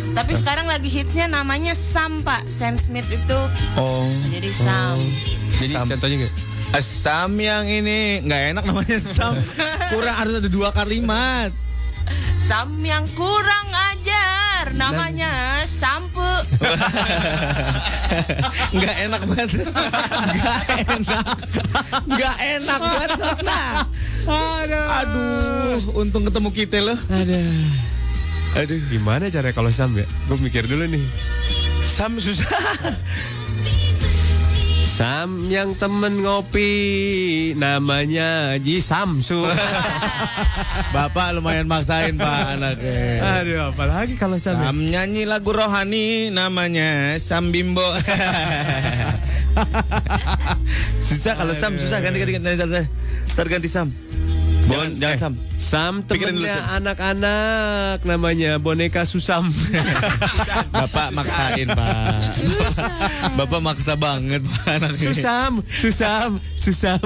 Tapi 0.09 0.33
sekarang 0.33 0.65
lagi 0.65 0.87
hitsnya 0.87 1.27
namanya 1.27 1.73
Sam 1.73 2.21
Pak. 2.21 2.45
Sam 2.45 2.75
Smith 2.75 3.05
itu 3.07 3.39
oh 3.75 4.09
jadi 4.27 4.49
Sam. 4.49 4.97
Jadi 5.55 5.73
Sam. 5.73 5.85
contohnya 5.87 6.15
nggak? 6.19 6.33
Sam 6.77 7.31
yang 7.35 7.65
ini 7.65 8.21
nggak 8.21 8.41
enak 8.53 8.63
namanya 8.63 8.97
Sam. 8.97 9.33
Kurang 9.91 10.15
harus 10.15 10.33
ada 10.37 10.47
dua 10.47 10.69
kalimat. 10.69 11.49
Sam 12.39 12.81
yang 12.81 13.05
kurang 13.13 13.67
ajar. 13.93 14.73
Namanya 14.75 15.63
Sampu. 15.67 16.21
Nggak 18.75 18.95
enak 19.07 19.21
banget. 19.27 19.49
Nggak 20.33 20.63
enak. 20.87 21.35
Nggak 22.07 22.37
enak 22.59 22.79
banget. 22.79 23.09
Aduh. 24.29 24.87
Aduh, 24.99 25.79
untung 25.95 26.23
ketemu 26.25 26.49
kita 26.51 26.77
loh. 26.83 26.97
Aduh. 27.09 27.65
Aduh, 28.57 28.79
Gimana 28.89 29.29
cara 29.29 29.53
kalau 29.53 29.69
Sam 29.69 29.93
ya? 29.93 30.05
Gue 30.25 30.37
mikir 30.41 30.65
dulu 30.65 30.89
nih. 30.89 31.05
Sam 31.79 32.17
susah. 32.17 32.49
Sam 34.89 35.45
yang 35.53 35.77
temen 35.77 36.25
ngopi 36.25 36.73
namanya 37.53 38.57
Ji 38.57 38.81
Samsu. 38.81 39.45
Bapak 40.97 41.37
lumayan 41.37 41.69
maksain 41.69 42.17
pak 42.17 42.57
anaknya. 42.57 43.21
Aduh, 43.21 43.69
apalagi 43.69 44.17
kalau 44.17 44.41
Sam. 44.41 44.57
ya? 44.57 44.73
Sam 44.73 44.77
nyanyi 44.89 45.29
lagu 45.29 45.53
rohani 45.53 46.33
namanya 46.33 47.13
Sam 47.21 47.53
Bimbo. 47.53 47.85
susah 51.05 51.37
kalau 51.37 51.53
Sam 51.53 51.77
susah 51.77 52.01
ganti 52.01 52.17
ganti 52.25 52.33
ganti 52.41 52.57
ganti, 52.57 52.81
Ntar 53.37 53.45
ganti 53.45 53.69
Sam. 53.69 54.08
Bon, 54.69 54.85
jangan 55.01 55.17
Sam. 55.17 55.33
Sam 55.57 55.93
dulu, 56.05 56.13
temennya 56.13 56.53
Sam. 56.61 56.77
anak-anak 56.77 57.97
namanya 58.05 58.61
boneka 58.61 59.01
Susam. 59.01 59.49
Bapak 60.77 61.09
maksain 61.17 61.67
pak. 61.73 62.37
Bapak 63.33 63.59
maksa 63.65 63.97
banget 63.97 64.45
pak 64.45 64.77
anaknya. 64.77 65.09
Susam, 65.09 65.65
Susam, 65.65 66.37
Susam. 66.53 67.01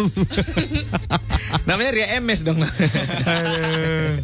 Namanya 1.71 1.91
Ria 1.95 2.07
MS 2.19 2.43
dong. 2.43 2.59
Aduh. 3.31 4.19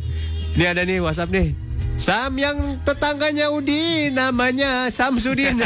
Ini 0.59 0.63
ada 0.75 0.83
nih 0.83 0.99
WhatsApp 0.99 1.31
nih. 1.31 1.68
Sam 1.99 2.39
yang 2.39 2.79
tetangganya 2.87 3.51
Udin 3.51 4.15
namanya 4.15 4.87
Samsudin. 4.87 5.59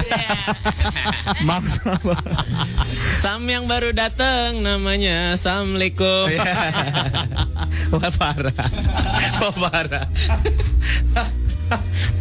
maksa 1.47 1.93
banget. 2.01 2.35
Sam 3.14 3.45
yang 3.45 3.69
baru 3.69 3.93
datang 3.93 4.65
namanya 4.65 5.38
Assalamualaikum. 5.38 6.34
Wah 7.93 8.10
parah. 8.18 8.57
Wah 9.38 9.53
parah. 9.61 10.05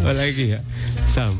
Apa 0.04 0.12
lagi 0.12 0.56
ya? 0.56 0.60
Sam. 1.08 1.32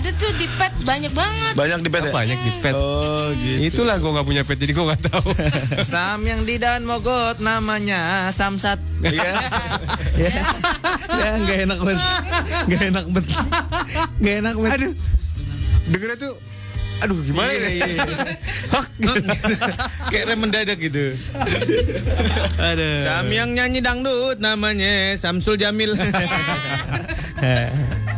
Ada 0.00 0.16
tuh 0.16 0.32
di 0.40 0.48
pet 0.48 0.72
banyak 0.80 1.12
banget. 1.12 1.52
Banyak 1.60 1.78
di 1.84 1.90
pet 1.92 2.02
ya? 2.08 2.12
Banyak 2.16 2.38
di 2.40 2.52
pet. 2.64 2.72
Oh 2.72 3.28
gitu. 3.36 3.68
Itulah 3.68 4.00
gue 4.00 4.10
nggak 4.16 4.24
punya 4.32 4.42
pet 4.48 4.56
jadi 4.56 4.72
gue 4.72 4.84
nggak 4.88 5.02
tahu. 5.12 5.28
Sam 5.92 6.24
yang 6.24 6.48
di 6.48 6.56
Dan 6.56 6.88
Mogot 6.88 7.36
namanya 7.36 8.32
Samsat. 8.32 8.80
Iya. 9.00 9.32
ya. 10.16 10.32
ya 11.20 11.28
nggak 11.36 11.58
enak 11.68 11.78
banget. 11.84 12.04
Nggak 12.64 12.82
enak 12.96 13.04
banget. 13.12 13.28
Nggak 14.24 14.34
enak 14.40 14.54
banget. 14.56 14.72
Aduh. 14.80 14.92
Dengernya 15.92 16.16
tuh 16.16 16.34
Aduh 17.00 17.16
gimana 17.24 17.48
Iya, 17.48 17.60
ya? 17.60 17.68
iya, 17.72 17.86
iya. 17.96 18.04
Hak, 18.76 18.86
gitu. 19.00 19.12
Kayak 20.12 20.24
rem 20.32 20.38
mendadak 20.40 20.78
gitu. 20.80 21.16
Aduh. 22.56 22.96
Sam 23.04 23.28
yang 23.32 23.52
nyanyi 23.56 23.80
dangdut 23.80 24.36
namanya 24.40 25.16
Samsul 25.16 25.56
Jamil. 25.56 25.96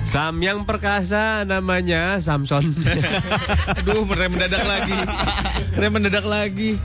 Sam 0.02 0.42
yang 0.42 0.66
perkasa 0.66 1.46
namanya 1.46 2.18
Samson. 2.18 2.74
Aduh, 3.82 4.04
rem 4.12 4.34
mendadak 4.34 4.66
lagi. 4.66 4.98
Rem 5.78 5.90
mendadak 5.94 6.26
lagi. 6.26 6.76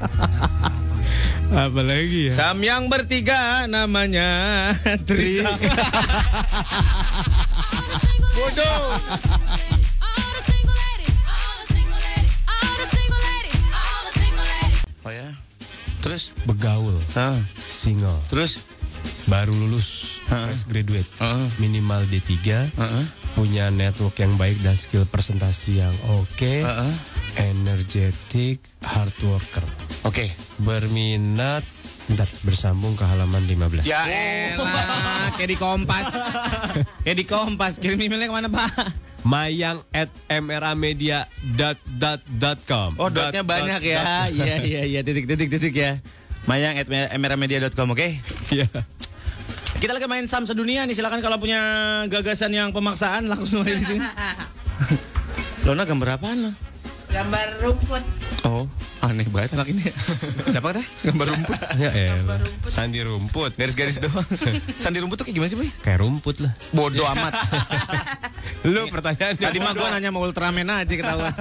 Apa 1.52 1.82
lagi 1.82 2.30
ya? 2.30 2.34
Sam 2.34 2.62
yang 2.62 2.88
bertiga 2.88 3.66
namanya 3.66 4.72
Trisa. 5.04 5.54
Bodoh. 8.38 8.82
Oh 15.08 15.14
ya. 15.16 15.32
Terus 16.04 16.36
Begaul, 16.44 16.96
ah, 17.16 17.40
single, 17.64 18.16
terus 18.28 18.60
baru 19.28 19.52
lulus, 19.52 20.17
fresh 20.28 20.68
graduate, 20.68 21.08
Heeh. 21.18 21.48
minimal 21.58 22.04
D3, 22.06 22.30
Heeh. 22.70 23.04
punya 23.34 23.72
network 23.72 24.18
yang 24.18 24.36
baik 24.36 24.60
dan 24.60 24.76
skill 24.76 25.04
presentasi 25.04 25.80
yang 25.80 25.96
oke, 26.14 26.44
Heeh. 26.62 26.92
energetic, 27.40 28.60
hard 28.82 29.16
worker. 29.24 29.64
Oke. 30.04 30.32
Berminat, 30.60 31.64
bentar, 32.06 32.28
bersambung 32.42 32.94
ke 32.94 33.04
halaman 33.04 33.42
15. 33.42 33.84
Ya 33.84 34.04
elah, 34.06 35.32
kayak 35.34 35.50
di 35.50 35.58
Kompas. 35.58 36.08
kayak 37.04 37.18
di 37.18 37.26
Kompas. 37.26 37.74
Kirim 37.78 37.98
emailnya 37.98 38.28
ke 38.28 38.36
mana 38.36 38.50
Pak? 38.50 38.72
Mayang 39.24 39.84
at 39.92 40.08
mramedia 40.30 41.28
dot 41.58 41.76
dot 41.86 42.24
dot 42.30 42.60
com. 42.64 42.96
Oh, 42.96 43.12
dotnya 43.12 43.44
banyak 43.44 43.82
ya. 43.84 44.32
Iya, 44.32 44.56
iya, 44.64 44.82
iya. 44.88 45.00
Titik, 45.04 45.28
titik, 45.28 45.50
titik 45.52 45.74
ya. 45.76 46.00
Mayang 46.48 46.80
at 46.80 46.88
meramedia.com, 47.18 47.92
oke? 47.92 48.08
Iya. 48.48 48.72
Kita 49.78 49.94
lagi 49.94 50.10
main 50.10 50.26
Sam 50.26 50.50
sedunia 50.50 50.90
nih. 50.90 50.98
Silakan 50.98 51.22
kalau 51.22 51.38
punya 51.38 51.62
gagasan 52.10 52.50
yang 52.50 52.74
pemaksaan 52.74 53.30
langsung 53.30 53.62
aja 53.62 53.78
di 53.78 53.86
sini. 53.86 54.02
Lona 55.70 55.86
gambar 55.86 56.18
apaan 56.18 56.38
lo? 56.50 56.52
Gambar 57.14 57.62
rumput. 57.62 58.04
Oh, 58.42 58.66
aneh 59.06 59.30
banget 59.30 59.54
anak 59.54 59.70
ini. 59.70 59.86
Siapa 60.54 60.74
kata? 60.74 60.82
Gambar 60.82 61.26
rumput. 61.30 61.60
Ya 61.82 61.94
elah. 61.94 62.42
Sandi 62.66 63.06
rumput. 63.06 63.54
Garis-garis 63.54 64.02
doang. 64.02 64.26
Sandi 64.82 64.98
rumput 64.98 65.22
tuh 65.22 65.26
kayak 65.30 65.38
gimana 65.38 65.50
sih, 65.54 65.58
Boy? 65.62 65.70
Kayak 65.86 66.02
rumput 66.02 66.42
lah. 66.42 66.58
Bodoh 66.74 67.06
amat. 67.14 67.34
Lu 68.66 68.90
pertanyaannya. 68.90 69.46
Tadi 69.46 69.60
mah 69.62 69.78
gua 69.78 69.94
nanya 69.94 70.10
mau 70.10 70.26
Ultraman 70.26 70.74
aja 70.74 70.90
ketahuan. 70.90 71.34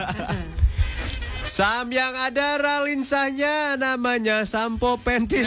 Sam 1.46 1.94
yang 1.94 2.10
ada 2.12 2.58
ralinsanya 2.58 3.78
namanya 3.78 4.42
sampo 4.42 4.98
pentil. 4.98 5.46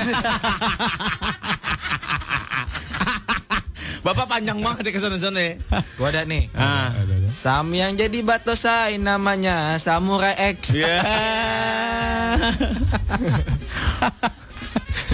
Bapak 3.99 4.31
panjang 4.31 4.63
banget 4.63 4.87
ya 4.87 4.91
ke 4.95 4.99
sana-sana 5.03 5.39
ya. 5.43 5.59
Gua 5.99 6.07
ada 6.07 6.23
nih. 6.23 6.47
Ah. 6.55 6.95
Sam 7.29 7.67
yang 7.75 7.99
jadi 7.99 8.23
batosai 8.23 8.95
namanya 8.95 9.75
Samurai 9.75 10.39
X. 10.55 10.71
Ya. 10.79 11.03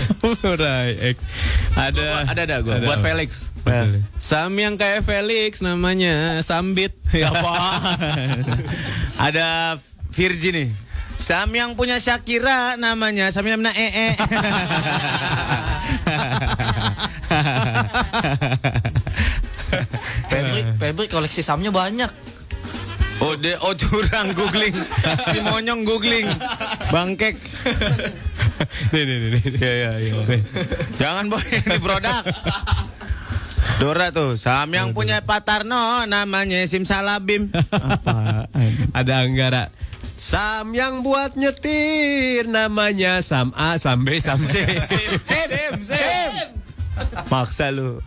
Samurai 0.06 0.94
X. 1.12 1.18
Ada 1.76 2.30
Ada 2.30 2.42
ada 2.48 2.56
gue 2.64 2.72
Ada 2.72 2.86
buat 2.88 3.02
apa? 3.02 3.10
Felix. 3.10 3.50
Betul. 3.66 4.06
Sam 4.22 4.54
yang 4.56 4.78
kayak 4.78 5.02
Felix 5.04 5.66
namanya 5.66 6.40
Sambit. 6.46 6.94
Ya 7.16 7.32
apaan? 7.32 8.44
Ada 9.18 9.80
Virgi 10.16 10.50
nih. 10.56 10.72
Sam 11.20 11.52
yang 11.56 11.76
punya 11.76 12.00
Shakira 12.00 12.80
namanya 12.80 13.28
Sam 13.32 13.48
yang 13.48 13.60
namanya 13.60 13.76
EE. 13.76 14.16
Febri, 20.32 20.62
Febri 20.80 21.06
koleksi 21.12 21.44
Samnya 21.44 21.72
banyak. 21.72 22.08
Oh, 23.24 23.32
de, 23.40 23.56
oh 23.64 23.72
curang 23.76 24.28
googling. 24.36 24.76
Si 25.32 25.40
monyong 25.40 25.88
googling. 25.88 26.28
Bangkek. 26.92 27.40
Nih 28.92 29.04
nih 29.08 29.18
nih. 29.20 29.30
nih. 29.40 29.44
Ya 29.56 29.72
ya 29.72 29.92
ya. 30.00 30.16
Jangan 31.00 31.32
boy 31.32 31.44
ini 31.44 31.80
produk. 31.80 32.24
Dora 33.80 34.08
tuh, 34.12 34.40
Sam 34.40 34.72
yang 34.72 34.96
punya 34.96 35.20
Pak 35.24 35.44
Tarno 35.44 36.08
namanya 36.08 36.64
Simsalabim. 36.68 37.52
Apaan? 37.72 38.48
Ada 38.96 39.24
Anggara. 39.24 39.68
Sam 40.16 40.72
yang 40.72 41.04
buat 41.04 41.36
nyetir 41.36 42.48
namanya 42.48 43.20
Sam 43.20 43.52
A, 43.52 43.76
Sam 43.76 44.08
B, 44.08 44.16
Sam 44.24 44.40
C. 44.48 44.64
Sim, 44.92 45.20
sim, 45.28 45.74
sim. 45.84 46.32
Maksa 47.28 47.76
lu. 47.76 48.00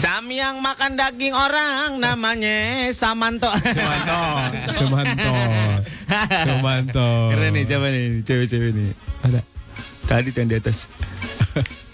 Sam 0.00 0.32
yang 0.32 0.64
makan 0.64 0.96
daging 0.96 1.36
orang 1.36 2.00
namanya 2.00 2.88
Samanto. 2.96 3.52
Sumanto. 3.52 4.22
Sumanto. 4.80 5.34
Sumanto. 6.48 7.08
Keren 7.36 7.52
nih 7.52 7.64
siapa 7.68 7.86
nih? 7.92 8.24
Cewek-cewek 8.24 8.72
nih. 8.72 8.90
Ada. 9.28 9.40
Tadi 10.08 10.32
yang 10.32 10.48
di 10.48 10.56
atas. 10.56 10.88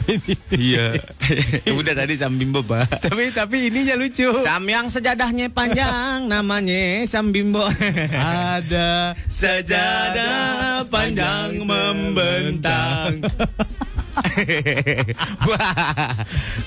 iya. 0.55 0.95
Udah 1.79 1.95
tadi 1.95 2.15
Sam 2.15 2.39
Bimbo, 2.39 2.63
Pak. 2.63 3.11
Tapi 3.11 3.35
tapi 3.35 3.71
ininya 3.71 3.99
lucu. 3.99 4.31
Sam 4.43 4.65
yang 4.71 4.87
sejadahnya 4.87 5.51
panjang 5.51 6.27
namanya 6.33 7.03
Sam 7.07 7.35
Bimbo. 7.35 7.67
Ada 8.15 9.15
Sejadah 9.27 10.87
panjang 10.87 11.63
membentang. 11.67 13.27
Wah. 15.51 16.09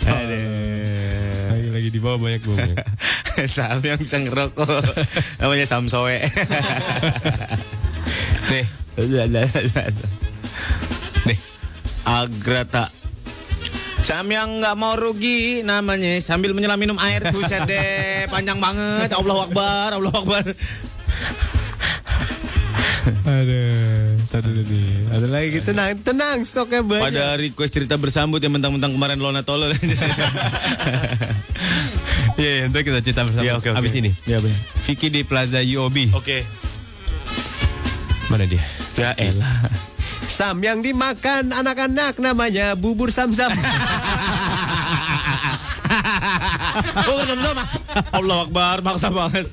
Aduh. 0.06 1.49
lagi 1.49 1.70
lagi 1.74 1.90
di 1.90 1.99
bawah 1.99 2.20
banyak 2.22 2.41
gue. 2.45 2.57
Sam 3.49 3.82
yang 3.82 3.98
bisa 3.98 4.22
ngerokok 4.22 4.84
namanya 5.41 5.66
Sam 5.66 5.90
Soe. 5.90 6.20
Nih, 8.49 8.66
Nih. 11.26 11.40
Agrata. 12.06 12.90
Sam 13.99 14.26
yang 14.27 14.59
nggak 14.59 14.76
mau 14.76 14.95
rugi 14.95 15.61
namanya 15.61 16.17
sambil 16.19 16.55
menyelam 16.55 16.80
minum 16.80 16.97
air 16.97 17.30
buset 17.30 17.61
deh 17.63 18.26
panjang 18.27 18.57
banget 18.57 19.11
Allah 19.11 19.38
Akbar 19.43 19.89
Allah 19.93 20.13
Akbar 20.13 20.45
ada. 23.26 23.61
Tadi 24.30 24.49
tadi. 24.53 24.81
Ada 25.09 25.27
lagi 25.27 25.59
tenang, 25.65 25.97
tenang 26.03 26.38
stoknya 26.45 26.85
banyak. 26.85 27.03
pada 27.09 27.26
request 27.38 27.71
cerita 27.73 27.97
bersambut 27.97 28.38
yang 28.38 28.53
mentang-mentang 28.53 28.93
kemarin 28.93 29.17
Lona 29.17 29.41
tolol 29.41 29.73
Iya, 32.39 32.51
iya, 32.63 32.69
ntar 32.71 32.88
kita 32.88 33.01
cerita 33.03 33.27
bersama. 33.27 33.43
Iya, 33.43 33.57
oke, 33.57 33.73
oke. 33.73 33.80
Abis 33.81 33.99
ini. 33.99 34.13
ya 34.23 34.39
benar 34.39 34.55
Vicky 34.85 35.09
di 35.09 35.21
Plaza 35.26 35.59
UOB. 35.59 36.13
oke 36.15 36.38
Mana 38.30 38.45
dia? 38.45 38.61
ya 38.93 39.11
elah 39.17 39.65
Sam 40.30 40.61
yang 40.61 40.85
dimakan 40.85 41.49
anak-anak 41.49 42.22
namanya 42.22 42.77
bubur 42.77 43.10
sam-sam. 43.10 43.49
Oh, 47.10 47.22
sama-sama. 47.30 47.64
Allah 48.14 48.38
Akbar, 48.45 48.85
maksa 48.85 49.10
banget. 49.10 49.49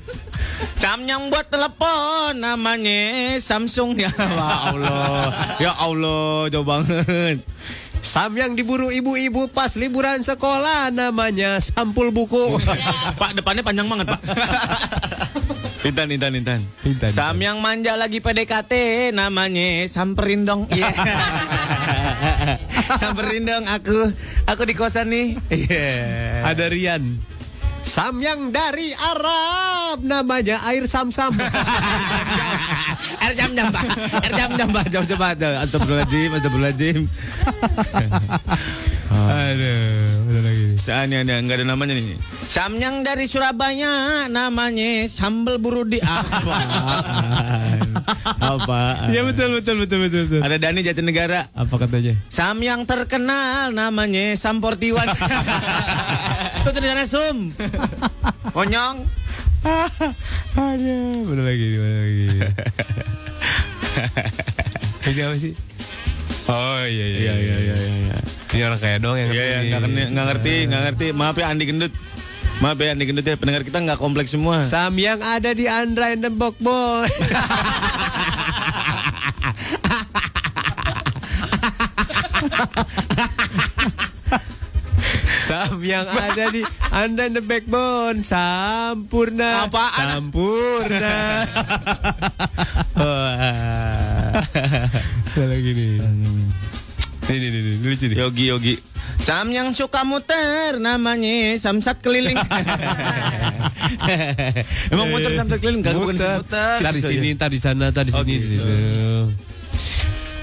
Sam 0.77 1.09
yang 1.09 1.33
buat 1.33 1.49
telepon 1.49 2.37
namanya 2.37 3.33
Samsung 3.41 3.97
ya 3.97 4.13
Allah. 4.13 5.33
Ya 5.57 5.73
Allah, 5.73 6.45
jauh 6.53 6.61
banget. 6.61 7.41
Sam 8.05 8.37
yang 8.37 8.53
diburu 8.53 8.93
ibu-ibu 8.93 9.49
pas 9.49 9.73
liburan 9.73 10.21
sekolah 10.21 10.93
namanya 10.93 11.57
sampul 11.57 12.13
buku. 12.13 12.61
Pak, 13.17 13.33
depannya 13.33 13.65
panjang 13.65 13.89
banget, 13.89 14.13
Pak. 14.13 14.21
Intan, 15.87 16.11
Intan, 16.11 16.35
Intan. 16.35 16.59
Intan, 16.83 17.07
Sam 17.15 17.39
yang 17.39 17.63
manja 17.63 17.95
lagi 17.95 18.19
PDKT 18.19 18.73
namanya 19.15 19.87
samperin 19.87 20.43
dong. 20.43 20.67
Iya. 20.77 20.91
samperin 22.99 23.47
dong 23.47 23.63
aku. 23.71 24.11
Aku 24.51 24.67
di 24.67 24.75
kosan 24.75 25.07
nih. 25.15 25.39
Iya. 25.47 25.87
Ada 26.43 26.67
Rian. 26.67 27.03
Sam 27.87 28.19
yang 28.19 28.51
dari 28.51 28.91
Arab 28.91 30.03
namanya 30.03 30.59
air 30.67 30.83
sam-sam. 30.91 31.31
Air 33.23 33.33
jam 33.39 33.55
jam 33.55 33.71
pak, 33.71 33.83
air 34.19 34.33
jam 34.35 34.51
jam 34.59 34.67
pak, 34.69 34.85
jam 34.91 35.03
coba 35.07 35.31
ada. 35.31 35.63
Astagfirullahaladzim, 35.63 36.29
astagfirullahaladzim. 36.35 36.99
Aduh, 39.15 40.27
ada. 40.77 40.85
Soalnya 40.85 41.25
ada 41.25 41.33
nggak 41.41 41.57
ada 41.57 41.65
namanya 41.65 41.97
nih. 41.97 42.17
Samyang 42.47 43.01
dari 43.01 43.25
Surabaya 43.25 44.29
namanya 44.29 45.09
sambal 45.09 45.57
burudi 45.57 45.97
apa? 45.99 46.57
apa? 48.37 48.81
Iya 49.09 49.25
betul 49.25 49.57
betul 49.59 49.75
betul 49.83 49.99
betul 50.05 50.21
betul. 50.29 50.41
Ada 50.45 50.55
Dani 50.61 50.79
Jatinegara. 50.85 51.49
Apa 51.57 51.75
katanya? 51.81 52.13
Sam 52.29 52.61
yang 52.61 52.85
terkenal 52.85 53.73
namanya 53.73 54.37
Samportiwan. 54.37 55.09
Itu 56.61 56.69
tulisannya 56.69 57.05
Sum. 57.09 57.37
Konyong. 58.53 58.97
Aduh, 60.57 61.27
mana 61.27 61.41
lagi 61.43 61.65
mana 61.75 61.97
lagi. 62.05 62.27
Ini 65.07 65.21
apa 65.23 65.35
sih? 65.39 65.53
Oh 66.47 66.79
iya 66.85 67.05
iya 67.11 67.19
Iya 67.19 67.33
iya 67.35 67.57
iya 67.59 67.75
iya. 67.75 68.17
Ini 68.57 68.65
orang 68.65 68.81
kaya 68.81 68.97
doang 68.97 69.21
yang 69.21 69.29
Iya 69.29 69.37
iya 69.37 69.45
ngerti 69.45 69.69
nggak 69.69 69.77
nih. 69.77 69.85
ngerti 69.85 70.01
nggak 70.09 70.25
ngerti 70.25 70.55
nggak 70.65 70.81
ngerti. 70.81 71.05
Maaf 71.13 71.35
ya 71.37 71.45
Andi 71.53 71.63
Gendut. 71.69 71.93
Maaf 72.57 72.77
ya 72.81 72.89
Andi 72.89 73.05
Gendut 73.05 73.25
ya 73.29 73.35
pendengar 73.37 73.61
kita 73.61 73.77
nggak 73.85 73.99
kompleks 74.01 74.33
semua. 74.33 74.65
Sam 74.65 74.97
yang 74.97 75.21
ada 75.21 75.53
di 75.53 75.69
Andra 75.69 76.09
and 76.09 76.25
the 76.25 76.33
Bok 76.33 76.57
Boy. 76.57 77.05
Sam 85.37 85.79
yang 85.85 86.09
ada 86.09 86.49
di 86.49 86.65
Anda 86.91 87.29
the 87.29 87.39
backbone 87.45 88.19
Sampurna 88.25 89.69
Apaan? 89.69 90.17
Sampurna 90.27 91.45
Ada 95.37 95.45
lagi 95.45 95.71
Ini 97.27 97.43
nih, 97.43 97.49
nih, 97.51 97.75
lucu 97.83 98.05
nih 98.07 98.17
Yogi 98.17 98.45
Yogi. 98.47 98.75
Sam 99.19 99.49
yang 99.49 99.71
suka 99.71 100.03
muter 100.03 100.79
namanya 100.79 101.55
samsat 101.55 101.99
keliling. 101.99 102.35
Emang 104.93 105.07
muter 105.11 105.31
samsat 105.31 105.59
keliling 105.59 105.81
gak 105.81 105.93
bukan 105.93 106.15
Muter. 106.15 106.39
muter. 106.39 106.77
Ntar 106.79 106.93
di 106.93 107.01
sini, 107.03 107.27
ntar 107.35 107.49
di 107.51 107.59
sana, 107.59 107.91
ntar 107.91 108.03
di 108.03 108.11
Oh, 108.15 108.23
sini. 108.23 108.31
di 108.31 108.47
gitu. 108.47 108.63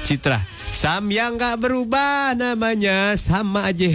Citra. 0.04 0.38
Sam 0.74 1.06
yang 1.06 1.38
gak 1.38 1.62
berubah 1.62 2.34
namanya 2.34 3.14
sama 3.14 3.70
aja. 3.70 3.94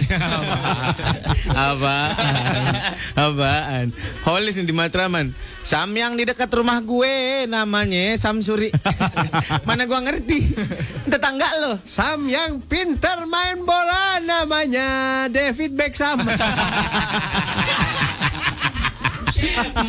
Apaan? 1.68 2.64
Apaan? 3.12 3.86
Holis 4.24 4.56
di 4.56 4.72
Matraman. 4.72 5.36
Sam 5.60 5.92
yang 5.92 6.16
di 6.16 6.24
dekat 6.24 6.48
rumah 6.48 6.80
gue 6.80 7.44
namanya 7.44 8.16
Samsuri. 8.16 8.72
Mana 9.68 9.84
gua 9.84 10.00
ngerti? 10.00 10.56
Tetangga 11.04 11.52
lo. 11.60 11.76
Sam 11.84 12.24
yang 12.24 12.64
pinter 12.64 13.28
main 13.28 13.60
bola 13.60 14.16
namanya 14.24 15.28
David 15.28 15.76
Beckham. 15.76 16.24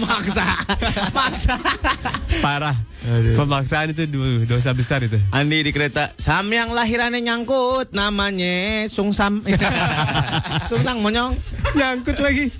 Maksa. 0.03 0.45
Maksa. 1.15 1.55
Parah. 2.43 2.75
Pemaksaan 3.33 3.97
itu 3.97 4.05
dosa 4.45 4.71
besar 4.77 5.01
itu. 5.01 5.17
Andi 5.33 5.65
di 5.65 5.71
kereta. 5.73 6.13
Sam 6.21 6.53
yang 6.53 6.69
lahirannya 6.69 7.17
nyangkut 7.17 7.89
namanya 7.97 8.85
Sungsam. 8.85 9.41
Sungsang 10.69 11.01
monyong. 11.01 11.33
Nyangkut 11.73 12.21
lagi. 12.21 12.53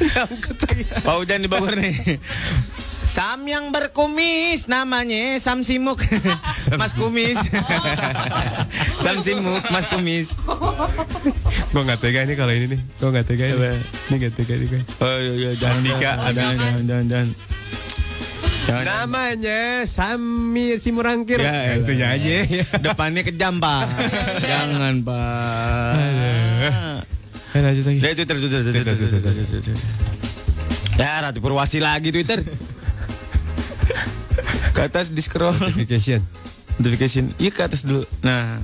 Nyangkut 0.00 0.58
lagi. 0.60 0.84
Pak 1.00 1.14
Hujan 1.16 1.40
di 1.40 1.48
Bogor 1.48 1.72
nih. 1.72 2.20
Sam 3.06 3.46
yang 3.46 3.70
berkumis 3.70 4.66
namanya 4.66 5.38
Sam 5.38 5.62
Simuk. 5.62 6.02
Mas 6.74 6.90
Kumis. 6.90 7.38
Sam 9.06 9.22
Simuk, 9.22 9.62
Mas 9.70 9.86
Kumis. 9.86 10.26
Gue 11.70 11.82
gak 11.86 12.02
tega 12.02 12.26
nih 12.26 12.34
kalau 12.34 12.50
ini 12.50 12.66
nih. 12.74 12.80
Gue 12.98 13.10
gak 13.14 13.26
tega 13.30 13.46
ini. 13.46 13.78
Ini 14.10 14.14
gak 14.26 14.34
tega 14.34 14.54
nih 14.58 14.66
gue. 14.66 14.82
Oh 14.98 15.16
iya 15.22 15.32
iya 15.38 15.50
jangan 15.54 15.78
Andika, 15.78 15.98
jangan 16.02 16.34
jangan 16.34 16.34
jangan 16.34 16.82
jangan. 16.82 17.06
jangan. 17.06 17.28
Jangan. 18.66 18.82
Namanya 18.82 19.60
Samir 19.86 20.82
Simurangkir. 20.82 21.38
Ya, 21.38 21.78
itu 21.78 21.94
elah. 21.94 22.18
aja. 22.18 22.34
Depannya 22.82 23.22
kejam, 23.22 23.62
Pak. 23.62 23.86
Jangan, 24.42 25.06
Pak. 25.06 25.94
Eh, 27.54 27.60
lanjut 27.62 27.84
lagi. 27.86 27.98
Twitter, 28.02 28.26
Twitter, 28.26 28.60
Twitter, 28.66 28.82
Twitter, 28.82 29.20
Twitter, 29.22 29.44
Twitter. 29.62 29.74
Ya, 30.98 31.22
Ratu 31.22 31.38
Purwasi 31.38 31.78
lagi 31.78 32.10
Twitter. 32.10 32.42
Ke 34.76 34.92
atas 34.92 35.08
di 35.08 35.24
scroll. 35.24 35.56
Notification. 35.56 36.20
Notification. 36.76 37.32
Iya 37.40 37.48
ke 37.48 37.64
atas 37.64 37.88
dulu. 37.88 38.04
Nah, 38.20 38.60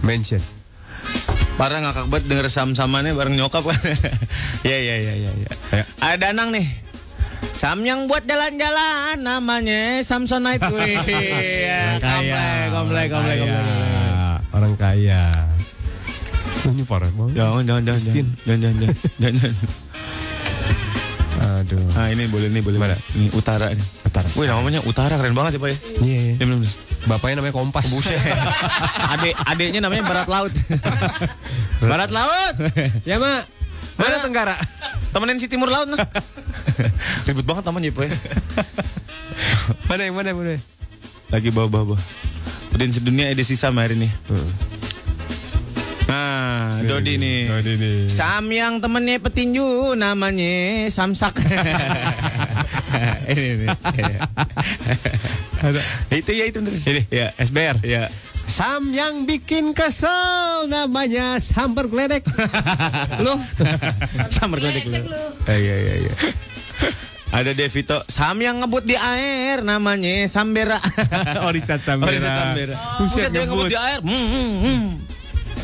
Mention. 0.00 0.40
parah 1.60 1.84
ngakak 1.84 2.08
banget 2.08 2.24
denger 2.32 2.48
sam-samannya 2.48 3.12
bareng 3.12 3.36
nyokap 3.36 3.60
kan. 3.60 3.76
ya, 4.68 4.78
ya, 4.80 4.96
ya, 4.96 5.12
ya, 5.12 5.30
ya. 5.36 5.84
Ada 6.00 6.32
Danang 6.32 6.56
nih. 6.56 6.64
Sam 7.52 7.84
yang 7.84 8.08
buat 8.08 8.24
jalan-jalan 8.24 9.20
namanya 9.20 10.00
Samsonite. 10.00 10.64
Wih, 10.72 10.96
ya, 11.68 12.00
komplek, 12.00 12.64
komplek, 12.72 13.06
komplek, 13.12 13.36
Kaya. 13.36 13.44
komplek. 13.44 14.38
Orang 14.56 14.72
kaya. 14.80 15.24
Ini 16.72 16.82
parah 16.88 17.12
banget. 17.12 17.34
Jangan, 17.36 17.62
jangan, 17.68 17.82
jangan, 17.84 18.00
jangan, 18.00 18.24
jangan, 18.40 18.56
jangan, 18.56 18.96
jangan, 19.20 19.34
jangan. 19.36 19.54
Aduh. 21.60 21.84
Ah 21.92 22.08
ini 22.08 22.24
boleh 22.32 22.48
nih, 22.48 22.62
boleh. 22.64 22.78
Mana? 22.80 22.96
Ini 23.12 23.28
utara 23.36 23.68
nih. 23.68 23.99
Utara. 24.10 24.26
Wih 24.34 24.46
namanya 24.50 24.80
utara 24.82 25.14
keren 25.14 25.34
banget 25.38 25.56
ya 25.56 25.60
pak 25.62 25.70
ya. 25.70 25.78
Iya, 26.02 26.18
iya. 26.18 26.32
Ya, 26.34 26.44
bener, 26.44 26.58
bener. 26.66 26.72
Bapaknya 27.06 27.34
namanya 27.40 27.54
Kompas. 27.54 27.86
Buset. 27.88 28.18
Adek, 29.14 29.34
adeknya 29.46 29.80
namanya 29.80 30.02
Barat 30.04 30.28
Laut. 30.28 30.52
Barat 31.90 32.10
Laut. 32.10 32.54
ya, 33.06 33.16
Mak. 33.22 33.42
Mana 34.00 34.16
Tenggara? 34.24 34.56
Temenin 35.12 35.36
si 35.36 35.46
Timur 35.50 35.68
Laut 35.68 35.90
nah. 35.90 35.98
Ribet 37.28 37.44
banget 37.44 37.64
namanya 37.66 37.90
pak 37.92 38.04
ya. 38.08 38.16
Mana 39.90 40.02
yang 40.08 40.14
mana 40.16 40.28
yang 40.32 40.38
mana? 40.38 40.56
Lagi 41.30 41.48
bawa-bawa. 41.52 41.98
Udin 42.72 42.94
sedunia 42.94 43.28
edisi 43.28 43.58
sama 43.58 43.84
hari 43.84 43.98
ini. 43.98 44.08
Nah, 46.08 46.80
Dodi 46.86 47.18
nih. 47.18 47.38
Dodi 47.50 47.72
nih. 47.76 47.96
Sam 48.08 48.48
yang 48.50 48.78
temennya 48.80 49.20
petinju 49.20 49.94
namanya 49.98 50.86
Samsak. 50.88 51.42
ini 53.32 53.48
nih. 53.64 53.68
itu 56.12 56.30
ya 56.32 56.44
itu 56.48 56.58
bener. 56.60 56.74
Ini. 56.84 57.02
Ya. 57.08 57.26
SBR. 57.40 57.76
Ya. 57.84 58.08
Sam 58.50 58.90
yang 58.90 59.30
bikin 59.30 59.70
kesel 59.78 60.66
namanya 60.66 61.38
sambar 61.38 61.86
geledek. 61.86 62.26
Lu 63.24 63.38
Samar 64.34 64.58
geledek 64.58 64.90
lu. 64.90 64.98
Iya 65.46 65.76
iya 65.78 65.94
iya. 66.02 66.12
Ada 67.30 67.54
Devito, 67.54 68.02
Sam 68.10 68.42
yang 68.42 68.58
ngebut 68.58 68.82
di 68.82 68.98
air 68.98 69.62
namanya 69.62 70.26
Sambera. 70.26 70.82
Oh, 71.46 71.54
Richard 71.54 71.78
Sambera. 71.78 72.10
Oh, 72.10 72.14
Richard 72.18 72.34
Sambera. 72.42 72.74
Buset 72.98 73.30
dia 73.30 73.46
ngebut 73.46 73.70
ngebut. 73.70 73.70
di 73.70 73.78
air. 73.78 74.00
Hmm, 74.02 74.26
hmm, 74.26 74.50
hmm. 74.66 74.84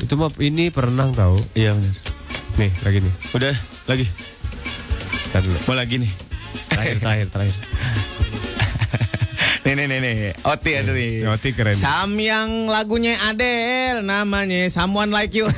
itu 0.06 0.14
mah 0.14 0.30
ini 0.38 0.70
perenang 0.70 1.10
tahu. 1.10 1.42
Iya 1.58 1.74
benar. 1.74 1.94
Nih, 2.62 2.70
lagi 2.86 2.98
nih. 3.02 3.14
Udah, 3.34 3.54
lagi. 3.90 4.06
Mau 5.66 5.74
lagi 5.74 6.00
nih. 6.00 6.25
Terakhir, 6.76 7.00
terakhir, 7.00 7.26
terakhir. 7.32 7.56
Nih 9.64 9.72
nih 9.74 9.86
nih 9.88 9.98
nih. 9.98 10.16
Oti 10.44 10.70
ada 10.76 10.92
nih. 10.92 11.24
Oti 11.24 11.48
keren. 11.56 11.72
Sam 11.72 12.20
yang 12.20 12.68
lagunya 12.68 13.16
Adele 13.24 14.04
namanya 14.04 14.68
Someone 14.68 15.08
Like 15.08 15.32
You. 15.32 15.48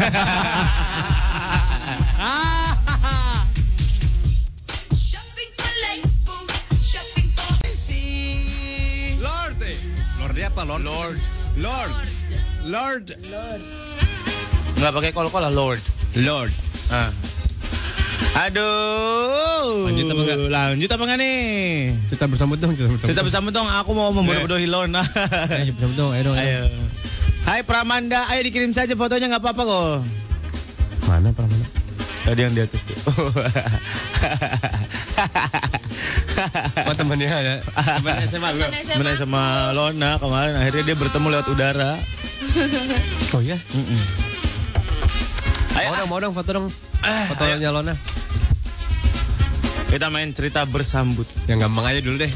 Lord. 9.18 9.58
Lord 10.22 10.38
apa? 10.38 10.62
Lord. 10.62 11.18
Lord. 11.58 11.92
Lord. 12.62 13.04
Lord. 13.26 13.60
Nggak 14.78 14.92
pakai 14.94 15.10
kol-kol 15.10 15.42
lah 15.42 15.50
Lord. 15.50 15.82
Lord. 16.22 16.54
Ah. 16.94 17.10
Aduh. 18.38 19.90
Lanjut 19.90 20.06
apa 20.14 20.20
enggak? 20.22 20.38
Lanjut 20.46 20.90
apa 20.94 21.02
enggak 21.02 21.18
nih? 21.18 21.38
Kita 22.14 22.24
bersama 22.30 22.54
dong, 22.54 22.70
kita 22.78 22.86
bersama. 22.86 23.10
Kita 23.10 23.22
bersama 23.26 23.48
dong, 23.50 23.66
aku 23.66 23.90
mau 23.98 24.14
membodoh-bodohi 24.14 24.70
Lorna. 24.70 25.02
Ayo 25.58 25.74
bersama 25.74 25.94
dong, 25.98 26.10
ayo 26.14 26.22
dong. 26.30 26.36
Ayo. 26.38 26.70
Hai 27.42 27.66
Pramanda, 27.66 28.30
ayo 28.30 28.46
dikirim 28.46 28.70
saja 28.70 28.94
fotonya 28.94 29.26
nggak 29.26 29.42
apa-apa 29.42 29.62
kok. 29.66 30.06
Mana 31.10 31.34
mana? 31.34 31.66
Tadi 32.28 32.40
yang 32.44 32.54
di 32.54 32.62
atas 32.62 32.84
tuh. 32.86 32.94
Oh, 36.86 36.94
temannya 36.94 37.26
ya. 37.26 37.58
Temannya 37.64 38.28
SMA 38.28 38.54
lu. 38.54 38.62
Temen 38.68 39.16
sama 39.18 39.74
Lona 39.74 40.20
kemarin 40.22 40.54
akhirnya 40.54 40.92
dia 40.92 40.96
bertemu 41.00 41.26
lewat 41.34 41.46
udara. 41.50 41.98
Oh 43.34 43.42
ya? 43.42 43.58
Ayo, 45.74 45.88
Mau 45.90 45.96
dong, 45.98 46.08
mau 46.12 46.20
dong 46.22 46.34
foto 46.36 46.50
dong. 46.54 46.66
Fotonya 47.32 47.74
Lona. 47.74 47.96
Kita 49.88 50.12
main 50.12 50.30
cerita 50.36 50.68
bersambut. 50.68 51.24
Yang 51.48 51.68
gampang 51.68 51.84
aja 51.88 52.00
dulu 52.04 52.16
deh. 52.20 52.32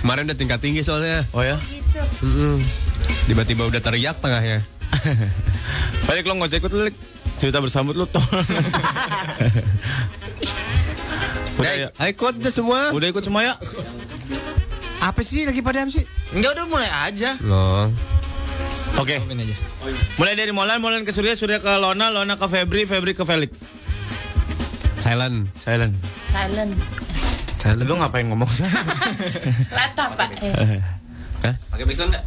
Kemarin 0.00 0.26
udah 0.26 0.38
tingkat 0.38 0.58
tinggi 0.64 0.80
soalnya. 0.80 1.22
Oh 1.36 1.44
ya? 1.44 1.60
Mm-mm. 2.24 2.60
Tiba-tiba 3.28 3.68
udah 3.68 3.80
teriak 3.80 4.20
tengahnya. 4.20 4.64
Balik 6.08 6.24
lo 6.26 6.40
ikut 6.40 6.72
Lik. 6.72 6.96
Cerita 7.36 7.60
bersambut 7.60 7.92
lu 7.92 8.08
toh. 8.08 8.24
Udah 11.56 11.72
ya. 11.72 11.88
Ayo 12.00 12.10
ikut 12.12 12.34
deh 12.40 12.52
semua. 12.52 12.92
Udah 12.92 13.08
ikut 13.08 13.24
semua 13.24 13.44
ya? 13.44 13.54
Apa 15.00 15.20
sih 15.20 15.44
lagi 15.44 15.60
pada 15.60 15.84
sih? 15.88 16.04
Enggak 16.32 16.56
udah 16.56 16.64
mulai 16.68 16.88
aja. 17.08 17.36
No. 17.44 17.92
Oke. 18.96 19.20
Mulai 20.16 20.32
dari 20.36 20.52
Molan, 20.52 20.80
Molan 20.80 21.04
ke 21.04 21.12
Surya, 21.12 21.36
Surya 21.36 21.60
ke 21.60 21.68
Lona, 21.76 22.08
Lona 22.08 22.40
ke 22.40 22.46
Febri, 22.48 22.88
Febri 22.88 23.12
ke 23.12 23.24
Felix. 23.24 23.52
Silent. 24.98 25.46
Silent. 25.54 25.94
Silent. 26.32 26.72
Silent. 27.60 27.86
Lu 27.86 27.94
ngapain 27.96 28.26
ngomong 28.26 28.48
sih? 28.48 28.64
Lata 29.70 30.04
pak. 30.18 30.30
Eh, 30.40 30.80
Pakai 31.70 31.84
backsound 31.84 32.10
enggak? 32.14 32.24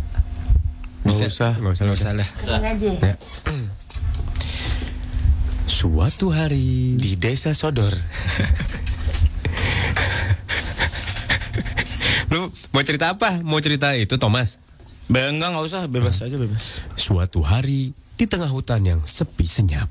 Nggak 1.04 1.28
usah. 1.28 1.52
Nggak 1.58 1.74
usah, 1.74 1.84
nggak 1.86 1.98
usah 2.00 2.12
lah. 2.14 2.28
langsung 2.28 2.64
aja. 2.64 2.92
Ya. 3.02 3.16
Suatu 5.70 6.28
hari 6.30 7.00
Di 7.00 7.16
desa 7.16 7.56
Sodor. 7.56 7.94
Lu 12.30 12.46
mau 12.70 12.84
cerita 12.86 13.10
apa? 13.10 13.42
Mau 13.42 13.58
cerita 13.58 13.96
itu 13.96 14.20
Thomas? 14.22 14.60
Enggak, 15.10 15.50
nggak 15.50 15.66
usah. 15.66 15.82
Bebas 15.90 16.22
aja, 16.22 16.38
bebas. 16.38 16.78
Suatu 16.94 17.42
hari 17.42 17.96
di 18.14 18.26
tengah 18.28 18.52
hutan 18.52 18.86
yang 18.86 19.02
sepi 19.02 19.48
senyap. 19.48 19.90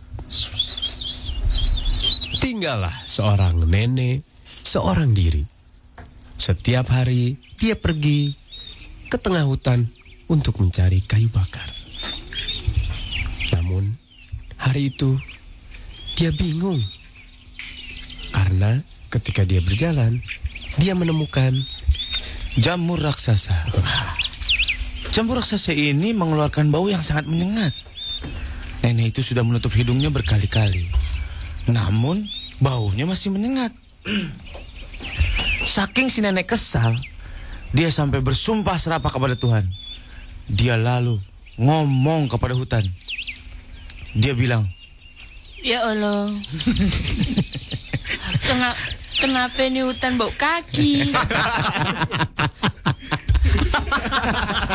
Tinggallah 2.38 2.94
seorang 3.04 3.58
nenek, 3.66 4.22
seorang 4.46 5.12
diri. 5.12 5.42
Setiap 6.38 6.90
hari 6.94 7.36
dia 7.58 7.74
pergi 7.74 8.32
ke 9.10 9.18
tengah 9.18 9.44
hutan 9.44 9.90
untuk 10.30 10.62
mencari 10.62 11.02
kayu 11.02 11.28
bakar. 11.28 11.66
Namun 13.58 13.90
hari 14.56 14.94
itu 14.94 15.18
dia 16.14 16.30
bingung 16.34 16.78
karena 18.30 18.82
ketika 19.10 19.42
dia 19.42 19.58
berjalan 19.62 20.22
dia 20.78 20.94
menemukan 20.94 21.58
Jamur 22.58 22.98
raksasa. 22.98 23.54
Jamur 25.14 25.38
raksasa 25.38 25.70
ini 25.70 26.10
mengeluarkan 26.10 26.74
bau 26.74 26.90
yang 26.90 27.06
sangat 27.06 27.30
menyengat. 27.30 27.70
Nenek 28.82 29.14
itu 29.14 29.30
sudah 29.30 29.46
menutup 29.46 29.70
hidungnya 29.78 30.10
berkali-kali. 30.10 30.90
Namun 31.68 32.24
baunya 32.58 33.04
masih 33.04 33.28
menyengat. 33.28 33.70
Saking 35.68 36.08
si 36.08 36.24
nenek 36.24 36.48
kesal, 36.48 36.96
dia 37.76 37.92
sampai 37.92 38.24
bersumpah 38.24 38.80
serapah 38.80 39.12
kepada 39.12 39.36
Tuhan. 39.36 39.68
Dia 40.48 40.80
lalu 40.80 41.20
ngomong 41.60 42.32
kepada 42.32 42.56
hutan. 42.56 42.88
Dia 44.16 44.32
bilang, 44.32 44.64
Ya 45.60 45.84
Allah. 45.84 46.32
Kena, 48.48 48.72
kenapa 49.20 49.60
ini 49.68 49.84
hutan 49.84 50.16
bau 50.16 50.32
kaki? 50.32 51.12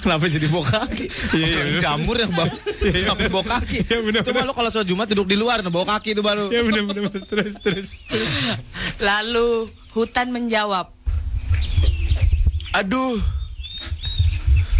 Kenapa 0.00 0.24
jadi 0.32 0.48
bau 0.48 0.64
kaki? 0.64 1.06
Iya, 1.36 1.60
iya. 1.76 1.80
jamur 1.80 2.16
yang 2.16 2.32
bau, 2.32 2.48
sampai 2.48 3.28
bau 3.28 3.44
kaki. 3.44 3.84
Coba 4.24 4.48
lo 4.48 4.56
kalau 4.56 4.72
sholat 4.72 4.88
Jumat 4.88 5.06
duduk 5.12 5.28
di 5.28 5.36
luar, 5.36 5.60
nah, 5.60 5.68
bau 5.68 5.84
kaki 5.84 6.16
itu 6.16 6.24
baru. 6.24 6.48
Ya 6.48 6.64
benar 6.64 6.88
benar 6.88 7.20
terus 7.28 7.54
terus. 7.60 7.90
Lalu 8.96 9.68
hutan 9.92 10.32
menjawab. 10.32 10.88
Aduh, 12.70 13.20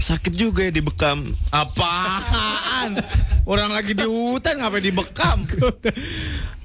sakit 0.01 0.32
juga 0.32 0.64
ya 0.64 0.72
dibekam. 0.72 1.36
Apaan? 1.52 2.97
Orang 3.44 3.76
lagi 3.76 3.92
di 3.92 4.06
hutan 4.09 4.64
ngapain 4.64 4.80
dibekam? 4.80 5.44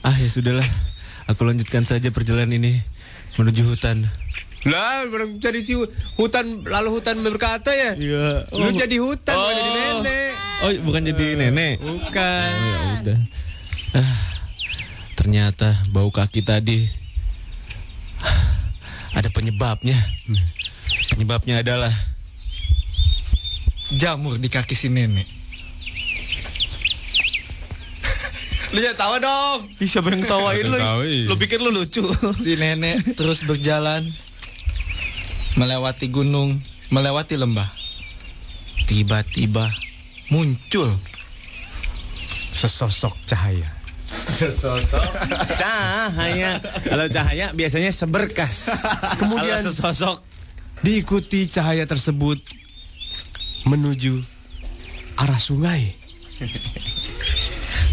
Ah 0.05 0.15
ya 0.15 0.29
sudahlah, 0.29 0.69
aku 1.27 1.43
lanjutkan 1.43 1.83
saja 1.83 2.13
perjalanan 2.13 2.55
ini 2.55 2.79
menuju 3.35 3.67
hutan. 3.73 4.05
Lah, 4.65 5.05
orang 5.05 5.37
jadi 5.37 5.61
si 5.61 5.77
hutan 6.17 6.65
lalu 6.65 6.97
hutan 6.97 7.21
berkata 7.21 7.69
ya. 7.69 7.93
Iya. 7.93 8.49
Lu 8.49 8.73
jadi 8.73 8.97
hutan, 8.97 9.37
bukan 9.37 9.53
jadi 9.53 9.71
nenek. 9.77 10.31
Oh, 10.65 10.71
bukan 10.89 11.01
jadi 11.05 11.25
nenek. 11.37 11.73
Bukan. 11.85 12.49
Oh, 12.49 12.65
ya 12.65 12.77
udah. 13.05 13.19
Ah, 13.93 14.17
ternyata 15.13 15.69
bau 15.93 16.09
kaki 16.09 16.41
tadi 16.41 16.81
ada 19.13 19.29
penyebabnya. 19.29 19.95
Penyebabnya 21.13 21.61
adalah 21.61 21.93
jamur 23.93 24.41
di 24.41 24.49
kaki 24.49 24.73
si 24.73 24.89
nenek. 24.89 25.29
Lu 28.73 28.81
jangan 28.81 28.97
tawa 28.97 29.15
dong. 29.21 29.71
Ih, 29.77 29.87
siapa 29.87 30.09
yang 30.09 30.25
ketawain 30.25 30.65
lu? 30.67 30.77
Lu 31.29 31.37
pikir 31.37 31.61
lu 31.61 31.69
lucu? 31.69 32.01
Si 32.33 32.57
nenek 32.57 33.13
terus 33.13 33.45
berjalan 33.45 34.09
melewati 35.55 36.07
gunung, 36.11 36.59
melewati 36.91 37.35
lembah. 37.39 37.67
Tiba-tiba 38.85 39.65
muncul 40.29 40.93
Sesosok 42.55 43.11
cahaya. 43.27 43.67
Sesosok 44.07 45.03
cahaya. 45.59 46.55
Kalau 46.87 47.05
cahaya 47.11 47.51
biasanya 47.51 47.91
seberkas. 47.91 48.71
Kemudian 49.19 49.59
Kalau 49.59 49.75
sesosok 49.75 50.23
diikuti 50.79 51.51
cahaya 51.51 51.83
tersebut 51.83 52.39
menuju 53.67 54.23
arah 55.19 55.35
sungai. 55.35 55.99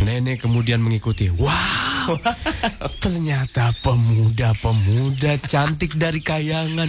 Nenek 0.07 0.47
kemudian 0.47 0.79
mengikuti. 0.79 1.27
Wow, 1.35 1.92
ternyata 3.03 3.75
pemuda-pemuda 3.83 5.39
cantik 5.47 5.95
dari 5.99 6.21
kayangan 6.23 6.89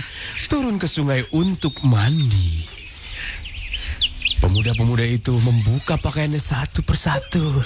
turun 0.50 0.78
ke 0.82 0.88
sungai 0.90 1.26
untuk 1.34 1.82
mandi. 1.86 2.66
Pemuda-pemuda 4.44 5.08
itu 5.08 5.32
membuka 5.40 5.96
pakaiannya 5.96 6.42
satu 6.42 6.84
persatu. 6.84 7.64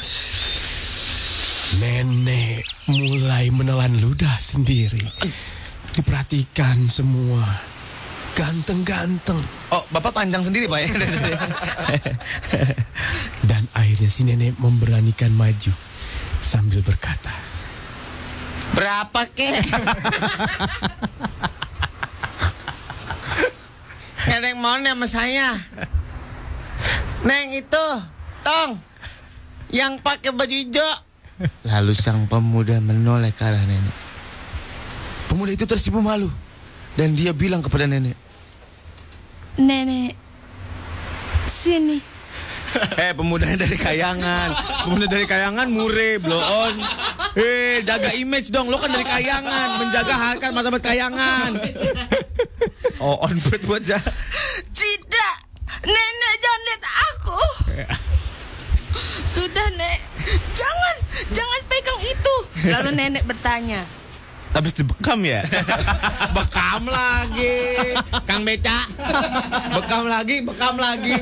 Nenek 1.82 2.64
mulai 2.88 3.50
menelan 3.50 3.98
ludah 3.98 4.38
sendiri. 4.38 5.02
Diperhatikan 5.98 6.86
semua. 6.86 7.42
Ganteng-ganteng. 8.38 9.42
Oh, 9.74 9.82
Bapak 9.90 10.14
panjang 10.14 10.46
sendiri, 10.46 10.70
Pak 10.70 10.80
ya? 10.86 10.90
Dan 13.50 13.66
akhirnya 13.74 14.10
si 14.14 14.22
nenek 14.22 14.54
memberanikan 14.62 15.34
maju 15.34 15.74
sambil 16.42 16.82
berkata, 16.86 17.34
Berapa 18.76 19.26
kek? 19.34 19.64
Neng 24.38 24.62
mau 24.62 24.78
nih 24.78 24.94
sama 24.94 25.08
saya. 25.10 25.58
Neng 27.26 27.58
itu, 27.58 27.86
tong, 28.46 28.78
yang 29.74 29.98
pakai 30.00 30.30
baju 30.32 30.56
hijau. 30.56 30.94
Lalu 31.66 31.94
sang 31.98 32.30
pemuda 32.30 32.78
menoleh 32.82 33.34
ke 33.34 33.44
arah 33.46 33.62
nenek. 33.66 33.96
Pemuda 35.28 35.52
itu 35.54 35.66
tersipu 35.66 36.00
malu 36.02 36.30
dan 36.98 37.14
dia 37.14 37.34
bilang 37.36 37.62
kepada 37.62 37.86
nenek, 37.86 38.16
Nenek, 39.58 40.14
sini. 41.50 42.17
Eh 43.04 43.12
pemudanya 43.14 43.66
dari 43.66 43.78
kayangan. 43.78 44.50
Pemuda 44.86 45.06
dari 45.10 45.26
kayangan 45.26 45.68
mure 45.70 46.22
blow 46.22 46.40
on. 46.40 46.76
Eh 47.38 47.82
jaga 47.86 48.14
image 48.14 48.50
dong. 48.50 48.70
Lo 48.70 48.78
kan 48.82 48.92
dari 48.94 49.06
kayangan. 49.06 49.82
Menjaga 49.82 50.16
harkat 50.16 50.50
martabat 50.54 50.82
kayangan. 50.82 51.52
Oh 52.98 53.14
on 53.22 53.38
buat 53.38 53.62
buat 53.70 53.84
ya. 53.86 54.02
Tidak, 54.74 55.36
nenek 55.86 56.34
jangan 56.42 56.62
lihat 56.66 56.84
aku. 57.14 57.42
Sudah 59.30 59.70
nek, 59.78 60.02
jangan, 60.58 60.96
jangan 61.30 61.62
pegang 61.70 62.02
itu. 62.02 62.36
Lalu 62.74 62.90
nenek 62.98 63.22
bertanya, 63.30 63.86
Habis 64.50 64.74
dibekam 64.74 65.22
ya? 65.22 65.46
Bekam 66.36 66.90
lagi. 66.90 67.94
Kang 68.26 68.42
Beca. 68.42 68.90
Bekam 69.78 70.10
lagi 70.10 70.42
Bekam 70.42 70.76
lagi 70.82 71.22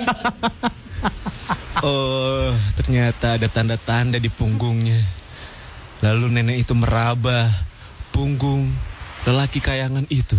Oh 1.85 2.49
ternyata 2.79 3.37
ada 3.37 3.45
tanda-tanda 3.45 4.17
di 4.17 4.31
punggungnya 4.31 4.97
Lalu 6.01 6.33
nenek 6.33 6.65
itu 6.65 6.73
meraba 6.73 7.49
Punggung 8.09 8.71
Lelaki 9.27 9.61
kayangan 9.61 10.07
itu 10.09 10.37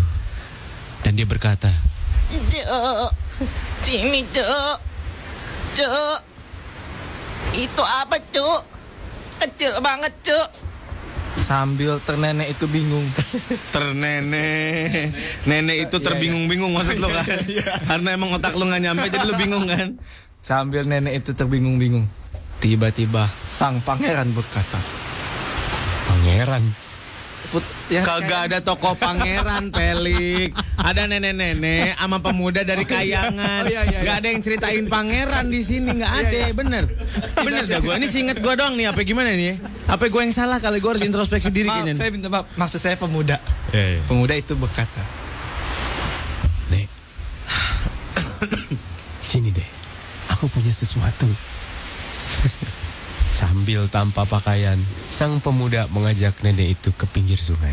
Dan 1.04 1.14
dia 1.14 1.26
berkata 1.28 1.70
Cuk, 2.26 3.10
sini 3.86 4.26
cuk, 4.34 4.76
cuk. 5.78 6.18
Itu 7.54 7.82
apa 7.86 8.18
cuk? 8.18 8.60
Kecil 9.38 9.78
banget 9.78 10.10
cuk. 10.26 10.48
sambil 11.38 12.02
ternenek 12.02 12.50
itu 12.50 12.66
bingung. 12.66 13.06
Ternenek 13.70 15.14
Nenek 15.46 15.86
itu 15.86 15.96
terbingung-bingung 16.02 16.74
maksud 16.74 16.98
lo 16.98 17.12
kan 17.12 17.28
Karena 17.86 18.08
emang 18.16 18.34
otak 18.34 18.58
lo 18.58 18.66
gak 18.66 18.82
nyampe 18.82 19.06
Jadi 19.06 19.22
lo 19.22 19.36
bingung 19.38 19.68
kan 19.68 19.94
Sambil 20.46 20.86
nenek 20.86 21.26
itu 21.26 21.34
terbingung-bingung. 21.34 22.06
Tiba-tiba 22.62 23.26
sang 23.50 23.82
pangeran 23.82 24.30
berkata, 24.30 24.78
Pangeran. 26.06 26.62
Put, 27.50 27.66
yang 27.90 28.06
Kagak 28.06 28.50
ada 28.50 28.58
toko 28.62 28.94
pangeran 28.94 29.70
pelik. 29.74 30.54
Ada 30.78 31.10
nenek-nenek 31.10 31.98
sama 31.98 32.22
pemuda 32.22 32.62
dari 32.62 32.86
kayangan. 32.86 33.66
Oh, 33.66 33.70
iya, 33.70 33.82
iya, 33.90 33.98
iya. 33.98 34.06
Gak 34.06 34.16
ada 34.22 34.28
yang 34.30 34.40
ceritain 34.46 34.86
pangeran 34.86 35.50
di 35.50 35.66
sini 35.66 35.98
nggak 35.98 36.14
ada. 36.14 36.38
bener. 36.54 36.84
Bener 37.42 37.62
dah 37.66 37.82
gue 37.82 37.94
Ini 37.98 38.06
seinget 38.06 38.38
gue 38.38 38.54
doang 38.54 38.76
nih 38.76 38.92
Apa 38.92 39.00
gimana 39.02 39.32
nih 39.32 39.56
Apa 39.88 40.12
gue 40.12 40.20
yang 40.20 40.34
salah 40.36 40.60
Kalau 40.60 40.76
gue 40.76 40.90
harus 40.92 41.00
introspeksi 41.00 41.48
diri 41.48 41.64
Maaf, 41.66 41.80
kayaknya. 41.82 41.94
saya 41.98 42.10
minta 42.14 42.28
maaf. 42.30 42.46
Maksud 42.54 42.78
saya 42.78 42.94
pemuda. 42.94 43.42
Pemuda 44.06 44.34
itu 44.38 44.54
berkata, 44.54 45.02
Nek, 46.70 46.86
sini 49.18 49.50
deh. 49.50 49.68
Aku 50.36 50.52
punya 50.52 50.68
sesuatu. 50.68 51.24
Sambil 53.40 53.88
tanpa 53.88 54.28
pakaian, 54.28 54.76
sang 55.08 55.40
pemuda 55.40 55.88
mengajak 55.88 56.36
nenek 56.44 56.76
itu 56.76 56.92
ke 56.92 57.08
pinggir 57.08 57.40
sungai. 57.40 57.72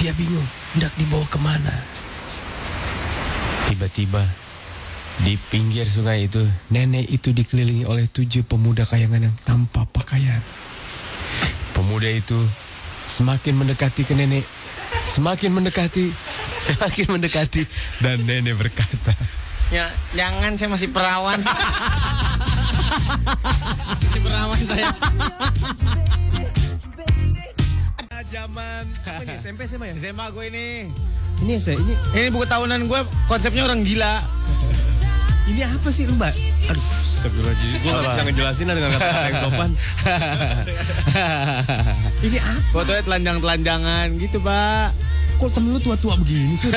Dia 0.00 0.16
bingung, 0.16 0.48
hendak 0.72 0.96
dibawa 0.96 1.28
ke 1.28 1.36
mana. 1.36 1.72
Tiba-tiba, 3.68 4.24
di 5.28 5.36
pinggir 5.52 5.84
sungai 5.84 6.24
itu, 6.24 6.40
nenek 6.72 7.04
itu 7.08 7.36
dikelilingi 7.36 7.84
oleh 7.84 8.08
tujuh 8.08 8.48
pemuda 8.48 8.88
kayangan 8.88 9.28
yang 9.28 9.36
tanpa 9.44 9.84
pakaian. 9.92 10.40
Pemuda 11.76 12.08
itu 12.08 12.36
semakin 13.08 13.60
mendekati 13.60 14.08
ke 14.08 14.16
nenek, 14.16 14.44
semakin 15.04 15.52
mendekati, 15.52 16.12
semakin 16.64 17.12
mendekati, 17.12 17.68
dan 18.00 18.24
nenek 18.24 18.56
berkata, 18.56 19.12
Ya, 19.72 19.88
jangan 20.14 20.54
saya 20.54 20.68
masih 20.70 20.88
perawan. 20.88 21.40
masih 24.00 24.20
perawan 24.22 24.60
saya. 24.60 24.88
Zaman 28.34 28.84
apa 29.06 29.22
nih 29.22 29.36
SMP 29.38 29.60
SMA 29.64 29.86
ya? 29.90 29.94
SMA 29.96 30.26
gue 30.28 30.44
ini. 30.50 30.66
Ini 31.38 31.54
saya 31.58 31.78
ini 31.78 31.94
Ini 32.12 32.28
buku 32.30 32.46
tahunan 32.46 32.86
gue 32.86 33.00
konsepnya 33.26 33.62
orang 33.62 33.82
gila. 33.82 34.22
ini 35.44 35.60
apa 35.60 35.88
sih 35.92 36.08
lu 36.08 36.16
mbak? 36.16 36.32
Aduh, 36.66 36.80
astagfirullahaladzim. 36.80 37.68
Gue 37.78 37.92
gak 37.92 38.04
bisa 38.08 38.22
ngejelasin 38.24 38.64
dengan 38.66 38.90
kata-kata 38.90 39.26
yang 39.28 39.38
sopan. 39.38 39.70
ini 42.26 42.38
apa? 42.40 42.60
Fotonya 42.72 43.02
telanjang-telanjangan 43.04 44.06
gitu, 44.18 44.40
Pak. 44.40 44.88
Kok 45.34 45.50
temen 45.50 45.70
lu 45.70 45.80
tua-tua 45.80 46.14
begini 46.16 46.54
sih? 46.54 46.70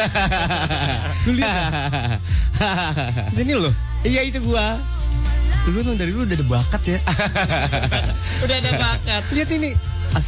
lu 1.26 1.32
lihat 1.34 2.20
Sini 3.36 3.54
lo. 3.54 3.72
Iya 4.02 4.22
itu 4.24 4.42
gua. 4.42 4.76
Lu 5.68 5.78
emang 5.78 5.96
dari 5.96 6.12
dulu 6.12 6.24
udah 6.24 6.34
ada 6.34 6.48
bakat 6.48 6.82
ya. 6.86 7.00
Udah 8.44 8.56
ada 8.56 8.72
bakat. 8.74 9.24
Lihat 9.32 9.50
ini. 9.54 9.72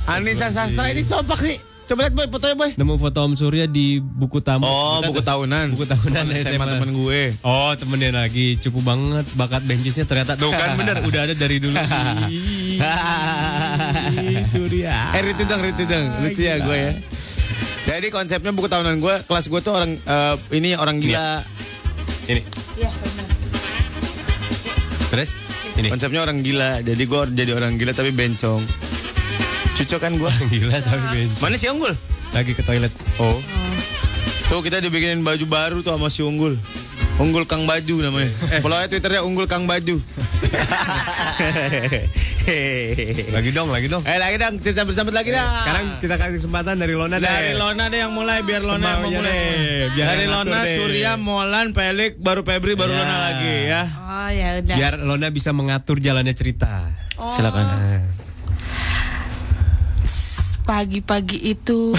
Anissa 0.05 0.51
Sastra 0.51 0.87
ini 0.87 0.99
sopak 0.99 1.39
sih. 1.39 1.57
Coba 1.83 2.05
lihat 2.05 2.13
boy 2.13 2.27
fotonya 2.29 2.53
boy. 2.53 2.71
Nemu 2.77 3.01
foto 3.01 3.17
Om 3.17 3.33
Surya 3.33 3.65
di 3.65 3.97
buku 3.97 4.37
tamu. 4.39 4.61
Oh, 4.61 4.99
Kita 4.99 5.09
buku 5.09 5.15
tuh- 5.15 5.25
tahunan. 5.25 5.65
Buku 5.73 5.85
tahunan 5.89 6.21
Temen 6.21 6.37
SMA 6.37 6.65
temen 6.69 6.89
gue. 6.93 7.21
Oh, 7.41 7.71
temennya 7.73 8.11
lagi. 8.13 8.61
Cukup 8.61 8.83
banget 8.85 9.25
bakat 9.33 9.65
bencisnya 9.65 10.05
ternyata. 10.05 10.37
Tuh 10.37 10.53
kan 10.53 10.77
bener, 10.77 11.01
udah 11.01 11.21
ada 11.25 11.33
dari 11.33 11.57
dulu. 11.57 11.73
Surya. 14.49 14.95
Eh 15.17 15.33
itu 15.33 15.43
dong, 15.43 15.61
itu 15.65 15.83
dong. 15.83 16.05
Lucu 16.21 16.41
ya 16.41 16.55
gue 16.59 16.77
ya. 16.77 16.91
Jadi 17.89 18.13
konsepnya 18.13 18.53
buku 18.53 18.69
tahunan 18.69 19.01
gue, 19.01 19.15
kelas 19.25 19.49
gue 19.49 19.61
tuh 19.65 19.73
orang 19.73 19.97
eh, 19.97 20.35
ini 20.53 20.77
orang 20.77 21.01
gila. 21.01 21.41
Ini. 22.29 22.45
Iya, 22.77 22.89
benar. 22.93 23.27
Terus? 25.09 25.29
Ini. 25.73 25.89
Konsepnya 25.89 26.21
orang 26.21 26.45
gila. 26.45 26.85
Jadi 26.85 27.03
gue 27.09 27.21
jadi 27.33 27.51
orang 27.57 27.81
gila 27.81 27.97
tapi 27.97 28.13
bencong. 28.13 28.61
Cocok 29.73 29.99
kan 30.03 30.13
gue? 30.19 30.27
Gila 30.59 30.75
tapi 30.83 30.99
benci. 31.07 31.39
Mana 31.39 31.55
si 31.55 31.65
Unggul? 31.71 31.95
Lagi 32.35 32.51
ke 32.51 32.59
toilet. 32.67 32.91
Oh. 33.15 33.39
Tuh 34.51 34.59
kita 34.59 34.83
dibikinin 34.83 35.23
baju 35.23 35.45
baru 35.47 35.77
tuh 35.79 35.95
sama 35.95 36.11
si 36.11 36.19
Unggul. 36.19 36.59
Unggul 37.19 37.43
Kang 37.43 37.67
Baju 37.67 37.95
namanya. 37.99 38.31
Follow 38.63 38.79
aja 38.79 38.87
Twitternya 38.87 39.27
Unggul 39.27 39.43
Kang 39.45 39.67
Baju. 39.67 39.99
Lagi 43.29 43.53
dong, 43.53 43.69
lagi 43.69 43.85
dong. 43.85 44.01
Eh 44.07 44.17
lagi 44.17 44.41
dong, 44.41 44.57
kita 44.57 44.81
bersambut 44.81 45.13
lagi 45.13 45.29
dah. 45.29 45.67
Sekarang 45.67 45.85
kita 46.01 46.15
kasih 46.17 46.35
kesempatan 46.41 46.81
dari 46.81 46.97
Lona 46.97 47.21
deh. 47.21 47.29
Dari 47.29 47.53
Lona 47.53 47.85
deh 47.91 47.99
yang 48.01 48.09
mulai 48.15 48.41
biar 48.41 48.65
Lona 48.65 49.05
yang 49.05 49.21
deh, 49.21 49.93
biar 49.93 50.07
Dari 50.15 50.25
Lona, 50.25 50.65
deh. 50.65 50.75
Surya, 50.79 51.13
Molan, 51.19 51.77
Pelik, 51.77 52.17
baru 52.17 52.41
Febri, 52.41 52.73
baru 52.73 52.89
Ya. 52.89 52.97
Lona 53.03 53.15
lagi 53.21 53.53
ya. 53.69 53.81
Oh 53.85 54.29
ya 54.33 54.47
udah. 54.63 54.75
Biar 54.81 54.93
Lona 55.03 55.27
bisa 55.29 55.53
mengatur 55.53 56.01
jalannya 56.01 56.33
cerita. 56.33 56.89
Oh. 57.21 57.29
Silakan. 57.29 57.65
Pagi-pagi 60.69 61.49
itu 61.49 61.97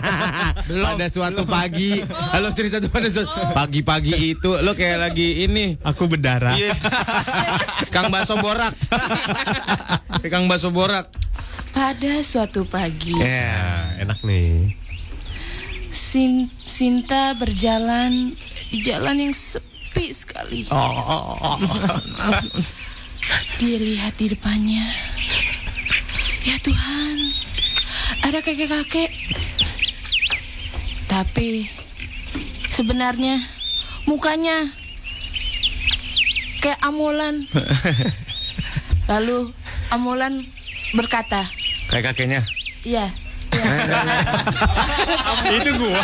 pada 0.82 1.06
suatu 1.06 1.46
pagi, 1.46 2.02
lo 2.34 2.50
cerita 2.50 2.82
tuh 2.82 2.90
pada 2.90 3.06
suatu 3.06 3.30
pagi-pagi 3.54 4.34
itu 4.34 4.50
lo 4.60 4.74
kayak 4.74 4.98
lagi 4.98 5.46
ini. 5.46 5.78
Aku 5.78 6.10
berdarah. 6.10 6.58
Iya. 6.58 6.74
Kang 7.94 8.10
Baso 8.10 8.34
Borak. 8.34 8.74
Kang 10.32 10.50
Baso 10.50 10.74
Borak. 10.74 11.06
pada 11.70 12.18
suatu 12.26 12.66
pagi 12.66 13.14
Ya, 13.14 13.94
enak 14.02 14.26
nih. 14.26 14.74
Sin- 15.86 16.50
Sinta 16.66 17.38
berjalan 17.38 18.34
di 18.70 18.78
jalan 18.82 19.22
yang 19.22 19.30
sepi 19.30 20.10
sekali. 20.10 20.66
Dia 23.54 23.76
lihat 23.78 24.18
di 24.18 24.26
depannya. 24.26 24.82
Ya 26.40 26.56
Tuhan, 26.58 27.16
ada 28.24 28.38
kakek-kakek. 28.40 29.10
Tapi 31.10 31.66
sebenarnya 32.70 33.42
mukanya 34.06 34.70
kayak 36.62 36.78
amolan. 36.84 37.48
Lalu 39.10 39.50
amolan 39.90 40.46
berkata, 40.94 41.50
Kayak 41.90 42.14
kakeknya. 42.14 42.40
"Iya, 42.86 43.10
Itu 45.58 45.70
gua. 45.74 45.98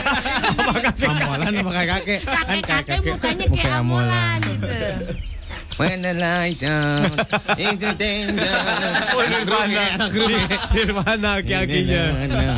Amolan 1.07 1.53
kayak 1.55 1.87
kakek. 1.95 2.21
Kan 2.27 2.59
kakek-kakek 2.67 2.99
mukanya 3.07 3.47
kayak 3.55 3.75
amolan 3.79 4.39
gitu." 4.43 4.75
When 5.77 6.01
the 6.01 6.17
lights 6.17 6.65
out, 6.65 7.13
itu 7.61 7.89
tenda. 8.01 8.49
Oh, 9.13 9.21
Nirvana. 9.29 10.09
Nirvana 10.73 11.31
aki-akinya. 11.45 12.03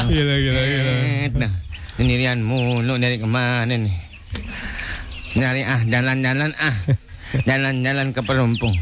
Gila, 0.06 0.34
gila, 0.38 0.62
gila. 0.62 0.92
Nah, 1.42 1.52
sendirian 1.98 2.46
mulu 2.46 2.94
dari 2.94 3.18
ke 3.18 3.26
mana 3.26 3.74
nih? 3.74 3.90
Nyari 5.34 5.62
ah, 5.66 5.82
jalan-jalan 5.82 6.54
ah. 6.62 6.76
Jalan-jalan 7.42 8.14
ke 8.14 8.22
perumpung. 8.22 8.78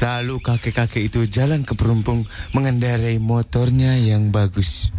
Lalu 0.00 0.40
kakek-kakek 0.40 1.08
itu 1.12 1.28
jalan 1.28 1.64
ke 1.64 1.72
perumpung 1.76 2.24
mengendarai 2.56 3.20
motornya 3.20 4.00
yang 4.00 4.32
bagus. 4.32 4.92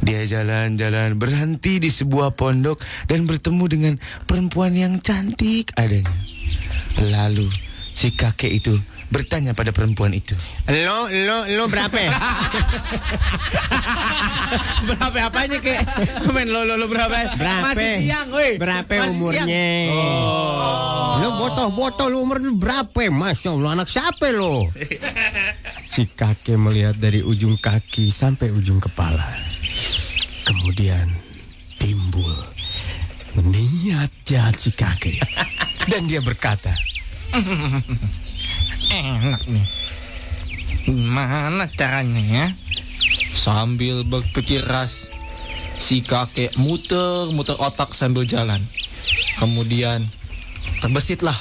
Dia 0.00 0.24
jalan-jalan 0.24 1.20
berhenti 1.20 1.80
di 1.80 1.92
sebuah 1.92 2.32
pondok 2.32 2.80
dan 3.12 3.28
bertemu 3.28 3.64
dengan 3.68 3.94
perempuan 4.24 4.72
yang 4.72 5.00
cantik 5.04 5.72
adanya. 5.76 6.12
Lalu 7.12 7.73
si 7.94 8.10
kakek 8.12 8.50
itu 8.50 8.74
bertanya 9.14 9.54
pada 9.54 9.70
perempuan 9.70 10.10
itu. 10.10 10.34
Lo, 10.66 11.06
lo, 11.06 11.46
lo 11.46 11.64
berapa? 11.70 11.94
berapa 14.90 15.18
apanya 15.30 15.62
kek? 15.62 15.78
Men 16.34 16.50
lo 16.50 16.66
lo, 16.66 16.74
lo 16.74 16.90
berapa? 16.90 17.38
Berapa? 17.38 17.70
Masih 17.70 18.02
siang, 18.02 18.28
woi. 18.34 18.58
Berapa 18.58 18.90
Masih 18.90 19.10
umurnya? 19.14 19.44
siang. 19.46 19.94
Oh. 19.94 21.22
Lo 21.22 21.28
botol-botol 21.38 22.10
umur 22.18 22.42
lu 22.42 22.58
berapa? 22.58 23.06
Masya 23.06 23.54
Allah, 23.54 23.70
anak 23.78 23.88
siapa 23.88 24.34
lo? 24.34 24.66
si 25.92 26.10
kakek 26.10 26.58
melihat 26.58 26.98
dari 26.98 27.22
ujung 27.22 27.54
kaki 27.54 28.10
sampai 28.10 28.50
ujung 28.50 28.82
kepala. 28.82 29.30
Kemudian 30.44 31.06
timbul 31.78 32.34
niat 33.38 34.10
jahat 34.26 34.58
si 34.58 34.74
kakek. 34.74 35.22
Dan 35.84 36.08
dia 36.08 36.18
berkata, 36.24 36.72
Enak 38.94 39.42
nih. 39.50 39.66
Gimana 40.86 41.66
caranya 41.74 42.22
ya? 42.22 42.46
Sambil 43.34 44.06
berpikir 44.06 44.62
ras, 44.62 45.10
si 45.82 45.98
kakek 45.98 46.54
muter-muter 46.54 47.58
otak 47.58 47.90
sambil 47.90 48.22
jalan. 48.22 48.62
Kemudian 49.42 50.06
terbesitlah 50.78 51.34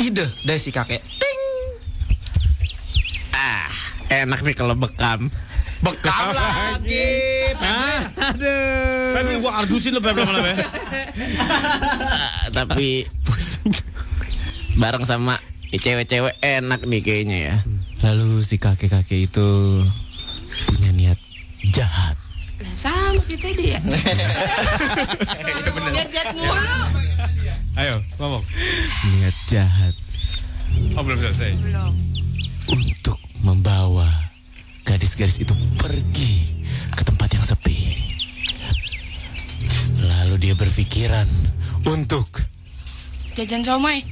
ide 0.00 0.24
dari 0.48 0.60
si 0.62 0.72
kakek. 0.72 1.04
Ting! 1.04 1.42
Ah, 3.36 3.68
enak 4.24 4.40
nih 4.40 4.56
kalau 4.56 4.72
bekam. 4.80 5.28
Bekam 5.84 6.32
lagi. 6.32 7.56
aduh. 8.16 9.16
Tapi 9.16 9.30
gua 9.40 9.64
ardusin 9.64 9.96
lo 9.96 10.00
pelan 10.04 10.24
pelan 10.28 10.56
Tapi 12.52 13.04
bareng 14.76 15.06
sama 15.06 15.38
cewek-cewek 15.70 16.36
enak 16.42 16.80
nih 16.84 17.00
kayaknya 17.00 17.38
ya. 17.52 17.56
Lalu 18.02 18.42
si 18.42 18.56
kakek-kakek 18.56 19.30
itu 19.30 19.48
punya 20.66 20.90
niat 20.92 21.18
jahat. 21.70 22.16
Lah, 22.60 22.74
sama 22.76 23.22
kita 23.24 23.48
dia. 23.56 23.80
Jahat 26.12 26.36
mulu. 26.36 26.52
Ayo, 27.78 27.96
ngomong. 28.18 28.44
Niat 29.16 29.36
jahat 29.48 29.94
Oh, 30.94 31.02
belum 31.02 31.18
selesai. 31.18 31.56
Belum. 31.56 31.94
untuk 32.70 33.18
membawa 33.42 34.06
gadis-gadis 34.84 35.40
itu 35.40 35.50
pergi 35.74 36.62
ke 36.94 37.02
tempat 37.02 37.34
yang 37.34 37.42
sepi. 37.42 37.98
Lalu 39.98 40.34
dia 40.38 40.54
berpikiran 40.54 41.26
untuk 41.84 42.28
Jajan 43.40 43.64
somai. 43.64 44.04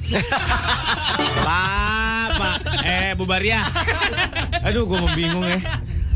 Pak, 1.45 2.27
Pak. 2.33 2.57
Eh, 2.81 3.13
bubar 3.13 3.45
ya. 3.45 3.61
Aduh, 4.65 4.89
gue 4.89 4.97
mau 4.97 5.13
bingung 5.13 5.45
ya. 5.45 5.61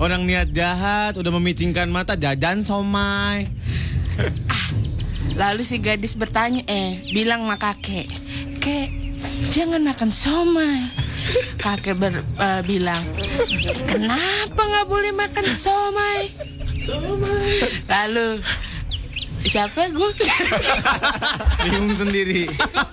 Orang 0.01 0.25
niat 0.25 0.49
jahat 0.49 1.13
udah 1.13 1.29
memicingkan 1.37 1.93
mata 1.93 2.17
jajan 2.17 2.65
somai. 2.65 3.45
Lalu 5.37 5.61
si 5.61 5.77
gadis 5.77 6.17
bertanya, 6.17 6.65
eh, 6.65 7.05
bilang 7.13 7.45
sama 7.45 7.61
kakek, 7.61 8.09
kek, 8.57 8.89
jangan 9.53 9.85
makan 9.85 10.09
somai. 10.09 10.81
kakek 11.61 11.93
ber- 11.93 12.25
eh, 12.41 12.61
bilang, 12.65 13.01
kenapa 13.85 14.57
nggak 14.57 14.89
boleh 14.89 15.13
makan 15.13 15.45
somai? 15.53 16.33
Lalu 17.85 18.41
siapa? 19.45 19.91
Gue? 19.91 20.09
Bingung 21.67 21.91
sendiri. 21.93 22.47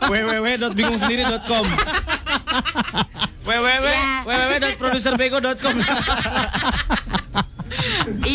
www.bingungsendiri.com 0.06 1.66
www 3.46 3.86
www.producerbego.com 4.26 5.76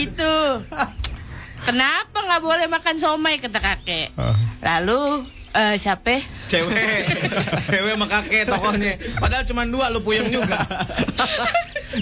Itu. 0.06 0.36
Kenapa 1.66 2.18
nggak 2.22 2.42
boleh 2.46 2.68
makan 2.70 2.96
somai? 2.98 3.42
Kata 3.42 3.58
kakek. 3.58 4.14
Lalu 4.62 5.26
eh, 5.56 5.76
siapa? 5.80 6.20
Cewek 6.52 7.04
Cewek 7.66 7.92
sama 7.96 8.06
kakek 8.12 8.44
tokohnya 8.46 8.94
Padahal 9.18 9.44
cuma 9.48 9.64
dua 9.66 9.90
lu 9.90 10.04
puyeng 10.04 10.28
juga 10.30 10.60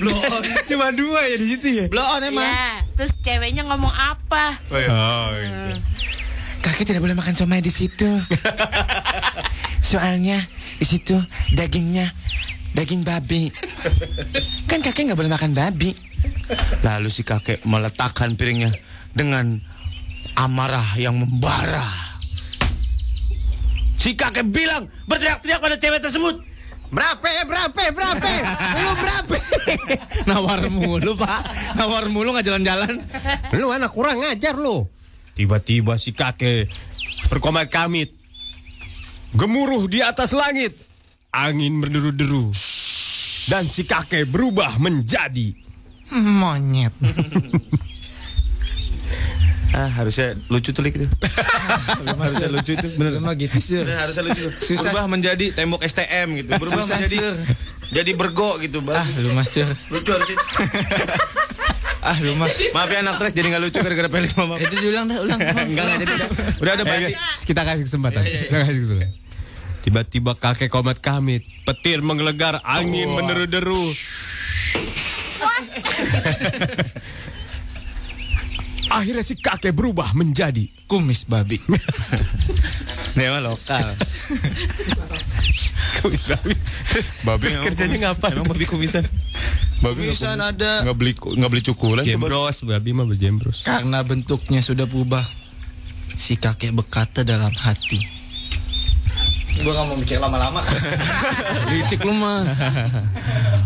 Blow 0.02 0.18
on 0.18 0.44
Cuma 0.66 0.90
dua 0.90 1.22
ya 1.30 1.36
di 1.38 1.48
situ 1.54 1.68
ya. 1.70 1.86
Blow 1.88 2.04
on 2.04 2.26
emang 2.26 2.44
Ya, 2.44 2.82
terus 2.98 3.14
ceweknya 3.22 3.64
ngomong 3.70 3.94
apa? 3.94 4.58
Oh, 4.74 5.30
Kakek 6.64 6.88
tidak 6.88 7.04
boleh 7.04 7.12
makan 7.12 7.36
somai 7.36 7.60
di 7.60 7.68
situ. 7.68 8.08
Soalnya 9.84 10.40
di 10.80 10.88
situ 10.88 11.20
dagingnya 11.52 12.08
daging 12.72 13.04
babi. 13.04 13.52
Kan 14.72 14.80
kakek 14.80 15.12
nggak 15.12 15.20
boleh 15.20 15.32
makan 15.32 15.52
babi. 15.52 15.92
Lalu 16.82 17.12
si 17.12 17.28
kakek 17.28 17.68
meletakkan 17.68 18.40
piringnya 18.40 18.74
dengan 19.12 19.60
amarah 20.40 20.98
yang 20.98 21.20
membara. 21.20 22.13
Si 24.04 24.20
kakek 24.20 24.52
bilang 24.52 24.92
berteriak-teriak 25.08 25.64
pada 25.64 25.80
cewek 25.80 26.04
tersebut. 26.04 26.36
Berapa? 26.92 27.24
Berapa? 27.48 27.82
Berapa? 27.96 28.32
Lu 28.84 28.92
berapa? 29.00 29.36
Nawar 30.30 30.68
mulu 30.68 31.16
pak, 31.16 31.40
nawar 31.76 32.12
mulu 32.12 32.36
nggak 32.36 32.48
jalan-jalan. 32.48 33.00
Lu 33.56 33.72
anak 33.72 33.92
kurang 33.92 34.24
ngajar 34.24 34.56
lu. 34.56 34.88
Tiba-tiba 35.36 35.96
si 36.00 36.12
kakek 36.16 36.68
berkomat 37.32 37.68
kamit. 37.72 38.16
Gemuruh 39.36 39.88
di 39.88 40.00
atas 40.00 40.36
langit. 40.36 40.76
Angin 41.32 41.80
berderu-deru. 41.80 42.52
Dan 43.48 43.68
si 43.68 43.84
kakek 43.84 44.28
berubah 44.28 44.80
menjadi 44.80 45.56
Monyet. 46.14 46.94
ah 49.74 49.90
harusnya 49.90 50.38
lucu 50.54 50.70
tuh 50.70 50.86
lik 50.86 50.96
itu. 51.02 51.10
harusnya 52.22 52.48
lucu 52.50 52.72
itu 52.78 52.88
bener. 52.94 53.18
Emang 53.18 53.34
gitu 53.36 53.58
sih. 53.58 53.82
Harusnya 53.82 54.24
lucu. 54.30 54.46
Susah. 54.62 54.94
Berubah 54.94 55.06
menjadi 55.10 55.46
tembok 55.52 55.82
STM 55.82 56.28
gitu. 56.38 56.50
Berubah 56.54 56.86
Susah, 56.86 57.02
menjadi 57.02 57.18
Sir. 57.18 57.34
jadi 57.90 58.12
bergo 58.14 58.62
gitu. 58.62 58.86
Ah, 58.90 59.02
Bagus. 59.02 59.18
lu 59.26 59.30
mas 59.34 59.50
Sir. 59.50 59.70
Lucu 59.90 60.10
harusnya. 60.14 60.38
Ah, 62.04 62.20
lu 62.20 62.36
mah. 62.36 62.52
Maaf 62.76 62.92
ya 62.92 63.00
anak 63.00 63.16
trash 63.16 63.32
jadi 63.32 63.48
nggak 63.48 63.64
lucu 63.64 63.80
gara-gara 63.80 64.12
pelit 64.12 64.36
mama. 64.36 64.60
Itu 64.60 64.76
diulang 64.76 65.08
dah, 65.08 65.24
ulang. 65.24 65.40
Enggak 65.72 65.88
enggak 65.88 65.98
jadi. 66.04 66.14
udah. 66.60 66.72
Ada 66.76 66.84
basi. 66.84 67.16
Kita 67.48 67.64
kasih 67.64 67.84
kesempatan. 67.88 68.24
Kita 68.28 68.58
kasih 68.60 68.80
kesempatan. 68.84 69.10
Tiba-tiba 69.88 70.36
kakek 70.36 70.68
komat 70.68 71.00
kamit. 71.00 71.48
Petir 71.64 72.04
menggelegar, 72.04 72.60
angin 72.68 73.08
menderu-deru. 73.08 73.80
Akhirnya 78.94 79.26
si 79.26 79.34
kakek 79.34 79.74
berubah 79.74 80.14
menjadi 80.14 80.70
Kumis 80.86 81.26
babi. 81.26 81.58
Emang 83.18 83.42
lokal. 83.46 83.94
kumis 86.02 86.24
babi. 86.30 86.54
Terus 86.90 87.08
Babi 87.22 87.46
terus 87.46 87.58
kerjanya 87.62 87.98
kumis. 87.98 88.04
ngapain? 88.06 88.34
Emang 88.38 88.50
babi 88.50 88.66
kumisan. 88.70 89.06
Babi 89.82 90.10
Kumisan 90.10 90.38
kumis. 90.38 90.50
ada. 90.54 90.72
Nggak 90.86 90.98
beli 90.98 91.14
nggak 91.18 91.50
beli 91.50 91.62
cukulan. 91.66 92.04
Jembros, 92.06 92.62
babi 92.66 92.90
mah 92.94 93.06
berjembros. 93.06 93.66
Karena 93.66 94.02
bentuknya 94.06 94.62
sudah 94.62 94.86
berubah. 94.86 95.26
Si 96.14 96.38
kakek 96.38 96.74
berkata 96.74 97.26
dalam 97.26 97.54
hati. 97.58 98.23
Gua 99.56 99.72
gak 99.72 99.86
mau 99.86 99.96
mikir 99.96 100.18
lama-lama. 100.18 100.60
Licik 101.70 102.02
lu 102.02 102.12
mah. 102.12 102.42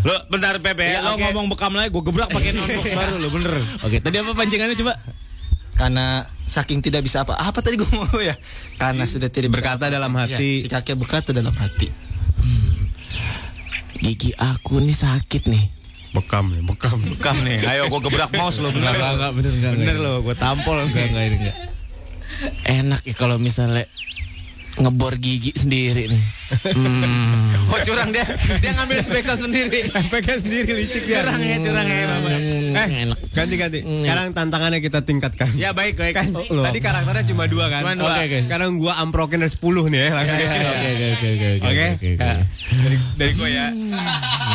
Lo 0.02 0.14
bentar 0.28 0.58
Pepe, 0.58 0.84
Iya, 0.86 1.00
lo 1.02 1.16
oke. 1.16 1.24
ngomong 1.24 1.48
bekam 1.48 1.72
lagi, 1.72 1.90
gue 1.90 2.04
gebrak 2.04 2.28
pakai 2.28 2.52
notebook 2.58 2.86
baru 2.86 3.16
lo 3.16 3.30
bener. 3.30 3.56
Oke, 3.82 3.98
tadi 3.98 4.16
apa 4.18 4.32
pancingannya 4.32 4.76
coba? 4.76 4.94
Karena 5.74 6.06
saking 6.44 6.82
tidak 6.82 7.02
bisa 7.02 7.22
apa 7.22 7.36
apa 7.36 7.60
tadi 7.60 7.76
gue 7.76 7.86
mau 7.88 8.10
ya 8.18 8.34
karena 8.76 9.04
sudah 9.04 9.28
tidak 9.28 9.52
bisa 9.52 9.62
Berkata 9.62 9.86
apa-apa. 9.86 9.94
dalam 9.94 10.12
Ya, 10.12 10.20
hati. 10.26 10.52
si 10.58 10.68
kakek 10.68 10.96
berkata 10.96 11.30
dalam 11.30 11.54
hati 11.54 11.86
"Hmm, 12.36 12.90
gigi 13.96 14.34
aku 14.34 14.80
nih 14.80 14.96
sakit 14.96 15.44
nih 15.46 15.66
Bekam 16.10 16.50
nih, 16.50 16.64
bekam. 16.64 16.98
Bekam 16.98 17.36
nih, 17.42 17.62
ayo 17.64 17.88
gue 17.88 18.00
gebrak 18.02 18.32
mouse 18.34 18.58
lo 18.58 18.72
bener. 18.72 18.90
Enggak, 18.90 18.96
enggak, 18.98 19.12
enggak, 19.14 19.32
bener, 19.34 19.52
enggak, 19.54 19.72
Bener 19.76 19.96
lo, 20.00 20.14
gue 20.20 20.36
tampol. 20.36 20.78
Enggak, 20.82 21.06
enggak, 21.06 21.24
ini 21.26 21.36
enggak. 21.38 21.58
enak 22.66 23.02
ya 23.04 23.14
kalau 23.14 23.38
misalnya 23.38 23.86
ngebor 24.78 25.18
gigi 25.18 25.52
sendiri 25.58 26.10
nih 26.10 26.24
hmm. 26.54 27.68
Oh 27.68 27.80
curang 27.84 28.10
dia, 28.16 28.24
dia 28.64 28.72
ngambil 28.80 28.98
backsound 29.12 29.42
sendiri. 29.44 29.92
Pegang 30.08 30.40
sendiri 30.40 30.72
licik 30.72 31.04
dia. 31.04 31.20
Curang 31.20 31.42
ya, 31.44 31.58
curang 31.60 31.84
ya, 31.84 32.06
Bapak. 32.08 32.40
Eh, 32.40 32.88
ganti 33.36 33.56
ganti. 33.60 33.80
Sekarang 33.84 34.26
tantangannya 34.32 34.80
kita 34.80 35.04
tingkatkan. 35.04 35.52
Ya 35.60 35.76
baik 35.76 36.00
baik. 36.00 36.16
Kan, 36.16 36.32
tadi 36.32 36.80
karakternya 36.80 37.24
cuma 37.28 37.44
dua 37.52 37.68
kan? 37.68 37.84
Cuma 37.84 37.96
dua. 38.00 38.16
Oke, 38.16 38.24
oke. 38.32 38.38
Sekarang 38.48 38.70
gua 38.80 38.94
amprokin 39.04 39.44
dari 39.44 39.52
10 39.52 39.92
nih 39.92 40.00
ya 40.00 40.10
langsung. 40.16 40.38
Ya, 40.38 40.48
ya, 40.48 40.56
ya. 40.56 40.72
Oke, 40.72 40.88
oke, 40.88 41.08
oke, 41.12 41.28
oke, 41.28 41.48
oke. 41.52 41.68
Oke. 41.68 42.10
Dari 42.72 42.98
dari 43.20 43.32
gua 43.36 43.50
ya. 43.52 43.68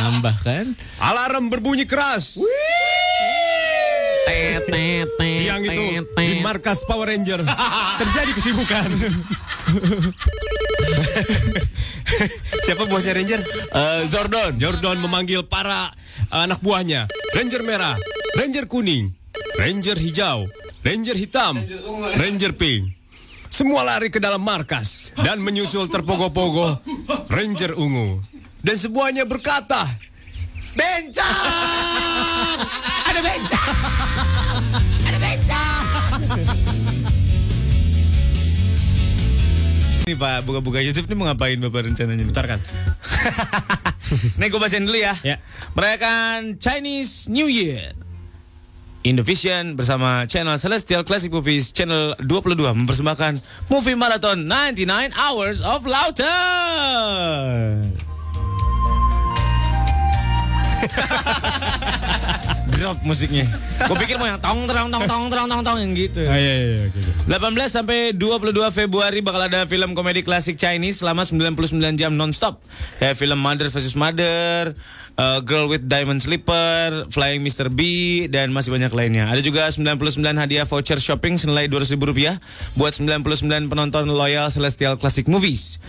Nambah 0.08 0.36
kan? 0.40 0.66
Alarm 1.04 1.52
berbunyi 1.52 1.84
keras. 1.84 2.40
Siang 5.18 5.62
itu 5.66 5.84
di 6.16 6.40
markas 6.40 6.84
Power 6.86 7.10
Ranger 7.10 7.42
terjadi 7.98 8.30
kesibukan. 8.36 8.88
Siapa 12.62 12.84
bosnya 12.86 13.16
Ranger? 13.16 13.40
Eh, 13.72 14.02
Zordon. 14.08 14.56
Zordon 14.60 14.98
memanggil 15.02 15.44
para 15.48 15.90
anak 16.30 16.60
buahnya. 16.60 17.08
Ranger 17.34 17.62
merah, 17.64 17.96
Ranger 18.36 18.68
kuning, 18.68 19.12
Ranger 19.58 19.96
hijau, 19.98 20.48
Ranger 20.84 21.16
hitam, 21.16 21.58
Ranger 22.16 22.52
pink. 22.56 22.94
Semua 23.52 23.84
lari 23.84 24.08
ke 24.08 24.16
dalam 24.16 24.40
markas 24.40 25.12
dan 25.20 25.36
menyusul 25.44 25.84
terpogo-pogo 25.92 26.80
Ranger 27.28 27.76
ungu. 27.76 28.16
Dan 28.62 28.80
semuanya 28.80 29.28
berkata, 29.28 29.84
Bencang! 30.72 32.56
Ada 33.04 33.20
bencang! 33.20 33.76
Ada 35.04 35.18
bencang! 35.20 35.84
Ini 40.02 40.14
Pak, 40.16 40.48
buka-buka 40.48 40.80
YouTube 40.80 41.12
ini 41.12 41.14
mau 41.14 41.28
ngapain 41.28 41.60
Bapak 41.60 41.92
rencananya? 41.92 42.24
Putarkan. 42.24 42.58
Nih 44.40 44.48
gue 44.48 44.60
bacain 44.60 44.82
dulu 44.82 44.96
ya. 44.96 45.14
Ya. 45.20 45.36
Merayakan 45.76 46.56
Chinese 46.56 47.28
New 47.28 47.46
Year. 47.46 47.92
Indovision 49.02 49.74
bersama 49.74 50.24
channel 50.30 50.56
Celestial 50.62 51.02
Classic 51.02 51.28
Movies 51.28 51.74
channel 51.74 52.14
22 52.22 52.54
mempersembahkan 52.86 53.42
movie 53.66 53.98
marathon 53.98 54.46
99 54.46 55.10
Hours 55.18 55.58
of 55.58 55.82
Laughter. 55.84 56.32
Drop 62.78 62.98
musiknya. 63.06 63.46
Gue 63.86 63.96
pikir 64.02 64.18
mau 64.18 64.26
yang 64.26 64.42
tong 64.42 64.66
tong 64.66 64.90
tong 64.90 65.04
tong 65.06 65.24
tong 65.30 65.46
tong 65.46 65.62
tong 65.62 65.78
yang 65.78 65.94
gitu. 65.94 66.26
Ah, 66.26 66.34
iya, 66.34 66.54
iya, 66.58 66.90
oke. 66.90 67.00
18 67.30 67.70
sampai 67.70 68.10
22 68.10 68.58
Februari 68.74 69.22
bakal 69.22 69.46
ada 69.46 69.62
film 69.70 69.94
komedi 69.94 70.26
klasik 70.26 70.58
Chinese 70.58 70.98
selama 71.04 71.22
99 71.22 71.54
jam 71.94 72.12
nonstop. 72.18 72.58
Kayak 72.98 73.18
film 73.22 73.38
Mother 73.38 73.70
vs 73.70 73.94
Mother, 73.94 74.74
uh, 75.16 75.40
Girl 75.44 75.68
with 75.68 75.88
Diamond 75.88 76.22
Slipper, 76.22 77.08
Flying 77.12 77.42
Mr. 77.44 77.68
B, 77.68 77.80
dan 78.28 78.52
masih 78.54 78.72
banyak 78.72 78.92
lainnya. 78.92 79.28
Ada 79.28 79.42
juga 79.44 79.68
99 79.68 80.22
hadiah 80.38 80.64
voucher 80.64 81.00
shopping 81.00 81.36
senilai 81.36 81.68
200 81.68 81.92
ribu 81.96 82.08
rupiah 82.12 82.38
buat 82.76 82.94
99 82.96 83.68
penonton 83.68 84.08
loyal 84.08 84.48
Celestial 84.48 84.96
Classic 84.96 85.26
Movies. 85.28 85.82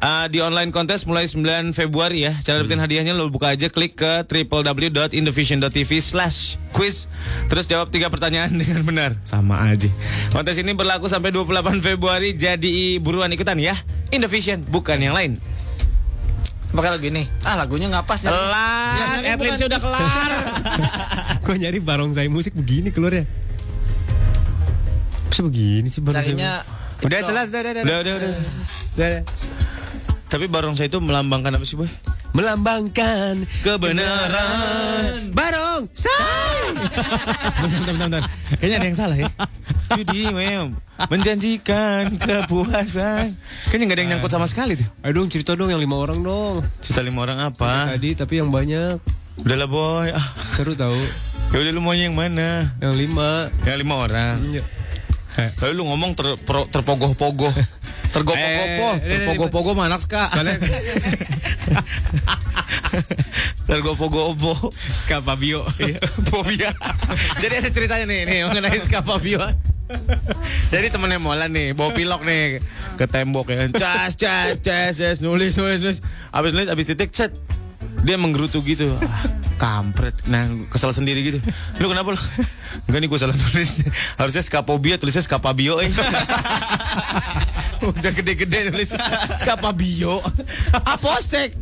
Uh, 0.00 0.24
di 0.32 0.40
online 0.40 0.72
kontes 0.72 1.04
mulai 1.04 1.28
9 1.28 1.76
Februari 1.76 2.24
ya. 2.24 2.32
Cara 2.40 2.64
dapetin 2.64 2.80
hadiahnya 2.80 3.12
lo 3.12 3.28
buka 3.28 3.52
aja 3.52 3.68
klik 3.68 4.00
ke 4.00 4.24
www.indovision.tv 4.24 5.90
slash 6.00 6.56
quiz. 6.72 7.04
Terus 7.52 7.68
jawab 7.68 7.92
tiga 7.92 8.08
pertanyaan 8.08 8.52
dengan 8.60 8.80
benar. 8.86 9.10
Sama 9.28 9.60
aja. 9.60 9.88
Kontes 10.32 10.56
ini 10.56 10.72
berlaku 10.72 11.06
sampai 11.10 11.34
28 11.34 11.84
Februari. 11.84 12.32
Jadi 12.32 12.96
buruan 13.02 13.28
ikutan 13.28 13.60
ya. 13.60 13.76
Indovision 14.10 14.64
bukan 14.66 14.98
yang 14.98 15.14
lain. 15.14 15.36
Pakai 16.70 16.90
lagu 16.94 17.02
ini 17.04 17.26
ah 17.42 17.58
lagunya 17.58 17.90
nggak 17.90 18.06
pas 18.06 18.18
nyari. 18.20 18.30
Ya, 18.30 18.40
Telat, 18.40 18.94
nyari 18.94 19.26
adlibs 19.28 19.50
bukan. 19.52 19.68
udah 19.68 19.80
kelar. 19.80 20.30
Kok 21.46 21.56
nyari 21.58 21.78
barongsai 21.78 22.28
musik 22.28 22.54
begini 22.54 22.88
keluarnya? 22.90 23.26
Bisa 25.28 25.40
begini 25.42 25.86
sih 25.86 25.98
barongsai? 25.98 26.34
Udah 27.00 27.18
telat, 27.24 27.46
udah, 27.48 27.60
udah, 27.64 27.72
Udah, 27.82 27.96
udah, 27.98 28.14
udah. 28.14 28.30
udah. 28.94 29.20
Tapi 30.30 30.46
barongsai 30.46 30.86
itu 30.86 31.02
melambangkan 31.02 31.58
apa 31.58 31.66
sih, 31.66 31.74
Boy? 31.74 31.90
melambangkan 32.30 33.42
Kebenaran. 33.66 35.34
Barong, 35.34 35.90
say! 35.90 36.70
bentar, 37.58 37.66
bentar, 37.82 37.94
bentar. 38.06 38.22
Kayaknya 38.62 38.76
ada 38.78 38.86
yang 38.86 38.98
salah 38.98 39.16
ya. 39.18 39.26
Judi, 39.98 40.30
mem. 40.30 40.70
Menjanjikan 41.10 42.14
kepuasan. 42.14 43.34
Kayaknya 43.66 43.82
nggak 43.82 43.96
ada 43.98 44.02
yang 44.06 44.10
nyangkut 44.14 44.30
sama 44.30 44.46
sekali 44.46 44.78
tuh. 44.78 44.86
Ayo 45.02 45.18
dong 45.18 45.26
cerita 45.26 45.58
dong 45.58 45.74
yang 45.74 45.82
lima 45.82 45.98
orang 45.98 46.22
dong. 46.22 46.62
Cerita 46.78 47.02
lima 47.02 47.26
orang 47.26 47.42
apa? 47.42 47.98
Tadi 47.98 48.14
tapi 48.14 48.38
yang 48.38 48.54
banyak. 48.54 49.02
Udahlah 49.42 49.66
boy. 49.66 50.14
Ah, 50.14 50.30
Seru 50.54 50.78
tahu. 50.78 50.94
ya 51.50 51.56
udah 51.66 51.72
lu 51.74 51.82
maunya 51.82 52.06
yang 52.06 52.14
mana? 52.14 52.70
Yang 52.78 52.94
lima. 52.94 53.50
Yang 53.66 53.76
lima 53.82 53.94
orang. 53.98 54.36
Iya. 54.46 54.62
Kalau 55.58 55.72
lu 55.74 55.82
ngomong 55.90 56.14
ter, 56.14 56.38
terpogoh-pogoh. 56.70 57.50
Tergopoh-gopoh. 58.10 58.92
Eh, 58.98 59.06
eh, 59.06 59.06
eh, 59.06 59.18
Terpogoh-pogoh 59.22 59.74
mah 59.78 59.86
anak 59.86 60.02
ska. 60.02 60.26
Tergopoh-gopoh. 63.70 64.74
Ska 64.90 65.22
Fabio. 65.22 65.62
Fobia. 66.30 66.74
Jadi 67.42 67.54
ada 67.62 67.70
ceritanya 67.70 68.04
nih, 68.10 68.20
nih 68.26 68.38
mengenai 68.50 68.80
ska 68.82 69.02
Fabio. 69.06 69.38
Jadi 70.70 70.86
temennya 70.90 71.18
Molan 71.18 71.50
nih, 71.50 71.74
bawa 71.74 71.90
pilok 71.90 72.22
nih 72.22 72.62
ke 72.94 73.06
tembok 73.10 73.50
ya. 73.50 73.66
Cas, 73.74 74.14
cas, 74.14 74.58
cas, 74.62 74.94
cas, 74.98 75.18
nulis, 75.18 75.58
nulis, 75.58 75.82
nulis. 75.82 75.98
Abis 76.30 76.50
nulis, 76.54 76.68
abis 76.70 76.86
titik, 76.94 77.10
set. 77.10 77.34
Dia 78.06 78.14
menggerutu 78.14 78.62
gitu. 78.62 78.86
Ah, 79.02 79.39
kampret. 79.60 80.16
Nah, 80.32 80.48
kesel 80.72 80.96
sendiri 80.96 81.20
gitu. 81.20 81.38
Lu 81.84 81.92
kenapa 81.92 82.16
lu? 82.16 82.20
Enggak 82.88 83.00
nih 83.04 83.08
gue 83.12 83.18
salah 83.20 83.36
nulis. 83.36 83.84
Harusnya 84.16 84.40
skapobia, 84.40 84.96
tulisnya 84.96 85.20
skapabio 85.20 85.84
eh. 85.84 85.92
Udah 87.92 88.12
gede-gede 88.16 88.72
nulis 88.72 88.96
skapabio. 89.36 90.24
Aposek. 90.88 91.52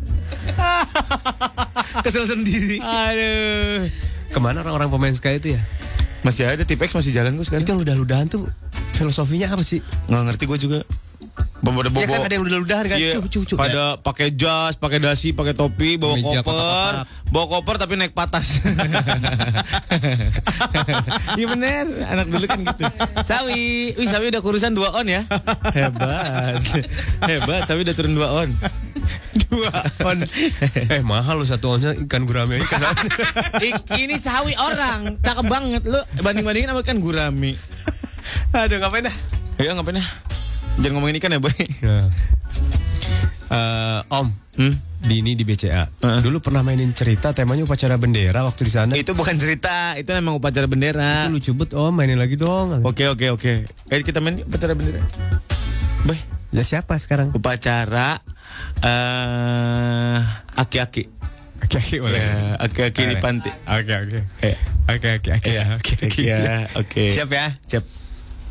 Kesel 2.07 2.31
sendiri. 2.31 2.79
Aduh. 2.79 3.91
Ke 4.31 4.39
mana 4.39 4.63
orang-orang 4.63 4.95
pemain 4.95 5.15
Ska 5.17 5.35
itu 5.35 5.59
ya? 5.59 5.61
Masih 6.23 6.47
ada 6.47 6.63
Tipex 6.63 6.95
masih 6.95 7.11
jalan 7.11 7.35
gue 7.35 7.43
sekarang. 7.43 7.67
Itu 7.67 7.75
ludah-ludahan 7.75 8.31
tuh 8.31 8.47
filosofinya 8.95 9.51
apa 9.51 9.67
sih? 9.67 9.83
Nggak 10.07 10.23
ngerti 10.31 10.45
gue 10.47 10.59
juga. 10.63 10.79
Bobo 11.59 11.83
Ya 11.83 12.07
kan 12.07 12.23
ada 12.23 12.31
yang 12.31 12.47
ludah-ludahan 12.47 12.85
kan? 12.87 12.97
Iya, 12.97 13.19
Cuk, 13.19 13.27
cuk, 13.29 13.43
cuk. 13.45 13.59
pada 13.59 13.99
pakai 13.99 14.31
jas, 14.31 14.79
pakai 14.79 14.99
dasi, 14.99 15.35
pakai 15.35 15.53
topi, 15.53 15.99
bawa 15.99 16.15
Meja 16.15 16.39
koper, 16.41 16.47
kotak-kotak. 16.47 16.95
bawa 17.29 17.47
koper 17.51 17.75
tapi 17.77 17.93
naik 17.95 18.15
patas. 18.15 18.47
Iya 21.35 21.47
bener, 21.49 21.87
anak 22.05 22.27
dulu 22.29 22.45
kan 22.45 22.61
gitu. 22.61 22.83
Sawi, 23.23 23.95
wih 23.95 24.07
Sawi 24.07 24.27
udah 24.29 24.39
kurusan 24.39 24.73
dua 24.73 24.91
on 24.93 25.07
ya. 25.07 25.23
Hebat, 25.71 26.59
hebat. 27.25 27.61
Sawi 27.65 27.83
udah 27.83 27.95
turun 27.95 28.15
dua 28.15 28.29
on. 28.37 28.49
Dua 29.49 29.71
on. 30.05 30.19
eh 30.89 31.03
mahal 31.03 31.39
lu 31.39 31.47
satu 31.47 31.75
onnya 31.75 31.95
ikan 32.07 32.23
gurame 32.23 32.59
ikan. 32.61 32.81
Ini 33.95 34.17
Sawi 34.17 34.55
orang, 34.55 35.19
cakep 35.19 35.47
banget 35.47 35.83
lu. 35.85 36.01
Banding 36.21 36.45
bandingin 36.45 36.71
sama 36.71 36.83
ikan 36.83 36.99
gurami. 36.99 37.55
Aduh 38.53 38.79
ngapain 38.79 39.05
dah? 39.05 39.15
Ya 39.57 39.73
ngapain 39.73 39.99
ya? 39.99 40.07
Jangan 40.79 40.93
ngomongin 40.95 41.19
ikan 41.19 41.33
ya 41.33 41.41
boy. 41.41 41.55
Eh, 43.49 44.01
om, 44.09 44.29
Hmm? 44.55 44.75
Dini 44.99 45.33
di 45.33 45.43
BCA. 45.43 45.87
Heeh. 45.87 46.21
Dulu 46.21 46.43
pernah 46.43 46.61
mainin 46.61 46.91
cerita 46.91 47.31
temanya 47.31 47.63
upacara 47.63 47.95
bendera 47.95 48.43
waktu 48.43 48.61
di 48.61 48.73
sana. 48.73 48.93
Itu 48.93 49.15
bukan 49.15 49.39
cerita, 49.39 49.95
itu 49.95 50.11
memang 50.11 50.37
upacara 50.37 50.67
bendera. 50.67 51.25
Itu 51.25 51.33
lucu 51.33 51.51
bet 51.55 51.71
om, 51.73 51.89
mainin 51.91 52.19
lagi 52.19 52.35
dong. 52.35 52.83
Oke 52.83 53.07
oke 53.07 53.31
oke. 53.31 53.53
Eh 53.87 54.03
kita 54.03 54.19
main 54.19 54.37
upacara 54.37 54.75
bendera. 54.75 54.99
Boy, 56.03 56.19
Ya 56.51 56.61
siapa 56.63 56.99
sekarang? 56.99 57.31
upacara 57.31 58.19
eh 58.81 60.19
aki-aki. 60.57 61.07
Oke 61.59 61.79
oke 61.79 61.97
Ya, 62.11 62.59
aki-aki 62.59 63.03
di 63.07 63.17
panti. 63.17 63.51
Oke 63.65 63.95
oke. 63.97 64.19
Eh, 64.43 64.57
Oke 64.89 65.09
oke 65.15 65.31
oke. 65.31 65.51
Oke 65.73 65.95
oke. 66.03 66.21
ya, 66.21 66.67
oke. 66.75 67.05
Siap 67.09 67.31
ya. 67.31 67.55
Siap. 67.63 67.85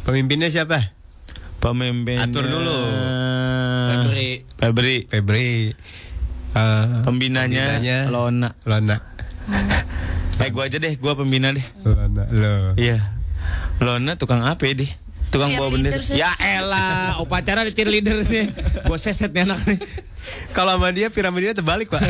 Pemimpinnya 0.03 0.47
siapa? 0.47 0.95
Pemimpin. 1.67 2.17
Atur 2.23 2.45
dulu. 2.47 2.77
Febri. 3.91 4.29
Febri. 4.55 4.95
Febri. 5.11 5.49
Eh, 6.55 6.85
Pembinanya, 7.03 7.79
Pembinanya. 7.79 7.97
Lona. 8.07 8.49
Lona. 8.63 8.97
Eh 10.37 10.53
gua 10.53 10.69
aja 10.69 10.77
deh, 10.77 10.93
gua 11.01 11.17
pembina 11.17 11.49
deh. 11.49 11.65
Lona. 11.81 12.29
Lo. 12.29 12.77
Iya. 12.77 13.01
Lona 13.81 14.21
tukang 14.21 14.45
apa 14.45 14.69
ya 14.69 14.85
deh? 14.85 14.91
Tukang 15.33 15.49
bawa 15.57 15.73
bendera. 15.73 15.97
Ya 16.13 16.29
elah, 16.37 17.17
upacara 17.17 17.65
ada 17.65 17.73
cheerleader 17.73 18.21
nih. 18.21 18.53
Gua 18.85 19.01
seset 19.01 19.33
nih 19.33 19.49
anak 19.49 19.65
nih. 19.65 19.81
Kalau 20.53 20.77
sama 20.77 20.93
dia 20.93 21.09
piramidnya 21.09 21.57
terbalik 21.57 21.89
pak. 21.89 22.05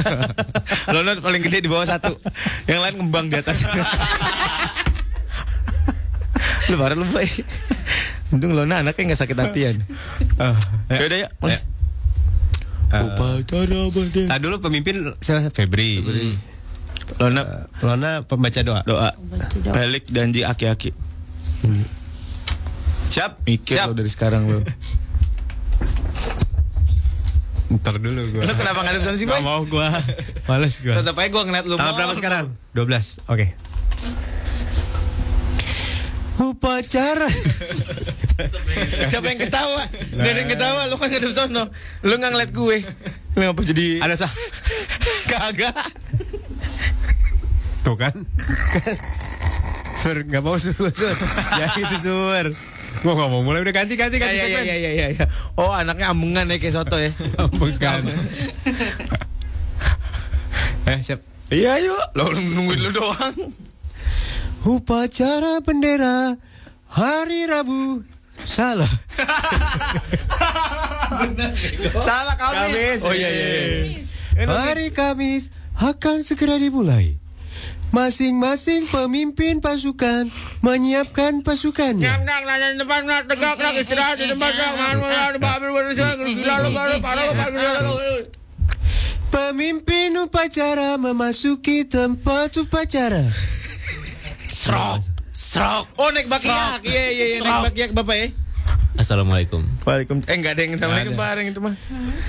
Lona 0.93 1.15
paling 1.23 1.39
gede 1.39 1.63
di 1.63 1.69
bawah 1.71 1.87
satu. 1.87 2.19
Yang 2.67 2.79
lain 2.83 2.95
ngembang 2.99 3.31
di 3.31 3.39
atas. 3.39 3.63
lu 6.67 6.75
parah 6.75 6.99
lu 6.99 7.07
boy. 7.07 7.23
Untung 8.27 8.51
Lona 8.51 8.83
anaknya 8.83 9.13
nggak 9.13 9.21
sakit 9.23 9.37
hatian. 9.39 9.75
Ya 10.91 11.03
udah 11.07 11.19
ya. 11.23 11.29
Upacara 12.87 13.81
bendera. 13.91 14.27
Nah 14.31 14.37
dulu 14.39 14.55
pemimpin 14.59 14.95
siapa? 15.19 15.51
Febri. 15.51 16.03
Lona 17.19 17.67
Lona 17.79 18.09
pembaca 18.23 18.59
doa. 18.63 18.81
doa. 18.83 19.09
Pelik 19.71 20.07
janji 20.11 20.43
aki-aki. 20.43 20.91
Siap. 23.07 23.47
Mikir 23.47 23.79
Siap. 23.79 23.87
lo 23.91 23.93
dari 23.95 24.11
sekarang 24.11 24.43
lo. 24.47 24.59
Ntar 27.67 27.99
dulu 27.99 28.21
gua. 28.31 28.43
Lu 28.47 28.53
kenapa 28.55 28.79
ngadep 28.79 29.01
sana 29.03 29.15
sih, 29.19 29.27
Gak 29.27 29.39
Boy? 29.39 29.43
mau 29.43 29.61
gua. 29.67 29.87
Males 30.47 30.79
gua. 30.79 30.95
Tetap 30.95 31.15
aja 31.19 31.27
gua 31.27 31.43
ngeliat 31.43 31.65
lu. 31.67 31.75
Tanggal 31.75 31.95
berapa 31.95 32.15
sekarang? 32.15 32.45
12. 32.71 33.19
Oke. 33.27 33.55
Upacara. 36.37 37.27
Siapa 39.09 39.25
yang 39.25 39.41
ketawa? 39.41 39.81
Gak 40.13 40.23
ada 40.23 40.37
yang 40.37 40.49
ketawa, 40.49 40.81
lu 40.85 40.95
kan 40.95 41.09
ngadep 41.09 41.33
sono. 41.33 41.63
Lu 42.05 42.13
nggak 42.13 42.31
ngeliat 42.31 42.51
gue. 42.53 42.77
Lu 43.33 43.41
ngapa 43.43 43.61
jadi 43.63 43.85
Ada 44.01 44.15
sah. 44.21 44.31
kagak? 45.25 45.73
Tuh 47.81 47.95
kan. 47.97 48.13
Sur, 49.97 50.17
nggak 50.21 50.41
mau 50.41 50.57
sur, 50.57 50.73
sur. 50.73 51.15
Ya 51.57 51.67
itu 51.73 51.97
sur. 51.97 52.45
Gua 53.01 53.13
nggak 53.13 53.29
mau 53.29 53.41
mulai 53.41 53.61
udah 53.61 53.73
ganti 53.73 53.93
ganti 53.93 54.17
ganti 54.17 54.37
Iya 54.37 54.45
iya 54.45 54.57
segmen. 54.57 54.65
iya 54.65 54.91
iya 54.93 55.05
iya. 55.13 55.25
Oh, 55.53 55.69
anaknya 55.69 56.09
ambungan 56.09 56.45
ya 56.45 56.57
kayak 56.57 56.73
soto 56.73 56.97
ya. 56.97 57.13
Bukan. 57.57 58.01
eh 60.89 60.97
siap. 61.01 61.21
Iya 61.49 61.81
yuk. 61.81 62.01
Lo 62.13 62.29
nungguin 62.29 62.77
lu 62.77 62.89
doang. 62.93 63.35
Upacara 64.65 65.61
bendera 65.61 66.35
hari 66.89 67.45
Rabu. 67.45 68.03
Salah. 68.37 68.89
Salah 71.97 72.35
Kamis. 72.37 73.01
Oh 73.01 73.13
iya 73.13 73.29
iya 73.29 73.47
iya. 74.37 74.45
Hari 74.45 74.93
Kamis 74.93 75.49
akan 75.77 76.21
segera 76.21 76.61
dimulai. 76.61 77.17
Masing-masing 77.87 78.83
pemimpin 78.91 79.63
pasukan 79.63 80.27
menyiapkan 80.59 81.39
pasukannya. 81.39 82.03
Pemimpin 89.27 90.09
upacara 90.19 90.99
memasuki 90.99 91.87
tempat 91.87 92.59
upacara. 92.59 93.23
Srok, 94.67 94.99
srok. 95.31 95.85
Oh 95.95 96.11
naik 96.11 96.27
bakiak, 96.27 96.83
iya 96.83 97.07
iya 97.07 97.25
iya 97.31 97.37
naik 97.39 97.71
bakiak 97.71 97.95
bapak 97.95 98.15
ya. 98.19 98.27
Assalamualaikum. 98.99 99.63
Waalaikumsalam. 99.87 100.27
Eh 100.27 100.35
enggak 100.35 100.59
ada 100.59 100.61
yang 100.67 100.73
assalamualaikum 100.75 101.15
bareng 101.15 101.45
itu 101.55 101.59
mah. 101.63 101.75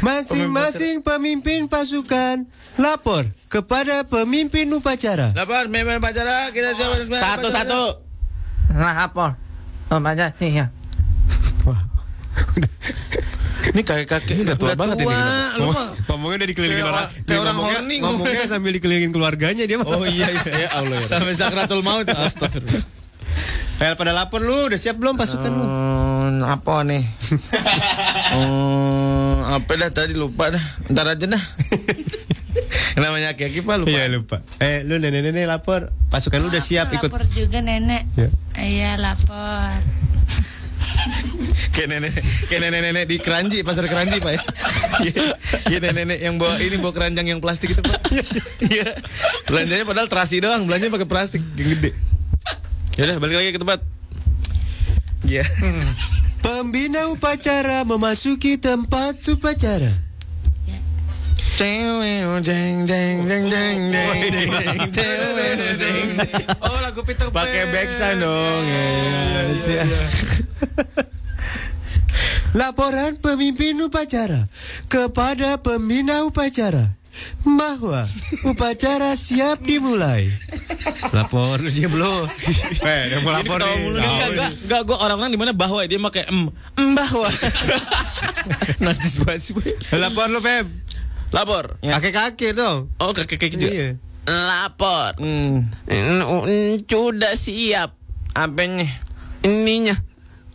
Masing-masing 0.07 1.03
pemimpin 1.03 1.67
pasukan 1.67 2.47
lapor 2.79 3.27
kepada 3.51 4.07
pemimpin 4.07 4.71
upacara. 4.71 5.35
Lapor, 5.35 5.67
memang 5.67 5.99
pacara 5.99 6.55
kita 6.55 6.79
siapa 6.79 7.11
Satu 7.19 7.51
satu. 7.51 8.07
Nah 8.71 9.11
apa? 9.11 9.35
Oh 9.91 9.99
banyak 9.99 10.39
nih 10.39 10.63
ya. 10.63 10.67
Ini 13.59 13.83
kakek 13.83 14.07
kakek 14.07 14.35
Ini 14.35 14.43
udah 14.45 14.57
tua 14.57 14.73
banget 14.75 14.97
ini. 15.01 15.15
Lu 15.57 15.69
mah 15.69 15.93
Ngomongnya 16.07 16.37
udah 16.39 16.49
dikelilingin 16.49 16.79
Kayak 16.79 16.89
orang. 16.89 17.05
orang- 17.05 17.27
kayak 17.27 17.39
orang 17.39 17.55
ngomongnya, 17.55 17.81
horny 17.81 17.97
ngomongnya 17.99 18.45
sambil 18.47 18.71
dikelilingin 18.73 19.11
keluarganya 19.11 19.65
dia. 19.65 19.77
Oh 19.79 20.03
iya 20.03 20.27
iya 20.29 20.43
ya 20.63 20.69
Allah 20.75 20.97
ya. 20.99 21.07
Sampai 21.07 21.35
sakratul 21.35 21.81
maut. 21.81 22.07
Astagfirullah. 22.07 22.85
Eh 23.79 23.95
pada 23.95 24.11
lapor 24.11 24.41
lu, 24.41 24.67
udah 24.67 24.75
siap 24.75 24.97
belum 24.97 25.15
pasukan 25.15 25.47
lu? 25.49 25.63
Hmm, 25.63 26.43
apa 26.43 26.83
nih? 26.83 27.03
Hmm, 28.29 29.39
apa 29.57 29.71
dah 29.77 29.91
tadi 29.93 30.13
lupa 30.13 30.51
dah. 30.51 30.65
Ntar 30.89 31.07
aja 31.09 31.27
dah. 31.29 31.43
Namanya 32.99 33.31
aki-aki 33.31 33.63
pak 33.63 33.77
lupa. 33.79 33.89
Iya 33.89 34.05
lupa. 34.09 34.37
Eh 34.59 34.83
lu 34.83 34.99
nenek-nenek 34.99 35.47
lapor, 35.47 35.95
pasukan 36.09 36.41
lu 36.41 36.49
udah 36.49 36.59
siap 36.59 36.91
ikut. 36.91 37.07
Lapor 37.07 37.23
juga 37.29 37.59
nenek. 37.61 38.03
Ya. 38.15 38.29
Iya 38.57 38.91
lapor. 38.97 39.71
Kayak 41.75 41.89
nenek, 41.95 42.13
kayak 42.51 42.61
nenek-nenek 42.67 43.05
di 43.07 43.17
keranji, 43.23 43.59
pasar 43.63 43.87
keranji 43.87 44.19
pak 44.19 44.33
ya. 44.35 44.43
Iya, 44.99 45.25
Iya 45.71 45.79
nenek-nenek 45.79 46.19
yang 46.19 46.35
bawa 46.35 46.59
ini 46.59 46.77
bawa 46.81 46.91
keranjang 46.91 47.27
yang 47.31 47.39
plastik 47.39 47.71
itu 47.71 47.83
pak. 47.83 48.03
Iya, 48.67 48.99
belanjanya 49.47 49.85
padahal 49.87 50.09
terasi 50.11 50.43
doang, 50.43 50.67
belanjanya 50.67 50.93
pakai 50.99 51.09
plastik 51.09 51.43
yang 51.55 51.79
gede. 51.79 51.95
Ya 52.99 53.07
udah 53.07 53.17
balik 53.23 53.37
lagi 53.39 53.55
ke 53.55 53.61
tempat. 53.63 53.81
Iya. 55.23 55.47
Pembina 56.43 57.07
upacara 57.15 57.87
memasuki 57.87 58.59
tempat 58.59 59.23
upacara. 59.31 60.08
Oh 66.63 66.79
lagu 66.87 67.03
Peter 67.03 67.27
Pan. 67.35 67.43
Pakai 67.43 67.67
backsound 67.75 68.23
dong. 68.23 68.63
Ya, 68.63 69.83
ya. 69.83 69.85
Laporan 72.55 73.19
pemimpin 73.19 73.75
upacara 73.83 74.47
kepada 74.87 75.59
pembina 75.59 76.23
upacara 76.23 76.95
bahwa 77.43 78.07
upacara 78.47 79.19
siap 79.19 79.59
dimulai. 79.67 80.31
Lapor 81.11 81.59
dia 81.75 81.91
belum. 81.91 82.31
Eh, 82.87 83.03
yang 83.19 83.27
mau 83.27 83.35
lapor 83.35 83.59
nih. 83.59 83.99
Enggak, 83.99 84.29
enggak, 84.31 84.51
enggak, 84.63 84.81
gua 84.87 84.97
orang-orang 85.03 85.35
di 85.35 85.39
mana 85.43 85.51
bahwa 85.51 85.83
dia 85.83 85.99
pakai 85.99 86.31
em, 86.31 86.55
em 86.79 86.89
bahwa. 86.95 87.27
Najis 88.87 89.19
banget 89.27 89.43
sih. 89.43 89.55
Lapor 89.99 90.31
lu 90.31 90.39
Feb. 90.39 90.87
Lapor. 91.29 91.77
Kakek-kakek 91.85 92.57
dong. 92.57 92.89
Oh, 92.97 93.13
kakek-kakek 93.13 93.61
juga. 93.61 93.73
Iya. 93.73 93.89
Lapor. 94.29 95.17
Hmm. 95.21 95.69
Sudah 96.85 97.37
siap. 97.37 97.97
Apanya? 98.33 98.89
Ininya. 99.45 99.97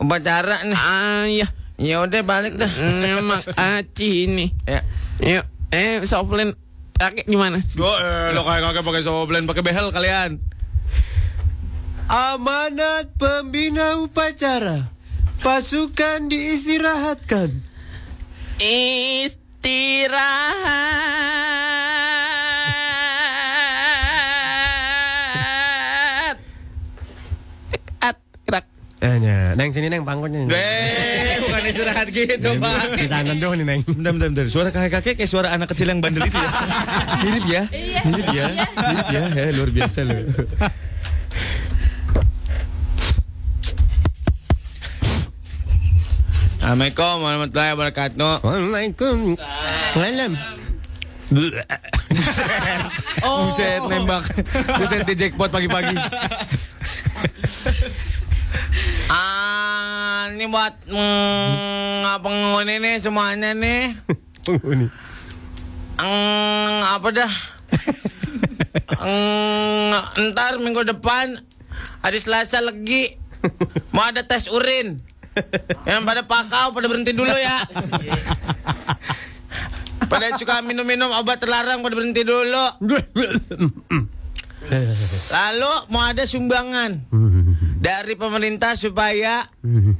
Upacara 0.02 0.66
nih. 0.66 0.78
Ah, 0.78 1.26
iya. 1.30 1.48
Ya 1.78 2.02
udah 2.02 2.22
balik 2.22 2.58
dah. 2.58 2.70
Memang 3.02 3.42
aci 3.78 4.30
ini. 4.30 4.54
Ya. 4.66 4.82
Yuk, 5.22 5.46
eh 5.74 6.02
Soflin 6.06 6.54
pakai 6.98 7.26
gimana? 7.26 7.60
Yo, 7.76 7.86
eh, 7.86 8.32
lo 8.34 8.46
kayak 8.46 8.62
kakek 8.72 8.84
pakai 8.86 9.04
soblen, 9.04 9.44
pakai 9.50 9.64
behel 9.66 9.90
kalian. 9.92 10.38
Amanat 12.08 13.14
pembina 13.18 13.98
upacara. 14.00 14.90
Pasukan 15.42 16.32
diistirahatkan. 16.32 17.52
Istirahat. 19.64 20.76
At, 28.04 28.20
gerak. 28.44 28.68
Eh, 29.00 29.16
ya. 29.24 29.56
Neng 29.56 29.72
sini 29.72 29.88
Neng 29.88 30.04
pangkotnya. 30.04 30.52
Eh, 30.52 31.40
bukan 31.48 31.64
istirahat 31.64 32.12
gitu, 32.12 32.60
Pak. 32.60 33.00
Di 33.00 33.08
tangan 33.08 33.40
dong 33.40 33.56
nih 33.56 33.64
Neng. 33.64 33.80
Bentar, 33.88 34.12
bentar, 34.12 34.28
bentar. 34.36 34.52
Suara 34.52 34.76
kakek-kakek 34.76 35.24
kayak 35.24 35.32
suara 35.32 35.56
anak 35.56 35.72
kecil 35.72 35.96
yang 35.96 36.04
bandel 36.04 36.28
itu 36.28 36.36
ya. 36.36 36.52
Mirip 37.24 37.48
ya. 37.48 37.64
Mirip 38.04 38.28
ya. 38.36 38.52
Mirip 38.84 39.08
ya. 39.16 39.24
ya. 39.32 39.48
Luar 39.56 39.72
biasa 39.72 40.04
loh. 40.04 40.28
Assalamualaikum 46.64 47.28
warahmatullahi 47.28 47.72
wabarakatuh. 47.76 48.34
Waalaikum. 48.40 49.36
Malam. 50.00 50.32
Oh. 53.28 53.52
Buset 53.52 53.84
nembak. 53.92 54.24
Buset 54.80 55.04
di 55.04 55.12
jackpot 55.20 55.52
pagi-pagi. 55.52 55.92
ah, 59.12 60.32
ini 60.32 60.48
buat 60.48 60.88
mm, 60.88 62.08
penghuni 62.24 62.80
nih 62.80 62.96
semuanya 63.04 63.52
nih. 63.52 64.00
Penghuni. 64.48 64.88
Mm, 66.00 66.80
apa 66.96 67.08
dah? 67.12 67.34
Mm, 69.04 70.32
ntar 70.32 70.64
minggu 70.64 70.88
depan 70.88 71.44
hari 72.00 72.24
Selasa 72.24 72.64
lagi 72.64 73.20
mau 73.92 74.08
ada 74.08 74.24
tes 74.24 74.48
urin. 74.48 75.12
Yang 75.88 76.04
pada 76.06 76.22
pakau 76.26 76.74
pada 76.74 76.88
berhenti 76.90 77.14
dulu 77.14 77.34
ya. 77.34 77.66
Pada 80.06 80.38
suka 80.38 80.62
minum-minum 80.62 81.10
obat 81.18 81.42
terlarang 81.42 81.82
pada 81.82 81.96
berhenti 81.98 82.22
dulu. 82.22 82.66
Lalu 85.34 85.74
mau 85.92 86.08
ada 86.08 86.24
sumbangan 86.24 86.96
dari 87.84 88.16
pemerintah 88.16 88.80
supaya 88.80 89.44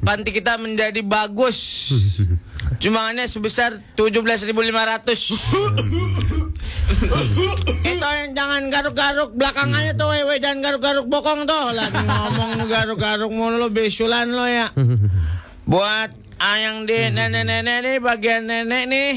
panti 0.06 0.32
kita 0.32 0.56
menjadi 0.62 1.02
bagus. 1.04 1.90
Sumbangannya 2.80 3.28
sebesar 3.28 3.76
17.500. 3.98 6.43
Itu 7.94 8.08
yang 8.08 8.32
jangan 8.36 8.62
garuk-garuk 8.68 9.32
belakangnya 9.36 9.94
tuh 9.96 10.12
wewe 10.12 10.36
jangan 10.40 10.60
garuk-garuk 10.62 11.06
bokong 11.08 11.48
tuh. 11.48 11.72
Lagi 11.72 12.02
ngomong 12.10 12.52
garuk-garuk 12.68 13.32
mulu 13.32 13.68
besulan 13.72 14.30
lo 14.32 14.46
ya. 14.46 14.68
Buat 15.72 16.12
ah, 16.44 16.58
yang 16.60 16.84
di 16.84 16.98
nenek-nenek 17.08 17.78
nih 17.84 17.98
bagian 18.04 18.44
nenek 18.44 18.84
nih. 18.92 19.12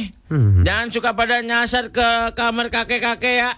Jangan 0.62 0.90
suka 0.90 1.14
pada 1.14 1.42
nyasar 1.42 1.90
ke 1.90 2.34
kamar 2.34 2.70
kakek-kakek 2.70 3.34
ya. 3.46 3.50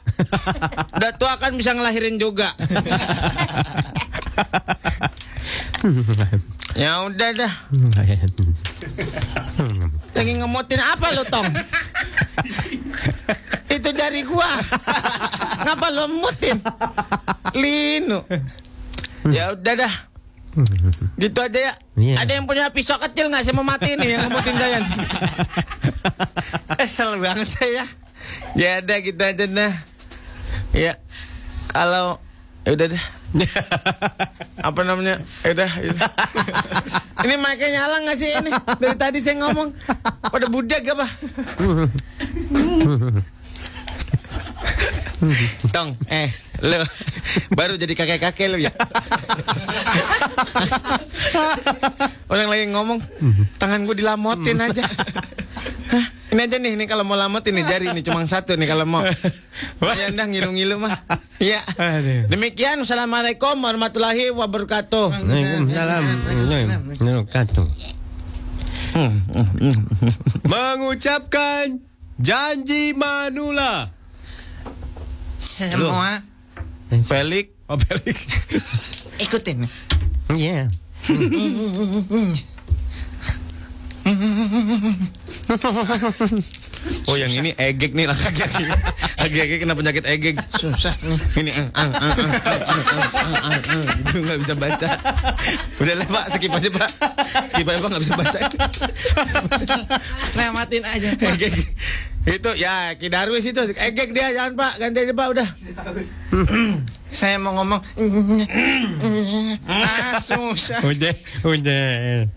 Udah 0.96 1.12
tua 1.16 1.36
kan 1.36 1.56
bisa 1.56 1.72
ngelahirin 1.76 2.16
juga. 2.20 2.52
ya 6.76 7.04
udah 7.08 7.28
dah. 7.36 7.52
Lagi 10.16 10.32
ngemotin 10.40 10.80
apa 10.80 11.06
lo 11.12 11.24
Tom? 11.28 11.44
Dari 13.98 14.22
gua. 14.22 14.46
Ngapa 15.66 15.86
lo 15.90 16.06
mutin? 16.06 16.62
Lino. 17.58 18.22
Ya 19.26 19.50
udah 19.52 19.74
dah. 19.74 19.94
Gitu 21.18 21.38
aja 21.38 21.58
ya. 21.58 21.74
Iya. 21.98 22.14
Ada 22.22 22.32
yang 22.38 22.46
punya 22.46 22.70
pisau 22.70 22.98
kecil 22.98 23.30
nggak? 23.30 23.42
Saya 23.42 23.54
mau 23.58 23.66
mati 23.66 23.98
nih 23.98 24.14
yang 24.14 24.30
ngemutin 24.30 24.54
saya. 24.54 24.78
Kesel 26.78 27.18
banget 27.18 27.48
saya. 27.50 27.84
Ya 28.54 28.78
udah 28.82 28.98
gitu 29.02 29.22
aja 29.22 29.44
dah. 29.46 29.74
Ya 30.74 30.92
kalau 31.74 32.22
ya 32.62 32.70
udah 32.74 32.86
dah. 32.94 33.04
Apa 34.68 34.80
namanya? 34.82 35.20
Ya 35.44 35.52
udah. 35.52 35.70
ya 35.78 35.88
udah. 35.92 36.10
ini 37.26 37.34
mic 37.34 37.60
nyala 37.60 37.96
nggak 38.06 38.16
sih 38.18 38.30
ini? 38.30 38.50
Dari 38.78 38.96
tadi 38.96 39.18
saya 39.20 39.36
ngomong 39.42 39.68
pada 40.32 40.46
budak 40.48 40.82
apa? 40.86 41.06
Tong, 45.74 45.98
eh, 46.10 46.30
lu 46.62 46.78
baru 47.54 47.74
jadi 47.74 47.94
kakek-kakek 47.94 48.46
lu 48.54 48.58
ya. 48.62 48.70
Orang 52.32 52.48
lagi 52.52 52.68
ngomong, 52.70 53.02
tangan 53.58 53.82
gue 53.88 53.96
dilamotin 53.98 54.60
aja. 54.62 54.84
Hah, 55.88 56.04
ini 56.36 56.40
aja 56.44 56.60
nih, 56.60 56.76
ini 56.76 56.84
kalau 56.84 57.00
mau 57.08 57.16
lamotin 57.16 57.56
nih 57.56 57.64
jari 57.64 57.88
nih 57.96 58.04
cuma 58.04 58.20
satu 58.28 58.52
nih 58.60 58.68
kalau 58.68 58.84
mau. 58.84 59.00
Ya 59.96 60.12
dah 60.12 60.28
ngilu-ngilu 60.28 60.76
mah. 60.76 61.00
Ya. 61.40 61.64
Demikian, 62.28 62.84
assalamualaikum 62.84 63.56
warahmatullahi 63.56 64.28
wabarakatuh. 64.36 65.08
Waalaikumsalam. 65.08 66.02
Wabarakatuh. 67.00 67.64
Mengucapkan 70.44 71.80
janji 72.20 72.92
Manula. 72.92 73.96
Semua 75.38 76.22
Pelik, 76.88 77.52
oh 77.68 77.76
pelik. 77.76 78.16
ikutin. 79.24 79.68
Iya. 80.32 80.72
Oh 87.08 87.16
yang 87.18 87.32
ini 87.32 87.52
egek 87.58 87.92
nih 87.92 88.06
lah, 88.06 88.16
agak-agak 89.18 89.58
kena 89.60 89.74
penyakit 89.74 90.04
egek 90.06 90.34
Susah 90.56 90.94
nih 91.02 91.18
Ini 91.36 91.52
itu 93.98 94.16
gak 94.22 94.38
bisa 94.40 94.54
baca 94.54 94.88
Udah 95.82 95.94
lah 95.98 96.06
pak 96.06 96.24
skip 96.32 96.52
aja 96.54 96.68
pak 96.70 96.90
Skip 97.50 97.66
aja 97.66 97.78
pak 97.82 97.90
gak 97.92 98.02
bisa 98.02 98.14
baca 98.14 98.38
Nematin 100.38 100.82
aja 100.86 101.08
pak 101.18 101.34
Egek 101.34 101.52
Itu 102.28 102.50
ya 102.54 102.94
Kidarwis 102.94 103.44
itu 103.48 103.60
Egek 103.74 104.14
dia 104.14 104.30
jangan 104.32 104.54
pak 104.54 104.72
Ganti 104.78 104.98
aja 105.02 105.12
pak 105.12 105.26
udah 105.34 105.48
Saya 107.08 107.40
mau 107.42 107.58
ngomong 107.58 107.82
Ah 109.66 110.22
susah 110.22 110.78
Udah 110.86 111.14
Udah 111.42 112.28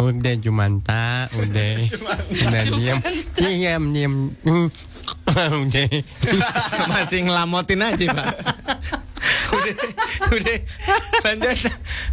Udah 0.00 0.32
Jumanta, 0.40 1.28
udah. 1.36 1.72
Udah 2.48 2.64
diam. 2.72 2.98
Diam, 3.36 3.82
diam. 3.92 4.14
Udah. 5.28 5.88
Masih 6.88 7.28
ngelamotin 7.28 7.84
aja 7.84 8.08
Pak. 8.08 8.32
udah, 9.60 9.74
udah. 10.32 10.58
Lanjut 11.20 11.56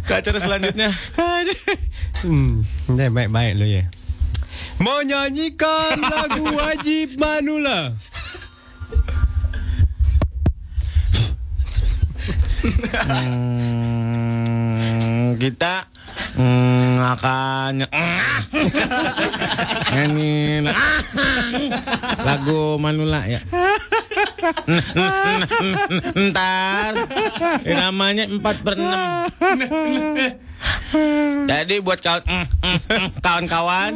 ke 0.04 0.12
acara 0.12 0.36
selanjutnya. 0.36 0.92
Hmm, 2.20 2.60
ini 2.92 3.08
baik-baik 3.08 3.56
lo 3.56 3.64
ya. 3.64 3.88
Mau 4.84 5.00
nyanyikan 5.00 6.04
lagu 6.04 6.44
wajib 6.54 7.16
Manula. 7.16 7.96
Hmm, 13.08 15.32
kita 15.40 15.87
hmm, 16.38 16.94
akan 16.98 17.72
nyanyi 19.92 20.62
lagu 22.22 22.78
Manula 22.78 23.26
ya. 23.26 23.40
Ntar. 26.14 26.92
Namanya 27.66 28.24
4 28.30 28.64
per 28.64 28.74
6 28.76 28.88
Jadi 31.50 31.74
buat 31.82 31.98
kawan 32.02 32.22
kawan-kawan. 33.24 33.92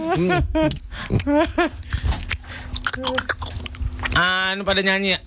Anu 4.13 4.63
pada 4.63 4.81
nyanyi 4.85 5.17
ya? 5.17 5.21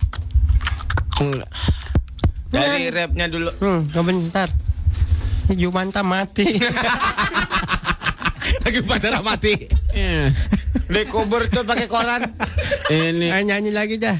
Dari 2.51 2.91
rapnya 2.91 3.27
dulu. 3.27 3.51
Hmm, 3.59 3.84
bentar. 4.03 4.49
Jumanta 5.53 6.01
mati. 6.01 6.57
Lagi 8.65 8.81
pacaran 8.85 9.26
mati 9.26 9.69
Dikubur 10.85 11.49
tuh 11.49 11.65
pakai 11.65 11.89
koran 11.89 12.22
Ini 12.93 13.34
Ayo 13.34 13.41
nyanyi 13.41 13.73
lagi 13.73 13.97
dah. 13.97 14.13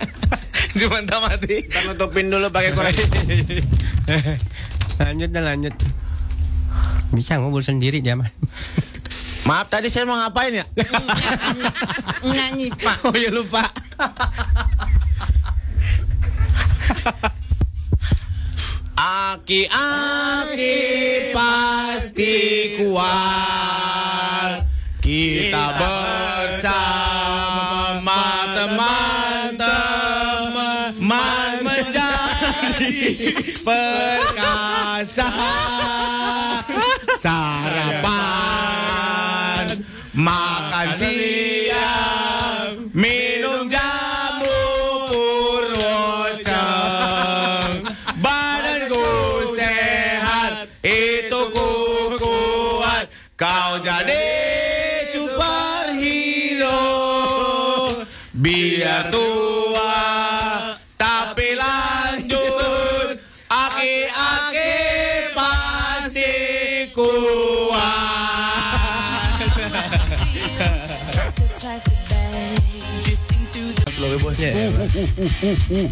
Cuma 0.80 1.04
tak 1.04 1.20
mati 1.20 1.60
Kita 1.68 1.92
nutupin 1.92 2.32
dulu 2.32 2.48
pakai 2.48 2.72
koran 2.72 2.92
lanjut 5.02 5.30
dah 5.32 5.42
lanjut. 5.42 5.74
Bisa 7.16 7.40
ngobrol 7.40 7.64
sendiri 7.64 7.98
dia 8.04 8.14
mah. 8.14 8.28
Maaf 9.48 9.66
tadi 9.72 9.90
saya 9.90 10.06
mau 10.06 10.14
ngapain 10.14 10.52
ya? 10.54 10.66
Nyanyi 12.22 12.70
pak 12.76 13.02
Oh 13.08 13.16
ya 13.16 13.32
lupa 13.32 13.66
Aki-aki 19.02 20.78
pasti 21.34 22.38
kuat. 22.78 24.62
Kita 25.02 25.74
bersama 25.74 26.86
teman-teman 28.54 29.58
menjadi 31.66 32.94
perkasa. 33.66 35.34
Sarapan 37.18 38.22
Makan 40.14 40.94
siang 40.94 41.31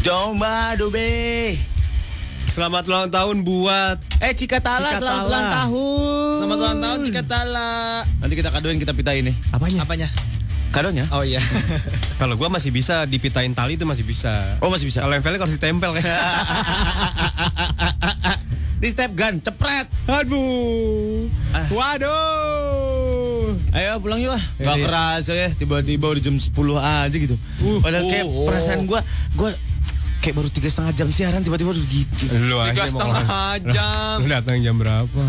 Coba 0.03 0.75
dobe. 0.75 1.55
Selamat 2.51 2.83
ulang 2.91 3.07
tahun 3.07 3.47
buat 3.47 4.03
Eh 4.19 4.35
Cikatala, 4.35 4.91
Cikatala. 4.91 4.99
selamat 4.99 5.25
ulang 5.31 5.47
tahun. 5.55 6.35
Selamat 6.35 6.59
ulang 6.59 6.79
tahun 6.83 6.99
Cikatala. 7.07 7.71
Nanti 8.19 8.35
kita 8.35 8.51
kadoin 8.51 8.79
kita 8.83 8.91
pitain 8.91 9.23
nih. 9.23 9.37
apanya? 9.55 9.87
Apanya? 9.87 10.09
Kadonya? 10.75 11.07
Oh 11.15 11.23
iya. 11.23 11.39
Kalau 12.21 12.35
gua 12.35 12.51
masih 12.51 12.75
bisa 12.75 13.07
dipitain 13.07 13.55
tali 13.55 13.79
itu 13.79 13.87
masih 13.87 14.03
bisa. 14.03 14.59
Oh 14.59 14.67
masih 14.67 14.91
bisa. 14.91 15.03
Kalau 15.03 15.15
yang 15.15 15.23
velg 15.23 15.39
harus 15.39 15.55
ditempel 15.55 15.91
kan. 15.95 16.03
Di 18.83 18.89
step 18.91 19.13
gun, 19.15 19.39
cepret. 19.45 19.87
Aduh. 20.11 21.31
Ah. 21.55 21.67
Waduh. 21.71 22.70
Ayo 23.71 24.03
pulang 24.03 24.19
yuk 24.19 24.35
ah. 24.35 24.43
Iya, 24.59 24.65
Gak 24.67 24.77
iya. 24.77 24.85
kerasa 24.85 25.33
ya 25.35 25.49
tiba-tiba 25.55 26.07
udah 26.11 26.23
jam 26.23 26.37
10 26.37 26.51
aja 26.77 27.17
gitu. 27.17 27.37
Padahal 27.81 28.05
kayak 28.11 28.27
oh, 28.27 28.35
oh. 28.43 28.47
perasaan 28.51 28.81
gua 28.87 29.01
gua 29.39 29.51
kayak 30.21 30.35
baru 30.37 30.49
tiga 30.51 30.69
setengah 30.69 30.93
jam 30.93 31.09
siaran 31.15 31.41
tiba-tiba 31.41 31.71
udah 31.71 31.85
gitu. 31.87 32.25
Lu 32.51 32.57
aja 32.59 32.75
Tiga 32.75 32.85
setengah 32.91 33.25
jam. 33.71 34.17
Lu 34.21 34.27
datang 34.29 34.57
jam 34.59 34.75
berapa? 34.75 35.21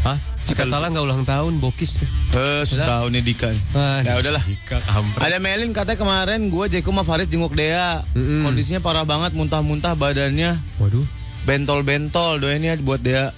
Hah? 0.00 0.16
Cikatala 0.48 0.88
nggak 0.88 1.04
ulang 1.04 1.22
tahun, 1.28 1.60
bokis. 1.60 2.08
Eh, 2.32 2.62
sudah 2.64 2.88
tahu 2.88 3.12
nih 3.12 3.20
Dika. 3.20 3.52
Ah, 3.76 4.00
Ya 4.00 4.16
udahlah. 4.16 4.40
Kampret. 4.64 5.20
Ada 5.20 5.36
Melin 5.36 5.76
katanya 5.76 6.00
kemarin 6.00 6.48
gue 6.48 6.64
Jeko 6.72 6.90
sama 6.90 7.04
Faris 7.04 7.28
jenguk 7.28 7.52
Dea. 7.52 8.00
Mm-mm. 8.16 8.48
Kondisinya 8.48 8.80
parah 8.80 9.04
banget, 9.04 9.36
muntah-muntah 9.36 9.92
badannya. 9.94 10.56
Waduh. 10.80 11.04
Bentol-bentol 11.44 12.40
doain 12.40 12.64
ya 12.64 12.74
buat 12.80 13.04
Dea. 13.04 13.28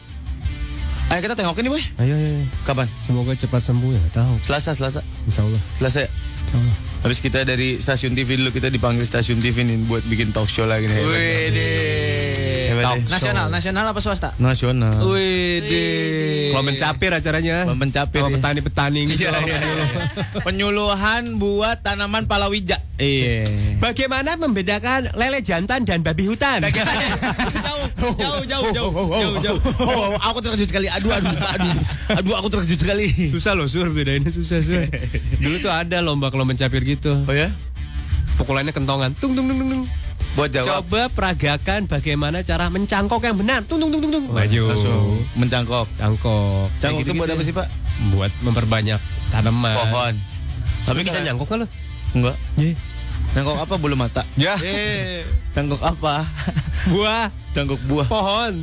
Ayo 1.12 1.28
kita 1.28 1.36
tengokin 1.36 1.68
nih 1.68 1.72
boy. 1.76 1.84
Ayo, 2.00 2.16
ayo, 2.16 2.28
ayo. 2.40 2.44
Kapan? 2.64 2.88
Semoga 3.04 3.36
cepat 3.36 3.60
sembuh 3.60 3.92
ya. 3.92 4.00
Tahu. 4.16 4.48
Selasa, 4.48 4.72
Selasa. 4.72 5.04
Insya 5.28 5.44
Allah. 5.44 5.60
Selasa 5.76 6.08
ya? 6.08 6.10
Insya 6.48 6.56
Allah. 6.56 6.76
Habis 7.04 7.20
kita 7.20 7.44
dari 7.44 7.84
stasiun 7.84 8.16
TV 8.16 8.40
dulu 8.40 8.48
kita 8.48 8.72
dipanggil 8.72 9.04
stasiun 9.04 9.36
TV 9.44 9.60
nih 9.60 9.76
buat 9.92 10.00
bikin 10.08 10.32
talk 10.32 10.48
show 10.48 10.64
lagi 10.64 10.88
nih. 10.88 10.96
Hebat 10.96 12.61
Talk 12.82 12.98
deh. 12.98 13.02
show. 13.06 13.12
Nasional, 13.14 13.46
nasional 13.48 13.84
apa 13.86 14.00
swasta? 14.02 14.30
Nasional. 14.36 14.94
Wih, 15.06 16.50
Kalau 16.50 16.64
mencapir 16.66 17.10
acaranya. 17.14 17.64
Kalau 17.64 17.78
mencapir, 17.78 18.20
Sama 18.20 18.30
ya. 18.30 18.34
petani-petani 18.38 19.00
gitu. 19.08 19.22
Iya, 19.24 19.30
iya, 19.42 19.56
iya. 19.56 20.00
Penyuluhan 20.42 21.38
buat 21.38 21.80
tanaman 21.80 22.26
palawija. 22.26 22.76
Iya. 22.98 23.48
Bagaimana 23.78 24.36
membedakan 24.36 25.14
lele 25.14 25.40
jantan 25.40 25.82
dan 25.82 26.02
babi 26.02 26.28
hutan? 26.28 26.62
jauh, 26.62 27.86
jauh, 27.98 28.42
jauh, 28.46 28.70
jauh, 28.74 28.90
jauh, 28.92 29.36
jauh. 29.42 29.60
Oh, 29.82 30.14
aku 30.18 30.38
terkejut 30.42 30.68
sekali. 30.70 30.86
Aduh, 30.86 31.10
aduh, 31.10 31.32
aduh. 31.32 31.74
Aduh, 32.20 32.34
aku 32.38 32.48
terkejut 32.52 32.78
sekali. 32.82 33.06
Susah 33.32 33.56
loh 33.56 33.66
sur 33.66 33.88
bedainnya 33.90 34.30
susah 34.30 34.60
sur. 34.62 34.82
Dulu 35.42 35.56
tuh 35.58 35.72
ada 35.72 35.98
lomba 36.04 36.28
kalau 36.30 36.46
mencapir 36.46 36.82
gitu. 36.84 37.22
Oh 37.26 37.34
ya? 37.34 37.50
Pukulannya 38.38 38.72
kentongan. 38.72 39.12
Tung 39.18 39.34
tung 39.34 39.46
tung 39.48 39.58
tung. 39.58 39.70
tung. 39.70 39.84
Buat 40.32 40.48
jawab. 40.48 40.88
Coba 40.88 41.02
peragakan 41.12 41.84
bagaimana 41.84 42.40
cara 42.40 42.72
mencangkok 42.72 43.20
yang 43.20 43.36
benar. 43.36 43.60
Tung 43.68 43.76
tung 43.76 43.92
tung 43.92 44.00
tung 44.00 44.12
tung. 44.12 44.24
Maju. 44.32 44.62
Langsung 44.72 45.20
mencangkok. 45.36 45.86
Cangkok. 46.00 46.68
Cangkok 46.80 46.80
Kayak 46.80 47.04
itu 47.04 47.12
buat 47.12 47.28
gitu-gitu 47.28 47.32
apa 47.36 47.42
sih, 47.44 47.54
Pak? 47.54 47.66
Buat 48.16 48.32
memperbanyak 48.40 49.00
tanaman. 49.28 49.76
Pohon. 49.76 50.14
Tapi 50.88 51.00
bisa 51.04 51.20
nyangkok 51.20 51.48
kan 51.52 51.58
lo? 51.62 51.66
Enggak. 52.16 52.36
Iya. 52.56 52.72
Cangkok 53.32 53.56
apa 53.60 53.74
bulu 53.76 53.96
mata? 53.96 54.24
Ya. 54.40 54.56
Eh, 54.60 55.24
Cangkok 55.54 55.84
apa? 55.84 56.24
Buah. 56.88 57.28
Cangkok 57.52 57.80
buah. 57.84 58.08
Pohon. 58.08 58.54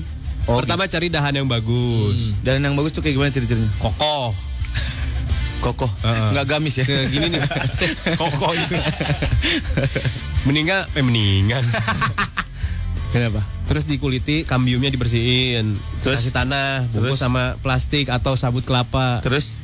Oh, 0.49 0.57
Pertama 0.57 0.89
cari 0.89 1.13
dahan 1.13 1.37
yang 1.37 1.45
bagus. 1.45 2.33
Dan 2.41 2.65
yang 2.65 2.73
bagus 2.73 2.89
tuh 2.89 3.05
kayak 3.05 3.13
gimana 3.13 3.29
ciri-cirinya? 3.29 3.69
Kokoh. 3.77 4.33
Kokoh. 5.59 5.91
Heeh. 6.03 6.29
Enggak 6.35 6.45
gamis 6.55 6.79
ya. 6.79 6.85
Segini 6.87 7.35
nih. 7.35 7.41
Kokoh 8.19 8.55
itu. 8.55 8.75
Meninggal, 10.47 10.87
eh 10.95 11.03
meningan. 11.03 11.63
Kenapa? 13.13 13.41
Terus 13.65 13.89
dikuliti, 13.89 14.45
kambiumnya 14.45 14.93
dibersihin. 14.93 15.75
Terus? 16.05 16.21
kasih 16.21 16.33
tanah, 16.33 16.85
bungkus 16.93 17.17
Terus? 17.17 17.25
sama 17.25 17.43
plastik 17.59 18.07
atau 18.13 18.37
sabut 18.37 18.61
kelapa. 18.61 19.19
Terus? 19.25 19.57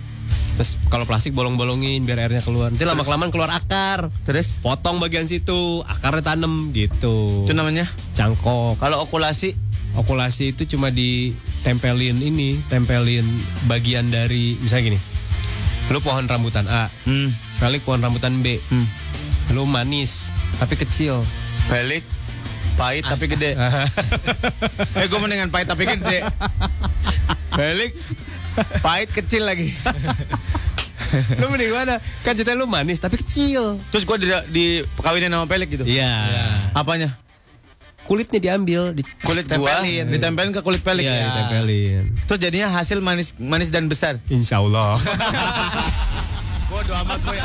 Terus 0.57 0.81
kalau 0.89 1.05
plastik 1.05 1.35
bolong-bolongin 1.35 2.01
biar 2.07 2.25
airnya 2.25 2.41
keluar. 2.41 2.73
Nanti 2.73 2.87
lama 2.87 3.05
kelamaan 3.05 3.29
keluar 3.29 3.53
akar. 3.53 4.09
Terus? 4.25 4.57
Potong 4.65 4.97
bagian 4.97 5.29
situ, 5.29 5.85
akarnya 5.85 6.33
tanem 6.33 6.73
gitu. 6.73 7.45
Itu 7.45 7.53
namanya? 7.53 7.85
Cangkok. 8.17 8.81
Kalau 8.81 9.05
okulasi 9.05 9.53
Okulasi 9.95 10.51
itu 10.51 10.67
cuma 10.75 10.91
ditempelin 10.91 12.19
ini, 12.19 12.59
tempelin 12.67 13.23
bagian 13.71 14.11
dari 14.11 14.59
misalnya 14.59 14.91
gini. 14.91 14.99
Lu 15.93 16.01
pohon 16.01 16.25
rambutan 16.25 16.65
A, 16.65 16.89
hmm, 17.05 17.29
Felix 17.61 17.81
pohon 17.85 18.01
rambutan 18.01 18.41
B. 18.41 18.57
hmm. 18.57 18.85
Lu 19.53 19.69
manis 19.69 20.33
tapi 20.57 20.73
kecil. 20.73 21.21
Pelik 21.69 22.01
pahit 22.75 23.05
tapi 23.07 23.25
gede. 23.29 23.55
eh 24.99 25.05
gue 25.07 25.19
mendingan 25.21 25.53
pahit 25.53 25.69
tapi 25.69 25.87
gede. 25.87 26.25
Pelik 27.53 27.93
pahit 28.81 29.09
kecil 29.13 29.45
lagi. 29.47 29.71
lu 31.39 31.45
mending 31.53 31.71
mana? 31.71 32.01
Kan 32.25 32.35
ceritanya 32.35 32.59
lu 32.59 32.67
manis 32.67 32.99
tapi 32.99 33.21
kecil. 33.21 33.79
Terus 33.93 34.03
gue 34.03 34.17
di, 34.19 34.27
di 34.51 34.65
kawinin 34.99 35.31
sama 35.31 35.47
Pelik 35.47 35.69
gitu. 35.71 35.85
Iya. 35.87 36.11
Apanya? 36.75 37.15
Kulitnya 38.05 38.39
diambil, 38.39 38.93
di 38.93 39.01
Kulit 39.25 39.49
buah 39.49 39.81
ditempelin 39.83 40.53
ke 40.53 40.61
kulit 40.61 40.81
pelik 40.85 41.05
Iya, 41.05 41.13
ya. 41.13 41.25
ditempelin. 41.27 42.03
Terus 42.29 42.39
jadinya 42.39 42.67
hasil 42.71 43.01
manis 43.01 43.33
manis 43.41 43.73
dan 43.73 43.89
besar. 43.89 44.21
Insya 44.29 44.61
Allah. 44.61 44.95
Bodoh 46.71 46.95
amat 47.01 47.19
gue. 47.25 47.39